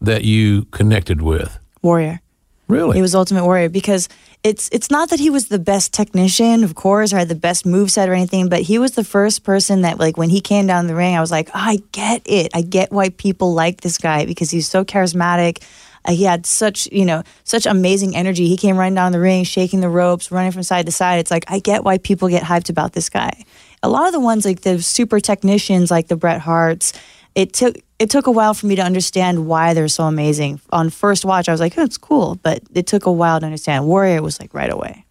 that 0.00 0.24
you 0.24 0.66
connected 0.66 1.22
with? 1.22 1.58
Warrior. 1.80 2.20
Really? 2.68 2.96
He 2.96 3.02
was 3.02 3.14
Ultimate 3.14 3.44
Warrior 3.44 3.68
because 3.68 4.08
it's 4.42 4.68
it's 4.72 4.90
not 4.90 5.10
that 5.10 5.20
he 5.20 5.30
was 5.30 5.48
the 5.48 5.58
best 5.58 5.92
technician, 5.92 6.64
of 6.64 6.74
course, 6.74 7.12
or 7.12 7.18
had 7.18 7.28
the 7.28 7.34
best 7.34 7.66
move 7.66 7.90
set 7.90 8.08
or 8.08 8.12
anything, 8.12 8.48
but 8.48 8.62
he 8.62 8.78
was 8.78 8.92
the 8.92 9.04
first 9.04 9.44
person 9.44 9.82
that 9.82 9.98
like 9.98 10.16
when 10.16 10.30
he 10.30 10.40
came 10.40 10.66
down 10.66 10.86
the 10.86 10.94
ring, 10.94 11.14
I 11.14 11.20
was 11.20 11.30
like, 11.30 11.48
oh, 11.50 11.58
I 11.58 11.78
get 11.92 12.22
it. 12.24 12.50
I 12.54 12.62
get 12.62 12.90
why 12.90 13.10
people 13.10 13.52
like 13.52 13.82
this 13.82 13.98
guy 13.98 14.24
because 14.24 14.50
he's 14.50 14.68
so 14.68 14.84
charismatic. 14.84 15.62
Uh, 16.04 16.12
he 16.12 16.24
had 16.24 16.46
such, 16.46 16.88
you 16.90 17.04
know, 17.04 17.22
such 17.44 17.66
amazing 17.66 18.16
energy. 18.16 18.48
He 18.48 18.56
came 18.56 18.76
running 18.76 18.94
down 18.94 19.12
the 19.12 19.20
ring, 19.20 19.44
shaking 19.44 19.80
the 19.80 19.88
ropes, 19.88 20.32
running 20.32 20.50
from 20.50 20.62
side 20.62 20.86
to 20.86 20.92
side. 20.92 21.18
It's 21.20 21.30
like 21.30 21.44
I 21.48 21.58
get 21.58 21.84
why 21.84 21.98
people 21.98 22.28
get 22.28 22.42
hyped 22.42 22.70
about 22.70 22.92
this 22.92 23.08
guy. 23.08 23.44
A 23.82 23.88
lot 23.88 24.06
of 24.06 24.12
the 24.12 24.20
ones 24.20 24.44
like 24.44 24.62
the 24.62 24.80
super 24.82 25.20
technicians, 25.20 25.90
like 25.90 26.08
the 26.08 26.16
Bret 26.16 26.40
Harts, 26.40 26.92
it 27.34 27.52
took 27.52 27.76
it 28.02 28.10
took 28.10 28.26
a 28.26 28.32
while 28.32 28.52
for 28.52 28.66
me 28.66 28.74
to 28.74 28.82
understand 28.82 29.46
why 29.46 29.74
they're 29.74 29.86
so 29.86 30.04
amazing. 30.04 30.60
On 30.70 30.90
first 30.90 31.24
watch, 31.24 31.48
I 31.48 31.52
was 31.52 31.60
like, 31.60 31.78
oh, 31.78 31.84
it's 31.84 31.96
cool, 31.96 32.34
but 32.42 32.60
it 32.74 32.88
took 32.88 33.06
a 33.06 33.12
while 33.12 33.38
to 33.38 33.46
understand. 33.46 33.86
Warrior 33.86 34.20
was 34.22 34.40
like 34.40 34.52
right 34.52 34.72
away. 34.72 35.04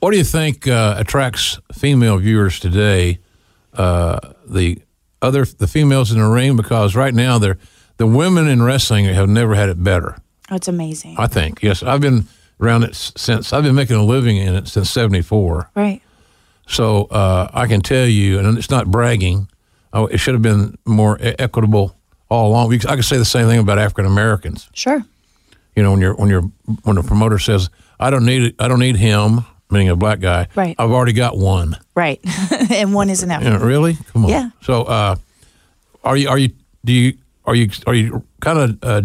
What 0.00 0.12
do 0.12 0.16
you 0.16 0.24
think 0.24 0.66
uh, 0.66 0.94
attracts 0.96 1.58
female 1.74 2.16
viewers 2.16 2.58
today? 2.58 3.18
Uh, 3.74 4.18
the 4.46 4.80
other 5.20 5.44
the 5.44 5.66
females 5.66 6.10
in 6.10 6.18
the 6.18 6.26
ring 6.26 6.56
because 6.56 6.96
right 6.96 7.12
now 7.12 7.38
they're 7.38 7.58
the 7.98 8.06
women 8.06 8.48
in 8.48 8.62
wrestling 8.62 9.04
have 9.04 9.28
never 9.28 9.54
had 9.54 9.68
it 9.68 9.82
better. 9.82 10.16
Oh, 10.50 10.56
it's 10.56 10.68
amazing. 10.68 11.16
I 11.18 11.26
think 11.26 11.62
yes, 11.62 11.82
I've 11.82 12.00
been 12.00 12.24
around 12.58 12.84
it 12.84 12.94
since 12.94 13.52
I've 13.52 13.64
been 13.64 13.74
making 13.74 13.96
a 13.96 14.04
living 14.04 14.38
in 14.38 14.54
it 14.54 14.68
since 14.68 14.88
'74. 14.88 15.70
Right. 15.74 16.00
So 16.66 17.04
uh, 17.06 17.50
I 17.52 17.66
can 17.66 17.82
tell 17.82 18.06
you, 18.06 18.38
and 18.38 18.56
it's 18.56 18.70
not 18.70 18.90
bragging. 18.90 19.50
Oh, 19.92 20.06
it 20.06 20.18
should 20.18 20.34
have 20.34 20.42
been 20.42 20.78
more 20.86 21.18
equitable 21.20 21.95
all 22.28 22.48
along. 22.48 22.72
I 22.74 22.96
could 22.96 23.04
say 23.04 23.16
the 23.16 23.24
same 23.24 23.46
thing 23.46 23.58
about 23.58 23.78
African 23.78 24.06
Americans. 24.06 24.68
Sure. 24.72 25.04
You 25.74 25.82
know, 25.82 25.92
when 25.92 26.00
you're 26.00 26.14
when 26.14 26.28
you're 26.28 26.50
when 26.84 26.96
a 26.96 27.02
promoter 27.02 27.38
says, 27.38 27.70
"I 28.00 28.10
don't 28.10 28.24
need 28.24 28.54
I 28.58 28.68
don't 28.68 28.80
need 28.80 28.96
him," 28.96 29.44
meaning 29.70 29.88
a 29.88 29.96
black 29.96 30.20
guy. 30.20 30.48
Right. 30.54 30.74
I've 30.78 30.90
already 30.90 31.12
got 31.12 31.36
one. 31.36 31.76
Right. 31.94 32.20
and 32.70 32.94
one 32.94 33.10
isn't 33.10 33.30
enough. 33.30 33.42
Know, 33.42 33.64
really? 33.64 33.96
Come 34.12 34.24
on. 34.24 34.30
Yeah. 34.30 34.50
So, 34.62 34.82
uh, 34.82 35.16
are 36.02 36.16
you 36.16 36.28
are 36.28 36.38
you 36.38 36.50
do 36.84 36.92
you 36.92 37.18
are 37.44 37.54
you 37.54 37.70
are 37.86 37.94
you 37.94 38.24
kind 38.40 38.58
of 38.58 38.78
uh, 38.82 39.02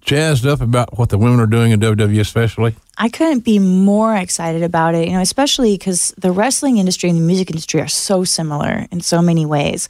jazzed 0.00 0.46
up 0.46 0.60
about 0.60 0.98
what 0.98 1.08
the 1.08 1.18
women 1.18 1.40
are 1.40 1.46
doing 1.46 1.72
in 1.72 1.80
WWE, 1.80 2.20
especially? 2.20 2.74
I 2.98 3.08
couldn't 3.08 3.40
be 3.40 3.58
more 3.58 4.16
excited 4.16 4.62
about 4.62 4.94
it, 4.94 5.08
you 5.08 5.14
know, 5.14 5.20
especially 5.20 5.76
because 5.76 6.14
the 6.18 6.30
wrestling 6.30 6.78
industry 6.78 7.08
and 7.08 7.18
the 7.18 7.22
music 7.22 7.50
industry 7.50 7.80
are 7.80 7.88
so 7.88 8.22
similar 8.22 8.86
in 8.90 9.00
so 9.00 9.22
many 9.22 9.46
ways. 9.46 9.88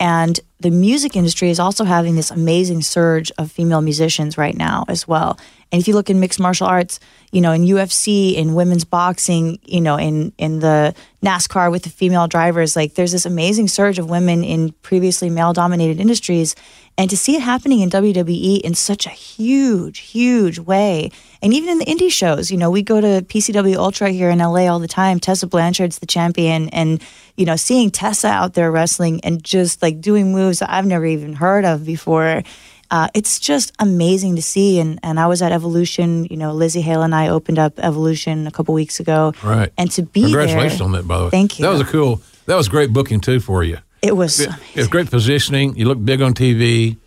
And 0.00 0.38
the 0.64 0.70
music 0.70 1.14
industry 1.14 1.50
is 1.50 1.60
also 1.60 1.84
having 1.84 2.16
this 2.16 2.30
amazing 2.30 2.80
surge 2.80 3.30
of 3.36 3.52
female 3.52 3.82
musicians 3.82 4.38
right 4.38 4.56
now 4.56 4.86
as 4.88 5.06
well. 5.06 5.38
And 5.72 5.80
if 5.80 5.88
you 5.88 5.94
look 5.94 6.10
in 6.10 6.20
mixed 6.20 6.40
martial 6.40 6.66
arts, 6.66 7.00
you 7.32 7.40
know, 7.40 7.52
in 7.52 7.62
UFC, 7.62 8.34
in 8.34 8.54
women's 8.54 8.84
boxing, 8.84 9.58
you 9.64 9.80
know, 9.80 9.96
in 9.96 10.32
in 10.38 10.60
the 10.60 10.94
NASCAR 11.22 11.70
with 11.70 11.82
the 11.82 11.90
female 11.90 12.28
drivers, 12.28 12.76
like 12.76 12.94
there's 12.94 13.12
this 13.12 13.26
amazing 13.26 13.68
surge 13.68 13.98
of 13.98 14.08
women 14.08 14.44
in 14.44 14.72
previously 14.82 15.30
male 15.30 15.52
dominated 15.52 15.98
industries. 15.98 16.54
And 16.96 17.10
to 17.10 17.16
see 17.16 17.34
it 17.34 17.42
happening 17.42 17.80
in 17.80 17.90
WWE 17.90 18.60
in 18.60 18.74
such 18.74 19.04
a 19.04 19.10
huge, 19.10 19.98
huge 19.98 20.60
way, 20.60 21.10
and 21.42 21.52
even 21.52 21.70
in 21.70 21.78
the 21.78 21.86
indie 21.86 22.12
shows, 22.12 22.52
you 22.52 22.56
know, 22.56 22.70
we 22.70 22.82
go 22.82 23.00
to 23.00 23.22
PCW 23.22 23.74
Ultra 23.74 24.10
here 24.10 24.30
in 24.30 24.38
LA 24.38 24.68
all 24.68 24.78
the 24.78 24.86
time. 24.86 25.18
Tessa 25.18 25.48
Blanchard's 25.48 25.98
the 25.98 26.06
champion, 26.06 26.68
and 26.68 27.02
you 27.36 27.46
know, 27.46 27.56
seeing 27.56 27.90
Tessa 27.90 28.28
out 28.28 28.54
there 28.54 28.70
wrestling 28.70 29.20
and 29.24 29.42
just 29.42 29.82
like 29.82 30.00
doing 30.00 30.32
moves 30.32 30.60
that 30.60 30.70
I've 30.70 30.86
never 30.86 31.04
even 31.04 31.32
heard 31.32 31.64
of 31.64 31.84
before. 31.84 32.44
Uh, 32.90 33.08
it's 33.14 33.38
just 33.40 33.72
amazing 33.78 34.36
to 34.36 34.42
see. 34.42 34.80
And, 34.80 34.98
and 35.02 35.18
I 35.18 35.26
was 35.26 35.42
at 35.42 35.52
Evolution. 35.52 36.24
You 36.26 36.36
know, 36.36 36.54
Lzzy 36.54 36.82
Hale 36.82 37.02
and 37.02 37.14
I 37.14 37.28
opened 37.28 37.58
up 37.58 37.78
Evolution 37.78 38.46
a 38.46 38.50
couple 38.50 38.74
weeks 38.74 39.00
ago. 39.00 39.32
Right. 39.42 39.72
And 39.76 39.90
to 39.92 40.02
be 40.02 40.22
Congratulations 40.22 40.78
there, 40.78 40.86
on 40.86 40.92
that, 40.92 41.06
by 41.06 41.18
the 41.18 41.24
way. 41.24 41.30
Thank 41.30 41.58
you. 41.58 41.64
That 41.64 41.70
was 41.70 41.80
a 41.80 41.84
cool. 41.84 42.20
That 42.46 42.56
was 42.56 42.68
great 42.68 42.92
booking 42.92 43.20
too 43.20 43.40
for 43.40 43.64
you. 43.64 43.78
It 44.02 44.16
was. 44.16 44.40
It, 44.40 44.50
it 44.74 44.76
was 44.76 44.88
great 44.88 45.10
positioning. 45.10 45.76
You 45.76 45.86
look 45.86 46.04
big 46.04 46.20
on 46.20 46.34
TV, 46.34 46.98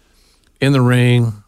in 0.59 0.73
the 0.73 0.81
ring, 0.81 1.43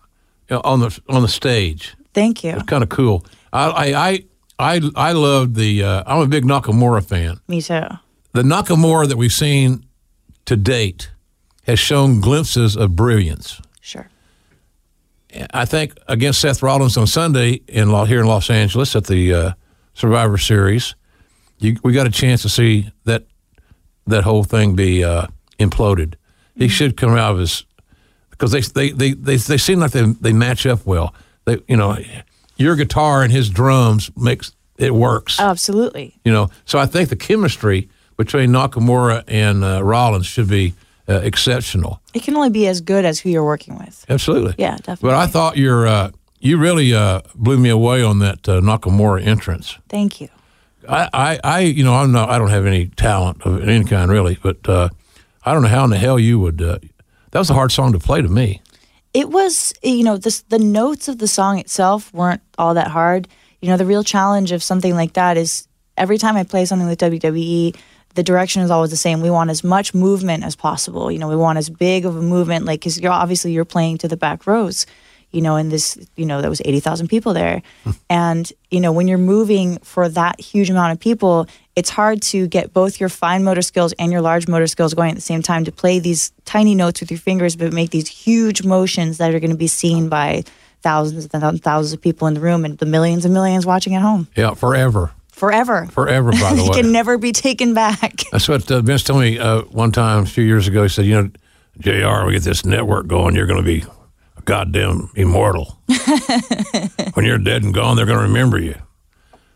on 0.51 0.79
the 0.79 0.99
on 1.09 1.21
the 1.21 1.27
stage. 1.27 1.95
Thank 2.13 2.43
you. 2.43 2.51
It's 2.51 2.63
kind 2.63 2.83
of 2.83 2.89
cool. 2.89 3.25
I 3.51 3.69
I 3.69 4.09
I 4.09 4.23
I, 4.59 4.81
I 4.95 5.11
loved 5.13 5.55
the. 5.55 5.83
Uh, 5.83 6.03
I'm 6.05 6.21
a 6.21 6.27
big 6.27 6.43
Nakamura 6.43 7.03
fan. 7.03 7.39
Me 7.47 7.61
too. 7.61 7.81
The 8.33 8.43
Nakamura 8.43 9.07
that 9.07 9.17
we've 9.17 9.33
seen 9.33 9.85
to 10.45 10.55
date 10.55 11.11
has 11.63 11.79
shown 11.79 12.19
glimpses 12.19 12.75
of 12.75 12.95
brilliance. 12.95 13.61
Sure. 13.81 14.09
I 15.53 15.65
think 15.65 15.97
against 16.07 16.39
Seth 16.39 16.63
Rollins 16.63 16.97
on 16.97 17.07
Sunday 17.07 17.61
in 17.67 17.89
here 18.07 18.21
in 18.21 18.27
Los 18.27 18.49
Angeles 18.49 18.95
at 18.95 19.05
the 19.05 19.33
uh, 19.33 19.51
Survivor 19.93 20.37
Series, 20.37 20.95
you, 21.59 21.77
we 21.83 21.93
got 21.93 22.07
a 22.07 22.11
chance 22.11 22.41
to 22.43 22.49
see 22.49 22.89
that 23.05 23.25
that 24.07 24.23
whole 24.23 24.43
thing 24.43 24.75
be 24.75 25.03
uh, 25.03 25.27
imploded. 25.59 26.15
He 26.55 26.67
should 26.67 26.97
come 26.97 27.11
out 27.11 27.33
of 27.33 27.39
his 27.39 27.65
because 28.31 28.51
they 28.51 28.61
they, 28.61 28.91
they 28.91 29.13
they 29.13 29.35
they 29.35 29.57
seem 29.57 29.79
like 29.79 29.91
they 29.91 30.03
they 30.03 30.33
match 30.33 30.65
up 30.65 30.85
well. 30.85 31.13
They 31.45 31.59
you 31.67 31.77
know 31.77 31.97
your 32.57 32.75
guitar 32.75 33.23
and 33.23 33.31
his 33.31 33.49
drums 33.49 34.09
makes 34.17 34.53
it 34.77 34.93
works. 34.93 35.39
Absolutely. 35.39 36.19
You 36.23 36.31
know, 36.31 36.49
so 36.65 36.79
I 36.79 36.85
think 36.85 37.09
the 37.09 37.15
chemistry 37.15 37.89
between 38.17 38.51
Nakamura 38.51 39.23
and 39.27 39.63
uh, 39.63 39.83
Rollins 39.83 40.25
should 40.25 40.47
be 40.47 40.73
uh, 41.09 41.21
exceptional. 41.21 42.01
It 42.13 42.23
can 42.23 42.35
only 42.35 42.49
be 42.49 42.67
as 42.67 42.81
good 42.81 43.05
as 43.05 43.19
who 43.19 43.29
you're 43.29 43.43
working 43.45 43.77
with. 43.77 44.05
Absolutely. 44.09 44.55
Yeah, 44.57 44.75
definitely. 44.77 45.09
But 45.09 45.15
I 45.15 45.27
thought 45.27 45.57
your 45.57 45.87
uh, 45.87 46.11
you 46.39 46.57
really 46.57 46.93
uh, 46.93 47.21
blew 47.35 47.57
me 47.57 47.69
away 47.69 48.03
on 48.03 48.19
that 48.19 48.47
uh, 48.47 48.61
Nakamura 48.61 49.25
entrance. 49.25 49.77
Thank 49.89 50.21
you. 50.21 50.29
I, 50.87 51.09
I, 51.13 51.39
I, 51.43 51.59
you 51.61 51.83
know, 51.83 51.95
I'm 51.95 52.11
not. 52.11 52.29
I 52.29 52.37
don't 52.37 52.49
have 52.49 52.65
any 52.65 52.87
talent 52.87 53.41
of 53.45 53.67
any 53.67 53.83
kind 53.85 54.09
really, 54.09 54.37
but 54.41 54.67
uh, 54.67 54.89
I 55.43 55.53
don't 55.53 55.61
know 55.61 55.69
how 55.69 55.83
in 55.83 55.89
the 55.89 55.97
hell 55.97 56.17
you 56.17 56.39
would. 56.39 56.61
Uh, 56.61 56.79
that 57.31 57.39
was 57.39 57.49
a 57.49 57.53
hard 57.53 57.71
song 57.71 57.91
to 57.93 57.99
play 57.99 58.21
to 58.21 58.27
me. 58.27 58.61
It 59.13 59.29
was, 59.29 59.73
you 59.83 60.03
know, 60.03 60.17
this, 60.17 60.41
the 60.49 60.59
notes 60.59 61.07
of 61.07 61.17
the 61.17 61.27
song 61.27 61.59
itself 61.59 62.13
weren't 62.13 62.41
all 62.57 62.75
that 62.75 62.87
hard. 62.87 63.27
You 63.61 63.69
know, 63.69 63.77
the 63.77 63.85
real 63.85 64.03
challenge 64.03 64.51
of 64.51 64.63
something 64.63 64.93
like 64.95 65.13
that 65.13 65.35
is 65.35 65.67
every 65.97 66.17
time 66.17 66.37
I 66.37 66.43
play 66.43 66.65
something 66.65 66.87
with 66.87 66.99
WWE, 66.99 67.75
the 68.19 68.23
direction 68.23 68.61
is 68.61 68.69
always 68.69 68.89
the 68.89 68.97
same. 68.97 69.21
We 69.21 69.29
want 69.29 69.49
as 69.49 69.63
much 69.63 69.93
movement 69.93 70.43
as 70.43 70.53
possible. 70.53 71.09
You 71.09 71.19
know, 71.19 71.29
we 71.29 71.37
want 71.37 71.57
as 71.57 71.69
big 71.69 72.05
of 72.05 72.17
a 72.17 72.21
movement, 72.21 72.65
like 72.65 72.81
because 72.81 72.99
you're 72.99 73.13
obviously 73.13 73.53
you're 73.53 73.63
playing 73.63 73.99
to 73.99 74.09
the 74.09 74.17
back 74.17 74.45
rows. 74.45 74.85
You 75.31 75.41
know, 75.41 75.55
and 75.55 75.71
this, 75.71 75.97
you 76.17 76.25
know, 76.25 76.41
there 76.41 76.49
was 76.49 76.61
eighty 76.65 76.81
thousand 76.81 77.07
people 77.07 77.33
there, 77.33 77.61
hmm. 77.85 77.91
and 78.09 78.51
you 78.71 78.81
know, 78.81 78.91
when 78.91 79.07
you're 79.07 79.19
moving 79.19 79.77
for 79.77 80.09
that 80.09 80.41
huge 80.41 80.69
amount 80.69 80.91
of 80.91 80.99
people, 80.99 81.47
it's 81.77 81.89
hard 81.89 82.21
to 82.23 82.47
get 82.47 82.73
both 82.73 82.99
your 82.99 83.07
fine 83.07 83.45
motor 83.45 83.61
skills 83.61 83.93
and 83.99 84.11
your 84.11 84.21
large 84.21 84.49
motor 84.49 84.67
skills 84.67 84.93
going 84.93 85.11
at 85.11 85.15
the 85.15 85.21
same 85.21 85.41
time 85.41 85.63
to 85.63 85.71
play 85.71 85.99
these 85.99 86.33
tiny 86.43 86.75
notes 86.75 86.99
with 86.99 87.09
your 87.09 87.19
fingers, 87.19 87.55
but 87.55 87.71
make 87.71 87.91
these 87.91 88.09
huge 88.09 88.65
motions 88.65 89.17
that 89.19 89.33
are 89.33 89.39
going 89.39 89.51
to 89.51 89.55
be 89.55 89.67
seen 89.67 90.09
by 90.09 90.43
thousands 90.81 91.29
and 91.31 91.63
thousands 91.63 91.93
of 91.93 92.01
people 92.01 92.27
in 92.27 92.33
the 92.33 92.41
room 92.41 92.65
and 92.65 92.77
the 92.79 92.85
millions 92.85 93.23
and 93.23 93.33
millions 93.33 93.65
watching 93.65 93.95
at 93.95 94.01
home 94.01 94.27
Yeah, 94.35 94.55
forever, 94.55 95.11
forever. 95.39 95.87
forever. 95.87 96.31
By 96.31 96.53
the 96.53 96.61
it 96.65 96.69
way, 96.69 96.81
can 96.81 96.91
never 96.91 97.17
be 97.17 97.31
taken 97.31 97.73
back. 97.73 98.23
That's 98.31 98.47
what 98.47 98.69
uh, 98.69 98.81
Vince 98.81 99.03
told 99.03 99.21
me 99.21 99.39
uh, 99.39 99.61
one 99.63 99.91
time 99.91 100.23
a 100.23 100.25
few 100.25 100.43
years 100.43 100.67
ago. 100.67 100.83
He 100.83 100.89
said, 100.89 101.05
"You 101.05 101.21
know, 101.21 101.29
Jr. 101.79 102.25
We 102.25 102.33
get 102.33 102.43
this 102.43 102.65
network 102.65 103.07
going. 103.07 103.35
You're 103.35 103.47
going 103.47 103.63
to 103.63 103.65
be 103.65 103.85
a 104.37 104.41
goddamn 104.41 105.09
immortal. 105.15 105.79
when 107.13 107.25
you're 107.25 107.37
dead 107.37 107.63
and 107.63 107.73
gone, 107.73 107.95
they're 107.95 108.05
going 108.05 108.19
to 108.19 108.25
remember 108.25 108.59
you." 108.59 108.75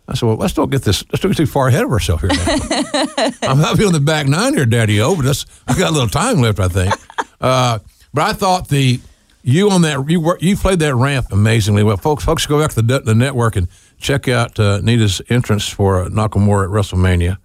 I 0.07 0.15
said, 0.15 0.25
"Well, 0.25 0.37
let's 0.37 0.53
don't 0.53 0.69
get 0.69 0.83
this. 0.83 1.03
Let's 1.11 1.21
don't 1.21 1.31
get 1.31 1.37
too 1.37 1.45
far 1.45 1.67
ahead 1.67 1.83
of 1.83 1.91
ourselves 1.91 2.23
here. 2.23 2.31
I'm 3.43 3.59
happy 3.59 3.85
on 3.85 3.93
the 3.93 4.01
back 4.03 4.27
nine 4.27 4.53
here, 4.53 4.65
Daddy 4.65 4.99
O, 5.01 5.15
but 5.15 5.25
that's, 5.25 5.45
I 5.67 5.77
got 5.77 5.91
a 5.91 5.93
little 5.93 6.09
time 6.09 6.41
left, 6.41 6.59
I 6.59 6.67
think. 6.67 6.93
Uh, 7.39 7.79
but 8.13 8.21
I 8.23 8.33
thought 8.33 8.67
the 8.69 8.99
you 9.43 9.69
on 9.69 9.81
that 9.81 10.09
you 10.09 10.21
were, 10.21 10.37
you 10.39 10.55
played 10.55 10.79
that 10.79 10.95
ramp 10.95 11.27
amazingly 11.31 11.83
well, 11.83 11.97
folks. 11.97 12.23
Folks, 12.23 12.45
go 12.45 12.59
back 12.59 12.71
to 12.71 12.81
the, 12.81 12.99
the 12.99 13.13
network 13.13 13.55
and 13.55 13.67
check 14.03 14.27
out 14.27 14.59
uh, 14.59 14.79
Nita's 14.81 15.21
entrance 15.29 15.67
for 15.67 16.05
Nakamura 16.05 16.65
at 16.65 16.69
WrestleMania. 16.69 17.37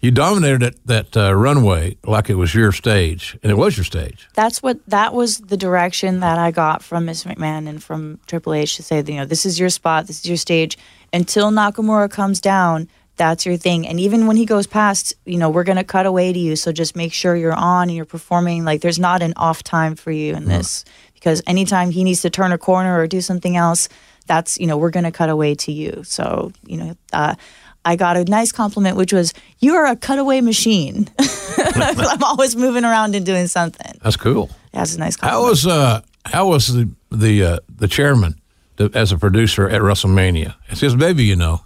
You 0.00 0.10
dominated 0.10 0.60
that 0.60 0.86
that 0.86 1.16
uh, 1.16 1.34
runway 1.34 1.98
like 2.06 2.30
it 2.30 2.36
was 2.36 2.54
your 2.54 2.72
stage, 2.72 3.36
and 3.42 3.52
it 3.52 3.56
was 3.56 3.76
your 3.76 3.84
stage. 3.84 4.28
That's 4.34 4.62
what 4.62 4.78
that 4.86 5.12
was 5.12 5.38
the 5.38 5.58
direction 5.58 6.20
that 6.20 6.38
I 6.38 6.52
got 6.52 6.82
from 6.82 7.04
Miss 7.04 7.24
McMahon 7.24 7.68
and 7.68 7.82
from 7.82 8.18
Triple 8.26 8.54
H 8.54 8.76
to 8.76 8.82
say, 8.82 9.02
you 9.06 9.16
know, 9.16 9.26
this 9.26 9.44
is 9.44 9.60
your 9.60 9.68
spot, 9.68 10.06
this 10.06 10.20
is 10.20 10.26
your 10.26 10.38
stage. 10.38 10.78
Until 11.12 11.50
Nakamura 11.50 12.10
comes 12.10 12.40
down, 12.40 12.88
that's 13.16 13.44
your 13.44 13.58
thing. 13.58 13.86
And 13.86 14.00
even 14.00 14.26
when 14.26 14.36
he 14.36 14.46
goes 14.46 14.66
past, 14.66 15.12
you 15.26 15.36
know, 15.36 15.50
we're 15.50 15.64
gonna 15.64 15.84
cut 15.84 16.06
away 16.06 16.32
to 16.32 16.38
you. 16.38 16.56
So 16.56 16.72
just 16.72 16.96
make 16.96 17.12
sure 17.12 17.36
you're 17.36 17.52
on 17.52 17.90
and 17.90 17.96
you're 17.96 18.06
performing. 18.06 18.64
Like 18.64 18.80
there's 18.80 18.98
not 18.98 19.20
an 19.20 19.34
off 19.36 19.62
time 19.62 19.96
for 19.96 20.10
you 20.10 20.34
in 20.34 20.46
this 20.46 20.86
because 21.12 21.42
anytime 21.46 21.90
he 21.90 22.04
needs 22.04 22.22
to 22.22 22.30
turn 22.30 22.52
a 22.52 22.58
corner 22.58 22.98
or 22.98 23.06
do 23.06 23.20
something 23.20 23.54
else, 23.54 23.90
that's 24.30 24.60
you 24.60 24.66
know 24.68 24.78
we're 24.78 24.90
gonna 24.90 25.10
cut 25.10 25.28
away 25.28 25.56
to 25.56 25.72
you. 25.72 26.02
So 26.04 26.52
you 26.64 26.76
know. 26.76 26.96
Uh, 27.12 27.34
I 27.82 27.96
got 27.96 28.18
a 28.18 28.24
nice 28.24 28.52
compliment, 28.52 28.98
which 28.98 29.10
was, 29.10 29.32
"You 29.58 29.74
are 29.76 29.86
a 29.86 29.96
cutaway 29.96 30.42
machine." 30.42 31.08
I'm 31.58 32.22
always 32.22 32.54
moving 32.54 32.84
around 32.84 33.14
and 33.14 33.24
doing 33.24 33.46
something. 33.46 33.98
That's 34.02 34.18
cool. 34.18 34.50
That's 34.72 34.96
a 34.96 34.98
nice 34.98 35.18
How 35.18 35.44
was 35.44 35.66
uh 35.66 36.02
how 36.26 36.48
was 36.48 36.74
the 36.74 36.90
the 37.10 37.44
uh, 37.44 37.58
the 37.74 37.88
chairman 37.88 38.38
to, 38.76 38.90
as 38.92 39.12
a 39.12 39.16
producer 39.16 39.66
at 39.66 39.80
WrestleMania? 39.80 40.56
It's 40.68 40.82
his 40.82 40.94
baby, 40.94 41.24
you 41.24 41.36
know. 41.36 41.62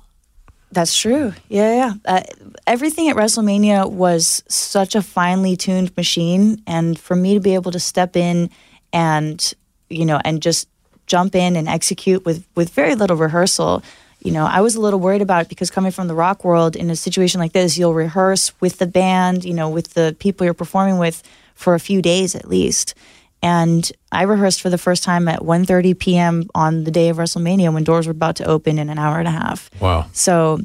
That's 0.70 0.97
true. 0.97 1.32
Yeah, 1.49 1.74
yeah. 1.74 1.93
Uh, 2.05 2.23
everything 2.65 3.09
at 3.09 3.16
WrestleMania 3.16 3.91
was 3.91 4.45
such 4.47 4.95
a 4.95 5.03
finely 5.03 5.57
tuned 5.57 5.97
machine, 5.97 6.62
and 6.69 6.97
for 6.97 7.16
me 7.16 7.35
to 7.35 7.41
be 7.41 7.55
able 7.55 7.73
to 7.73 7.81
step 7.81 8.16
in 8.16 8.51
and 8.93 9.53
you 9.91 10.07
know 10.07 10.20
and 10.24 10.41
just 10.41 10.69
jump 11.06 11.35
in 11.35 11.56
and 11.56 11.68
execute 11.68 12.24
with 12.24 12.44
with 12.55 12.70
very 12.70 12.94
little 12.94 13.16
rehearsal. 13.16 13.82
You 14.20 14.32
know, 14.32 14.47
I 14.47 14.62
was 14.62 14.74
a 14.74 14.81
little 14.81 15.01
worried 15.01 15.20
about 15.20 15.43
it 15.43 15.48
because 15.48 15.70
coming 15.70 15.93
from 15.93 16.09
the 16.09 16.14
rock 16.14 16.44
world, 16.44 16.76
in 16.76 16.89
a 16.89 16.97
situation 16.97 17.40
like 17.40 17.52
this, 17.52 17.76
you'll 17.76 17.93
rehearse 17.93 18.59
with 18.60 18.78
the 18.78 18.86
band, 18.86 19.44
you 19.44 19.52
know, 19.52 19.68
with 19.68 19.93
the 19.93 20.16
people 20.18 20.44
you're 20.44 20.55
performing 20.55 20.98
with 20.98 21.22
for 21.55 21.74
a 21.74 21.81
few 21.81 22.01
days 22.01 22.35
at 22.35 22.48
least. 22.48 22.94
And 23.43 23.93
I 24.10 24.22
rehearsed 24.22 24.62
for 24.62 24.70
the 24.70 24.78
first 24.78 25.05
time 25.05 25.28
at 25.28 25.40
1:30 25.40 25.98
p.m. 25.98 26.48
on 26.55 26.85
the 26.85 26.90
day 26.90 27.10
of 27.10 27.18
WrestleMania 27.18 27.72
when 27.74 27.85
doors 27.85 28.06
were 28.06 28.12
about 28.12 28.36
to 28.36 28.47
open 28.47 28.78
in 28.78 28.89
an 28.89 28.98
hour 28.98 29.18
and 29.18 29.28
a 29.28 29.32
half. 29.32 29.68
Wow. 29.81 30.06
So, 30.12 30.60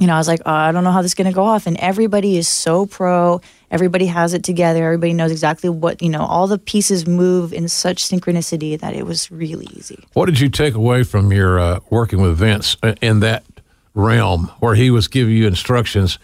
you 0.00 0.08
know, 0.08 0.14
I 0.14 0.18
was 0.18 0.26
like, 0.26 0.40
oh, 0.44 0.52
I 0.52 0.72
don't 0.72 0.82
know 0.82 0.90
how 0.90 1.02
this 1.02 1.12
is 1.12 1.14
going 1.14 1.30
to 1.30 1.34
go 1.34 1.44
off. 1.44 1.68
And 1.68 1.76
everybody 1.76 2.36
is 2.36 2.48
so 2.48 2.86
pro. 2.86 3.40
Everybody 3.70 4.06
has 4.06 4.32
it 4.34 4.42
together. 4.42 4.84
Everybody 4.84 5.12
knows 5.12 5.30
exactly 5.30 5.68
what, 5.68 6.00
you 6.02 6.08
know, 6.08 6.22
all 6.22 6.46
the 6.46 6.58
pieces 6.58 7.06
move 7.06 7.52
in 7.52 7.68
such 7.68 8.02
synchronicity 8.02 8.78
that 8.80 8.94
it 8.94 9.04
was 9.04 9.30
really 9.30 9.66
easy. 9.74 10.04
What 10.14 10.26
did 10.26 10.40
you 10.40 10.48
take 10.48 10.74
away 10.74 11.02
from 11.02 11.32
your 11.32 11.60
uh, 11.60 11.80
working 11.90 12.22
with 12.22 12.38
Vince 12.38 12.76
uh, 12.82 12.94
in 13.00 13.20
that 13.20 13.44
realm 13.94 14.50
where 14.60 14.74
he 14.74 14.90
was 14.90 15.08
giving 15.08 15.36
you 15.36 15.46
instructions? 15.46 16.18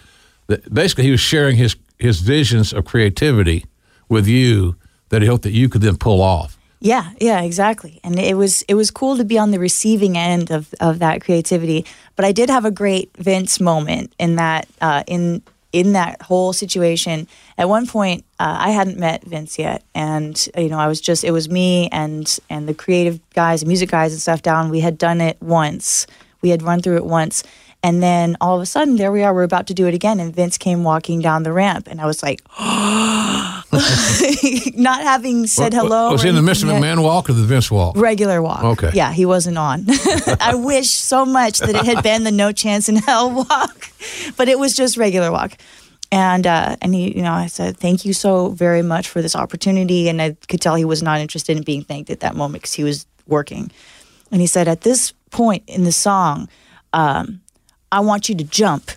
That 0.46 0.72
basically, 0.72 1.04
he 1.04 1.10
was 1.10 1.20
sharing 1.20 1.56
his 1.56 1.76
his 1.98 2.20
visions 2.20 2.72
of 2.72 2.84
creativity 2.84 3.64
with 4.08 4.26
you 4.26 4.76
that 5.08 5.22
he 5.22 5.28
hoped 5.28 5.44
that 5.44 5.52
you 5.52 5.68
could 5.68 5.80
then 5.80 5.96
pull 5.96 6.20
off. 6.20 6.58
Yeah, 6.80 7.12
yeah, 7.18 7.40
exactly. 7.40 7.98
And 8.04 8.18
it 8.18 8.36
was 8.36 8.62
it 8.62 8.74
was 8.74 8.90
cool 8.90 9.16
to 9.16 9.24
be 9.24 9.38
on 9.38 9.52
the 9.52 9.58
receiving 9.58 10.18
end 10.18 10.50
of, 10.50 10.74
of 10.80 10.98
that 10.98 11.22
creativity. 11.22 11.86
But 12.14 12.26
I 12.26 12.32
did 12.32 12.50
have 12.50 12.66
a 12.66 12.70
great 12.70 13.10
Vince 13.16 13.58
moment 13.58 14.12
in 14.18 14.36
that 14.36 14.68
uh, 14.82 15.02
in 15.06 15.42
in 15.74 15.92
that 15.92 16.22
whole 16.22 16.52
situation. 16.52 17.26
At 17.58 17.68
one 17.68 17.88
point, 17.88 18.24
uh, 18.38 18.56
I 18.60 18.70
hadn't 18.70 18.96
met 18.96 19.24
Vince 19.24 19.58
yet, 19.58 19.82
and 19.92 20.48
you 20.56 20.68
know, 20.68 20.78
I 20.78 20.86
was 20.86 21.00
just 21.00 21.24
it 21.24 21.32
was 21.32 21.50
me 21.50 21.88
and 21.90 22.38
and 22.48 22.68
the 22.68 22.74
creative 22.74 23.18
guys, 23.30 23.66
music 23.66 23.90
guys, 23.90 24.12
and 24.12 24.22
stuff 24.22 24.40
down. 24.40 24.70
We 24.70 24.78
had 24.78 24.96
done 24.96 25.20
it 25.20 25.36
once. 25.42 26.06
We 26.42 26.50
had 26.50 26.62
run 26.62 26.80
through 26.80 26.96
it 26.96 27.04
once. 27.04 27.42
And 27.84 28.02
then 28.02 28.36
all 28.40 28.56
of 28.56 28.62
a 28.62 28.66
sudden, 28.66 28.96
there 28.96 29.12
we 29.12 29.22
are. 29.24 29.34
We're 29.34 29.42
about 29.42 29.66
to 29.66 29.74
do 29.74 29.86
it 29.86 29.92
again, 29.92 30.18
and 30.18 30.34
Vince 30.34 30.56
came 30.56 30.84
walking 30.84 31.20
down 31.20 31.42
the 31.42 31.52
ramp, 31.52 31.86
and 31.86 32.00
I 32.00 32.06
was 32.06 32.22
like, 32.22 32.40
not 34.74 35.02
having 35.02 35.46
said 35.46 35.74
hello. 35.74 36.12
Was 36.12 36.22
he 36.22 36.30
in 36.30 36.34
the 36.34 36.40
Mr. 36.40 36.64
yet. 36.64 36.80
McMahon 36.80 37.02
walk 37.02 37.28
or 37.28 37.34
the 37.34 37.44
Vince 37.44 37.70
walk? 37.70 37.98
Regular 37.98 38.40
walk. 38.40 38.64
Okay. 38.64 38.90
Yeah, 38.94 39.12
he 39.12 39.26
wasn't 39.26 39.58
on. 39.58 39.84
I 40.40 40.54
wish 40.54 40.88
so 40.92 41.26
much 41.26 41.58
that 41.58 41.76
it 41.76 41.84
had 41.84 42.02
been 42.02 42.24
the 42.24 42.32
no 42.32 42.52
chance 42.52 42.88
in 42.88 42.96
hell 42.96 43.30
walk, 43.50 43.90
but 44.38 44.48
it 44.48 44.58
was 44.58 44.74
just 44.74 44.96
regular 44.96 45.30
walk. 45.30 45.58
And 46.10 46.46
uh, 46.46 46.76
and 46.80 46.94
he, 46.94 47.14
you 47.14 47.22
know, 47.22 47.32
I 47.32 47.48
said 47.48 47.76
thank 47.76 48.06
you 48.06 48.14
so 48.14 48.48
very 48.48 48.80
much 48.80 49.10
for 49.10 49.20
this 49.20 49.36
opportunity, 49.36 50.08
and 50.08 50.22
I 50.22 50.38
could 50.48 50.62
tell 50.62 50.74
he 50.74 50.86
was 50.86 51.02
not 51.02 51.20
interested 51.20 51.54
in 51.54 51.62
being 51.62 51.84
thanked 51.84 52.08
at 52.08 52.20
that 52.20 52.34
moment 52.34 52.62
because 52.62 52.72
he 52.72 52.82
was 52.82 53.04
working. 53.26 53.70
And 54.32 54.40
he 54.40 54.46
said, 54.46 54.68
at 54.68 54.80
this 54.80 55.12
point 55.30 55.64
in 55.66 55.84
the 55.84 55.92
song, 55.92 56.48
um, 56.94 57.42
I 57.94 58.00
want 58.00 58.28
you 58.28 58.34
to 58.34 58.44
jump. 58.44 58.90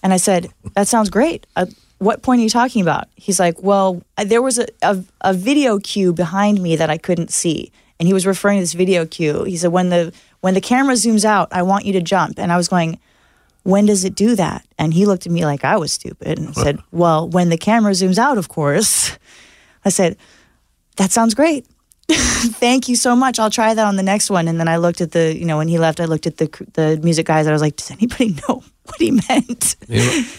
And 0.00 0.12
I 0.12 0.16
said, 0.16 0.52
that 0.74 0.86
sounds 0.86 1.10
great. 1.10 1.44
Uh, 1.56 1.66
what 1.98 2.22
point 2.22 2.38
are 2.38 2.44
you 2.44 2.48
talking 2.48 2.80
about? 2.80 3.08
He's 3.16 3.40
like, 3.40 3.60
well, 3.60 4.00
there 4.16 4.40
was 4.40 4.60
a, 4.60 4.66
a, 4.80 5.02
a 5.22 5.34
video 5.34 5.80
cue 5.80 6.12
behind 6.12 6.62
me 6.62 6.76
that 6.76 6.88
I 6.88 6.98
couldn't 6.98 7.32
see. 7.32 7.72
And 7.98 8.06
he 8.06 8.12
was 8.12 8.24
referring 8.24 8.58
to 8.58 8.62
this 8.62 8.74
video 8.74 9.06
cue. 9.06 9.42
He 9.42 9.56
said, 9.56 9.72
when 9.72 9.88
the, 9.88 10.12
when 10.40 10.54
the 10.54 10.60
camera 10.60 10.94
zooms 10.94 11.24
out, 11.24 11.48
I 11.50 11.62
want 11.62 11.84
you 11.84 11.92
to 11.94 12.00
jump. 12.00 12.38
And 12.38 12.52
I 12.52 12.56
was 12.56 12.68
going, 12.68 13.00
when 13.64 13.86
does 13.86 14.04
it 14.04 14.14
do 14.14 14.36
that? 14.36 14.64
And 14.78 14.94
he 14.94 15.04
looked 15.04 15.26
at 15.26 15.32
me 15.32 15.44
like 15.44 15.64
I 15.64 15.76
was 15.76 15.92
stupid 15.92 16.38
and 16.38 16.54
said, 16.54 16.78
well, 16.92 17.28
when 17.28 17.48
the 17.48 17.58
camera 17.58 17.90
zooms 17.90 18.18
out, 18.18 18.38
of 18.38 18.48
course. 18.48 19.18
I 19.84 19.88
said, 19.88 20.16
that 20.96 21.10
sounds 21.10 21.34
great. 21.34 21.66
Thank 22.12 22.88
you 22.88 22.96
so 22.96 23.14
much. 23.14 23.38
I'll 23.38 23.50
try 23.50 23.74
that 23.74 23.86
on 23.86 23.96
the 23.96 24.02
next 24.02 24.30
one. 24.30 24.48
And 24.48 24.58
then 24.58 24.68
I 24.68 24.76
looked 24.76 25.00
at 25.00 25.12
the, 25.12 25.36
you 25.36 25.44
know, 25.44 25.58
when 25.58 25.68
he 25.68 25.78
left, 25.78 26.00
I 26.00 26.04
looked 26.04 26.26
at 26.26 26.36
the 26.36 26.46
the 26.74 27.00
music 27.02 27.26
guys. 27.26 27.46
I 27.46 27.52
was 27.52 27.62
like, 27.62 27.76
does 27.76 27.90
anybody 27.90 28.36
know 28.48 28.62
what 28.84 29.00
he 29.00 29.10
meant? 29.28 29.76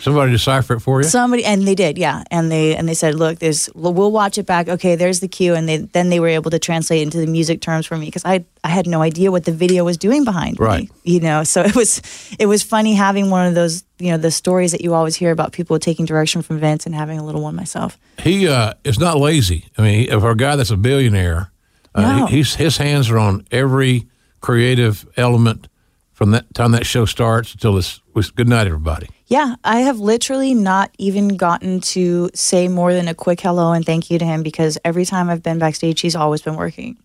Somebody 0.01 0.31
decipher 0.33 0.73
it 0.75 0.79
for 0.81 1.01
you? 1.01 1.07
Somebody, 1.07 1.45
and 1.45 1.65
they 1.67 1.75
did, 1.75 1.97
yeah. 1.97 2.23
And 2.29 2.51
they 2.51 2.75
and 2.75 2.87
they 2.89 2.93
said, 2.93 3.15
look, 3.15 3.39
there's, 3.39 3.69
we'll 3.73 4.11
watch 4.11 4.37
it 4.37 4.45
back. 4.45 4.67
Okay, 4.67 4.95
there's 4.95 5.21
the 5.21 5.27
cue. 5.27 5.53
And 5.55 5.67
they 5.69 5.77
then 5.77 6.09
they 6.09 6.19
were 6.19 6.27
able 6.27 6.51
to 6.51 6.59
translate 6.59 7.01
into 7.01 7.17
the 7.19 7.27
music 7.27 7.61
terms 7.61 7.85
for 7.85 7.97
me 7.97 8.05
because 8.07 8.25
I 8.25 8.45
I 8.63 8.69
had 8.69 8.85
no 8.87 9.01
idea 9.01 9.31
what 9.31 9.45
the 9.45 9.51
video 9.53 9.83
was 9.85 9.97
doing 9.97 10.23
behind 10.25 10.59
Right. 10.59 10.83
me. 10.83 10.89
You 11.13 11.19
know, 11.21 11.43
so 11.43 11.61
it 11.61 11.75
was 11.75 12.01
it 12.37 12.45
was 12.47 12.63
funny 12.63 12.93
having 12.95 13.29
one 13.29 13.47
of 13.47 13.55
those, 13.55 13.83
you 13.99 14.11
know, 14.11 14.17
the 14.17 14.31
stories 14.31 14.71
that 14.73 14.81
you 14.81 14.93
always 14.93 15.15
hear 15.15 15.31
about 15.31 15.51
people 15.53 15.79
taking 15.79 16.05
direction 16.05 16.41
from 16.41 16.59
Vince 16.59 16.85
and 16.85 16.93
having 16.95 17.17
a 17.19 17.25
little 17.25 17.41
one 17.41 17.55
myself. 17.55 17.97
He 18.19 18.47
uh, 18.47 18.73
is 18.83 18.99
not 18.99 19.17
lazy. 19.17 19.65
I 19.77 19.81
mean, 19.81 20.19
for 20.19 20.31
a 20.31 20.35
guy 20.35 20.55
that's 20.57 20.71
a 20.71 20.77
billionaire, 20.77 21.51
uh, 21.95 22.01
No. 22.01 22.25
he, 22.27 22.37
he's, 22.37 22.55
his 22.55 22.77
hands 22.77 23.09
are 23.09 23.17
on 23.19 23.45
every 23.51 24.07
creative 24.41 25.07
element 25.15 25.67
from 26.13 26.31
that 26.31 26.53
time 26.53 26.71
that 26.71 26.85
show 26.85 27.05
starts 27.05 27.53
until 27.53 27.77
it's, 27.77 28.01
it's 28.15 28.31
good 28.31 28.47
night, 28.47 28.67
everybody. 28.67 29.09
Yeah, 29.27 29.55
I 29.63 29.79
have 29.79 29.99
literally 29.99 30.53
not 30.53 30.91
even 30.99 31.37
gotten 31.37 31.81
to 31.81 32.29
say 32.35 32.67
more 32.67 32.93
than 32.93 33.07
a 33.07 33.15
quick 33.15 33.41
hello 33.41 33.73
and 33.73 33.85
thank 33.85 34.11
you 34.11 34.19
to 34.19 34.25
him 34.25 34.43
because 34.43 34.77
every 34.85 35.05
time 35.05 35.29
I've 35.29 35.43
been 35.43 35.59
backstage, 35.59 36.01
he's 36.01 36.15
always 36.15 36.41
been 36.41 36.55
working. 36.55 36.97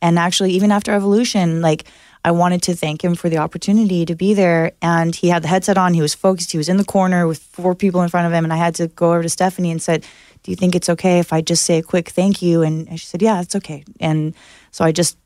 And 0.00 0.18
actually, 0.18 0.52
even 0.52 0.72
after 0.72 0.92
Evolution, 0.92 1.60
like 1.60 1.84
I 2.24 2.30
wanted 2.30 2.62
to 2.64 2.76
thank 2.76 3.02
him 3.02 3.14
for 3.14 3.28
the 3.28 3.38
opportunity 3.38 4.04
to 4.04 4.14
be 4.14 4.34
there. 4.34 4.72
And 4.80 5.14
he 5.14 5.28
had 5.28 5.42
the 5.42 5.48
headset 5.48 5.76
on, 5.76 5.94
he 5.94 6.02
was 6.02 6.14
focused, 6.14 6.52
he 6.52 6.58
was 6.58 6.68
in 6.68 6.76
the 6.76 6.84
corner 6.84 7.26
with 7.26 7.38
four 7.38 7.74
people 7.74 8.02
in 8.02 8.08
front 8.08 8.26
of 8.26 8.32
him. 8.32 8.44
And 8.44 8.52
I 8.52 8.56
had 8.56 8.74
to 8.76 8.88
go 8.88 9.12
over 9.12 9.22
to 9.22 9.28
Stephanie 9.28 9.70
and 9.70 9.82
said, 9.82 10.04
Do 10.42 10.50
you 10.50 10.56
think 10.56 10.74
it's 10.74 10.88
okay 10.88 11.18
if 11.18 11.32
I 11.32 11.40
just 11.40 11.64
say 11.64 11.78
a 11.78 11.82
quick 11.82 12.10
thank 12.10 12.42
you? 12.42 12.62
And 12.62 12.88
she 12.98 13.06
said, 13.06 13.22
Yeah, 13.22 13.40
it's 13.40 13.56
okay. 13.56 13.84
And 13.98 14.34
so 14.70 14.84
I 14.84 14.92
just 14.92 15.18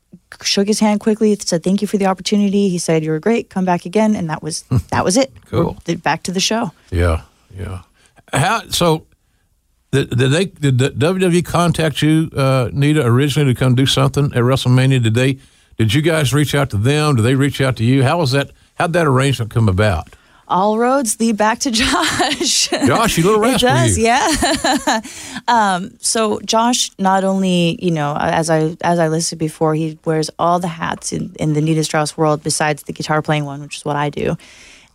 shook 0.43 0.67
his 0.67 0.79
hand 0.79 0.99
quickly, 0.99 1.35
said 1.35 1.63
thank 1.63 1.81
you 1.81 1.87
for 1.87 1.97
the 1.97 2.05
opportunity. 2.05 2.69
He 2.69 2.77
said, 2.77 3.03
You 3.03 3.11
were 3.11 3.19
great, 3.19 3.49
come 3.49 3.65
back 3.65 3.85
again. 3.85 4.15
And 4.15 4.29
that 4.29 4.43
was 4.43 4.63
that 4.89 5.03
was 5.03 5.17
it. 5.17 5.31
Cool. 5.45 5.77
We're 5.87 5.97
back 5.97 6.23
to 6.23 6.31
the 6.31 6.39
show. 6.39 6.71
Yeah, 6.91 7.23
yeah. 7.55 7.81
How 8.33 8.67
so? 8.69 9.05
Did, 9.91 10.09
did 10.09 10.31
they 10.31 10.45
did 10.45 10.77
the 10.79 10.89
WWE 10.89 11.45
contact 11.45 12.01
you, 12.01 12.29
uh, 12.35 12.69
Nita, 12.73 13.05
originally 13.05 13.53
to 13.53 13.59
come 13.59 13.73
do 13.73 13.85
something 13.85 14.25
at 14.25 14.43
WrestleMania? 14.43 15.01
Did 15.01 15.13
they? 15.13 15.39
Did 15.77 15.93
you 15.93 16.01
guys 16.01 16.33
reach 16.33 16.55
out 16.55 16.69
to 16.71 16.77
them? 16.77 17.15
Did 17.15 17.21
they 17.21 17.35
reach 17.35 17.61
out 17.61 17.77
to 17.77 17.83
you? 17.83 18.03
How 18.03 18.17
was 18.17 18.31
that? 18.31 18.51
How'd 18.75 18.93
that 18.93 19.07
arrangement 19.07 19.51
come 19.51 19.69
about? 19.69 20.09
All 20.47 20.77
roads 20.77 21.19
lead 21.19 21.37
back 21.37 21.59
to 21.59 21.71
Josh. 21.71 22.69
Josh, 22.69 23.17
you 23.17 23.23
little 23.23 23.43
it 23.43 23.47
rascal, 23.47 23.69
does, 23.69 23.97
you. 23.97 24.05
yeah. 24.05 25.01
um, 25.47 25.91
so 25.99 26.39
Josh, 26.41 26.91
not 26.97 27.23
only 27.23 27.77
you 27.83 27.91
know, 27.91 28.15
as 28.19 28.49
I 28.49 28.77
as 28.81 28.99
I 28.99 29.07
listed 29.09 29.39
before, 29.39 29.75
he 29.75 29.99
wears 30.05 30.29
all 30.39 30.59
the 30.59 30.67
hats 30.67 31.11
in, 31.11 31.35
in 31.39 31.53
the 31.53 31.61
Nita 31.61 31.83
Strauss 31.83 32.17
world 32.17 32.43
besides 32.43 32.83
the 32.83 32.93
guitar 32.93 33.21
playing 33.21 33.45
one, 33.45 33.61
which 33.61 33.77
is 33.77 33.85
what 33.85 33.95
I 33.95 34.09
do. 34.09 34.37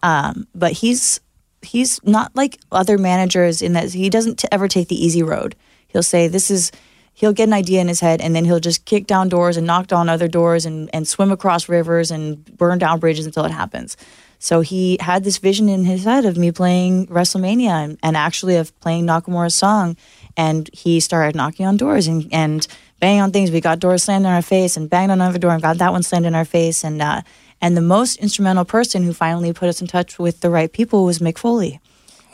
Um, 0.03 0.47
but 0.55 0.73
he's 0.73 1.20
he's 1.62 2.03
not 2.05 2.35
like 2.35 2.59
other 2.70 2.99
managers 2.99 3.62
in 3.62 3.74
that 3.74 3.93
he 3.93 4.11
doesn't 4.11 4.41
t- 4.41 4.49
ever 4.51 4.69
take 4.69 4.89
the 4.89 5.05
easy 5.05 5.23
road. 5.23 5.55
He'll 5.89 6.03
say 6.03 6.29
this 6.29 6.51
is. 6.51 6.73
He'll 7.15 7.35
get 7.35 7.47
an 7.47 7.53
idea 7.53 7.83
in 7.83 7.89
his 7.89 8.01
head, 8.01 8.23
and 8.23 8.35
then 8.35 8.47
he'll 8.47 8.59
just 8.59 8.87
kick 8.87 9.07
down 9.07 9.29
doors 9.29 9.59
and 9.59 9.66
knock 9.66 9.87
down 9.87 10.09
other 10.09 10.29
doors 10.29 10.65
and, 10.65 10.89
and 10.95 11.07
swim 11.07 11.31
across 11.31 11.69
rivers 11.69 12.11
and 12.11 12.43
burn 12.57 12.79
down 12.79 13.01
bridges 13.01 13.27
until 13.27 13.45
it 13.45 13.51
happens. 13.51 13.99
So 14.43 14.60
he 14.60 14.97
had 14.98 15.23
this 15.23 15.39
vision 15.39 15.69
in 15.69 15.85
his 15.85 16.02
head 16.02 16.24
of 16.24 16.36
me 16.36 16.51
playing 16.51 17.06
WrestleMania 17.06 17.85
and, 17.85 17.98
and 18.02 18.16
actually 18.16 18.56
of 18.56 18.78
playing 18.81 19.06
Nakamura's 19.06 19.55
song. 19.55 19.97
And 20.36 20.69
he 20.73 20.98
started 20.98 21.36
knocking 21.36 21.64
on 21.64 21.77
doors 21.77 22.09
and, 22.09 22.27
and 22.32 22.66
banging 22.98 23.20
on 23.20 23.31
things. 23.31 23.52
We 23.52 23.60
got 23.60 23.78
doors 23.78 24.02
slammed 24.02 24.27
in 24.27 24.32
our 24.32 24.43
face 24.43 24.77
and 24.77 24.90
banged 24.90 25.12
on 25.12 25.20
another 25.20 25.39
door 25.39 25.52
and 25.52 25.62
got 25.62 25.78
that 25.78 25.93
one 25.93 26.02
slammed 26.02 26.27
in 26.27 26.35
our 26.35 26.44
face. 26.44 26.82
And 26.82 27.01
uh, 27.01 27.23
and 27.60 27.77
the 27.77 27.82
most 27.82 28.16
instrumental 28.16 28.64
person 28.64 29.05
who 29.05 29.12
finally 29.12 29.52
put 29.52 29.69
us 29.69 29.81
in 29.81 29.86
touch 29.86 30.19
with 30.19 30.40
the 30.40 30.51
right 30.51 30.73
people 30.73 31.05
was 31.05 31.20
Mick 31.20 31.39
Foley. 31.39 31.78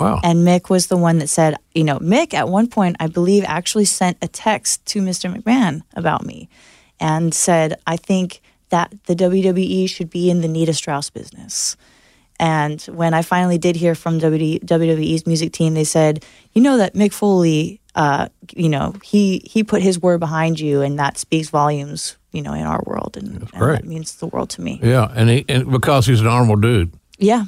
Wow. 0.01 0.20
And 0.24 0.48
Mick 0.48 0.70
was 0.70 0.86
the 0.86 0.97
one 0.97 1.18
that 1.18 1.28
said, 1.28 1.56
you 1.74 1.85
know, 1.85 1.98
Mick 1.98 2.32
at 2.32 2.48
one 2.48 2.68
point, 2.68 2.97
I 3.01 3.09
believe, 3.09 3.44
actually 3.47 3.85
sent 3.85 4.16
a 4.22 4.28
text 4.28 4.86
to 4.86 5.02
Mr. 5.02 5.30
McMahon 5.30 5.82
about 5.93 6.24
me 6.24 6.48
and 6.98 7.35
said, 7.35 7.78
I 7.86 7.98
think 7.98 8.40
that 8.70 8.94
the 9.05 9.14
WWE 9.14 9.90
should 9.90 10.09
be 10.09 10.30
in 10.30 10.40
the 10.40 10.48
Nita 10.48 10.72
Strauss 10.72 11.10
business. 11.10 11.76
And 12.40 12.81
when 12.82 13.15
I 13.15 13.23
finally 13.23 13.59
did 13.59 13.74
hear 13.77 13.94
from 13.94 14.20
WWE's 14.20 15.27
music 15.27 15.52
team, 15.52 15.74
they 15.74 15.85
said, 15.85 16.24
"You 16.52 16.62
know 16.62 16.77
that 16.77 16.94
Mick 16.94 17.12
Foley, 17.12 17.81
uh, 17.94 18.28
you 18.55 18.69
know, 18.69 18.94
he 19.02 19.43
he 19.44 19.65
put 19.65 19.82
his 19.82 20.01
word 20.01 20.20
behind 20.20 20.60
you, 20.60 20.81
and 20.82 20.98
that 20.98 21.19
speaks 21.19 21.48
volumes, 21.51 22.16
you 22.32 22.43
know, 22.43 22.52
in 22.55 22.62
our 22.65 22.81
world, 22.86 23.16
and, 23.16 23.28
and 23.52 23.62
that 23.74 23.85
means 23.85 24.16
the 24.16 24.27
world 24.27 24.51
to 24.51 24.60
me." 24.60 24.78
Yeah, 24.82 25.10
and 25.16 25.28
he 25.31 25.44
and 25.48 25.70
because 25.70 26.06
he's 26.06 26.20
an 26.20 26.27
honorable 26.28 26.56
dude, 26.56 26.93
Yeah, 27.19 27.44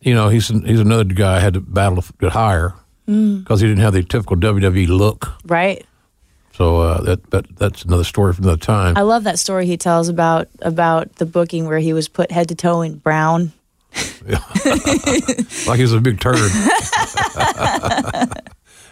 you 0.00 0.14
know, 0.14 0.28
he's 0.30 0.48
he's 0.48 0.80
another 0.80 1.04
guy 1.04 1.36
I 1.36 1.40
had 1.40 1.54
to 1.54 1.60
battle 1.60 2.00
to 2.02 2.12
get 2.18 2.32
higher 2.32 2.74
Mm. 3.08 3.40
because 3.40 3.60
he 3.60 3.66
didn't 3.66 3.82
have 3.82 3.92
the 3.94 4.04
typical 4.04 4.36
WWE 4.36 4.86
look. 4.88 5.32
right. 5.44 5.84
So 6.52 6.80
uh, 6.80 7.00
that, 7.02 7.30
that 7.30 7.46
that's 7.56 7.84
another 7.84 8.04
story 8.04 8.34
from 8.34 8.44
another 8.44 8.60
time. 8.60 8.96
I 8.96 9.00
love 9.02 9.24
that 9.24 9.38
story 9.38 9.66
he 9.66 9.76
tells 9.78 10.08
about 10.08 10.46
about 10.60 11.16
the 11.16 11.24
booking 11.26 11.66
where 11.66 11.78
he 11.78 11.92
was 11.92 12.06
put 12.08 12.30
head 12.30 12.48
to 12.50 12.54
toe 12.54 12.82
in 12.82 12.96
brown. 12.96 13.52
like 15.66 15.78
he's 15.78 15.92
a 15.92 16.00
big 16.00 16.20
turd. 16.20 16.38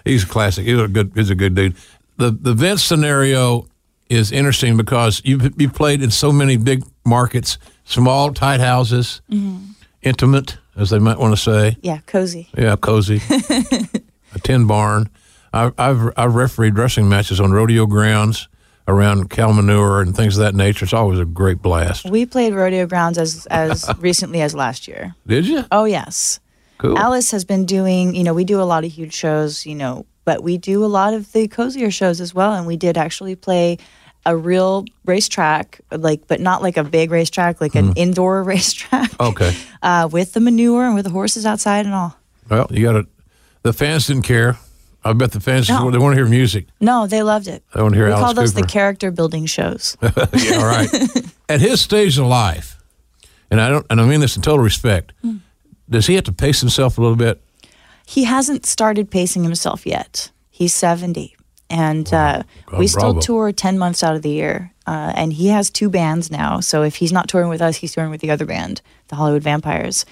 he's 0.05 0.25
classic. 0.25 0.66
He's 0.66 0.79
a 0.79 0.89
good. 0.89 1.12
He's 1.15 1.31
a 1.31 1.35
good 1.35 1.55
dude. 1.55 1.77
The 2.16 2.31
the 2.31 2.55
Vince 2.55 2.83
scenario 2.83 3.66
is 4.09 4.33
interesting 4.33 4.77
because 4.77 5.23
you've 5.25 5.61
you 5.61 5.69
played 5.69 6.03
in 6.03 6.11
so 6.11 6.33
many 6.33 6.57
big 6.57 6.83
markets, 7.05 7.59
small 7.85 8.33
tight 8.33 8.61
houses, 8.61 9.20
mm-hmm. 9.31 9.73
intimate 10.03 10.59
as 10.77 10.91
they 10.91 10.99
might 10.99 11.19
want 11.19 11.35
to 11.35 11.41
say. 11.41 11.77
Yeah, 11.83 11.99
cozy. 12.07 12.49
Yeah, 12.57 12.77
cozy. 12.77 13.20
a 14.35 14.39
tin 14.43 14.66
barn. 14.66 15.11
I, 15.53 15.73
I've 15.79 16.12
I've 16.16 16.35
refereed 16.35 16.77
wrestling 16.77 17.09
matches 17.09 17.41
on 17.41 17.53
rodeo 17.53 17.87
grounds 17.87 18.49
around 18.89 19.31
cow 19.31 19.52
manure 19.52 20.01
and 20.01 20.16
things 20.16 20.36
of 20.36 20.43
that 20.43 20.55
nature. 20.56 20.85
It's 20.85 20.93
always 20.94 21.20
a 21.20 21.24
great 21.24 21.62
blast. 21.62 22.09
We 22.10 22.27
played 22.27 22.55
rodeo 22.55 22.86
grounds 22.86 23.19
as 23.19 23.47
as 23.47 23.89
recently 23.98 24.40
as 24.40 24.55
last 24.55 24.89
year. 24.89 25.15
Did 25.27 25.47
you? 25.47 25.65
Oh 25.70 25.85
yes. 25.85 26.40
Cool. 26.78 26.97
Alice 26.98 27.31
has 27.32 27.44
been 27.44 27.66
doing, 27.66 28.15
you 28.15 28.24
know, 28.24 28.32
we 28.35 28.44
do 28.44 28.60
a 28.60 28.65
lot 28.65 28.85
of 28.85 28.90
huge 28.93 29.12
shows, 29.12 29.66
you 29.66 29.74
know, 29.74 30.06
but 30.24 30.43
we 30.43 30.56
do 30.59 30.85
a 30.85 30.86
lot 30.86 31.12
of 31.12 31.31
the 31.32 31.48
cozier 31.48 31.90
shows 31.90 32.20
as 32.20 32.32
well. 32.35 32.52
And 32.55 32.66
we 32.69 32.77
did 32.77 32.97
actually 32.97 33.35
play 33.35 33.78
a 34.24 34.36
real 34.36 34.85
racetrack, 35.05 35.81
like, 35.90 36.28
but 36.28 36.40
not 36.40 36.62
like 36.62 36.77
a 36.77 36.85
big 36.85 37.10
racetrack, 37.10 37.60
like 37.60 37.74
an 37.74 37.94
indoor 37.94 38.43
racetrack 38.55 39.10
Okay. 39.20 39.56
uh, 39.82 40.09
with 40.10 40.35
the 40.35 40.40
manure 40.40 40.85
and 40.86 40.94
with 40.94 41.05
the 41.05 41.10
horses 41.10 41.44
outside 41.44 41.85
and 41.85 41.94
all. 41.94 42.16
Well, 42.48 42.69
you 42.70 42.85
got 42.85 42.93
to. 42.93 43.06
The 43.62 43.73
fans 43.73 44.06
didn't 44.06 44.23
care. 44.23 44.56
I 45.05 45.12
bet 45.12 45.33
the 45.33 45.41
fans 45.41 45.69
No. 45.69 45.91
they 45.91 45.99
want 45.99 46.12
to 46.12 46.16
hear 46.16 46.29
music. 46.29 46.66
No, 46.81 47.07
they 47.07 47.23
loved 47.23 47.47
it. 47.49 47.62
They 47.75 47.81
want 47.83 47.95
to 47.95 47.99
hear 47.99 48.07
we 48.09 48.12
Alice 48.12 48.25
call 48.25 48.35
those 48.35 48.55
the 48.55 48.66
character 48.66 49.11
building 49.11 49.47
shows. 49.47 49.97
yeah, 50.03 50.57
all 50.57 50.66
right. 50.66 50.89
At 51.49 51.61
his 51.61 51.81
stage 51.81 52.19
of 52.19 52.27
life, 52.27 52.77
and 53.51 53.61
I 53.61 53.70
don't, 53.70 53.87
and 53.91 54.01
I 54.01 54.05
mean 54.07 54.20
this 54.20 54.37
in 54.37 54.43
total 54.43 54.62
respect. 54.65 55.12
Hmm. 55.23 55.37
Does 55.89 56.07
he 56.07 56.15
have 56.16 56.25
to 56.25 56.33
pace 56.33 56.61
himself 56.61 56.99
a 56.99 57.01
little 57.01 57.16
bit? 57.16 57.41
he 58.09 58.25
hasn't 58.25 58.65
started 58.65 59.11
pacing 59.11 59.45
himself 59.45 59.87
yet. 59.87 60.31
He's 60.51 60.75
70. 60.75 61.37
And 61.69 62.11
uh, 62.11 62.43
God, 62.65 62.79
we 62.79 62.87
still 62.87 63.12
bravo. 63.12 63.20
tour 63.20 63.53
10 63.53 63.79
months 63.79 64.03
out 64.03 64.16
of 64.16 64.23
the 64.23 64.31
year. 64.31 64.73
Uh, 64.87 65.12
and 65.15 65.31
he 65.31 65.49
has 65.49 65.69
two 65.69 65.91
bands 65.91 66.31
now. 66.31 66.61
So 66.61 66.83
if 66.83 66.97
he's 66.97 67.12
not 67.12 67.29
touring 67.29 67.51
with 67.51 67.61
us, 67.61 67.77
he's 67.77 67.93
touring 67.93 68.11
with 68.11 68.23
the 68.23 68.31
other 68.31 68.47
band, 68.47 68.81
the 69.09 69.16
Hollywood 69.16 69.43
Vampires. 69.43 70.07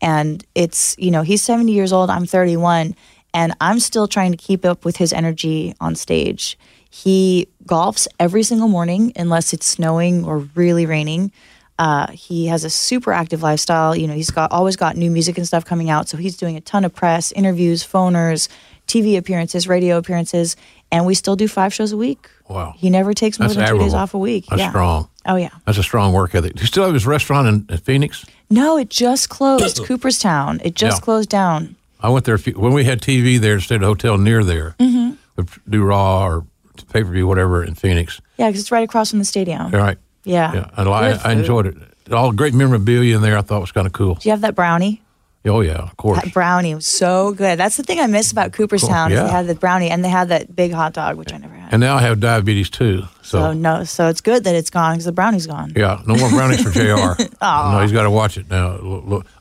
And 0.00 0.42
it's, 0.54 0.96
you 0.98 1.10
know, 1.10 1.20
he's 1.20 1.42
70 1.42 1.70
years 1.70 1.92
old, 1.92 2.08
I'm 2.08 2.24
31. 2.24 2.96
And 3.34 3.54
I'm 3.60 3.80
still 3.80 4.06
trying 4.08 4.32
to 4.32 4.36
keep 4.38 4.64
up 4.64 4.84
with 4.84 4.96
his 4.96 5.12
energy 5.12 5.74
on 5.80 5.94
stage. 5.94 6.58
He 6.90 7.48
golfs 7.64 8.06
every 8.20 8.42
single 8.42 8.68
morning 8.68 9.12
unless 9.16 9.52
it's 9.54 9.66
snowing 9.66 10.24
or 10.24 10.48
really 10.54 10.84
raining. 10.84 11.32
Uh, 11.78 12.12
he 12.12 12.46
has 12.46 12.64
a 12.64 12.70
super 12.70 13.12
active 13.12 13.42
lifestyle. 13.42 13.96
You 13.96 14.06
know, 14.06 14.14
he's 14.14 14.30
got 14.30 14.52
always 14.52 14.76
got 14.76 14.96
new 14.96 15.10
music 15.10 15.38
and 15.38 15.46
stuff 15.46 15.64
coming 15.64 15.88
out. 15.88 16.08
So 16.08 16.16
he's 16.18 16.36
doing 16.36 16.56
a 16.56 16.60
ton 16.60 16.84
of 16.84 16.94
press, 16.94 17.32
interviews, 17.32 17.82
phoners, 17.82 18.48
TV 18.86 19.16
appearances, 19.16 19.66
radio 19.66 19.96
appearances, 19.96 20.54
and 20.90 21.06
we 21.06 21.14
still 21.14 21.34
do 21.34 21.48
five 21.48 21.72
shows 21.72 21.92
a 21.92 21.96
week. 21.96 22.28
Wow. 22.48 22.74
He 22.76 22.90
never 22.90 23.14
takes 23.14 23.38
more 23.38 23.48
That's 23.48 23.56
than 23.56 23.68
two 23.68 23.78
days 23.78 23.94
off 23.94 24.12
a 24.12 24.18
week. 24.18 24.44
That's 24.50 24.60
yeah. 24.60 24.68
strong. 24.68 25.08
Oh 25.24 25.36
yeah. 25.36 25.50
That's 25.64 25.78
a 25.78 25.82
strong 25.82 26.12
work 26.12 26.34
ethic. 26.34 26.54
Do 26.54 26.60
you 26.60 26.66
still 26.66 26.84
have 26.84 26.92
his 26.92 27.06
restaurant 27.06 27.48
in, 27.48 27.66
in 27.70 27.78
Phoenix? 27.78 28.26
No, 28.50 28.76
it 28.76 28.90
just 28.90 29.30
closed. 29.30 29.82
Cooperstown. 29.86 30.60
It 30.62 30.74
just 30.74 31.00
Yeah. 31.00 31.04
closed 31.04 31.30
down. 31.30 31.76
I 32.02 32.08
went 32.08 32.24
there 32.24 32.34
a 32.34 32.38
few, 32.38 32.54
when 32.54 32.72
we 32.72 32.84
had 32.84 33.00
TV 33.00 33.38
there. 33.38 33.60
Stayed 33.60 33.76
at 33.76 33.82
a 33.82 33.86
hotel 33.86 34.18
near 34.18 34.42
there. 34.44 34.74
Mm-hmm. 34.78 35.14
We'd 35.36 35.48
do 35.68 35.84
Raw 35.84 36.24
or 36.26 36.46
pay 36.92 37.02
per 37.02 37.10
view, 37.10 37.26
whatever, 37.26 37.64
in 37.64 37.74
Phoenix. 37.74 38.20
Yeah, 38.38 38.48
because 38.48 38.60
it's 38.60 38.72
right 38.72 38.84
across 38.84 39.10
from 39.10 39.18
the 39.18 39.24
stadium. 39.24 39.62
All 39.62 39.70
right. 39.70 39.98
Yeah. 40.24 40.52
Yeah, 40.54 40.70
and 40.76 40.88
I, 40.88 41.18
I 41.24 41.32
enjoyed 41.32 41.66
it. 41.66 42.12
All 42.12 42.32
great 42.32 42.54
memorabilia 42.54 43.16
in 43.16 43.22
there. 43.22 43.38
I 43.38 43.42
thought 43.42 43.60
was 43.60 43.72
kind 43.72 43.86
of 43.86 43.92
cool. 43.92 44.14
Do 44.14 44.28
you 44.28 44.32
have 44.32 44.42
that 44.42 44.54
brownie? 44.54 45.02
Oh 45.44 45.60
yeah, 45.60 45.78
of 45.78 45.96
course. 45.96 46.22
That 46.22 46.32
brownie 46.32 46.74
was 46.74 46.86
so 46.86 47.32
good. 47.32 47.58
That's 47.58 47.76
the 47.76 47.82
thing 47.82 47.98
I 47.98 48.06
miss 48.06 48.30
about 48.30 48.52
Cooperstown. 48.52 49.10
is 49.10 49.16
yeah. 49.16 49.24
They 49.24 49.30
had 49.30 49.46
the 49.48 49.56
brownie 49.56 49.90
and 49.90 50.04
they 50.04 50.08
had 50.08 50.28
that 50.28 50.54
big 50.54 50.72
hot 50.72 50.92
dog, 50.92 51.16
which 51.16 51.32
I 51.32 51.38
never 51.38 51.52
had. 51.54 51.72
And 51.72 51.80
now 51.80 51.96
I 51.96 52.02
have 52.02 52.20
diabetes 52.20 52.70
too. 52.70 53.02
So, 53.22 53.38
so 53.38 53.52
no, 53.52 53.82
so 53.82 54.06
it's 54.08 54.20
good 54.20 54.44
that 54.44 54.54
it's 54.54 54.70
gone 54.70 54.94
because 54.94 55.04
the 55.04 55.12
brownie's 55.12 55.48
gone. 55.48 55.72
yeah, 55.74 56.00
no 56.06 56.14
more 56.14 56.28
brownies 56.30 56.62
for 56.62 56.70
Jr. 56.70 57.20
No, 57.42 57.80
he's 57.82 57.90
got 57.90 58.04
to 58.04 58.10
watch 58.10 58.36
it 58.36 58.48
now, 58.50 58.76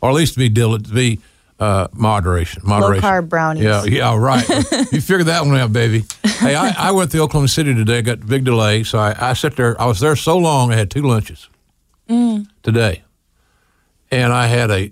or 0.02 0.10
at 0.10 0.16
least 0.16 0.38
be 0.38 0.50
diligent, 0.50 0.94
be 0.96 1.20
uh, 1.62 1.88
moderation, 1.94 2.62
moderation. 2.66 3.04
carb 3.04 3.30
brownies. 3.30 3.64
Yeah, 3.64 3.84
yeah, 3.86 4.18
right. 4.18 4.48
you 4.92 5.00
figured 5.00 5.28
that 5.28 5.46
one 5.46 5.56
out, 5.56 5.72
baby. 5.72 6.04
Hey, 6.24 6.56
I, 6.56 6.74
I 6.76 6.92
went 6.92 7.12
to 7.12 7.20
Oklahoma 7.20 7.48
City 7.48 7.76
today. 7.76 8.02
Got 8.02 8.24
a 8.24 8.26
big 8.26 8.44
delay, 8.44 8.84
so 8.84 8.98
I, 8.98 9.16
I 9.30 9.34
sat 9.34 9.56
there. 9.56 9.80
I 9.80 9.86
was 9.86 10.00
there 10.00 10.16
so 10.16 10.38
long. 10.38 10.72
I 10.74 10.76
had 10.76 10.90
two 10.92 11.04
lunches 11.04 11.48
Mm. 12.10 12.48
today, 12.64 13.04
and 14.10 14.34
I 14.34 14.48
had 14.48 14.70
a 14.72 14.92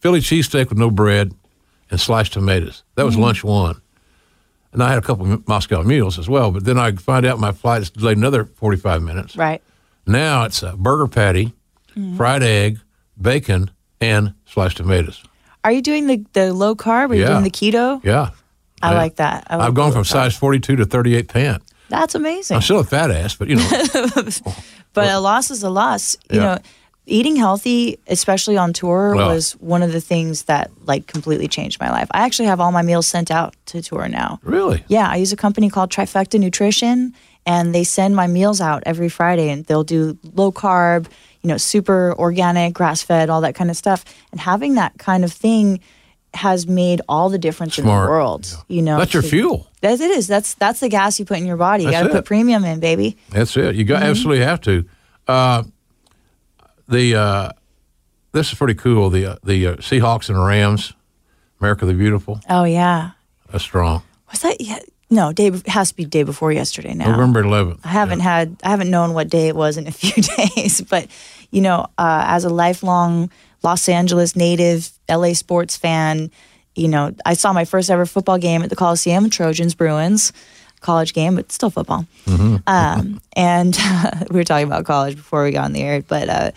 Philly 0.00 0.20
cheesesteak 0.20 0.68
with 0.68 0.78
no 0.78 0.90
bread 0.90 1.32
and 1.90 1.98
sliced 1.98 2.34
tomatoes. 2.34 2.84
That 2.94 3.02
Mm. 3.02 3.06
was 3.06 3.16
lunch 3.16 3.42
one. 3.42 3.80
And 4.72 4.82
I 4.82 4.90
had 4.90 4.98
a 4.98 5.02
couple 5.02 5.32
of 5.32 5.48
Moscow 5.48 5.82
mules 5.82 6.18
as 6.18 6.28
well. 6.28 6.50
But 6.52 6.64
then 6.66 6.78
I 6.78 6.92
find 6.92 7.24
out 7.24 7.40
my 7.40 7.52
flight 7.52 7.80
is 7.82 7.90
delayed 7.90 8.18
another 8.18 8.44
45 8.44 9.02
minutes. 9.02 9.34
Right. 9.36 9.62
Now 10.06 10.44
it's 10.44 10.62
a 10.62 10.76
burger 10.76 11.08
patty, 11.08 11.54
Mm-hmm. 11.96 12.16
fried 12.18 12.42
egg, 12.44 12.78
bacon, 13.20 13.70
and 14.00 14.34
sliced 14.44 14.76
tomatoes. 14.76 15.24
Are 15.68 15.72
you 15.72 15.82
doing 15.82 16.06
the, 16.06 16.24
the 16.32 16.54
low 16.54 16.74
carb? 16.74 17.10
Are 17.10 17.14
you 17.14 17.20
Yeah. 17.24 17.28
doing 17.32 17.42
the 17.44 17.50
keto? 17.50 18.02
Yeah. 18.02 18.30
I 18.80 18.92
Yeah. 18.92 18.96
like 18.98 19.16
that. 19.16 19.46
I 19.50 19.58
I've 19.58 19.74
gone 19.74 19.92
from 19.92 20.02
size 20.04 20.34
42 20.34 20.76
to 20.76 20.86
38 20.86 21.28
pant. 21.28 21.62
That's 21.90 22.14
amazing. 22.14 22.54
I'm 22.54 22.62
still 22.62 22.78
a 22.78 22.84
fat 22.84 23.10
ass, 23.10 23.34
but 23.34 23.48
you 23.48 23.56
know, 23.56 23.68
but 24.94 25.08
a 25.10 25.18
loss 25.20 25.50
is 25.50 25.62
a 25.62 25.68
loss. 25.68 26.16
You 26.30 26.40
Yeah. 26.40 26.44
know, 26.54 26.58
eating 27.04 27.36
healthy, 27.36 27.98
especially 28.06 28.56
on 28.56 28.72
tour, 28.72 29.14
Well- 29.14 29.28
was 29.28 29.52
one 29.60 29.82
of 29.82 29.92
the 29.92 30.00
things 30.00 30.44
that 30.44 30.70
like 30.86 31.06
completely 31.06 31.48
changed 31.48 31.78
my 31.80 31.90
life. 31.90 32.08
I 32.12 32.20
actually 32.20 32.46
have 32.48 32.60
all 32.60 32.72
my 32.72 32.82
meals 32.82 33.06
sent 33.06 33.30
out 33.30 33.54
to 33.66 33.82
tour 33.82 34.08
now. 34.08 34.40
really. 34.42 34.84
Yeah, 34.88 35.06
I 35.10 35.16
use 35.16 35.32
a 35.32 35.36
company 35.36 35.68
called 35.68 35.90
Trifecta 35.90 36.40
Nutrition, 36.40 37.12
and 37.44 37.74
they 37.74 37.84
send 37.84 38.16
my 38.16 38.26
meals 38.26 38.60
out 38.62 38.82
every 38.86 39.10
Friday, 39.10 39.50
and 39.50 39.66
they'll 39.66 39.84
do 39.84 40.16
low 40.34 40.50
carb, 40.50 41.06
you 41.42 41.48
know, 41.48 41.56
super 41.56 42.14
organic, 42.18 42.74
grass 42.74 43.02
fed, 43.02 43.30
all 43.30 43.40
that 43.42 43.54
kind 43.54 43.70
of 43.70 43.76
stuff. 43.76 44.04
And 44.32 44.40
having 44.40 44.74
that 44.74 44.98
kind 44.98 45.24
of 45.24 45.32
thing 45.32 45.80
has 46.34 46.66
made 46.66 47.00
all 47.08 47.30
the 47.30 47.38
difference 47.38 47.78
in 47.78 47.84
the 47.86 47.90
world. 47.90 48.54
You 48.68 48.82
know, 48.82 48.98
That's 48.98 49.14
your 49.14 49.22
fuel. 49.22 49.66
That 49.80 50.00
it 50.00 50.10
is. 50.10 50.26
That's 50.26 50.54
that's 50.54 50.80
the 50.80 50.88
gas 50.88 51.18
you 51.18 51.24
put 51.24 51.38
in 51.38 51.46
your 51.46 51.56
body. 51.56 51.84
You 51.84 51.90
got 51.90 52.02
to 52.02 52.10
put 52.10 52.24
premium 52.24 52.64
in, 52.64 52.80
baby. 52.80 53.16
That's 53.30 53.56
it. 53.56 53.74
You 53.76 53.84
Mm-hmm. 53.84 53.88
got 53.88 54.02
absolutely 54.02 54.44
have 54.44 54.60
to. 54.62 54.84
Uh, 55.26 55.62
the 56.88 57.14
uh, 57.14 57.50
this 58.32 58.52
is 58.52 58.58
pretty 58.58 58.74
cool. 58.74 59.10
The 59.10 59.26
uh, 59.26 59.36
the 59.44 59.66
uh, 59.68 59.76
Seahawks 59.76 60.28
and 60.28 60.42
Rams, 60.44 60.92
America 61.60 61.86
the 61.86 61.94
Beautiful. 61.94 62.40
Oh 62.48 62.64
yeah. 62.64 63.12
That's 63.50 63.64
strong. 63.64 64.02
Was 64.30 64.40
that? 64.40 64.60
Yeah, 64.60 64.78
no, 65.10 65.32
day 65.32 65.46
it 65.48 65.66
has 65.66 65.90
to 65.90 65.96
be 65.96 66.04
day 66.04 66.22
before 66.22 66.52
yesterday 66.52 66.94
now. 66.94 67.10
November 67.10 67.42
11th. 67.42 67.80
I 67.84 67.88
haven't 67.88 68.20
had 68.20 68.56
I 68.62 68.70
haven't 68.70 68.90
known 68.90 69.14
what 69.14 69.28
day 69.28 69.48
it 69.48 69.56
was 69.56 69.76
in 69.76 69.86
a 69.86 69.92
few 69.92 70.22
days, 70.22 70.80
but 70.82 71.08
you 71.50 71.60
know, 71.60 71.86
uh, 71.96 72.24
as 72.26 72.44
a 72.44 72.50
lifelong 72.50 73.30
Los 73.62 73.88
Angeles 73.88 74.36
native, 74.36 74.90
LA 75.08 75.32
sports 75.32 75.76
fan, 75.76 76.30
you 76.74 76.88
know, 76.88 77.14
I 77.24 77.34
saw 77.34 77.52
my 77.52 77.64
first 77.64 77.90
ever 77.90 78.06
football 78.06 78.38
game 78.38 78.62
at 78.62 78.70
the 78.70 78.76
Coliseum, 78.76 79.30
Trojans 79.30 79.74
Bruins, 79.74 80.32
college 80.80 81.12
game, 81.14 81.36
but 81.36 81.50
still 81.50 81.70
football. 81.70 82.06
Um, 82.66 83.20
and 83.32 83.76
we 84.30 84.36
were 84.36 84.44
talking 84.44 84.66
about 84.66 84.84
college 84.84 85.16
before 85.16 85.42
we 85.44 85.52
got 85.52 85.64
on 85.64 85.72
the 85.72 85.82
air, 85.82 86.02
but 86.02 86.28
uh, 86.28 86.50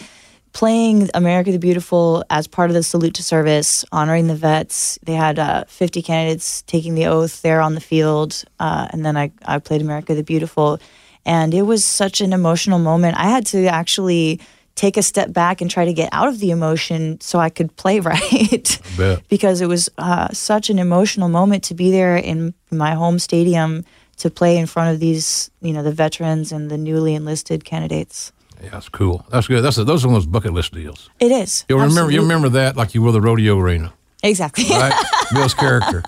playing 0.53 1.09
America 1.13 1.51
the 1.51 1.59
Beautiful 1.59 2.23
as 2.29 2.47
part 2.47 2.69
of 2.69 2.73
the 2.73 2.83
salute 2.83 3.13
to 3.15 3.23
service, 3.23 3.85
honoring 3.91 4.27
the 4.27 4.35
vets. 4.35 4.99
They 5.03 5.13
had 5.13 5.39
uh, 5.39 5.65
50 5.67 6.01
candidates 6.01 6.61
taking 6.63 6.95
the 6.95 7.05
oath 7.05 7.41
there 7.41 7.61
on 7.61 7.75
the 7.75 7.81
field. 7.81 8.43
Uh, 8.59 8.87
and 8.91 9.05
then 9.05 9.17
I, 9.17 9.31
I 9.45 9.59
played 9.59 9.81
America 9.81 10.13
the 10.13 10.23
Beautiful. 10.23 10.79
And 11.25 11.53
it 11.53 11.63
was 11.63 11.85
such 11.85 12.21
an 12.21 12.33
emotional 12.33 12.79
moment. 12.79 13.17
I 13.17 13.25
had 13.25 13.45
to 13.47 13.67
actually 13.67 14.39
take 14.75 14.97
a 14.97 15.03
step 15.03 15.31
back 15.31 15.61
and 15.61 15.69
try 15.69 15.85
to 15.85 15.93
get 15.93 16.09
out 16.11 16.27
of 16.27 16.39
the 16.39 16.49
emotion 16.49 17.19
so 17.21 17.39
I 17.39 17.49
could 17.49 17.75
play 17.75 17.99
right. 18.97 19.21
because 19.29 19.61
it 19.61 19.67
was 19.67 19.89
uh, 19.97 20.29
such 20.29 20.69
an 20.69 20.79
emotional 20.79 21.29
moment 21.29 21.63
to 21.65 21.73
be 21.73 21.91
there 21.91 22.17
in 22.17 22.53
my 22.71 22.93
home 22.93 23.19
stadium 23.19 23.85
to 24.17 24.29
play 24.29 24.57
in 24.57 24.65
front 24.67 24.93
of 24.93 24.99
these, 24.99 25.51
you 25.61 25.73
know, 25.73 25.83
the 25.83 25.91
veterans 25.91 26.51
and 26.51 26.69
the 26.69 26.77
newly 26.77 27.15
enlisted 27.15 27.65
candidates. 27.65 28.31
Yeah, 28.61 28.69
that's 28.69 28.89
cool. 28.89 29.25
That's 29.29 29.47
good. 29.47 29.61
That's 29.61 29.77
those 29.77 30.05
are 30.05 30.07
one 30.07 30.15
of 30.17 30.23
those 30.23 30.31
bucket 30.31 30.53
list 30.53 30.73
deals. 30.73 31.09
It 31.19 31.31
is. 31.31 31.65
You'll 31.67 31.79
remember. 31.79 32.11
You 32.11 32.21
remember 32.21 32.49
that 32.49 32.75
like 32.75 32.93
you 32.93 33.01
will 33.01 33.11
the 33.11 33.21
rodeo 33.21 33.57
arena, 33.59 33.91
exactly. 34.23 34.65
right? 34.69 34.93
Bill's 35.33 35.53
character. 35.65 36.03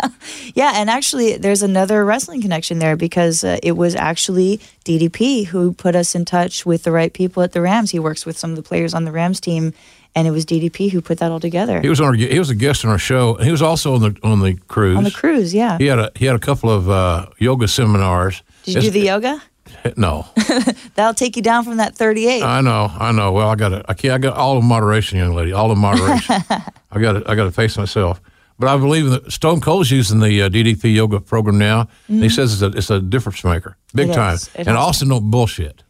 Yeah, 0.54 0.74
and 0.76 0.90
actually, 0.90 1.38
there's 1.38 1.64
another 1.64 2.06
wrestling 2.06 2.42
connection 2.42 2.80
there 2.80 2.96
because 2.96 3.44
uh, 3.44 3.58
it 3.64 3.74
was 3.74 3.96
actually 3.96 4.60
DDP 4.86 5.48
who 5.48 5.74
put 5.74 5.96
us 5.96 6.14
in 6.14 6.26
touch 6.26 6.66
with 6.66 6.84
the 6.84 6.92
right 6.92 7.12
people 7.12 7.42
at 7.42 7.54
the 7.54 7.62
Rams. 7.62 7.92
He 7.92 8.00
works 8.00 8.26
with 8.26 8.38
some 8.38 8.52
of 8.52 8.56
the 8.56 8.64
players 8.64 8.94
on 8.94 9.06
the 9.06 9.12
Rams 9.12 9.40
team, 9.40 9.74
and 10.16 10.28
it 10.28 10.32
was 10.32 10.46
DDP 10.46 10.92
who 10.92 11.02
put 11.02 11.18
that 11.20 11.32
all 11.32 11.40
together 11.40 11.82
He 11.82 11.90
was 11.90 12.00
on. 12.00 12.08
Our, 12.08 12.14
he 12.14 12.38
was 12.38 12.50
a 12.50 12.56
guest 12.56 12.86
on 12.86 12.92
our 12.92 13.00
show. 13.00 13.36
and 13.36 13.46
He 13.46 13.52
was 13.52 13.62
also 13.62 13.96
on 13.96 14.02
the 14.02 14.20
on 14.24 14.42
the 14.42 14.56
cruise. 14.68 14.98
on 14.98 15.04
the 15.04 15.12
cruise. 15.12 15.54
Yeah. 15.54 15.78
He 15.78 15.88
had 15.88 16.00
a 16.00 16.12
he 16.16 16.26
had 16.26 16.36
a 16.36 16.40
couple 16.40 16.70
of 16.70 16.90
uh, 16.90 17.28
yoga 17.40 17.68
seminars. 17.68 18.44
Did 18.64 18.76
you 18.76 18.82
do 18.82 18.92
the 18.92 19.00
yoga? 19.02 19.42
No, 19.98 20.26
That'll 20.96 21.14
take 21.14 21.36
you 21.36 21.42
down 21.42 21.64
from 21.64 21.78
that 21.78 21.96
38. 21.96 22.42
I 22.44 22.62
know, 22.62 22.90
I 23.00 23.12
know. 23.12 23.32
Well, 23.32 23.50
I 23.50 23.56
got. 23.56 23.90
I 23.90 23.94
can't. 23.94 24.14
I 24.14 24.18
got 24.18 24.36
all 24.38 24.58
in 24.60 24.66
moderation, 24.66 25.18
young 25.18 25.34
lady. 25.34 25.52
All 25.52 25.72
in 25.72 25.78
moderation. 25.80 26.36
I 26.92 27.00
got 27.00 27.14
to. 27.14 27.24
I 27.30 27.36
got 27.36 27.46
to 27.46 27.52
face 27.52 27.78
myself. 27.78 28.22
But 28.60 28.68
I 28.70 28.78
believe 28.78 29.10
that 29.10 29.32
Stone 29.32 29.62
Cold's 29.62 29.90
using 29.92 30.20
the 30.20 30.44
uh, 30.44 30.50
DDP 30.50 30.94
yoga 30.96 31.20
program 31.20 31.58
now. 31.58 31.88
And 32.08 32.22
he 32.24 32.30
says 32.30 32.54
it's 32.54 32.62
a 32.62 32.78
it's 32.78 32.90
a 32.90 33.00
difference 33.02 33.44
maker, 33.44 33.76
big 33.94 34.06
Mm-hmm. 34.08 34.12
It 34.12 34.16
time. 34.16 34.34
is. 34.36 34.50
And 34.56 34.68
has 34.68 34.78
Austin 34.78 35.10
don't 35.10 35.30
bullshit. 35.32 35.84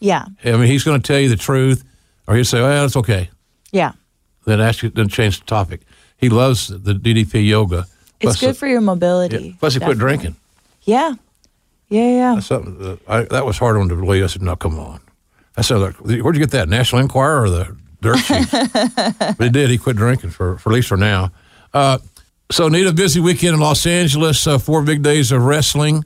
yeah. 0.00 0.24
I 0.44 0.52
mean, 0.52 0.62
he's 0.66 0.84
going 0.84 1.00
to 1.00 1.06
tell 1.06 1.18
you 1.20 1.28
the 1.28 1.36
truth, 1.36 1.84
or 2.26 2.34
he'll 2.34 2.44
say, 2.44 2.60
"Well, 2.60 2.84
it's 2.84 2.96
okay." 2.96 3.30
Yeah. 3.72 3.92
Then 4.46 4.60
ask 4.60 4.82
you, 4.82 4.88
then 4.90 5.08
change 5.08 5.40
the 5.40 5.46
topic. 5.46 5.82
He 6.16 6.28
loves 6.28 6.68
the 6.68 6.94
DDP 6.94 7.46
yoga. 7.46 7.86
It's 8.20 8.36
Plus, 8.36 8.40
good 8.40 8.50
uh, 8.50 8.54
for 8.54 8.66
your 8.66 8.80
mobility. 8.80 9.38
yeah, 9.48 9.52
Plus, 9.60 9.74
he 9.74 9.80
quit 9.80 9.98
drinking. 9.98 10.36
Yeah. 10.82 11.14
Yeah, 11.88 12.08
yeah. 12.08 12.34
That's 12.34 12.46
something 12.46 12.78
that, 12.78 13.00
I, 13.08 13.22
that 13.22 13.46
was 13.46 13.58
hard 13.58 13.76
on 13.76 13.88
to 13.88 13.96
believe. 13.96 14.24
I 14.24 14.26
said, 14.26 14.42
"No, 14.42 14.56
come 14.56 14.78
on." 14.78 15.00
I 15.56 15.62
said, 15.62 15.76
like, 15.76 15.94
"Where'd 15.96 16.36
you 16.36 16.40
get 16.40 16.50
that? 16.50 16.68
National 16.68 17.00
Enquirer 17.00 17.42
or 17.42 17.50
the 17.50 17.76
Dirt 18.00 18.18
Sheet?" 18.18 18.48
but 19.18 19.40
he 19.40 19.48
did. 19.48 19.70
He 19.70 19.78
quit 19.78 19.96
drinking 19.96 20.30
for, 20.30 20.58
for 20.58 20.70
at 20.70 20.74
least 20.74 20.88
for 20.88 20.96
now. 20.96 21.30
Uh, 21.72 21.98
so, 22.50 22.68
Nita 22.68 22.92
busy 22.92 23.20
weekend 23.20 23.54
in 23.54 23.60
Los 23.60 23.86
Angeles. 23.86 24.46
Uh, 24.46 24.58
four 24.58 24.82
big 24.82 25.02
days 25.02 25.32
of 25.32 25.42
wrestling, 25.44 26.04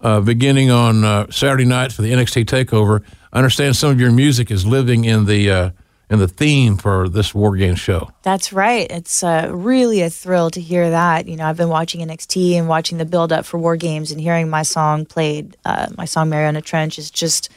uh, 0.00 0.20
beginning 0.20 0.70
on 0.70 1.04
uh, 1.04 1.30
Saturday 1.30 1.64
night 1.64 1.92
for 1.92 2.02
the 2.02 2.12
NXT 2.12 2.44
Takeover. 2.46 3.04
I 3.32 3.38
understand 3.38 3.76
some 3.76 3.90
of 3.90 4.00
your 4.00 4.12
music 4.12 4.50
is 4.50 4.66
living 4.66 5.04
in 5.04 5.26
the 5.26 5.72
in 6.10 6.18
the 6.18 6.28
theme 6.28 6.76
for 6.76 7.08
this 7.08 7.34
War 7.34 7.56
Game 7.56 7.74
show. 7.74 8.10
That's 8.22 8.52
right. 8.52 8.86
It's 8.90 9.22
uh, 9.22 9.50
really 9.52 10.02
a 10.02 10.10
thrill 10.10 10.50
to 10.50 10.60
hear 10.60 10.90
that. 10.90 11.26
You 11.26 11.36
know, 11.36 11.46
I've 11.46 11.56
been 11.56 11.68
watching 11.68 12.06
NXT 12.06 12.52
and 12.54 12.68
watching 12.68 12.98
the 12.98 13.04
build 13.04 13.32
up 13.32 13.44
for 13.46 13.58
War 13.58 13.76
Games 13.76 14.10
and 14.10 14.20
hearing 14.20 14.48
my 14.50 14.62
song 14.62 15.06
played. 15.06 15.56
Uh, 15.64 15.88
my 15.96 16.04
song 16.04 16.28
Mariana 16.28 16.60
Trench 16.60 16.98
is 16.98 17.10
just 17.10 17.48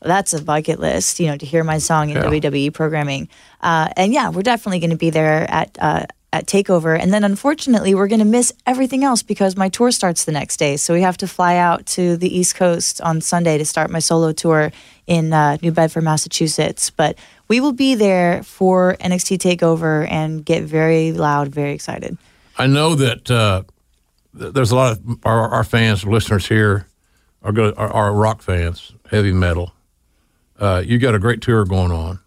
that's 0.00 0.34
a 0.34 0.42
bucket 0.42 0.80
list. 0.80 1.20
You 1.20 1.28
know, 1.28 1.36
to 1.36 1.46
hear 1.46 1.62
my 1.64 1.78
song 1.78 2.10
in 2.10 2.16
Yeah. 2.16 2.24
WWE 2.24 2.72
programming. 2.74 3.28
Uh, 3.60 3.88
and 3.96 4.12
yeah, 4.12 4.30
we're 4.30 4.42
definitely 4.42 4.80
going 4.80 4.90
to 4.90 4.96
be 4.96 5.10
there 5.10 5.48
at. 5.50 5.78
Uh, 5.80 6.06
at 6.34 6.46
Takeover, 6.46 6.98
and 6.98 7.12
then 7.12 7.24
unfortunately, 7.24 7.94
we're 7.94 8.06
going 8.08 8.18
to 8.18 8.24
miss 8.24 8.54
everything 8.66 9.04
else 9.04 9.22
because 9.22 9.54
my 9.54 9.68
tour 9.68 9.90
starts 9.90 10.24
the 10.24 10.32
next 10.32 10.56
day. 10.56 10.78
So 10.78 10.94
we 10.94 11.02
have 11.02 11.18
to 11.18 11.28
fly 11.28 11.56
out 11.56 11.84
to 11.88 12.16
the 12.16 12.34
East 12.34 12.54
Coast 12.54 13.02
on 13.02 13.20
Sunday 13.20 13.58
to 13.58 13.66
start 13.66 13.90
my 13.90 13.98
solo 13.98 14.32
tour 14.32 14.72
in 15.06 15.34
uh, 15.34 15.58
New 15.60 15.72
Bedford, 15.72 16.04
Massachusetts. 16.04 16.88
But 16.88 17.18
we 17.52 17.60
will 17.60 17.74
be 17.74 17.94
there 17.94 18.42
for 18.44 18.96
NXT 18.98 19.36
Takeover 19.36 20.10
and 20.10 20.42
get 20.42 20.64
very 20.64 21.12
loud, 21.12 21.48
very 21.48 21.72
excited. 21.72 22.16
I 22.56 22.66
know 22.66 22.94
that 22.94 23.30
uh, 23.30 23.64
there's 24.32 24.70
a 24.70 24.74
lot 24.74 24.92
of 24.92 25.18
our, 25.26 25.50
our 25.50 25.62
fans, 25.62 26.02
listeners 26.06 26.48
here, 26.48 26.86
are, 27.42 27.52
are, 27.76 27.92
are 27.92 28.12
rock 28.14 28.40
fans, 28.40 28.94
heavy 29.10 29.32
metal. 29.32 29.74
Uh, 30.58 30.82
you 30.82 30.98
got 30.98 31.14
a 31.14 31.18
great 31.18 31.42
tour 31.42 31.66
going 31.66 31.92
on, 31.92 32.20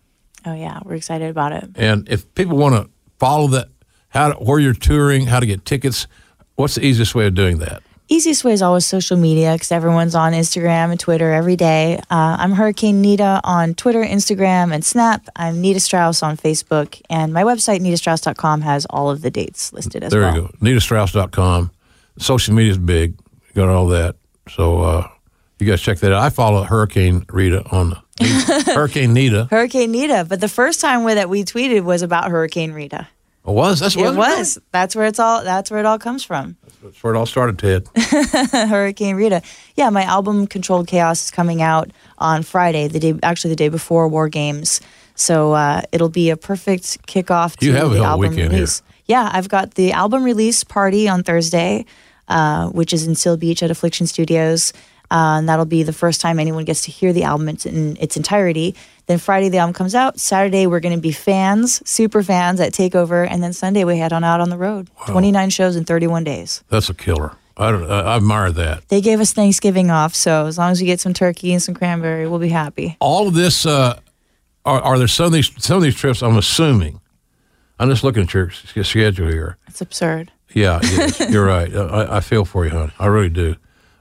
Oh 0.45 0.53
yeah, 0.53 0.77
we're 0.85 0.93
excited 0.93 1.31
about 1.31 1.53
it. 1.53 1.71
and 1.75 2.07
if 2.07 2.31
people 2.35 2.55
want 2.55 2.75
to 2.75 2.87
follow 3.17 3.47
that, 3.47 3.69
how 4.09 4.31
to, 4.31 4.35
where 4.35 4.59
you're 4.59 4.75
touring, 4.75 5.25
how 5.25 5.39
to 5.39 5.47
get 5.47 5.65
tickets, 5.65 6.05
what's 6.53 6.75
the 6.75 6.85
easiest 6.85 7.15
way 7.15 7.25
of 7.25 7.33
doing 7.33 7.57
that? 7.57 7.81
Easiest 8.07 8.43
way 8.43 8.53
is 8.53 8.61
always 8.61 8.85
social 8.85 9.17
media 9.17 9.53
because 9.53 9.71
everyone's 9.71 10.13
on 10.13 10.33
Instagram 10.33 10.91
and 10.91 10.99
Twitter 10.99 11.33
every 11.33 11.55
day. 11.55 11.97
Uh, 12.11 12.37
I'm 12.39 12.51
Hurricane 12.51 13.01
Nita 13.01 13.41
on 13.43 13.73
Twitter, 13.73 14.03
Instagram, 14.03 14.71
and 14.71 14.85
Snap. 14.85 15.27
I'm 15.35 15.59
Nita 15.59 15.79
Strauss 15.79 16.21
on 16.21 16.37
Facebook, 16.37 17.01
and 17.09 17.33
my 17.33 17.41
website 17.41 17.79
nitastrauss.com 17.79 18.61
has 18.61 18.85
all 18.91 19.09
of 19.09 19.23
the 19.23 19.31
dates 19.31 19.73
listed 19.73 20.03
as 20.03 20.11
There 20.11 20.21
well. 20.21 20.33
There 20.33 20.41
you 20.43 20.47
go, 20.49 20.53
nitastrauss.com. 20.79 21.71
Social 22.19 22.53
media 22.53 22.73
is 22.73 22.77
big, 22.77 23.17
you 23.47 23.55
got 23.55 23.69
all 23.69 23.87
that, 23.87 24.15
so 24.49 24.83
uh, 24.83 25.07
you 25.57 25.65
guys 25.65 25.81
check 25.81 25.97
that 25.97 26.11
out. 26.11 26.21
I 26.21 26.29
follow 26.29 26.61
Hurricane 26.61 27.25
Rita 27.29 27.65
on 27.71 27.99
Hurricane 28.67 29.13
Nita. 29.13 29.47
Hurricane 29.49 29.91
Nita, 29.91 30.27
but 30.29 30.41
the 30.41 30.47
first 30.47 30.79
time 30.79 31.05
that 31.05 31.27
we 31.27 31.43
tweeted 31.43 31.83
was 31.83 32.03
about 32.03 32.29
Hurricane 32.29 32.71
Rita. 32.71 33.07
It 33.47 33.51
was 33.51 33.79
that's 33.79 33.95
what 33.95 34.13
It 34.13 34.17
was. 34.17 34.57
That's 34.71 34.95
where 34.95 35.05
it's 35.05 35.19
all. 35.19 35.43
That's 35.43 35.69
where 35.69 35.79
it 35.79 35.85
all 35.85 35.99
comes 35.99 36.23
from. 36.23 36.57
That's 36.81 37.03
where 37.03 37.13
it 37.13 37.17
all 37.17 37.25
started, 37.25 37.59
Ted. 37.59 37.87
Hurricane 38.51 39.15
Rita. 39.15 39.41
Yeah, 39.75 39.89
my 39.89 40.03
album 40.03 40.47
Controlled 40.47 40.87
Chaos 40.87 41.25
is 41.25 41.31
coming 41.31 41.61
out 41.61 41.91
on 42.17 42.43
Friday, 42.43 42.87
the 42.87 42.99
day 42.99 43.13
actually 43.23 43.49
the 43.51 43.55
day 43.55 43.69
before 43.69 44.07
War 44.07 44.29
Games. 44.29 44.81
So 45.15 45.53
uh, 45.53 45.81
it'll 45.91 46.09
be 46.09 46.29
a 46.29 46.37
perfect 46.37 47.07
kickoff 47.07 47.55
to 47.57 47.65
You 47.65 47.73
have 47.73 47.91
a 47.91 47.95
the 47.95 48.03
album 48.03 48.31
weekend 48.31 48.53
here. 48.53 48.67
Yeah, 49.05 49.29
I've 49.31 49.49
got 49.49 49.75
the 49.75 49.91
album 49.91 50.23
release 50.23 50.63
party 50.63 51.07
on 51.07 51.23
Thursday, 51.23 51.85
uh, 52.27 52.69
which 52.69 52.93
is 52.93 53.07
in 53.07 53.15
Seal 53.15 53.37
Beach 53.37 53.61
at 53.63 53.71
Affliction 53.71 54.07
Studios. 54.07 54.73
Uh, 55.11 55.37
and 55.39 55.49
that'll 55.49 55.65
be 55.65 55.83
the 55.83 55.93
first 55.93 56.21
time 56.21 56.39
anyone 56.39 56.65
gets 56.65 56.81
to 56.83 56.91
hear 56.91 57.13
the 57.13 57.23
album 57.23 57.47
in, 57.49 57.97
its 57.99 58.17
entirety. 58.17 58.75
Then 59.07 59.19
Friday 59.19 59.49
the 59.49 59.59
album 59.59 59.73
comes 59.73 59.93
out. 59.95 60.19
Saturday 60.19 60.65
we're 60.67 60.79
going 60.79 60.95
to 60.95 61.01
be 61.01 61.11
fans, 61.11 61.87
super 61.87 62.23
fans 62.23 62.59
at 62.59 62.73
Takeover, 62.73 63.27
and 63.29 63.43
then 63.43 63.53
Sunday 63.53 63.83
we 63.83 63.97
head 63.97 64.11
on 64.13 64.23
out 64.23 64.41
on 64.41 64.49
the 64.49 64.57
road. 64.57 64.89
Twenty 65.07 65.31
nine 65.31 65.49
shows 65.51 65.75
in 65.75 65.85
thirty 65.85 66.07
one 66.07 66.23
days. 66.23 66.63
That's 66.69 66.89
a 66.89 66.93
killer. 66.93 67.33
I, 67.57 67.71
don't, 67.71 67.89
I 67.89 68.17
admire 68.17 68.51
that. 68.51 68.89
They 68.89 68.99
gave 68.99 69.21
us 69.21 69.31
Thanksgiving 69.31 69.89
off, 69.89 70.13
so 70.13 70.45
as 70.45 70.57
long 70.57 70.71
as 70.71 70.81
we 70.81 70.87
get 70.87 70.99
some 70.99 71.13
turkey 71.13 71.53
and 71.53 71.63
some 71.63 71.73
cranberry, 71.73 72.27
we'll 72.27 72.39
be 72.39 72.49
happy. 72.49 72.97
all 72.99 73.27
of 73.29 73.33
this 73.33 73.65
uh, 73.65 73.97
are, 74.65 74.81
are 74.81 74.97
there 74.97 75.07
some 75.07 75.27
of 75.27 75.31
these 75.31 75.51
some 75.63 75.77
of 75.77 75.83
these 75.83 75.95
trips 75.95 76.21
i'm 76.23 76.35
assuming 76.37 76.99
i'm 77.79 77.89
just 77.89 78.03
looking 78.03 78.23
at 78.23 78.33
your 78.33 78.49
schedule 78.49 79.29
here 79.29 79.57
It's 79.67 79.79
absurd. 79.79 80.31
yeah 80.53 80.79
is. 80.81 81.19
you're 81.31 81.45
right 81.45 81.73
I, 81.75 82.17
I 82.17 82.19
feel 82.19 82.43
for 82.45 82.65
you 82.65 82.71
honey 82.71 82.91
i 82.99 83.05
really 83.05 83.29
do 83.29 83.55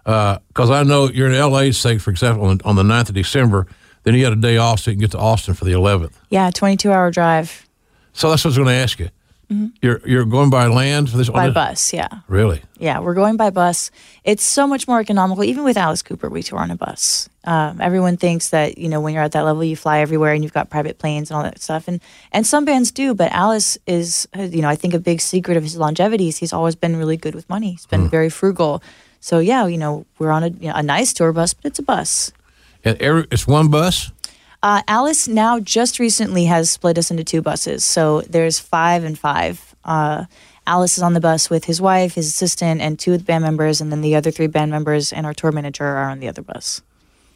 because 0.05 0.71
i 0.71 0.83
know 0.83 1.09
you're 1.11 1.31
in 1.31 1.51
la 1.51 1.71
say 1.71 1.99
for 1.99 2.11
example 2.11 2.47
on, 2.47 2.61
on 2.65 2.77
the 2.77 2.83
9th 2.83 3.09
of 3.09 3.15
december 3.15 3.67
then 4.03 4.15
you 4.15 4.23
got 4.23 4.33
a 4.33 4.37
day 4.37 4.57
off 4.59 4.81
so 4.81 4.91
you 4.91 4.97
can 4.97 5.01
get 5.01 5.11
to 5.13 5.19
austin 5.19 5.55
for 5.55 5.65
the 5.65 5.73
11th 5.73 6.13
Yeah, 6.31 6.51
22 6.51 6.93
hour 6.93 7.11
drive 7.11 7.67
so 8.13 8.29
that's 8.31 8.45
what 8.45 8.49
i 8.49 8.51
was 8.51 8.57
going 8.59 8.69
to 8.69 8.75
ask 8.75 8.99
you 9.01 9.09
you're 9.83 10.01
you're 10.05 10.25
going 10.25 10.51
by 10.51 10.67
land 10.67 11.09
for 11.11 11.17
this 11.17 11.29
Mm-hmm. 11.29 11.37
by 11.37 11.47
this- 11.47 11.55
bus. 11.55 11.93
Yeah. 11.93 12.09
really 12.27 12.63
Yeah, 12.79 12.99
we're 13.01 13.15
going 13.15 13.37
by 13.37 13.51
bus. 13.51 13.93
It's 14.25 14.43
so 14.43 14.67
much 14.67 14.89
more 14.89 14.99
economical. 14.99 15.45
Even 15.45 15.63
with 15.63 15.77
Alice 15.77 16.03
Cooper, 16.03 16.29
we 16.29 16.43
tour 16.43 16.59
on 16.59 16.73
a 16.73 16.77
bus. 16.77 17.29
Um, 17.45 17.81
everyone 17.81 18.17
thinks 18.17 18.49
that 18.51 18.79
you 18.79 18.89
know 18.89 19.01
when 19.01 19.15
you're 19.15 19.23
at 19.23 19.33
that 19.33 19.45
level, 19.45 19.63
you 19.63 19.77
fly 19.77 20.01
everywhere 20.01 20.33
and 20.33 20.43
you've 20.43 20.55
got 20.55 20.71
private 20.71 20.99
planes 20.99 21.31
and 21.31 21.37
all 21.37 21.45
that 21.45 21.61
stuff. 21.61 21.87
And 21.87 22.01
and 22.33 22.45
some 22.45 22.65
bands 22.65 22.91
do, 22.91 23.15
but 23.15 23.31
Alice 23.33 23.79
is 23.87 24.27
uh, 24.37 24.43
you 24.43 24.61
know 24.63 24.69
I 24.69 24.75
think 24.77 24.93
a 24.95 24.99
big 24.99 25.21
secret 25.21 25.57
of 25.57 25.63
his 25.63 25.77
longevity 25.77 26.27
is 26.29 26.39
he's 26.39 26.53
always 26.55 26.75
been 26.75 26.97
really 26.97 27.19
good 27.19 27.35
with 27.37 27.49
money. 27.49 27.73
He's 27.73 27.87
been 27.87 28.09
very 28.09 28.31
frugal. 28.31 28.83
So 29.25 29.39
yeah, 29.39 29.67
you 29.67 29.79
know 29.79 30.05
we're 30.19 30.31
on 30.31 30.43
a 30.45 30.49
you 30.49 30.69
know, 30.69 30.75
a 30.75 30.83
nice 30.83 31.15
tour 31.15 31.33
bus, 31.33 31.55
but 31.55 31.65
it's 31.65 31.79
a 31.79 31.83
bus. 31.83 32.31
and 32.85 32.99
it's 33.01 33.47
one 33.47 33.69
bus 33.69 34.13
Uh, 34.63 34.83
Alice 34.87 35.27
now 35.27 35.59
just 35.61 35.99
recently 35.99 36.45
has 36.45 36.71
split 36.71 36.99
us 36.99 37.11
into 37.11 37.25
two 37.25 37.41
buses. 37.41 37.85
So 37.85 38.21
there's 38.29 38.59
five 38.61 39.03
and 39.03 39.19
five. 39.19 39.75
Uh, 39.83 40.27
Alice 40.67 40.99
is 40.99 41.03
on 41.03 41.15
the 41.15 41.21
bus 41.21 41.49
with 41.49 41.65
his 41.65 41.81
wife, 41.81 42.17
his 42.17 42.29
assistant, 42.29 42.83
and 42.83 42.99
two 42.99 43.15
of 43.15 43.21
the 43.21 43.25
band 43.25 43.45
members, 43.45 43.81
and 43.81 43.91
then 43.91 44.03
the 44.03 44.15
other 44.15 44.31
three 44.31 44.47
band 44.47 44.71
members 44.71 45.11
and 45.11 45.25
our 45.25 45.33
tour 45.33 45.53
manager 45.53 45.85
are 45.87 46.11
on 46.11 46.21
the 46.21 46.29
other 46.29 46.43
bus. 46.43 46.83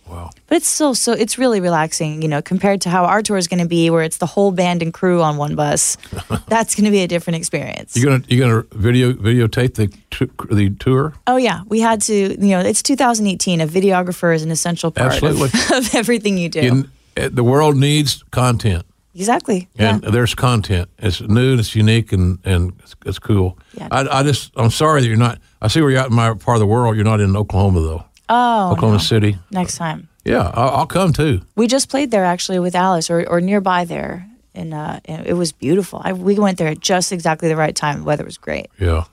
Wow 0.09 0.31
But 0.47 0.57
it's 0.57 0.67
still 0.67 0.95
so 0.95 1.13
it's 1.13 1.39
really 1.39 1.61
relaxing, 1.61 2.23
you 2.23 2.29
know, 2.29 2.43
compared 2.43 2.81
to 2.83 2.91
how 2.91 3.05
our 3.05 3.23
tour 3.23 3.37
is 3.37 3.49
going 3.49 3.63
to 3.63 3.69
be, 3.69 3.91
where 3.91 4.03
it's 4.03 4.19
the 4.19 4.27
whole 4.27 4.51
band 4.53 4.83
and 4.83 4.93
crew 4.93 5.23
on 5.23 5.37
one 5.37 5.55
bus. 5.55 5.97
That's 6.49 6.75
going 6.75 6.85
to 6.85 6.91
be 6.91 7.01
a 7.03 7.09
different 7.09 7.37
experience. 7.37 7.97
you're 7.97 8.11
gonna 8.11 8.25
you're 8.29 8.49
gonna 8.49 8.63
video 8.73 9.13
videotape 9.13 9.75
the 9.75 9.89
tu- 10.11 10.31
the 10.51 10.71
tour 10.71 11.15
Oh 11.27 11.37
yeah, 11.37 11.63
we 11.67 11.81
had 11.81 12.01
to. 12.03 12.15
You 12.15 12.37
know, 12.37 12.61
it's 12.61 12.83
2018. 12.83 13.61
A 13.61 13.67
videographer 13.67 14.35
is 14.35 14.43
an 14.43 14.51
essential 14.51 14.91
part 14.91 15.23
of, 15.23 15.25
Absolutely. 15.25 15.77
of 15.77 15.95
everything 15.95 16.39
you 16.39 16.49
do. 16.49 16.61
In, 16.61 16.91
uh, 17.17 17.29
the 17.33 17.45
world 17.45 17.77
needs 17.77 18.23
content 18.31 18.85
exactly. 19.15 19.69
Yeah. 19.75 19.95
and 19.95 20.03
there's 20.03 20.35
content. 20.35 20.89
It's 20.99 21.21
new, 21.21 21.53
and 21.53 21.61
it's 21.61 21.75
unique, 21.75 22.13
and 22.13 22.39
and 22.45 22.73
it's, 22.83 22.95
it's 23.05 23.19
cool. 23.19 23.59
Yeah. 23.75 23.89
I, 23.91 24.21
I 24.21 24.23
just 24.23 24.53
I'm 24.57 24.71
sorry 24.71 25.01
that 25.03 25.09
you're 25.09 25.17
not. 25.17 25.39
I 25.61 25.69
see 25.69 25.81
where 25.81 25.91
you're 25.91 26.01
at 26.01 26.11
in 26.11 26.15
my 26.17 26.35
part 26.35 26.57
of 26.57 26.61
the 26.61 26.67
world. 26.67 26.97
You're 26.97 27.05
not 27.05 27.21
in 27.21 27.37
Oklahoma 27.37 27.81
though. 27.81 28.05
Oh, 28.29 28.73
Oklahoma 28.73 28.95
no. 28.95 28.99
City. 28.99 29.39
next 29.51 29.77
time. 29.77 30.09
Yeah, 30.25 30.51
I'll, 30.55 30.71
I'll 30.71 30.87
come 30.87 31.13
too. 31.13 31.41
We 31.57 31.67
just 31.67 31.89
played 31.89 32.11
there 32.11 32.25
actually 32.25 32.59
with 32.59 32.75
Alice, 32.75 33.11
or, 33.11 33.27
or 33.29 33.41
nearby 33.41 33.85
there, 33.85 34.27
and, 34.55 34.75
uh, 34.75 35.01
it 35.05 35.35
was 35.35 35.53
beautiful. 35.53 36.01
I, 36.05 36.13
we 36.13 36.39
went 36.39 36.59
there 36.59 36.69
at 36.69 36.81
just 36.81 37.13
exactly 37.13 37.49
the 37.49 37.57
right 37.57 37.75
time. 37.75 37.99
The 38.01 38.05
weather 38.05 38.25
was 38.25 38.37
great. 38.37 38.67
Yeah, 38.79 39.05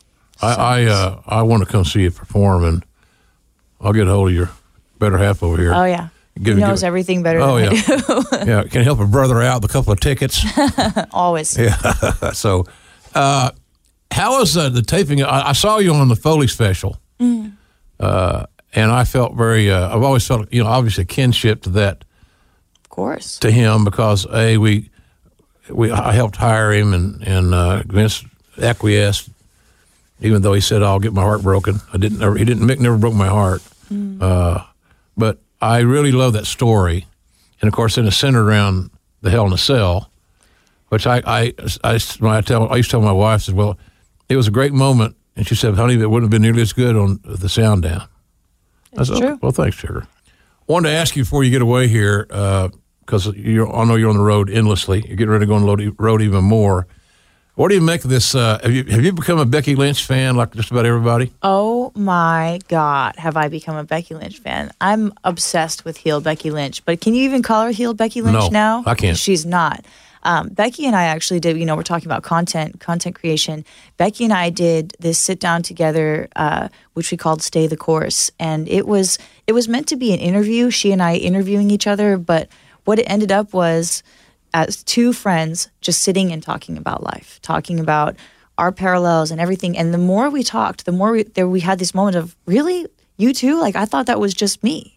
I 0.41 0.53
I, 0.53 0.83
uh, 0.85 1.21
I 1.27 1.41
want 1.43 1.63
to 1.63 1.69
come 1.71 1.85
see 1.85 2.01
you 2.01 2.11
perform, 2.11 2.63
and 2.65 2.83
I'll 3.79 3.93
get 3.93 4.07
a 4.07 4.11
hold 4.11 4.29
of 4.29 4.35
your 4.35 4.49
better 4.99 5.17
half 5.17 5.41
over 5.43 5.57
here. 5.57 5.73
Oh 5.73 5.85
yeah, 5.85 6.09
Give, 6.41 6.57
He 6.57 6.63
knows 6.63 6.81
give- 6.81 6.87
everything 6.87 7.23
better 7.23 7.39
Oh 7.39 7.59
than 7.59 7.73
yeah, 7.75 8.43
yeah. 8.45 8.63
Can 8.63 8.83
help 8.83 8.99
a 8.99 9.05
brother 9.07 9.41
out 9.41 9.61
with 9.61 9.71
a 9.71 9.73
couple 9.73 9.93
of 9.93 9.99
tickets. 10.01 10.43
Always. 11.11 11.57
Yeah. 11.57 11.77
so, 12.33 12.65
uh, 13.13 13.51
how 14.11 14.39
was 14.39 14.57
uh, 14.57 14.67
the 14.69 14.81
taping? 14.81 15.23
I, 15.23 15.49
I 15.49 15.53
saw 15.53 15.77
you 15.77 15.93
on 15.93 16.09
the 16.09 16.15
Foley 16.17 16.47
special, 16.47 16.97
Mm. 17.21 17.53
uh, 18.01 18.45
and 18.75 18.91
I 18.91 19.03
felt 19.05 19.33
very. 19.35 19.71
Uh, 19.71 19.95
I've 19.95 20.03
always 20.03 20.27
felt, 20.27 20.51
you 20.53 20.61
know, 20.63 20.69
obviously 20.69 21.01
a 21.03 21.05
kinship 21.05 21.63
to 21.63 21.69
that 21.71 22.03
Of 22.83 22.89
course. 22.89 23.39
to 23.39 23.49
him 23.51 23.83
because 23.85 24.27
a 24.31 24.57
we 24.57 24.89
we 25.69 25.91
I 25.91 26.11
helped 26.11 26.35
hire 26.35 26.71
him 26.73 26.93
and 26.93 27.21
and 27.27 27.53
uh, 27.53 27.83
Vince 27.87 28.23
acquiesced, 28.61 29.29
even 30.19 30.41
though 30.41 30.53
he 30.53 30.61
said 30.61 30.83
I'll 30.83 30.99
get 30.99 31.13
my 31.13 31.21
heart 31.23 31.41
broken. 31.41 31.79
I 31.93 31.97
didn't. 31.97 32.19
Never, 32.19 32.35
he 32.37 32.45
didn't. 32.45 32.67
Mick 32.67 32.79
never 32.79 32.97
broke 32.97 33.15
my 33.15 33.27
heart. 33.27 33.61
Uh, 34.21 34.63
but 35.17 35.37
I 35.61 35.79
really 35.79 36.11
love 36.11 36.33
that 36.33 36.45
story, 36.45 37.05
and 37.61 37.67
of 37.67 37.73
course, 37.73 37.95
then 37.95 38.05
it's 38.07 38.17
centered 38.17 38.45
around 38.45 38.89
the 39.21 39.29
Hell 39.29 39.45
in 39.47 39.53
a 39.53 39.57
Cell, 39.57 40.09
which 40.89 41.05
I 41.07 41.21
I 41.25 41.53
I, 41.83 41.99
when 42.19 42.31
I 42.33 42.41
tell 42.41 42.67
I 42.71 42.77
used 42.77 42.89
to 42.89 42.97
tell 42.97 43.01
my 43.01 43.11
wife 43.11 43.35
I 43.35 43.37
said, 43.37 43.55
well, 43.55 43.77
it 44.27 44.35
was 44.35 44.47
a 44.47 44.51
great 44.51 44.73
moment, 44.73 45.15
and 45.35 45.47
she 45.47 45.55
said, 45.55 45.75
honey, 45.75 45.93
it 45.93 46.09
wouldn't 46.09 46.23
have 46.23 46.31
been 46.31 46.41
nearly 46.41 46.61
as 46.63 46.73
good 46.73 46.95
on 46.95 47.19
the 47.23 47.47
sound 47.47 47.83
down. 47.83 48.07
I 48.97 49.01
It's 49.01 49.09
said, 49.09 49.17
true. 49.17 49.27
"Okay, 49.29 49.39
well, 49.41 49.51
thanks, 49.51 49.75
sugar. 49.77 50.07
Wanted 50.67 50.89
to 50.89 50.95
ask 50.95 51.15
you 51.15 51.23
before 51.23 51.43
you 51.43 51.51
get 51.51 51.61
away 51.61 51.87
here, 51.87 52.25
because 52.27 53.27
you 53.35 53.71
I 53.71 53.83
know 53.85 53.95
you're 53.95 54.09
on 54.09 54.17
the 54.17 54.23
road 54.23 54.49
endlessly. 54.49 55.05
You're 55.07 55.15
getting 55.17 55.29
ready 55.31 55.43
to 55.43 55.47
go 55.47 55.55
on 55.55 55.61
the 55.61 55.67
road- 55.67 55.95
road 55.99 56.21
even 56.21 56.43
more. 56.43 56.87
What 57.55 57.69
do 57.69 57.75
you 57.75 57.81
make 57.81 58.03
of 58.03 58.09
this? 58.09 58.35
Uh, 58.35 58.59
have 58.63 58.71
you 58.73 58.83
have 58.85 59.03
you 59.05 59.13
become 59.13 59.39
a 59.39 59.45
Becky 59.45 59.75
Lynch 59.75 60.03
fan 60.03 60.35
like 60.35 60.53
just 60.55 60.71
about 60.71 60.85
everybody? 60.85 61.31
Oh 61.41 61.91
my 61.95 62.59
God, 62.67 63.15
have 63.17 63.37
I 63.37 63.47
become 63.47 63.77
a 63.77 63.83
Becky 63.85 64.13
Lynch 64.15 64.39
fan? 64.39 64.71
I'm 64.81 65.13
obsessed 65.23 65.85
with 65.85 65.95
heel 65.97 66.19
Becky 66.19 66.51
Lynch, 66.51 66.83
but 66.83 66.99
can 66.99 67.13
you 67.13 67.23
even 67.23 67.41
call 67.43 67.63
her 67.63 67.71
heel 67.71 67.93
Becky 67.93 68.21
Lynch 68.21 68.33
No, 68.33 68.49
now? 68.49 68.83
I 68.85 68.95
can't. 68.95 69.17
She's 69.17 69.45
not. 69.45 69.85
Um, 70.25 70.49
Becky 70.49 70.87
and 70.87 70.95
I 70.95 71.03
actually 71.03 71.39
did, 71.39 71.57
you 71.57 71.65
know, 71.65 71.75
we're 71.75 71.83
talking 71.83 72.07
about 72.07 72.23
content, 72.23 72.79
content 72.79 73.15
creation. 73.15 73.63
Becky 73.97 74.23
and 74.23 74.33
I 74.33 74.49
did 74.49 74.95
this 74.99 75.19
sit 75.19 75.39
down 75.39 75.61
together, 75.61 76.27
uh, 76.35 76.69
which 76.93 77.11
we 77.11 77.17
called 77.17 77.43
Stay 77.43 77.67
the 77.67 77.77
Course. 77.77 78.31
And 78.39 78.67
it 78.67 78.87
was, 78.87 79.19
it 79.45 79.53
was 79.53 79.67
meant 79.67 79.87
to 79.89 79.95
be 79.95 80.13
an 80.13 80.19
interview, 80.19 80.71
she 80.71 80.91
and 80.91 81.01
I 81.01 81.15
interviewing 81.15 81.69
each 81.69 81.85
other. 81.85 82.17
But 82.17 82.49
what 82.85 82.97
it 82.97 83.03
ended 83.03 83.31
up 83.31 83.53
was 83.53 84.01
as 84.51 84.83
two 84.83 85.13
friends 85.13 85.69
just 85.79 86.01
sitting 86.01 86.31
and 86.31 86.41
talking 86.41 86.75
about 86.75 87.03
life, 87.03 87.39
talking 87.43 87.79
about 87.79 88.15
our 88.57 88.71
parallels 88.71 89.29
and 89.29 89.39
everything. 89.39 89.77
And 89.77 89.93
the 89.93 89.99
more 89.99 90.31
we 90.31 90.41
talked, 90.41 90.85
the 90.85 90.91
more 90.91 91.11
we, 91.11 91.23
there 91.23 91.47
we 91.47 91.59
had 91.59 91.77
this 91.77 91.93
moment 91.93 92.15
of 92.15 92.35
really 92.47 92.87
you 93.17 93.31
too. 93.31 93.59
Like 93.59 93.75
I 93.75 93.85
thought 93.85 94.07
that 94.07 94.19
was 94.19 94.33
just 94.33 94.63
me. 94.63 94.94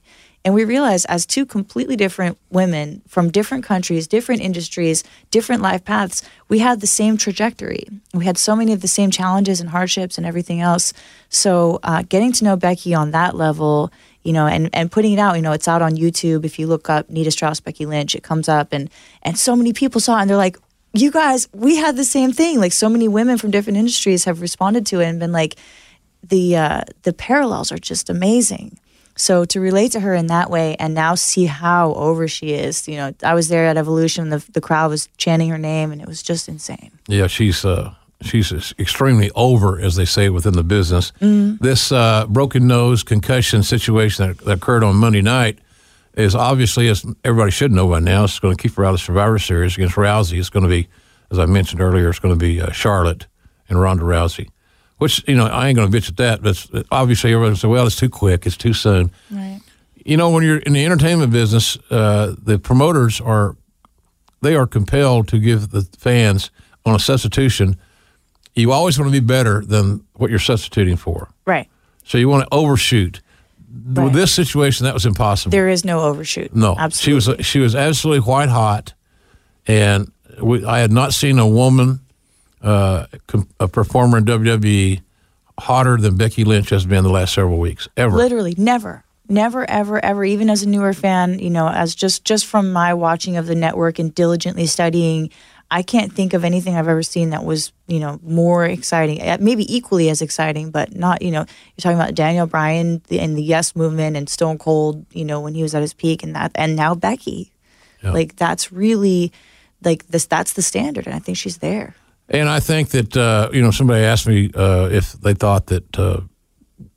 And 0.48 0.54
we 0.54 0.64
realized 0.64 1.04
as 1.10 1.26
two 1.26 1.44
completely 1.44 1.94
different 1.94 2.38
women 2.48 3.02
from 3.06 3.30
different 3.30 3.64
countries, 3.64 4.06
different 4.06 4.40
industries, 4.40 5.04
different 5.30 5.60
life 5.60 5.84
paths, 5.84 6.22
we 6.48 6.60
had 6.60 6.80
the 6.80 6.86
same 6.86 7.18
trajectory. 7.18 7.84
We 8.14 8.24
had 8.24 8.38
so 8.38 8.56
many 8.56 8.72
of 8.72 8.80
the 8.80 8.88
same 8.88 9.10
challenges 9.10 9.60
and 9.60 9.68
hardships 9.68 10.16
and 10.16 10.26
everything 10.26 10.62
else. 10.62 10.94
So 11.28 11.80
uh, 11.82 12.02
getting 12.08 12.32
to 12.32 12.44
know 12.44 12.56
Becky 12.56 12.94
on 12.94 13.10
that 13.10 13.36
level, 13.36 13.92
you 14.22 14.32
know, 14.32 14.46
and, 14.46 14.70
and 14.72 14.90
putting 14.90 15.12
it 15.12 15.18
out, 15.18 15.36
you 15.36 15.42
know, 15.42 15.52
it's 15.52 15.68
out 15.68 15.82
on 15.82 15.96
YouTube. 15.96 16.46
If 16.46 16.58
you 16.58 16.66
look 16.66 16.88
up 16.88 17.10
Nita 17.10 17.30
Strauss, 17.30 17.60
Becky 17.60 17.84
Lynch, 17.84 18.14
it 18.14 18.22
comes 18.22 18.48
up 18.48 18.72
and 18.72 18.88
and 19.22 19.38
so 19.38 19.54
many 19.54 19.74
people 19.74 20.00
saw 20.00 20.16
it 20.16 20.22
and 20.22 20.30
they're 20.30 20.38
like, 20.38 20.56
you 20.94 21.10
guys, 21.10 21.46
we 21.52 21.76
had 21.76 21.94
the 21.96 22.04
same 22.04 22.32
thing. 22.32 22.58
Like 22.58 22.72
so 22.72 22.88
many 22.88 23.06
women 23.06 23.36
from 23.36 23.50
different 23.50 23.76
industries 23.76 24.24
have 24.24 24.40
responded 24.40 24.86
to 24.86 25.00
it 25.00 25.08
and 25.08 25.20
been 25.20 25.30
like, 25.30 25.56
the 26.22 26.56
uh, 26.56 26.84
the 27.02 27.12
parallels 27.12 27.70
are 27.70 27.76
just 27.76 28.08
amazing. 28.08 28.78
So 29.18 29.44
to 29.46 29.60
relate 29.60 29.92
to 29.92 30.00
her 30.00 30.14
in 30.14 30.28
that 30.28 30.48
way 30.48 30.76
and 30.78 30.94
now 30.94 31.16
see 31.16 31.46
how 31.46 31.92
over 31.94 32.28
she 32.28 32.52
is, 32.54 32.86
you 32.86 32.96
know, 32.96 33.12
I 33.22 33.34
was 33.34 33.48
there 33.48 33.66
at 33.66 33.76
Evolution, 33.76 34.30
the 34.30 34.44
the 34.52 34.60
crowd 34.60 34.90
was 34.90 35.08
chanting 35.16 35.50
her 35.50 35.58
name, 35.58 35.92
and 35.92 36.00
it 36.00 36.06
was 36.06 36.22
just 36.22 36.48
insane. 36.48 36.92
Yeah, 37.08 37.26
she's 37.26 37.64
uh, 37.64 37.94
she's 38.22 38.52
extremely 38.78 39.30
over, 39.34 39.80
as 39.80 39.96
they 39.96 40.04
say 40.04 40.28
within 40.28 40.54
the 40.54 40.62
business. 40.62 41.12
This 41.20 41.92
uh, 41.92 42.26
broken 42.28 42.66
nose 42.66 43.02
concussion 43.02 43.62
situation 43.62 44.28
that, 44.28 44.38
that 44.44 44.52
occurred 44.52 44.84
on 44.84 44.96
Monday 44.96 45.22
night 45.22 45.58
is 46.14 46.34
obviously, 46.34 46.88
as 46.88 47.04
everybody 47.24 47.50
should 47.50 47.72
know 47.72 47.88
by 47.88 48.00
now, 48.00 48.24
it's 48.24 48.38
going 48.38 48.56
to 48.56 48.62
keep 48.62 48.74
her 48.74 48.84
out 48.84 48.90
of 48.90 48.94
the 48.94 49.04
Survivor 49.04 49.38
Series 49.38 49.76
against 49.76 49.96
Rousey. 49.96 50.38
It's 50.38 50.50
going 50.50 50.64
to 50.64 50.68
be, 50.68 50.88
as 51.30 51.38
I 51.38 51.46
mentioned 51.46 51.80
earlier, 51.80 52.08
it's 52.08 52.18
going 52.18 52.34
to 52.34 52.38
be 52.38 52.60
uh, 52.60 52.72
Charlotte 52.72 53.26
and 53.68 53.80
Ronda 53.80 54.04
Rousey. 54.04 54.48
Which 54.98 55.26
you 55.28 55.36
know, 55.36 55.46
I 55.46 55.68
ain't 55.68 55.76
going 55.76 55.90
to 55.90 55.96
bitch 55.96 56.08
at 56.08 56.16
that, 56.16 56.42
but 56.42 56.86
obviously 56.90 57.32
everybody 57.32 57.56
say, 57.56 57.68
"Well, 57.68 57.86
it's 57.86 57.96
too 57.96 58.08
quick, 58.08 58.46
it's 58.46 58.56
too 58.56 58.72
soon." 58.72 59.10
Right. 59.30 59.60
you 60.04 60.16
know 60.16 60.30
when 60.30 60.42
you're 60.44 60.58
in 60.58 60.72
the 60.72 60.84
entertainment 60.84 61.32
business 61.32 61.76
uh, 61.90 62.34
the 62.42 62.58
promoters 62.58 63.20
are 63.20 63.56
they 64.40 64.54
are 64.56 64.66
compelled 64.66 65.28
to 65.28 65.38
give 65.38 65.70
the 65.70 65.82
fans 65.98 66.50
on 66.86 66.94
a 66.94 66.98
substitution 66.98 67.76
you 68.54 68.72
always 68.72 68.98
want 68.98 69.12
to 69.12 69.20
be 69.20 69.24
better 69.24 69.62
than 69.64 70.02
what 70.14 70.30
you're 70.30 70.38
substituting 70.38 70.96
for 70.96 71.28
Right. 71.44 71.68
so 72.04 72.16
you 72.18 72.28
want 72.28 72.44
to 72.44 72.48
overshoot 72.54 73.20
Right. 73.84 74.04
with 74.04 74.14
this 74.14 74.32
situation 74.32 74.84
that 74.84 74.94
was 74.94 75.04
impossible 75.04 75.50
There 75.50 75.68
is 75.68 75.84
no 75.84 76.00
overshoot. 76.00 76.54
no 76.54 76.74
Absolutely. 76.78 77.20
she 77.20 77.32
was 77.36 77.46
she 77.46 77.58
was 77.58 77.74
absolutely 77.74 78.20
white 78.20 78.48
hot 78.48 78.94
and 79.66 80.10
we, 80.40 80.64
i 80.64 80.78
had 80.78 80.90
not 80.92 81.12
seen 81.12 81.38
a 81.38 81.46
woman 81.46 82.00
uh, 82.62 83.06
a 83.60 83.68
performer 83.68 84.18
in 84.18 84.24
wwe 84.24 85.00
hotter 85.58 85.96
than 85.96 86.16
becky 86.16 86.44
lynch 86.44 86.70
has 86.70 86.86
been 86.86 87.04
the 87.04 87.10
last 87.10 87.34
several 87.34 87.58
weeks 87.58 87.88
ever 87.96 88.16
Literally, 88.16 88.54
never, 88.56 89.04
never, 89.28 89.68
ever, 89.68 90.04
ever. 90.04 90.24
Even 90.24 90.50
as 90.50 90.62
a 90.62 90.68
newer 90.68 90.92
fan, 90.92 91.38
you 91.38 91.50
know, 91.50 91.68
as 91.68 91.94
just 91.94 92.24
just 92.24 92.46
from 92.46 92.72
my 92.72 92.94
watching 92.94 93.36
of 93.36 93.46
the 93.46 93.54
network 93.54 93.98
and 93.98 94.14
diligently 94.14 94.66
studying, 94.66 95.30
I 95.70 95.82
can't 95.82 96.12
think 96.12 96.32
of 96.32 96.44
anything 96.44 96.76
I've 96.76 96.88
ever 96.88 97.02
seen 97.02 97.30
that 97.30 97.44
was, 97.44 97.72
you 97.86 98.00
know, 98.00 98.18
more 98.22 98.64
exciting. 98.64 99.20
Uh, 99.20 99.36
Maybe 99.40 99.72
equally 99.74 100.08
as 100.08 100.22
exciting, 100.22 100.70
but 100.70 100.94
not. 100.94 101.20
You 101.22 101.30
know, 101.30 101.40
you're 101.40 101.82
talking 101.82 101.98
about 101.98 102.14
Daniel 102.14 102.46
Bryan 102.46 103.02
and 103.10 103.36
the 103.36 103.42
Yes 103.42 103.76
movement 103.76 104.16
and 104.16 104.28
Stone 104.28 104.58
Cold. 104.58 105.04
You 105.12 105.24
know, 105.24 105.40
when 105.40 105.54
he 105.54 105.62
was 105.62 105.74
at 105.74 105.82
his 105.82 105.94
peak, 105.94 106.22
and 106.22 106.34
that, 106.34 106.52
and 106.54 106.74
now 106.74 106.94
Becky. 106.94 107.52
Like 108.02 108.36
that's 108.36 108.70
really, 108.72 109.32
like 109.82 110.06
this. 110.06 110.24
That's 110.24 110.52
the 110.54 110.62
standard, 110.62 111.06
and 111.06 111.14
I 111.14 111.18
think 111.18 111.36
she's 111.36 111.58
there. 111.58 111.96
And 112.28 112.48
I 112.48 112.60
think 112.60 112.90
that 112.90 113.16
uh, 113.16 113.48
you 113.52 113.62
know 113.62 113.70
somebody 113.70 114.04
asked 114.04 114.26
me 114.26 114.50
uh, 114.54 114.88
if 114.92 115.12
they 115.12 115.34
thought 115.34 115.66
that 115.66 115.98
uh, 115.98 116.20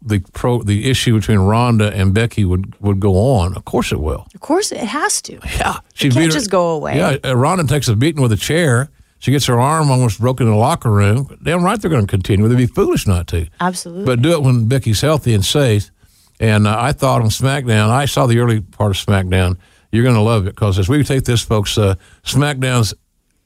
the 0.01 0.19
pro 0.33 0.61
the 0.61 0.89
issue 0.89 1.15
between 1.17 1.39
Ronda 1.39 1.93
and 1.93 2.13
Becky 2.13 2.43
would, 2.43 2.75
would 2.81 2.99
go 2.99 3.15
on. 3.17 3.55
Of 3.55 3.65
course 3.65 3.91
it 3.91 3.99
will. 3.99 4.27
Of 4.33 4.41
course, 4.41 4.71
it 4.71 4.79
has 4.79 5.21
to. 5.23 5.39
Yeah, 5.57 5.79
she 5.93 6.09
can't 6.09 6.25
her- 6.25 6.31
just 6.31 6.49
go 6.49 6.71
away. 6.71 6.97
Yeah, 6.97 7.17
uh, 7.23 7.35
Ronda 7.35 7.65
takes 7.65 7.87
a 7.87 7.95
beating 7.95 8.21
with 8.21 8.31
a 8.31 8.37
chair. 8.37 8.89
She 9.19 9.31
gets 9.31 9.45
her 9.45 9.59
arm 9.59 9.91
almost 9.91 10.19
broken 10.19 10.47
in 10.47 10.53
the 10.53 10.57
locker 10.57 10.89
room. 10.91 11.37
Damn 11.43 11.63
right 11.63 11.79
they're 11.79 11.91
going 11.91 12.07
to 12.07 12.09
continue. 12.09 12.47
They'd 12.47 12.57
be 12.57 12.65
foolish 12.65 13.05
not 13.05 13.27
to. 13.27 13.47
Absolutely. 13.59 14.05
But 14.05 14.23
do 14.23 14.31
it 14.31 14.41
when 14.41 14.67
Becky's 14.67 14.99
healthy 15.01 15.35
and 15.35 15.45
safe. 15.45 15.91
And 16.39 16.65
uh, 16.65 16.75
I 16.79 16.91
thought 16.91 17.21
on 17.21 17.27
SmackDown, 17.29 17.89
I 17.89 18.05
saw 18.05 18.25
the 18.25 18.39
early 18.39 18.61
part 18.61 18.89
of 18.89 18.97
SmackDown. 18.97 19.57
You're 19.91 20.01
going 20.03 20.15
to 20.15 20.21
love 20.21 20.47
it 20.47 20.55
because 20.55 20.79
as 20.79 20.89
we 20.89 21.03
take 21.03 21.25
this, 21.25 21.43
folks, 21.43 21.77
uh, 21.77 21.95
SmackDown's 22.23 22.95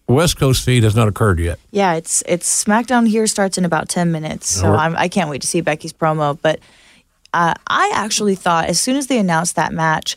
West 0.07 0.37
Coast 0.37 0.63
feed 0.63 0.83
has 0.83 0.95
not 0.95 1.07
occurred 1.07 1.39
yet. 1.39 1.59
Yeah, 1.71 1.93
it's 1.93 2.23
it's 2.27 2.63
SmackDown 2.63 3.07
here 3.07 3.25
starts 3.27 3.57
in 3.57 3.65
about 3.65 3.89
ten 3.89 4.11
minutes, 4.11 4.47
so 4.49 4.69
right. 4.69 4.85
I'm, 4.85 4.95
I 4.95 5.07
can't 5.07 5.29
wait 5.29 5.41
to 5.41 5.47
see 5.47 5.61
Becky's 5.61 5.93
promo. 5.93 6.37
But 6.39 6.59
uh, 7.33 7.55
I 7.67 7.91
actually 7.93 8.35
thought 8.35 8.65
as 8.65 8.79
soon 8.79 8.97
as 8.97 9.07
they 9.07 9.17
announced 9.17 9.55
that 9.55 9.73
match, 9.73 10.15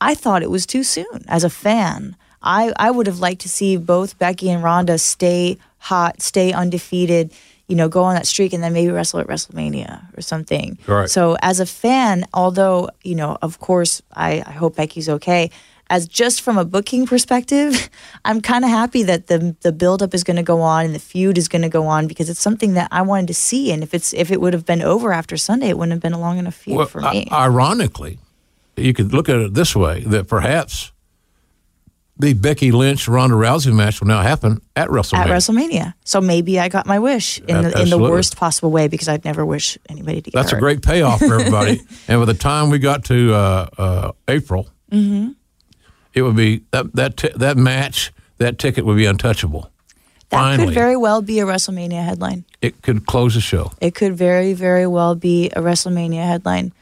I 0.00 0.14
thought 0.14 0.42
it 0.42 0.50
was 0.50 0.66
too 0.66 0.82
soon. 0.82 1.24
As 1.26 1.42
a 1.42 1.50
fan, 1.50 2.16
I 2.42 2.72
I 2.76 2.90
would 2.90 3.06
have 3.06 3.20
liked 3.20 3.40
to 3.42 3.48
see 3.48 3.76
both 3.76 4.18
Becky 4.18 4.50
and 4.50 4.62
Ronda 4.62 4.98
stay 4.98 5.56
hot, 5.78 6.20
stay 6.20 6.52
undefeated. 6.52 7.32
You 7.66 7.76
know, 7.76 7.88
go 7.88 8.02
on 8.02 8.14
that 8.14 8.26
streak 8.26 8.52
and 8.52 8.62
then 8.64 8.72
maybe 8.72 8.90
wrestle 8.90 9.20
at 9.20 9.28
WrestleMania 9.28 10.18
or 10.18 10.22
something. 10.22 10.76
Right. 10.88 11.08
So 11.08 11.36
as 11.40 11.60
a 11.60 11.66
fan, 11.66 12.26
although 12.34 12.90
you 13.04 13.14
know, 13.14 13.38
of 13.40 13.60
course, 13.60 14.02
I, 14.12 14.42
I 14.44 14.50
hope 14.52 14.76
Becky's 14.76 15.08
okay. 15.08 15.50
As 15.90 16.06
just 16.06 16.40
from 16.40 16.56
a 16.56 16.64
booking 16.64 17.04
perspective, 17.04 17.90
I'm 18.24 18.40
kind 18.40 18.64
of 18.64 18.70
happy 18.70 19.02
that 19.02 19.26
the 19.26 19.56
the 19.60 19.72
buildup 19.72 20.14
is 20.14 20.22
going 20.22 20.36
to 20.36 20.42
go 20.44 20.60
on 20.60 20.84
and 20.86 20.94
the 20.94 21.00
feud 21.00 21.36
is 21.36 21.48
going 21.48 21.62
to 21.62 21.68
go 21.68 21.86
on 21.88 22.06
because 22.06 22.30
it's 22.30 22.40
something 22.40 22.74
that 22.74 22.88
I 22.92 23.02
wanted 23.02 23.26
to 23.26 23.34
see. 23.34 23.72
And 23.72 23.82
if 23.82 23.92
it's 23.92 24.14
if 24.14 24.30
it 24.30 24.40
would 24.40 24.52
have 24.54 24.64
been 24.64 24.82
over 24.82 25.12
after 25.12 25.36
Sunday, 25.36 25.68
it 25.68 25.76
wouldn't 25.76 25.92
have 25.92 26.00
been 26.00 26.12
a 26.12 26.20
long 26.20 26.38
enough 26.38 26.54
feud 26.54 26.88
for 26.88 27.04
i- 27.04 27.12
me. 27.12 27.28
ironically, 27.32 28.18
you 28.76 28.94
could 28.94 29.12
look 29.12 29.28
at 29.28 29.36
it 29.40 29.54
this 29.54 29.74
way: 29.74 30.04
that 30.06 30.28
perhaps 30.28 30.92
the 32.16 32.34
Becky 32.34 32.70
Lynch 32.70 33.08
Ronda 33.08 33.34
Rousey 33.34 33.74
match 33.74 34.00
will 34.00 34.06
now 34.08 34.22
happen 34.22 34.60
at 34.76 34.90
WrestleMania. 34.90 35.18
at 35.18 35.26
WrestleMania, 35.28 35.94
so 36.04 36.20
maybe 36.20 36.60
I 36.60 36.68
got 36.68 36.86
my 36.86 36.98
wish 37.00 37.38
in 37.48 37.62
the 37.62 37.82
in 37.82 37.90
the 37.90 37.98
worst 37.98 38.36
possible 38.36 38.70
way 38.70 38.86
because 38.88 39.08
I'd 39.08 39.24
never 39.24 39.44
wish 39.44 39.76
anybody 39.88 40.20
to 40.20 40.30
get 40.30 40.34
That's 40.38 40.52
a 40.52 40.58
great 40.58 40.82
payoff 40.82 41.18
for 41.18 41.34
everybody. 41.40 41.80
and 42.08 42.20
by 42.20 42.26
the 42.26 42.34
time 42.38 42.70
we 42.70 42.78
got 42.78 43.04
to 43.06 43.34
uh, 43.34 43.66
uh, 43.78 44.12
April, 44.28 44.68
Mm-hmm. 44.92 45.32
It 46.14 46.22
would 46.22 46.36
be 46.36 46.62
that 46.70 46.94
that 46.94 47.16
t- 47.16 47.32
that 47.36 47.56
match, 47.56 48.12
that 48.38 48.58
ticket 48.58 48.84
would 48.84 48.96
be 48.96 49.06
untouchable. 49.06 49.70
That 50.30 50.38
Finally, 50.38 50.66
could 50.66 50.74
very 50.74 50.96
well 50.96 51.22
be 51.22 51.40
a 51.40 51.44
WrestleMania 51.44 52.04
headline. 52.04 52.44
it 52.62 52.82
could 52.82 53.06
close 53.06 53.34
the 53.34 53.40
show. 53.40 53.72
It 53.80 53.94
could 53.96 54.16
very, 54.16 54.52
very 54.52 54.86
well 54.86 55.14
be 55.16 55.46
a 55.50 55.60
WrestleMania 55.60 56.24
headline. 56.24 56.72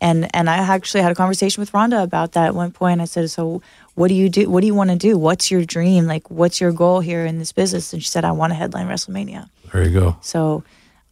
And 0.00 0.28
and 0.34 0.50
I 0.50 0.56
actually 0.56 1.02
had 1.02 1.12
a 1.12 1.14
conversation 1.14 1.60
with 1.60 1.72
Ronda 1.72 2.02
about 2.02 2.32
that 2.32 2.46
at 2.48 2.54
one 2.54 2.72
point. 2.72 3.00
I 3.00 3.04
said, 3.06 3.30
"So 3.30 3.62
what 3.94 4.08
do 4.08 4.14
you 4.14 4.28
do? 4.28 4.50
What 4.50 4.60
do 4.60 4.66
you 4.66 4.74
want 4.74 4.90
to 4.90 4.96
do? 4.96 5.16
What's 5.18 5.50
your 5.50 5.64
dream? 5.64 6.06
Like, 6.06 6.30
what's 6.30 6.60
your 6.60 6.72
goal 6.72 7.00
here 7.00 7.24
in 7.24 7.38
this 7.38 7.52
business?" 7.52 7.92
And 7.92 8.02
she 8.02 8.08
said, 8.08 8.24
"I 8.24 8.32
want 8.32 8.50
to 8.52 8.54
headline 8.54 8.88
WrestleMania." 8.88 9.48
There 9.72 9.84
you 9.84 9.98
go. 10.00 10.16
So 10.20 10.62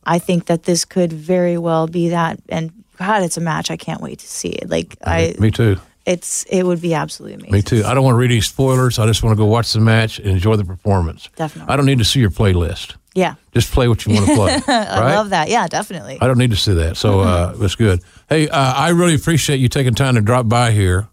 I 0.04 0.18
think 0.18 0.46
that 0.46 0.64
this 0.64 0.84
could 0.84 1.12
very 1.12 1.56
well 1.58 1.86
be 1.86 2.08
that. 2.10 2.40
And 2.48 2.72
God, 2.98 3.22
it's 3.22 3.36
a 3.36 3.40
match 3.40 3.70
I 3.70 3.76
can't 3.76 4.00
wait 4.00 4.18
to 4.18 4.26
see 4.26 4.48
it. 4.50 4.68
Like 4.68 4.96
I, 5.04 5.34
Me 5.38 5.50
too. 5.50 5.76
It's 6.06 6.44
it 6.44 6.64
would 6.64 6.80
be 6.80 6.94
absolutely 6.94 7.34
amazing. 7.34 7.52
Me 7.52 7.62
too. 7.62 7.84
I 7.84 7.94
don't 7.94 8.04
want 8.04 8.14
to 8.14 8.18
read 8.18 8.30
any 8.30 8.40
spoilers. 8.40 8.98
I 8.98 9.06
just 9.06 9.22
want 9.22 9.36
to 9.36 9.38
go 9.38 9.46
watch 9.46 9.72
the 9.72 9.80
match 9.80 10.18
and 10.18 10.28
enjoy 10.28 10.56
the 10.56 10.64
performance. 10.64 11.28
Definitely. 11.36 11.72
I 11.72 11.76
don't 11.76 11.86
need 11.86 11.98
to 11.98 12.04
see 12.04 12.20
your 12.20 12.30
playlist. 12.30 12.96
Yeah, 13.14 13.34
Just 13.52 13.70
play 13.72 13.88
what 13.88 14.06
you 14.06 14.14
want 14.14 14.26
to 14.26 14.34
play. 14.34 14.54
I 14.74 15.00
right? 15.00 15.14
love 15.16 15.30
that. 15.30 15.50
Yeah, 15.50 15.66
definitely. 15.68 16.16
I 16.22 16.26
don't 16.26 16.38
need 16.38 16.50
to 16.52 16.56
see 16.56 16.72
that. 16.72 16.96
So 16.96 17.20
uh, 17.20 17.52
that's 17.52 17.74
good. 17.74 18.00
Hey, 18.30 18.48
uh, 18.48 18.56
I 18.74 18.88
really 18.88 19.14
appreciate 19.14 19.58
you 19.60 19.68
taking 19.68 19.92
time 19.94 20.14
to 20.14 20.22
drop 20.22 20.48
by 20.48 20.70
here, 20.70 21.08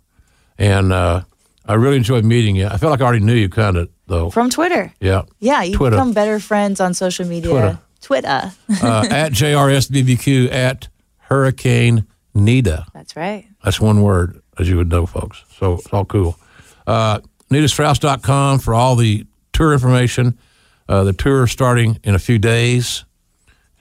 and 0.58 0.94
uh, 0.94 1.24
I 1.66 1.74
really 1.74 1.98
enjoyed 1.98 2.24
meeting 2.24 2.56
you. 2.56 2.68
I 2.68 2.78
felt 2.78 2.92
like 2.92 3.02
I 3.02 3.04
already 3.04 3.26
knew 3.26 3.34
you, 3.36 3.50
kind 3.50 3.76
of 3.76 3.90
though. 4.08 4.30
From 4.30 4.50
Twitter. 4.50 4.94
Yeah. 5.02 5.24
Yeah, 5.40 5.62
you 5.64 5.76
Twitter. 5.76 5.98
become 5.98 6.14
better 6.14 6.40
friends 6.40 6.80
on 6.80 6.94
social 6.94 7.28
media. 7.28 7.50
Twitter. 7.52 7.80
Twitter. 8.02 8.52
Uh, 8.82 9.06
at 9.12 9.34
JRSBBQ 9.34 10.54
at 10.54 10.88
Hurricane 11.18 12.08
Nita. 12.34 12.86
That's 12.94 13.16
right. 13.18 13.46
That's 13.64 13.80
one 13.82 14.02
word, 14.02 14.42
as 14.60 14.70
you 14.70 14.78
would 14.78 14.90
know, 14.90 15.06
folks. 15.06 15.44
So 15.58 15.76
it's 15.76 15.88
all 15.88 16.06
cool. 16.06 16.38
Uh, 16.86 17.20
NitaStrauss.com 17.50 18.60
for 18.60 18.74
all 18.74 18.96
the 18.96 19.26
tour 19.54 19.74
information. 19.74 20.38
Uh, 20.88 21.04
the 21.04 21.14
tour 21.14 21.48
starting 21.48 22.00
in 22.04 22.16
a 22.16 22.20
few 22.20 22.38
days. 22.38 23.06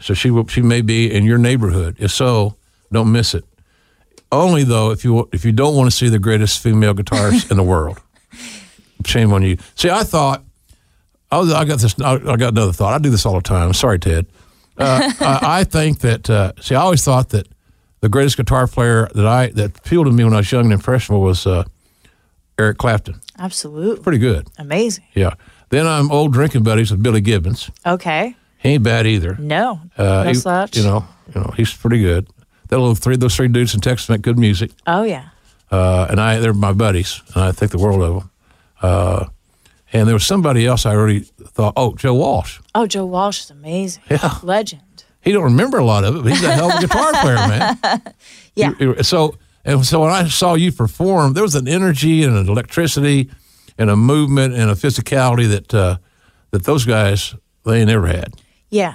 So 0.01 0.15
she 0.15 0.31
will, 0.31 0.47
she 0.47 0.63
may 0.63 0.81
be 0.81 1.13
in 1.13 1.25
your 1.25 1.39
neighborhood. 1.39 1.97
If 1.99 2.13
so, 2.13 2.57
don't 2.93 3.11
miss 3.13 3.35
it. 3.35 3.45
Only 4.31 4.63
though 4.63 4.91
if 4.91 5.05
you 5.05 5.29
if 5.33 5.47
you 5.47 5.53
don't 5.53 5.75
want 5.75 5.91
to 5.91 5.97
see 5.97 6.11
the 6.11 6.19
greatest 6.19 6.63
female 6.63 6.95
guitarist 6.95 7.51
in 7.51 7.57
the 7.57 7.63
world. 7.63 7.99
Shame 9.07 9.33
on 9.33 9.43
you. 9.43 9.57
See, 9.75 9.89
I 9.89 10.03
thought 10.03 10.45
I, 11.31 11.39
was, 11.39 11.53
I 11.53 11.65
got 11.65 11.79
this. 11.79 11.99
I, 12.01 12.13
I 12.13 12.37
got 12.37 12.53
another 12.53 12.73
thought. 12.73 12.93
I 12.93 12.99
do 12.99 13.09
this 13.09 13.25
all 13.25 13.35
the 13.35 13.41
time. 13.41 13.73
Sorry, 13.73 13.99
Ted. 13.99 14.27
Uh, 14.77 15.13
I, 15.21 15.61
I 15.61 15.65
think 15.65 16.01
that. 16.01 16.29
Uh, 16.29 16.53
see, 16.61 16.75
I 16.75 16.81
always 16.83 17.03
thought 17.03 17.31
that 17.31 17.49
the 18.01 18.09
greatest 18.09 18.37
guitar 18.37 18.67
player 18.67 19.09
that 19.15 19.27
I 19.27 19.49
that 19.49 19.79
appealed 19.79 20.07
to 20.07 20.13
me 20.13 20.25
when 20.25 20.33
I 20.35 20.39
was 20.39 20.51
young 20.53 20.65
and 20.65 20.73
impressionable 20.73 21.23
was 21.23 21.47
uh, 21.47 21.65
Eric 22.59 22.79
Clapton. 22.79 23.21
Absolutely. 23.39 24.03
Pretty 24.03 24.19
good. 24.19 24.49
Amazing. 24.59 25.05
Yeah. 25.15 25.35
Then 25.71 25.87
I'm 25.87 26.11
old 26.11 26.33
drinking 26.33 26.63
buddies 26.63 26.91
with 26.91 27.03
Billy 27.03 27.21
Gibbons. 27.21 27.71
Okay. 27.87 28.35
He 28.59 28.71
ain't 28.71 28.83
bad 28.83 29.07
either. 29.07 29.37
No. 29.39 29.81
Uh, 29.97 30.23
no 30.25 30.29
he- 30.29 30.35
slouch. 30.35 30.77
You 30.77 30.83
know, 30.83 31.05
you 31.35 31.41
know, 31.41 31.53
he's 31.57 31.73
pretty 31.75 32.01
good. 32.01 32.29
That 32.69 32.79
little 32.79 32.95
three, 32.95 33.17
those 33.17 33.35
three 33.37 33.49
dudes 33.49 33.75
in 33.75 33.81
Texas 33.81 34.09
make 34.09 34.21
good 34.23 34.39
music, 34.39 34.73
Oh 34.87 35.03
yeah. 35.03 35.29
uh, 35.71 36.07
and 36.11 36.21
I 36.21 36.39
they're 36.39 36.53
my 36.53 36.73
buddies, 36.73 37.23
and 37.35 37.45
I 37.45 37.53
think 37.53 37.71
the 37.71 37.79
world 37.79 38.03
of 38.03 38.15
them. 38.21 38.31
Uh, 38.83 39.27
and 39.93 40.07
there 40.07 40.15
was 40.15 40.27
somebody 40.27 40.67
else 40.67 40.85
I 40.85 40.95
already 40.95 41.21
thought, 41.21 41.73
oh, 41.79 41.95
Joe 41.95 42.13
Walsh. 42.15 42.61
Oh, 42.75 42.87
Joe 42.87 43.07
Walsh 43.07 43.41
is 43.45 43.51
amazing. 43.51 44.03
Yeah. 44.11 44.35
Legend. 44.43 44.83
He 45.23 45.33
don't 45.33 45.45
remember 45.45 45.79
a 45.79 45.85
lot 45.85 46.05
of 46.05 46.17
it, 46.17 46.23
but 46.23 46.33
he's 46.33 46.43
a 46.45 46.53
hell 46.53 46.71
of 46.71 46.79
a 46.79 46.81
guitar 46.87 47.13
player, 47.13 47.35
man. 47.37 47.79
Yeah. 48.55 49.03
So 49.03 49.37
and 49.65 49.85
so 49.87 50.01
when 50.01 50.11
I 50.11 50.27
saw 50.29 50.55
you 50.55 50.73
perform, 50.73 51.33
there 51.35 51.43
was 51.43 51.55
an 51.55 51.69
energy 51.69 52.25
and 52.25 52.37
an 52.37 52.49
electricity 52.49 53.31
and 53.77 53.89
a 53.91 53.97
movement 53.97 54.55
and 54.55 54.71
a 54.71 54.75
physicality 54.75 55.49
that 55.51 55.73
uh, 55.75 55.99
that 56.51 56.65
those 56.65 56.85
guys 56.85 57.35
they 57.65 57.85
never 57.85 58.07
had. 58.09 58.35
Yeah. 58.71 58.95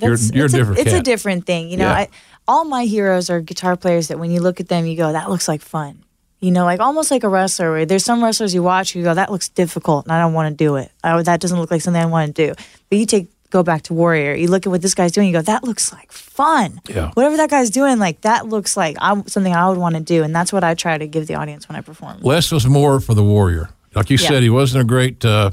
You're- 0.00 0.16
you're 0.32 0.44
a 0.44 0.46
it's 0.46 0.54
different 0.54 0.78
It's 0.80 0.92
a 0.92 1.02
different 1.02 1.46
thing. 1.46 1.68
You 1.70 1.76
know, 1.78 1.88
Yeah. 1.88 1.94
I, 1.94 2.08
all 2.48 2.64
my 2.64 2.84
heroes 2.84 3.30
are 3.30 3.40
guitar 3.40 3.76
players 3.76 4.08
that 4.08 4.18
when 4.18 4.30
you 4.30 4.40
look 4.40 4.60
at 4.60 4.68
them, 4.68 4.86
you 4.86 4.96
go, 4.96 5.12
that 5.12 5.28
looks 5.28 5.46
like 5.48 5.60
fun. 5.62 6.04
You 6.40 6.50
know, 6.52 6.64
like 6.64 6.80
almost 6.80 7.10
like 7.10 7.22
a 7.24 7.28
wrestler. 7.28 7.70
Where 7.70 7.84
there's 7.86 8.04
some 8.04 8.22
wrestlers 8.24 8.54
you 8.54 8.62
watch, 8.62 8.94
you 8.94 9.02
go, 9.02 9.12
that 9.14 9.30
looks 9.30 9.48
difficult, 9.50 10.06
and 10.06 10.12
I 10.12 10.20
don't 10.20 10.32
want 10.32 10.50
to 10.50 10.64
do 10.64 10.76
it. 10.76 10.90
I, 11.04 11.20
that 11.22 11.40
doesn't 11.40 11.58
look 11.58 11.70
like 11.70 11.82
something 11.82 12.00
I 12.02 12.06
want 12.06 12.34
to 12.34 12.46
do. 12.46 12.54
But 12.88 12.98
you 12.98 13.04
take 13.06 13.28
go 13.50 13.62
back 13.62 13.82
to 13.82 13.94
Warrior. 13.94 14.34
You 14.34 14.48
look 14.48 14.66
at 14.66 14.70
what 14.70 14.82
this 14.82 14.94
guy's 14.94 15.12
doing. 15.12 15.26
You 15.28 15.32
go, 15.34 15.42
that 15.42 15.64
looks 15.64 15.92
like 15.92 16.10
fun. 16.12 16.80
Yeah. 16.88 17.10
Whatever 17.14 17.36
that 17.36 17.50
guy's 17.50 17.70
doing, 17.70 17.98
like 17.98 18.20
that 18.22 18.46
looks 18.46 18.76
like 18.76 18.96
I, 19.00 19.20
something 19.26 19.54
I 19.54 19.68
would 19.68 19.78
want 19.78 19.96
to 19.96 20.00
do, 20.00 20.22
and 20.22 20.34
that's 20.34 20.52
what 20.52 20.64
I 20.64 20.74
try 20.74 20.96
to 20.98 21.06
give 21.06 21.26
the 21.26 21.34
audience 21.34 21.68
when 21.68 21.76
I 21.76 21.80
perform. 21.80 22.20
Less 22.20 22.50
was 22.52 22.66
more 22.66 23.00
for 23.00 23.14
the 23.14 23.24
Warrior. 23.24 23.70
Like 23.94 24.08
you 24.10 24.18
Yeah. 24.20 24.28
said, 24.28 24.42
he 24.42 24.50
wasn't 24.50 24.82
a 24.82 24.84
great 24.86 25.24
uh, 25.24 25.50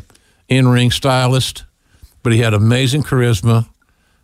in 0.48 0.68
ring 0.68 0.92
stylist, 0.92 1.66
but 2.24 2.32
he 2.34 2.40
had 2.40 2.54
amazing 2.54 3.04
charisma 3.04 3.68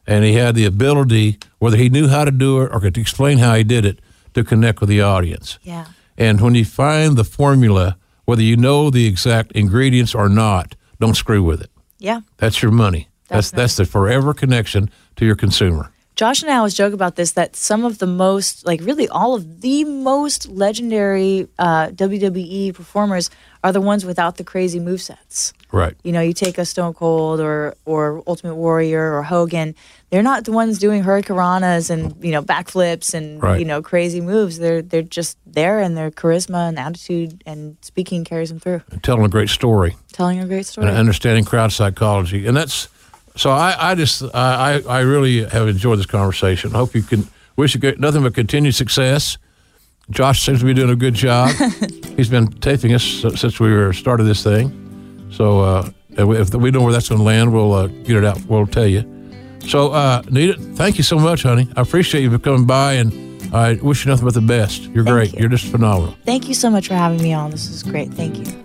and 0.06 0.24
he 0.26 0.34
had 0.34 0.54
the 0.56 0.66
ability, 0.66 1.40
whether 1.60 1.78
he 1.78 1.90
knew 1.90 2.08
how 2.08 2.26
to 2.26 2.32
do 2.32 2.62
it 2.62 2.70
or 2.74 2.80
could 2.80 2.98
explain 2.98 3.38
how 3.40 3.56
he 3.56 3.64
did 3.64 3.86
it, 3.86 4.00
to 4.34 4.44
connect 4.44 4.80
with 4.82 4.90
the 4.90 5.02
audience. 5.02 5.58
Yeah. 5.64 5.86
And 6.18 6.42
when 6.42 6.56
you 6.56 6.66
find 6.66 7.16
the 7.18 7.24
formula, 7.24 7.98
whether 8.26 8.42
you 8.42 8.56
know 8.58 8.90
the 8.90 9.06
exact 9.08 9.52
ingredients 9.54 10.14
or 10.14 10.28
not, 10.30 10.76
don't 11.00 11.16
screw 11.16 11.42
with 11.44 11.62
it. 11.62 11.70
Yeah. 12.00 12.22
That's 12.38 12.62
your 12.62 12.72
money. 12.72 13.08
That's 13.34 13.52
that's 13.52 13.76
the 13.76 13.86
forever 13.86 14.34
connection 14.34 14.90
to 15.18 15.26
your 15.26 15.36
consumer. 15.36 15.90
Josh 16.16 16.44
and 16.44 16.52
I 16.52 16.58
always 16.58 16.76
joke 16.76 16.94
about 16.94 17.16
this 17.16 17.32
that 17.32 17.56
some 17.56 17.84
of 17.86 17.98
the 17.98 18.06
most, 18.06 18.68
like 18.68 18.80
really 18.82 19.10
all 19.10 19.34
of 19.34 19.62
the 19.62 19.84
most 19.84 20.48
legendary 20.48 21.48
uh, 21.58 21.88
WWE 21.88 22.72
performers 22.76 23.32
are 23.64 23.72
the 23.72 23.82
ones 23.82 24.06
without 24.06 24.38
the 24.38 24.44
crazy 24.44 24.80
movesets. 24.80 25.54
Right. 25.72 25.96
You 26.04 26.12
know, 26.12 26.22
you 26.22 26.34
take 26.34 26.60
a 26.60 26.66
Stone 26.66 26.94
Cold 26.94 27.40
or 27.40 27.74
or 27.86 28.22
Ultimate 28.28 28.54
Warrior 28.54 29.16
or 29.18 29.24
Hogan, 29.24 29.74
they're 30.12 30.22
not 30.22 30.46
the 30.46 30.52
ones 30.52 30.78
doing 30.78 31.02
hurricanranas 31.04 31.90
and 31.90 32.24
you 32.24 32.32
know 32.32 32.44
backflips 32.44 33.16
and 33.16 33.42
Right. 33.42 33.58
you 33.60 33.66
know 33.66 33.82
crazy 33.82 34.22
moves. 34.22 34.60
They're 34.60 34.84
they're 34.84 35.02
just 35.02 35.36
there 35.48 35.80
and 35.80 35.98
their 35.98 36.12
charisma 36.12 36.68
and 36.70 36.78
attitude 36.78 37.42
and 37.48 37.76
speaking 37.82 38.24
carries 38.24 38.50
them 38.50 38.60
through, 38.60 38.82
Telling 39.02 39.26
a 39.26 39.30
great 39.30 39.50
story. 39.50 39.96
telling 40.12 40.40
a 40.40 40.46
great 40.46 40.68
story. 40.68 40.88
and 40.88 40.96
understanding 40.96 41.44
crowd 41.44 41.72
psychology. 41.72 42.46
And 42.46 42.56
that's 42.56 42.88
so. 43.36 43.52
I, 43.52 43.92
I 43.92 43.96
just 43.96 44.24
I, 44.34 44.82
I 44.88 45.00
really 45.02 45.44
have 45.46 45.68
enjoyed 45.68 46.00
this 46.00 46.06
conversation. 46.06 46.74
I 46.74 46.78
hope 46.80 46.96
you 46.96 47.04
can 47.04 47.28
wish 47.56 47.74
you 47.76 47.82
good, 47.82 48.00
nothing 48.00 48.24
but 48.24 48.34
continued 48.34 48.76
success. 48.76 49.38
Josh 50.10 50.46
seems 50.46 50.60
to 50.60 50.66
be 50.66 50.74
doing 50.74 50.90
a 50.90 50.96
good 50.96 51.14
job. 51.14 51.50
He's 52.18 52.30
been 52.30 52.48
taping 52.48 52.94
us 52.94 53.04
since 53.04 53.60
we 53.60 53.72
were 53.72 53.94
started 53.94 54.24
this 54.24 54.44
thing. 54.44 55.30
So 55.32 55.62
uh, 55.62 55.90
if 56.12 56.54
we 56.54 56.72
know 56.72 56.82
where 56.82 56.92
that's 56.92 57.10
going 57.10 57.20
to 57.20 57.26
land, 57.26 57.54
we'll 57.54 57.74
uh, 57.74 57.88
get 57.88 58.18
it 58.18 58.26
out. 58.26 58.44
We'll 58.46 58.68
tell 58.68 58.86
you. 58.86 59.10
So 59.62 59.92
uh, 59.92 60.22
Nita, 60.30 60.60
thank 60.76 60.98
you 60.98 61.04
so 61.04 61.18
much, 61.18 61.44
honey. 61.44 61.70
I 61.78 61.82
appreciate 61.82 62.22
you 62.22 62.32
for 62.32 62.38
coming 62.38 62.66
by, 62.66 62.94
and 62.94 63.56
I 63.56 63.76
wish 63.76 64.06
you 64.06 64.12
nothing 64.12 64.26
but 64.26 64.34
the 64.34 64.42
best. 64.42 64.84
You're 64.84 65.06
Thank 65.06 65.16
great. 65.16 65.34
you. 65.34 65.40
You're 65.40 65.50
just 65.50 65.66
phenomenal. 65.66 66.16
Thank 66.26 66.50
you 66.50 66.54
so 66.54 66.70
much 66.70 66.88
for 66.90 66.96
having 66.96 67.22
me 67.22 67.34
on. 67.34 67.52
This 67.52 67.70
is 67.70 67.82
great. 67.82 68.14
Thank 68.14 68.38
you. 68.38 68.64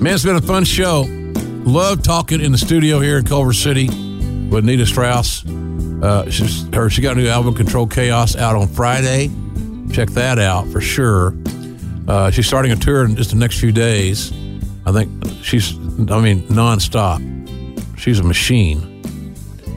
Man, 0.00 0.14
it's 0.14 0.24
been 0.24 0.36
a 0.36 0.40
fun 0.42 0.64
show. 0.64 1.04
Love 1.66 2.02
talking 2.02 2.42
in 2.42 2.52
the 2.52 2.58
studio 2.58 3.00
here 3.00 3.16
in 3.16 3.24
Culver 3.24 3.54
City 3.54 3.86
with 4.50 4.64
Nita 4.64 4.84
Strauss. 4.84 5.46
Uh, 5.46 6.30
she's, 6.30 6.68
her, 6.74 6.90
she 6.90 7.00
got 7.00 7.16
a 7.16 7.20
new 7.20 7.26
album, 7.26 7.54
Control 7.54 7.86
Chaos, 7.86 8.36
out 8.36 8.54
on 8.54 8.68
Friday. 8.68 9.30
Check 9.90 10.10
that 10.10 10.38
out 10.38 10.68
for 10.68 10.82
sure. 10.82 11.34
Uh, 12.06 12.30
she's 12.30 12.46
starting 12.46 12.70
a 12.70 12.76
tour 12.76 13.06
in 13.06 13.16
just 13.16 13.30
the 13.30 13.36
next 13.36 13.58
few 13.58 13.72
days. 13.72 14.30
I 14.84 14.92
think 14.92 15.10
she's, 15.42 15.74
I 15.74 16.20
mean, 16.20 16.46
nonstop. 16.48 17.18
She's 17.98 18.18
a 18.18 18.24
machine. 18.24 19.34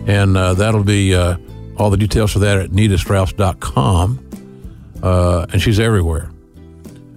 And 0.08 0.36
uh, 0.36 0.56
that'll 0.56 0.84
be 0.84 1.16
uh, 1.16 1.38
all 1.78 1.90
the 1.90 1.98
details 1.98 2.34
for 2.34 2.40
that 2.40 2.58
at 2.58 2.70
nitastrauss.com. 2.72 4.30
Uh, 5.02 5.46
and 5.54 5.62
she's 5.62 5.80
everywhere. 5.80 6.32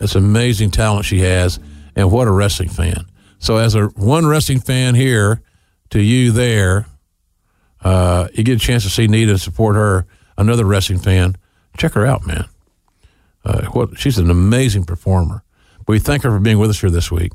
It's 0.01 0.15
amazing 0.15 0.71
talent 0.71 1.07
she 1.07 1.21
has, 1.21 1.59
and 1.97 2.13
what 2.13 2.29
a 2.29 2.31
wrestling 2.31 2.69
fan. 2.69 3.05
So, 3.41 3.57
as 3.57 3.75
a 3.75 3.87
one 3.87 4.27
wrestling 4.27 4.61
fan 4.61 4.95
here 4.95 5.43
to 5.91 6.01
you 6.01 6.31
there, 6.31 6.87
uh, 7.83 8.29
you 8.35 8.45
get 8.45 8.57
a 8.57 8.65
chance 8.65 8.85
to 8.85 8.91
see 8.91 9.09
Nita 9.09 9.33
and 9.33 9.41
support 9.41 9.77
her. 9.77 10.07
Another 10.39 10.65
wrestling 10.65 11.01
fan, 11.01 11.37
check 11.77 11.93
her 11.95 12.07
out, 12.07 12.27
man. 12.27 12.47
Uh, 13.45 13.67
what 13.73 13.99
she's 13.99 14.19
an 14.19 14.31
amazing 14.31 14.85
performer. 14.85 15.43
We 15.89 15.99
thank 15.99 16.23
her 16.23 16.31
for 16.31 16.39
being 16.39 16.59
with 16.59 16.71
us 16.71 16.81
here 16.81 16.91
this 16.91 17.11
week. 17.11 17.33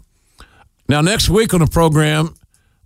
Now, 0.88 1.02
next 1.02 1.30
week 1.30 1.54
on 1.54 1.60
the 1.60 1.68
program, 1.68 2.36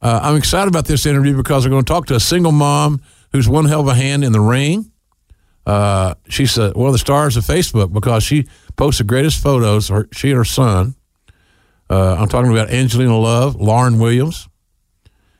uh, 0.01 0.19
I'm 0.23 0.37
excited 0.37 0.69
about 0.69 0.85
this 0.85 1.05
interview 1.05 1.35
because 1.35 1.65
we're 1.65 1.71
going 1.71 1.83
to 1.83 1.93
talk 1.93 2.05
to 2.07 2.15
a 2.15 2.19
single 2.19 2.53
mom 2.53 3.01
who's 3.31 3.47
one 3.47 3.65
hell 3.65 3.81
of 3.81 3.87
a 3.87 3.93
hand 3.93 4.23
in 4.23 4.31
the 4.31 4.39
ring. 4.39 4.91
Uh, 5.65 6.15
she's 6.29 6.57
uh, 6.57 6.71
one 6.73 6.87
of 6.87 6.93
the 6.93 6.99
stars 6.99 7.35
of 7.35 7.43
Facebook 7.43 7.91
because 7.93 8.23
she 8.23 8.47
posts 8.77 8.99
the 8.99 9.03
greatest 9.03 9.43
photos. 9.43 9.89
Her, 9.89 10.07
she 10.13 10.29
and 10.29 10.37
her 10.37 10.45
son. 10.45 10.95
Uh, 11.89 12.15
I'm 12.19 12.27
talking 12.27 12.51
about 12.51 12.69
Angelina 12.69 13.17
Love, 13.17 13.55
Lauren 13.55 13.97
Williams. 13.97 14.47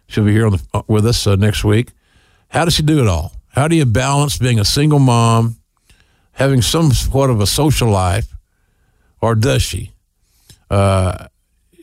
She'll 0.07 0.25
be 0.25 0.31
here 0.31 0.49
the, 0.49 0.61
uh, 0.73 0.81
with 0.87 1.05
us 1.05 1.27
uh, 1.27 1.35
next 1.35 1.63
week. 1.63 1.91
How 2.49 2.65
does 2.65 2.73
she 2.73 2.83
do 2.83 2.99
it 2.99 3.07
all? 3.07 3.33
How 3.49 3.67
do 3.67 3.75
you 3.75 3.85
balance 3.85 4.37
being 4.37 4.59
a 4.59 4.65
single 4.65 4.99
mom, 4.99 5.57
having 6.31 6.61
some 6.61 6.91
sort 6.91 7.29
of 7.29 7.39
a 7.39 7.45
social 7.45 7.89
life, 7.89 8.35
or 9.21 9.35
does 9.35 9.61
she? 9.61 9.91
Uh, 10.69 11.27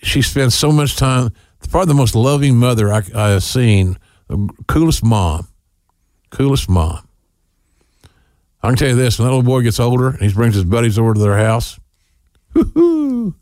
she 0.03 0.23
spends 0.23 0.55
so 0.55 0.73
much 0.73 0.97
time. 0.97 1.31
Probably 1.71 1.89
the 1.93 1.99
most 1.99 2.15
loving 2.15 2.57
mother 2.57 2.93
I, 2.93 3.03
I 3.15 3.29
have 3.31 3.43
seen. 3.43 3.99
Coolest 4.67 5.05
mom, 5.05 5.49
coolest 6.31 6.69
mom. 6.69 7.07
I 8.63 8.69
can 8.69 8.77
tell 8.77 8.89
you 8.89 8.97
this: 8.97 9.19
when 9.19 9.27
that 9.27 9.31
little 9.31 9.45
boy 9.45 9.63
gets 9.63 9.79
older 9.79 10.09
and 10.09 10.23
he 10.23 10.33
brings 10.33 10.55
his 10.55 10.65
buddies 10.65 10.99
over 10.99 11.15
to 11.15 11.21
their 11.21 11.39
house, 11.39 11.79
whoo-hoo, 12.55 13.35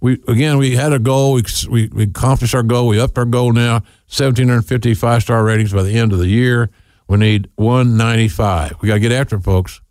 We 0.02 0.14
again, 0.28 0.58
we 0.58 0.76
had 0.76 0.94
a 0.94 1.00
goal. 1.00 1.34
We, 1.34 1.44
we, 1.70 1.88
we 1.88 2.04
accomplished 2.04 2.56
our 2.56 2.64
goal. 2.64 2.88
We 2.88 3.00
upped 3.00 3.18
our 3.18 3.26
goal 3.26 3.52
now. 3.52 3.82
1,750 4.08 4.94
five 4.94 5.24
star 5.24 5.44
ratings 5.44 5.74
by 5.74 5.84
the 5.84 5.98
end 5.98 6.14
of 6.14 6.20
the 6.20 6.28
year. 6.28 6.70
We 7.08 7.18
need 7.18 7.50
195. 7.56 8.82
We 8.82 8.88
got 8.88 8.96
to 8.96 9.00
get 9.00 9.12
after 9.12 9.38
it, 9.38 9.44
folks. 9.44 9.82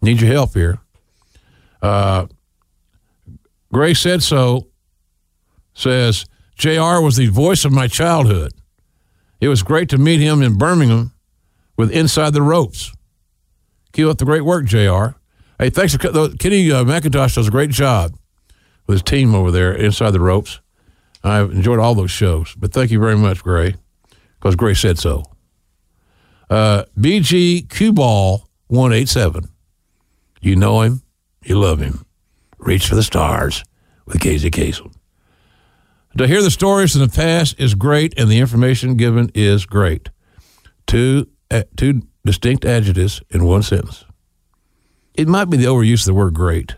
Need 0.00 0.20
your 0.20 0.30
help 0.30 0.54
here. 0.54 0.78
Uh, 1.82 2.26
Gray 3.72 3.94
said 3.94 4.22
so. 4.22 4.66
Says 5.74 6.26
Jr. 6.56 7.00
was 7.00 7.16
the 7.16 7.28
voice 7.28 7.64
of 7.64 7.72
my 7.72 7.86
childhood. 7.86 8.52
It 9.40 9.48
was 9.48 9.62
great 9.62 9.88
to 9.90 9.98
meet 9.98 10.20
him 10.20 10.42
in 10.42 10.58
Birmingham 10.58 11.12
with 11.76 11.90
Inside 11.90 12.34
the 12.34 12.42
Ropes. 12.42 12.92
Keep 13.92 14.06
up 14.06 14.18
the 14.18 14.24
great 14.24 14.42
work, 14.42 14.66
Jr. 14.66 15.16
Hey, 15.58 15.70
thanks 15.70 15.94
for 15.94 15.98
Kenny 15.98 16.70
uh, 16.70 16.84
McIntosh 16.84 17.34
does 17.34 17.48
a 17.48 17.50
great 17.50 17.70
job 17.70 18.16
with 18.86 18.94
his 18.94 19.02
team 19.02 19.34
over 19.34 19.50
there 19.50 19.72
inside 19.72 20.10
the 20.10 20.20
ropes. 20.20 20.60
I've 21.22 21.50
enjoyed 21.50 21.78
all 21.78 21.94
those 21.94 22.10
shows, 22.10 22.54
but 22.56 22.72
thank 22.72 22.90
you 22.90 22.98
very 22.98 23.16
much, 23.16 23.42
Gray, 23.42 23.74
because 24.38 24.56
Gray 24.56 24.74
said 24.74 24.98
so. 24.98 25.24
Uh, 26.48 26.84
BG 26.98 27.68
Q-Ball 27.68 28.48
187. 28.68 29.48
You 30.40 30.56
know 30.56 30.80
him, 30.80 31.02
you 31.42 31.58
love 31.58 31.80
him. 31.80 32.04
Reach 32.58 32.88
for 32.88 32.94
the 32.94 33.02
stars 33.02 33.64
with 34.06 34.20
Casey 34.20 34.50
Kasem. 34.50 34.92
To 36.18 36.26
hear 36.26 36.42
the 36.42 36.50
stories 36.50 36.96
in 36.96 37.02
the 37.02 37.08
past 37.08 37.58
is 37.58 37.74
great, 37.74 38.14
and 38.18 38.28
the 38.28 38.38
information 38.38 38.96
given 38.96 39.30
is 39.34 39.64
great. 39.64 40.10
Two, 40.86 41.28
uh, 41.50 41.62
two 41.76 42.02
distinct 42.24 42.64
adjectives 42.64 43.22
in 43.30 43.44
one 43.44 43.62
sentence. 43.62 44.04
It 45.14 45.28
might 45.28 45.46
be 45.46 45.56
the 45.56 45.66
overuse 45.66 46.00
of 46.00 46.06
the 46.06 46.14
word 46.14 46.34
great, 46.34 46.74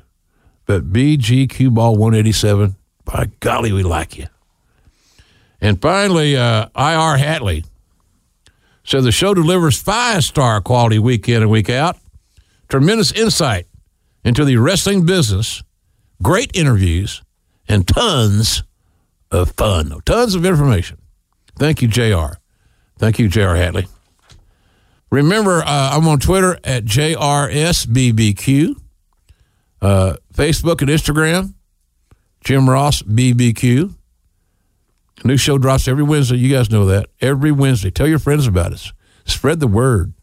but 0.67 0.93
BGQ 0.93 1.75
Ball 1.75 1.97
187, 1.97 2.77
by 3.05 3.31
golly, 3.41 3.73
we 3.73 3.83
like 3.83 4.19
you. 4.19 4.27
And 5.61 5.81
finally, 5.81 6.37
uh, 6.37 6.67
JR 6.67 7.19
Hatley 7.19 7.65
said 8.85 9.05
the 9.05 9.13
show 9.13 9.33
delivers 9.33 9.81
five 9.81 10.25
star 10.25 10.61
quality 10.61 10.99
week 10.99 11.29
in 11.29 11.43
and 11.43 11.51
week 11.51 11.71
out. 11.71 11.97
Tremendous 12.69 13.13
insight 13.13 13.67
into 14.25 14.45
the 14.45 14.57
wrestling 14.57 15.05
business, 15.05 15.63
great 16.23 16.51
interviews, 16.55 17.23
and 17.69 17.87
tons 17.87 18.63
of 19.31 19.53
fun. 19.53 20.01
Tons 20.05 20.35
of 20.35 20.45
information. 20.45 20.99
Thank 21.59 21.83
you, 21.83 21.89
JR. 21.89 22.35
Thank 22.99 23.19
you, 23.19 23.29
JR 23.29 23.57
Hatley. 23.57 23.89
Remember, 25.11 25.63
uh, 25.63 25.91
I'm 25.93 26.09
on 26.09 26.19
Twitter 26.21 26.59
at 26.65 26.85
JRSBBQ, 26.85 28.75
uh, 29.83 30.15
Facebook 30.33 30.81
and 30.81 30.91
Instagram, 30.91 31.55
Jim 32.43 32.69
Ross 32.69 33.03
BBQ. 33.03 33.95
New 35.25 35.37
show 35.37 35.59
drops 35.59 35.87
every 35.87 36.03
Wednesday. 36.03 36.37
You 36.37 36.55
guys 36.55 36.71
know 36.71 36.87
that. 36.87 37.07
Every 37.21 37.53
Wednesday. 37.53 37.91
Tell 37.91 38.09
your 38.09 38.19
friends 38.19 38.47
about 38.47 38.73
us. 38.73 38.93
Spread 39.25 39.61
the 39.61 39.69
word. 39.69 40.15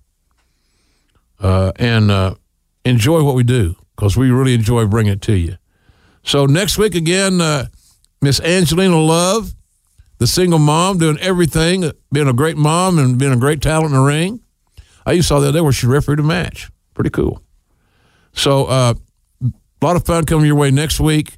Uh, 1.39 1.71
and 1.77 2.11
uh, 2.11 2.35
enjoy 2.83 3.23
what 3.23 3.35
we 3.35 3.43
do 3.43 3.75
because 3.99 4.15
we 4.15 4.31
really 4.31 4.53
enjoy 4.53 4.85
bringing 4.85 5.11
it 5.11 5.21
to 5.21 5.33
you. 5.33 5.57
So 6.23 6.45
next 6.45 6.77
week 6.77 6.95
again, 6.95 7.41
uh, 7.41 7.65
Miss 8.21 8.39
Angelina 8.39 8.97
Love, 8.97 9.53
the 10.19 10.27
single 10.27 10.57
mom, 10.57 10.99
doing 10.99 11.17
everything, 11.19 11.91
being 12.09 12.29
a 12.29 12.33
great 12.33 12.55
mom 12.55 12.97
and 12.97 13.19
being 13.19 13.33
a 13.33 13.37
great 13.37 13.61
talent 13.61 13.87
in 13.87 13.97
the 13.97 14.01
ring. 14.01 14.39
I 15.05 15.13
even 15.13 15.23
saw 15.23 15.41
the 15.41 15.49
other 15.49 15.57
day 15.57 15.61
where 15.61 15.73
she 15.73 15.85
refereed 15.85 16.19
a 16.19 16.23
match. 16.23 16.69
Pretty 16.93 17.09
cool. 17.09 17.43
So 18.31 18.67
uh, 18.67 18.93
a 19.43 19.85
lot 19.85 19.97
of 19.97 20.05
fun 20.05 20.23
coming 20.23 20.45
your 20.45 20.55
way 20.55 20.71
next 20.71 21.01
week. 21.01 21.37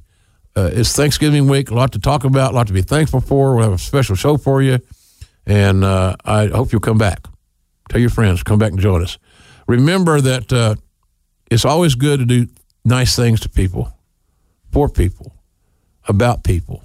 Uh, 0.54 0.70
it's 0.72 0.94
Thanksgiving 0.94 1.48
week. 1.48 1.68
A 1.70 1.74
lot 1.74 1.90
to 1.92 1.98
talk 1.98 2.22
about, 2.22 2.52
a 2.52 2.54
lot 2.54 2.68
to 2.68 2.72
be 2.72 2.82
thankful 2.82 3.20
for. 3.20 3.56
We'll 3.56 3.64
have 3.64 3.72
a 3.72 3.78
special 3.78 4.14
show 4.14 4.36
for 4.36 4.62
you. 4.62 4.78
And 5.46 5.82
uh, 5.82 6.14
I 6.24 6.46
hope 6.46 6.70
you'll 6.70 6.80
come 6.80 6.98
back. 6.98 7.26
Tell 7.88 8.00
your 8.00 8.10
friends, 8.10 8.44
come 8.44 8.60
back 8.60 8.70
and 8.70 8.80
join 8.80 9.02
us. 9.02 9.18
Remember 9.66 10.20
that 10.20 10.52
uh, 10.52 10.76
it's 11.52 11.64
always 11.64 11.94
good 11.94 12.20
to 12.20 12.26
do 12.26 12.48
nice 12.84 13.14
things 13.14 13.40
to 13.40 13.48
people, 13.48 13.92
for 14.70 14.88
people, 14.88 15.34
about 16.08 16.44
people 16.44 16.82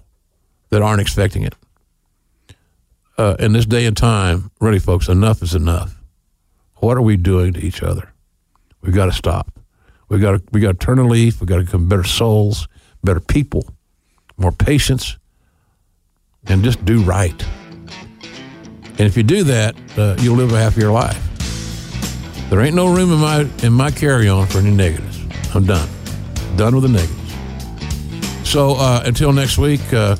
that 0.69 0.81
aren't 0.81 1.01
expecting 1.01 1.43
it. 1.43 1.55
Uh, 3.17 3.35
in 3.39 3.53
this 3.53 3.65
day 3.65 3.85
and 3.85 3.97
time, 3.97 4.51
really, 4.59 4.79
folks, 4.79 5.07
enough 5.07 5.41
is 5.41 5.55
enough. 5.55 5.95
What 6.75 6.97
are 6.97 7.01
we 7.01 7.17
doing 7.17 7.53
to 7.53 7.59
each 7.59 7.81
other? 7.81 8.11
We've 8.81 8.93
got 8.93 9.05
to 9.05 9.11
stop. 9.11 9.59
We've 10.09 10.21
got 10.21 10.31
to, 10.31 10.43
we 10.51 10.59
got 10.59 10.79
to 10.79 10.85
turn 10.85 10.99
a 10.99 11.07
leaf. 11.07 11.41
We've 11.41 11.47
got 11.47 11.57
to 11.57 11.63
become 11.63 11.89
better 11.89 12.03
souls, 12.03 12.67
better 13.03 13.19
people, 13.19 13.67
more 14.37 14.51
patience, 14.51 15.17
and 16.45 16.63
just 16.63 16.85
do 16.85 17.01
right. 17.01 17.45
And 18.99 19.01
if 19.01 19.17
you 19.17 19.23
do 19.23 19.43
that, 19.45 19.75
uh, 19.97 20.15
you'll 20.19 20.37
live 20.37 20.51
a 20.53 20.59
happier 20.59 20.91
life. 20.91 21.36
There 22.49 22.61
ain't 22.61 22.75
no 22.75 22.93
room 22.93 23.11
in 23.11 23.19
my 23.19 23.49
in 23.63 23.73
my 23.73 23.91
carry 23.91 24.29
on 24.29 24.47
for 24.47 24.59
any 24.59 24.71
negatives. 24.71 25.19
I'm 25.53 25.65
done. 25.65 25.89
Done 26.55 26.75
with 26.75 26.83
the 26.83 26.89
negatives. 26.89 28.49
So 28.49 28.75
uh, 28.75 29.03
until 29.05 29.33
next 29.33 29.57
week, 29.57 29.81
uh, 29.93 30.15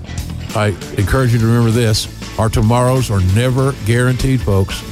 I 0.56 0.68
encourage 0.98 1.34
you 1.34 1.40
to 1.40 1.46
remember 1.46 1.72
this: 1.72 2.08
our 2.38 2.50
tomorrows 2.50 3.10
are 3.10 3.22
never 3.34 3.74
guaranteed, 3.86 4.42
folks. 4.42 4.84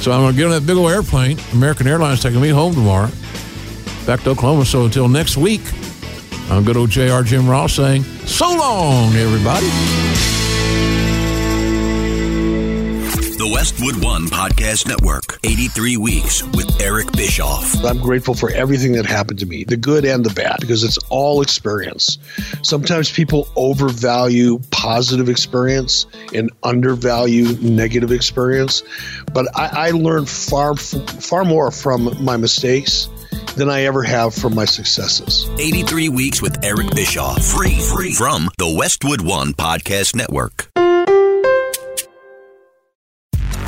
So 0.00 0.12
I'm 0.12 0.30
to 0.30 0.36
get 0.36 0.44
on 0.46 0.52
that 0.52 0.66
big 0.66 0.76
old 0.76 0.90
airplane. 0.90 1.38
American 1.52 1.86
Airlines 1.86 2.22
taking 2.22 2.40
me 2.40 2.48
home 2.48 2.72
tomorrow, 2.72 3.10
back 4.06 4.22
to 4.22 4.30
Oklahoma. 4.30 4.64
So 4.64 4.84
until 4.84 5.08
next 5.08 5.36
week, 5.36 5.62
I'm 6.50 6.64
good 6.64 6.76
old 6.76 6.90
JR 6.90 7.22
Jim 7.22 7.48
Ross 7.48 7.74
saying, 7.74 8.04
so 8.24 8.48
long, 8.48 9.12
everybody. 9.14 9.66
The 13.38 13.46
Westwood 13.46 14.02
One 14.02 14.24
Podcast 14.26 14.88
Network, 14.88 15.38
83 15.44 15.96
weeks 15.96 16.42
with 16.42 16.82
Eric 16.82 17.12
Bischoff. 17.12 17.84
I'm 17.84 17.98
grateful 17.98 18.34
for 18.34 18.50
everything 18.50 18.90
that 18.94 19.06
happened 19.06 19.38
to 19.38 19.46
me, 19.46 19.62
the 19.62 19.76
good 19.76 20.04
and 20.04 20.24
the 20.26 20.34
bad, 20.34 20.56
because 20.58 20.82
it's 20.82 20.98
all 21.08 21.40
experience. 21.40 22.18
Sometimes 22.64 23.12
people 23.12 23.46
overvalue 23.54 24.58
positive 24.72 25.28
experience 25.28 26.06
and 26.34 26.50
undervalue 26.64 27.56
negative 27.58 28.10
experience, 28.10 28.82
but 29.32 29.46
I, 29.56 29.86
I 29.86 29.90
learned 29.92 30.28
far, 30.28 30.74
far 30.74 31.44
more 31.44 31.70
from 31.70 32.16
my 32.20 32.36
mistakes 32.36 33.08
than 33.54 33.70
I 33.70 33.82
ever 33.82 34.02
have 34.02 34.34
from 34.34 34.56
my 34.56 34.64
successes. 34.64 35.48
83 35.60 36.08
weeks 36.08 36.42
with 36.42 36.64
Eric 36.64 36.90
Bischoff, 36.90 37.44
free, 37.44 37.78
free 37.78 38.14
from 38.14 38.50
the 38.58 38.68
Westwood 38.68 39.20
One 39.20 39.52
Podcast 39.52 40.16
Network. 40.16 40.72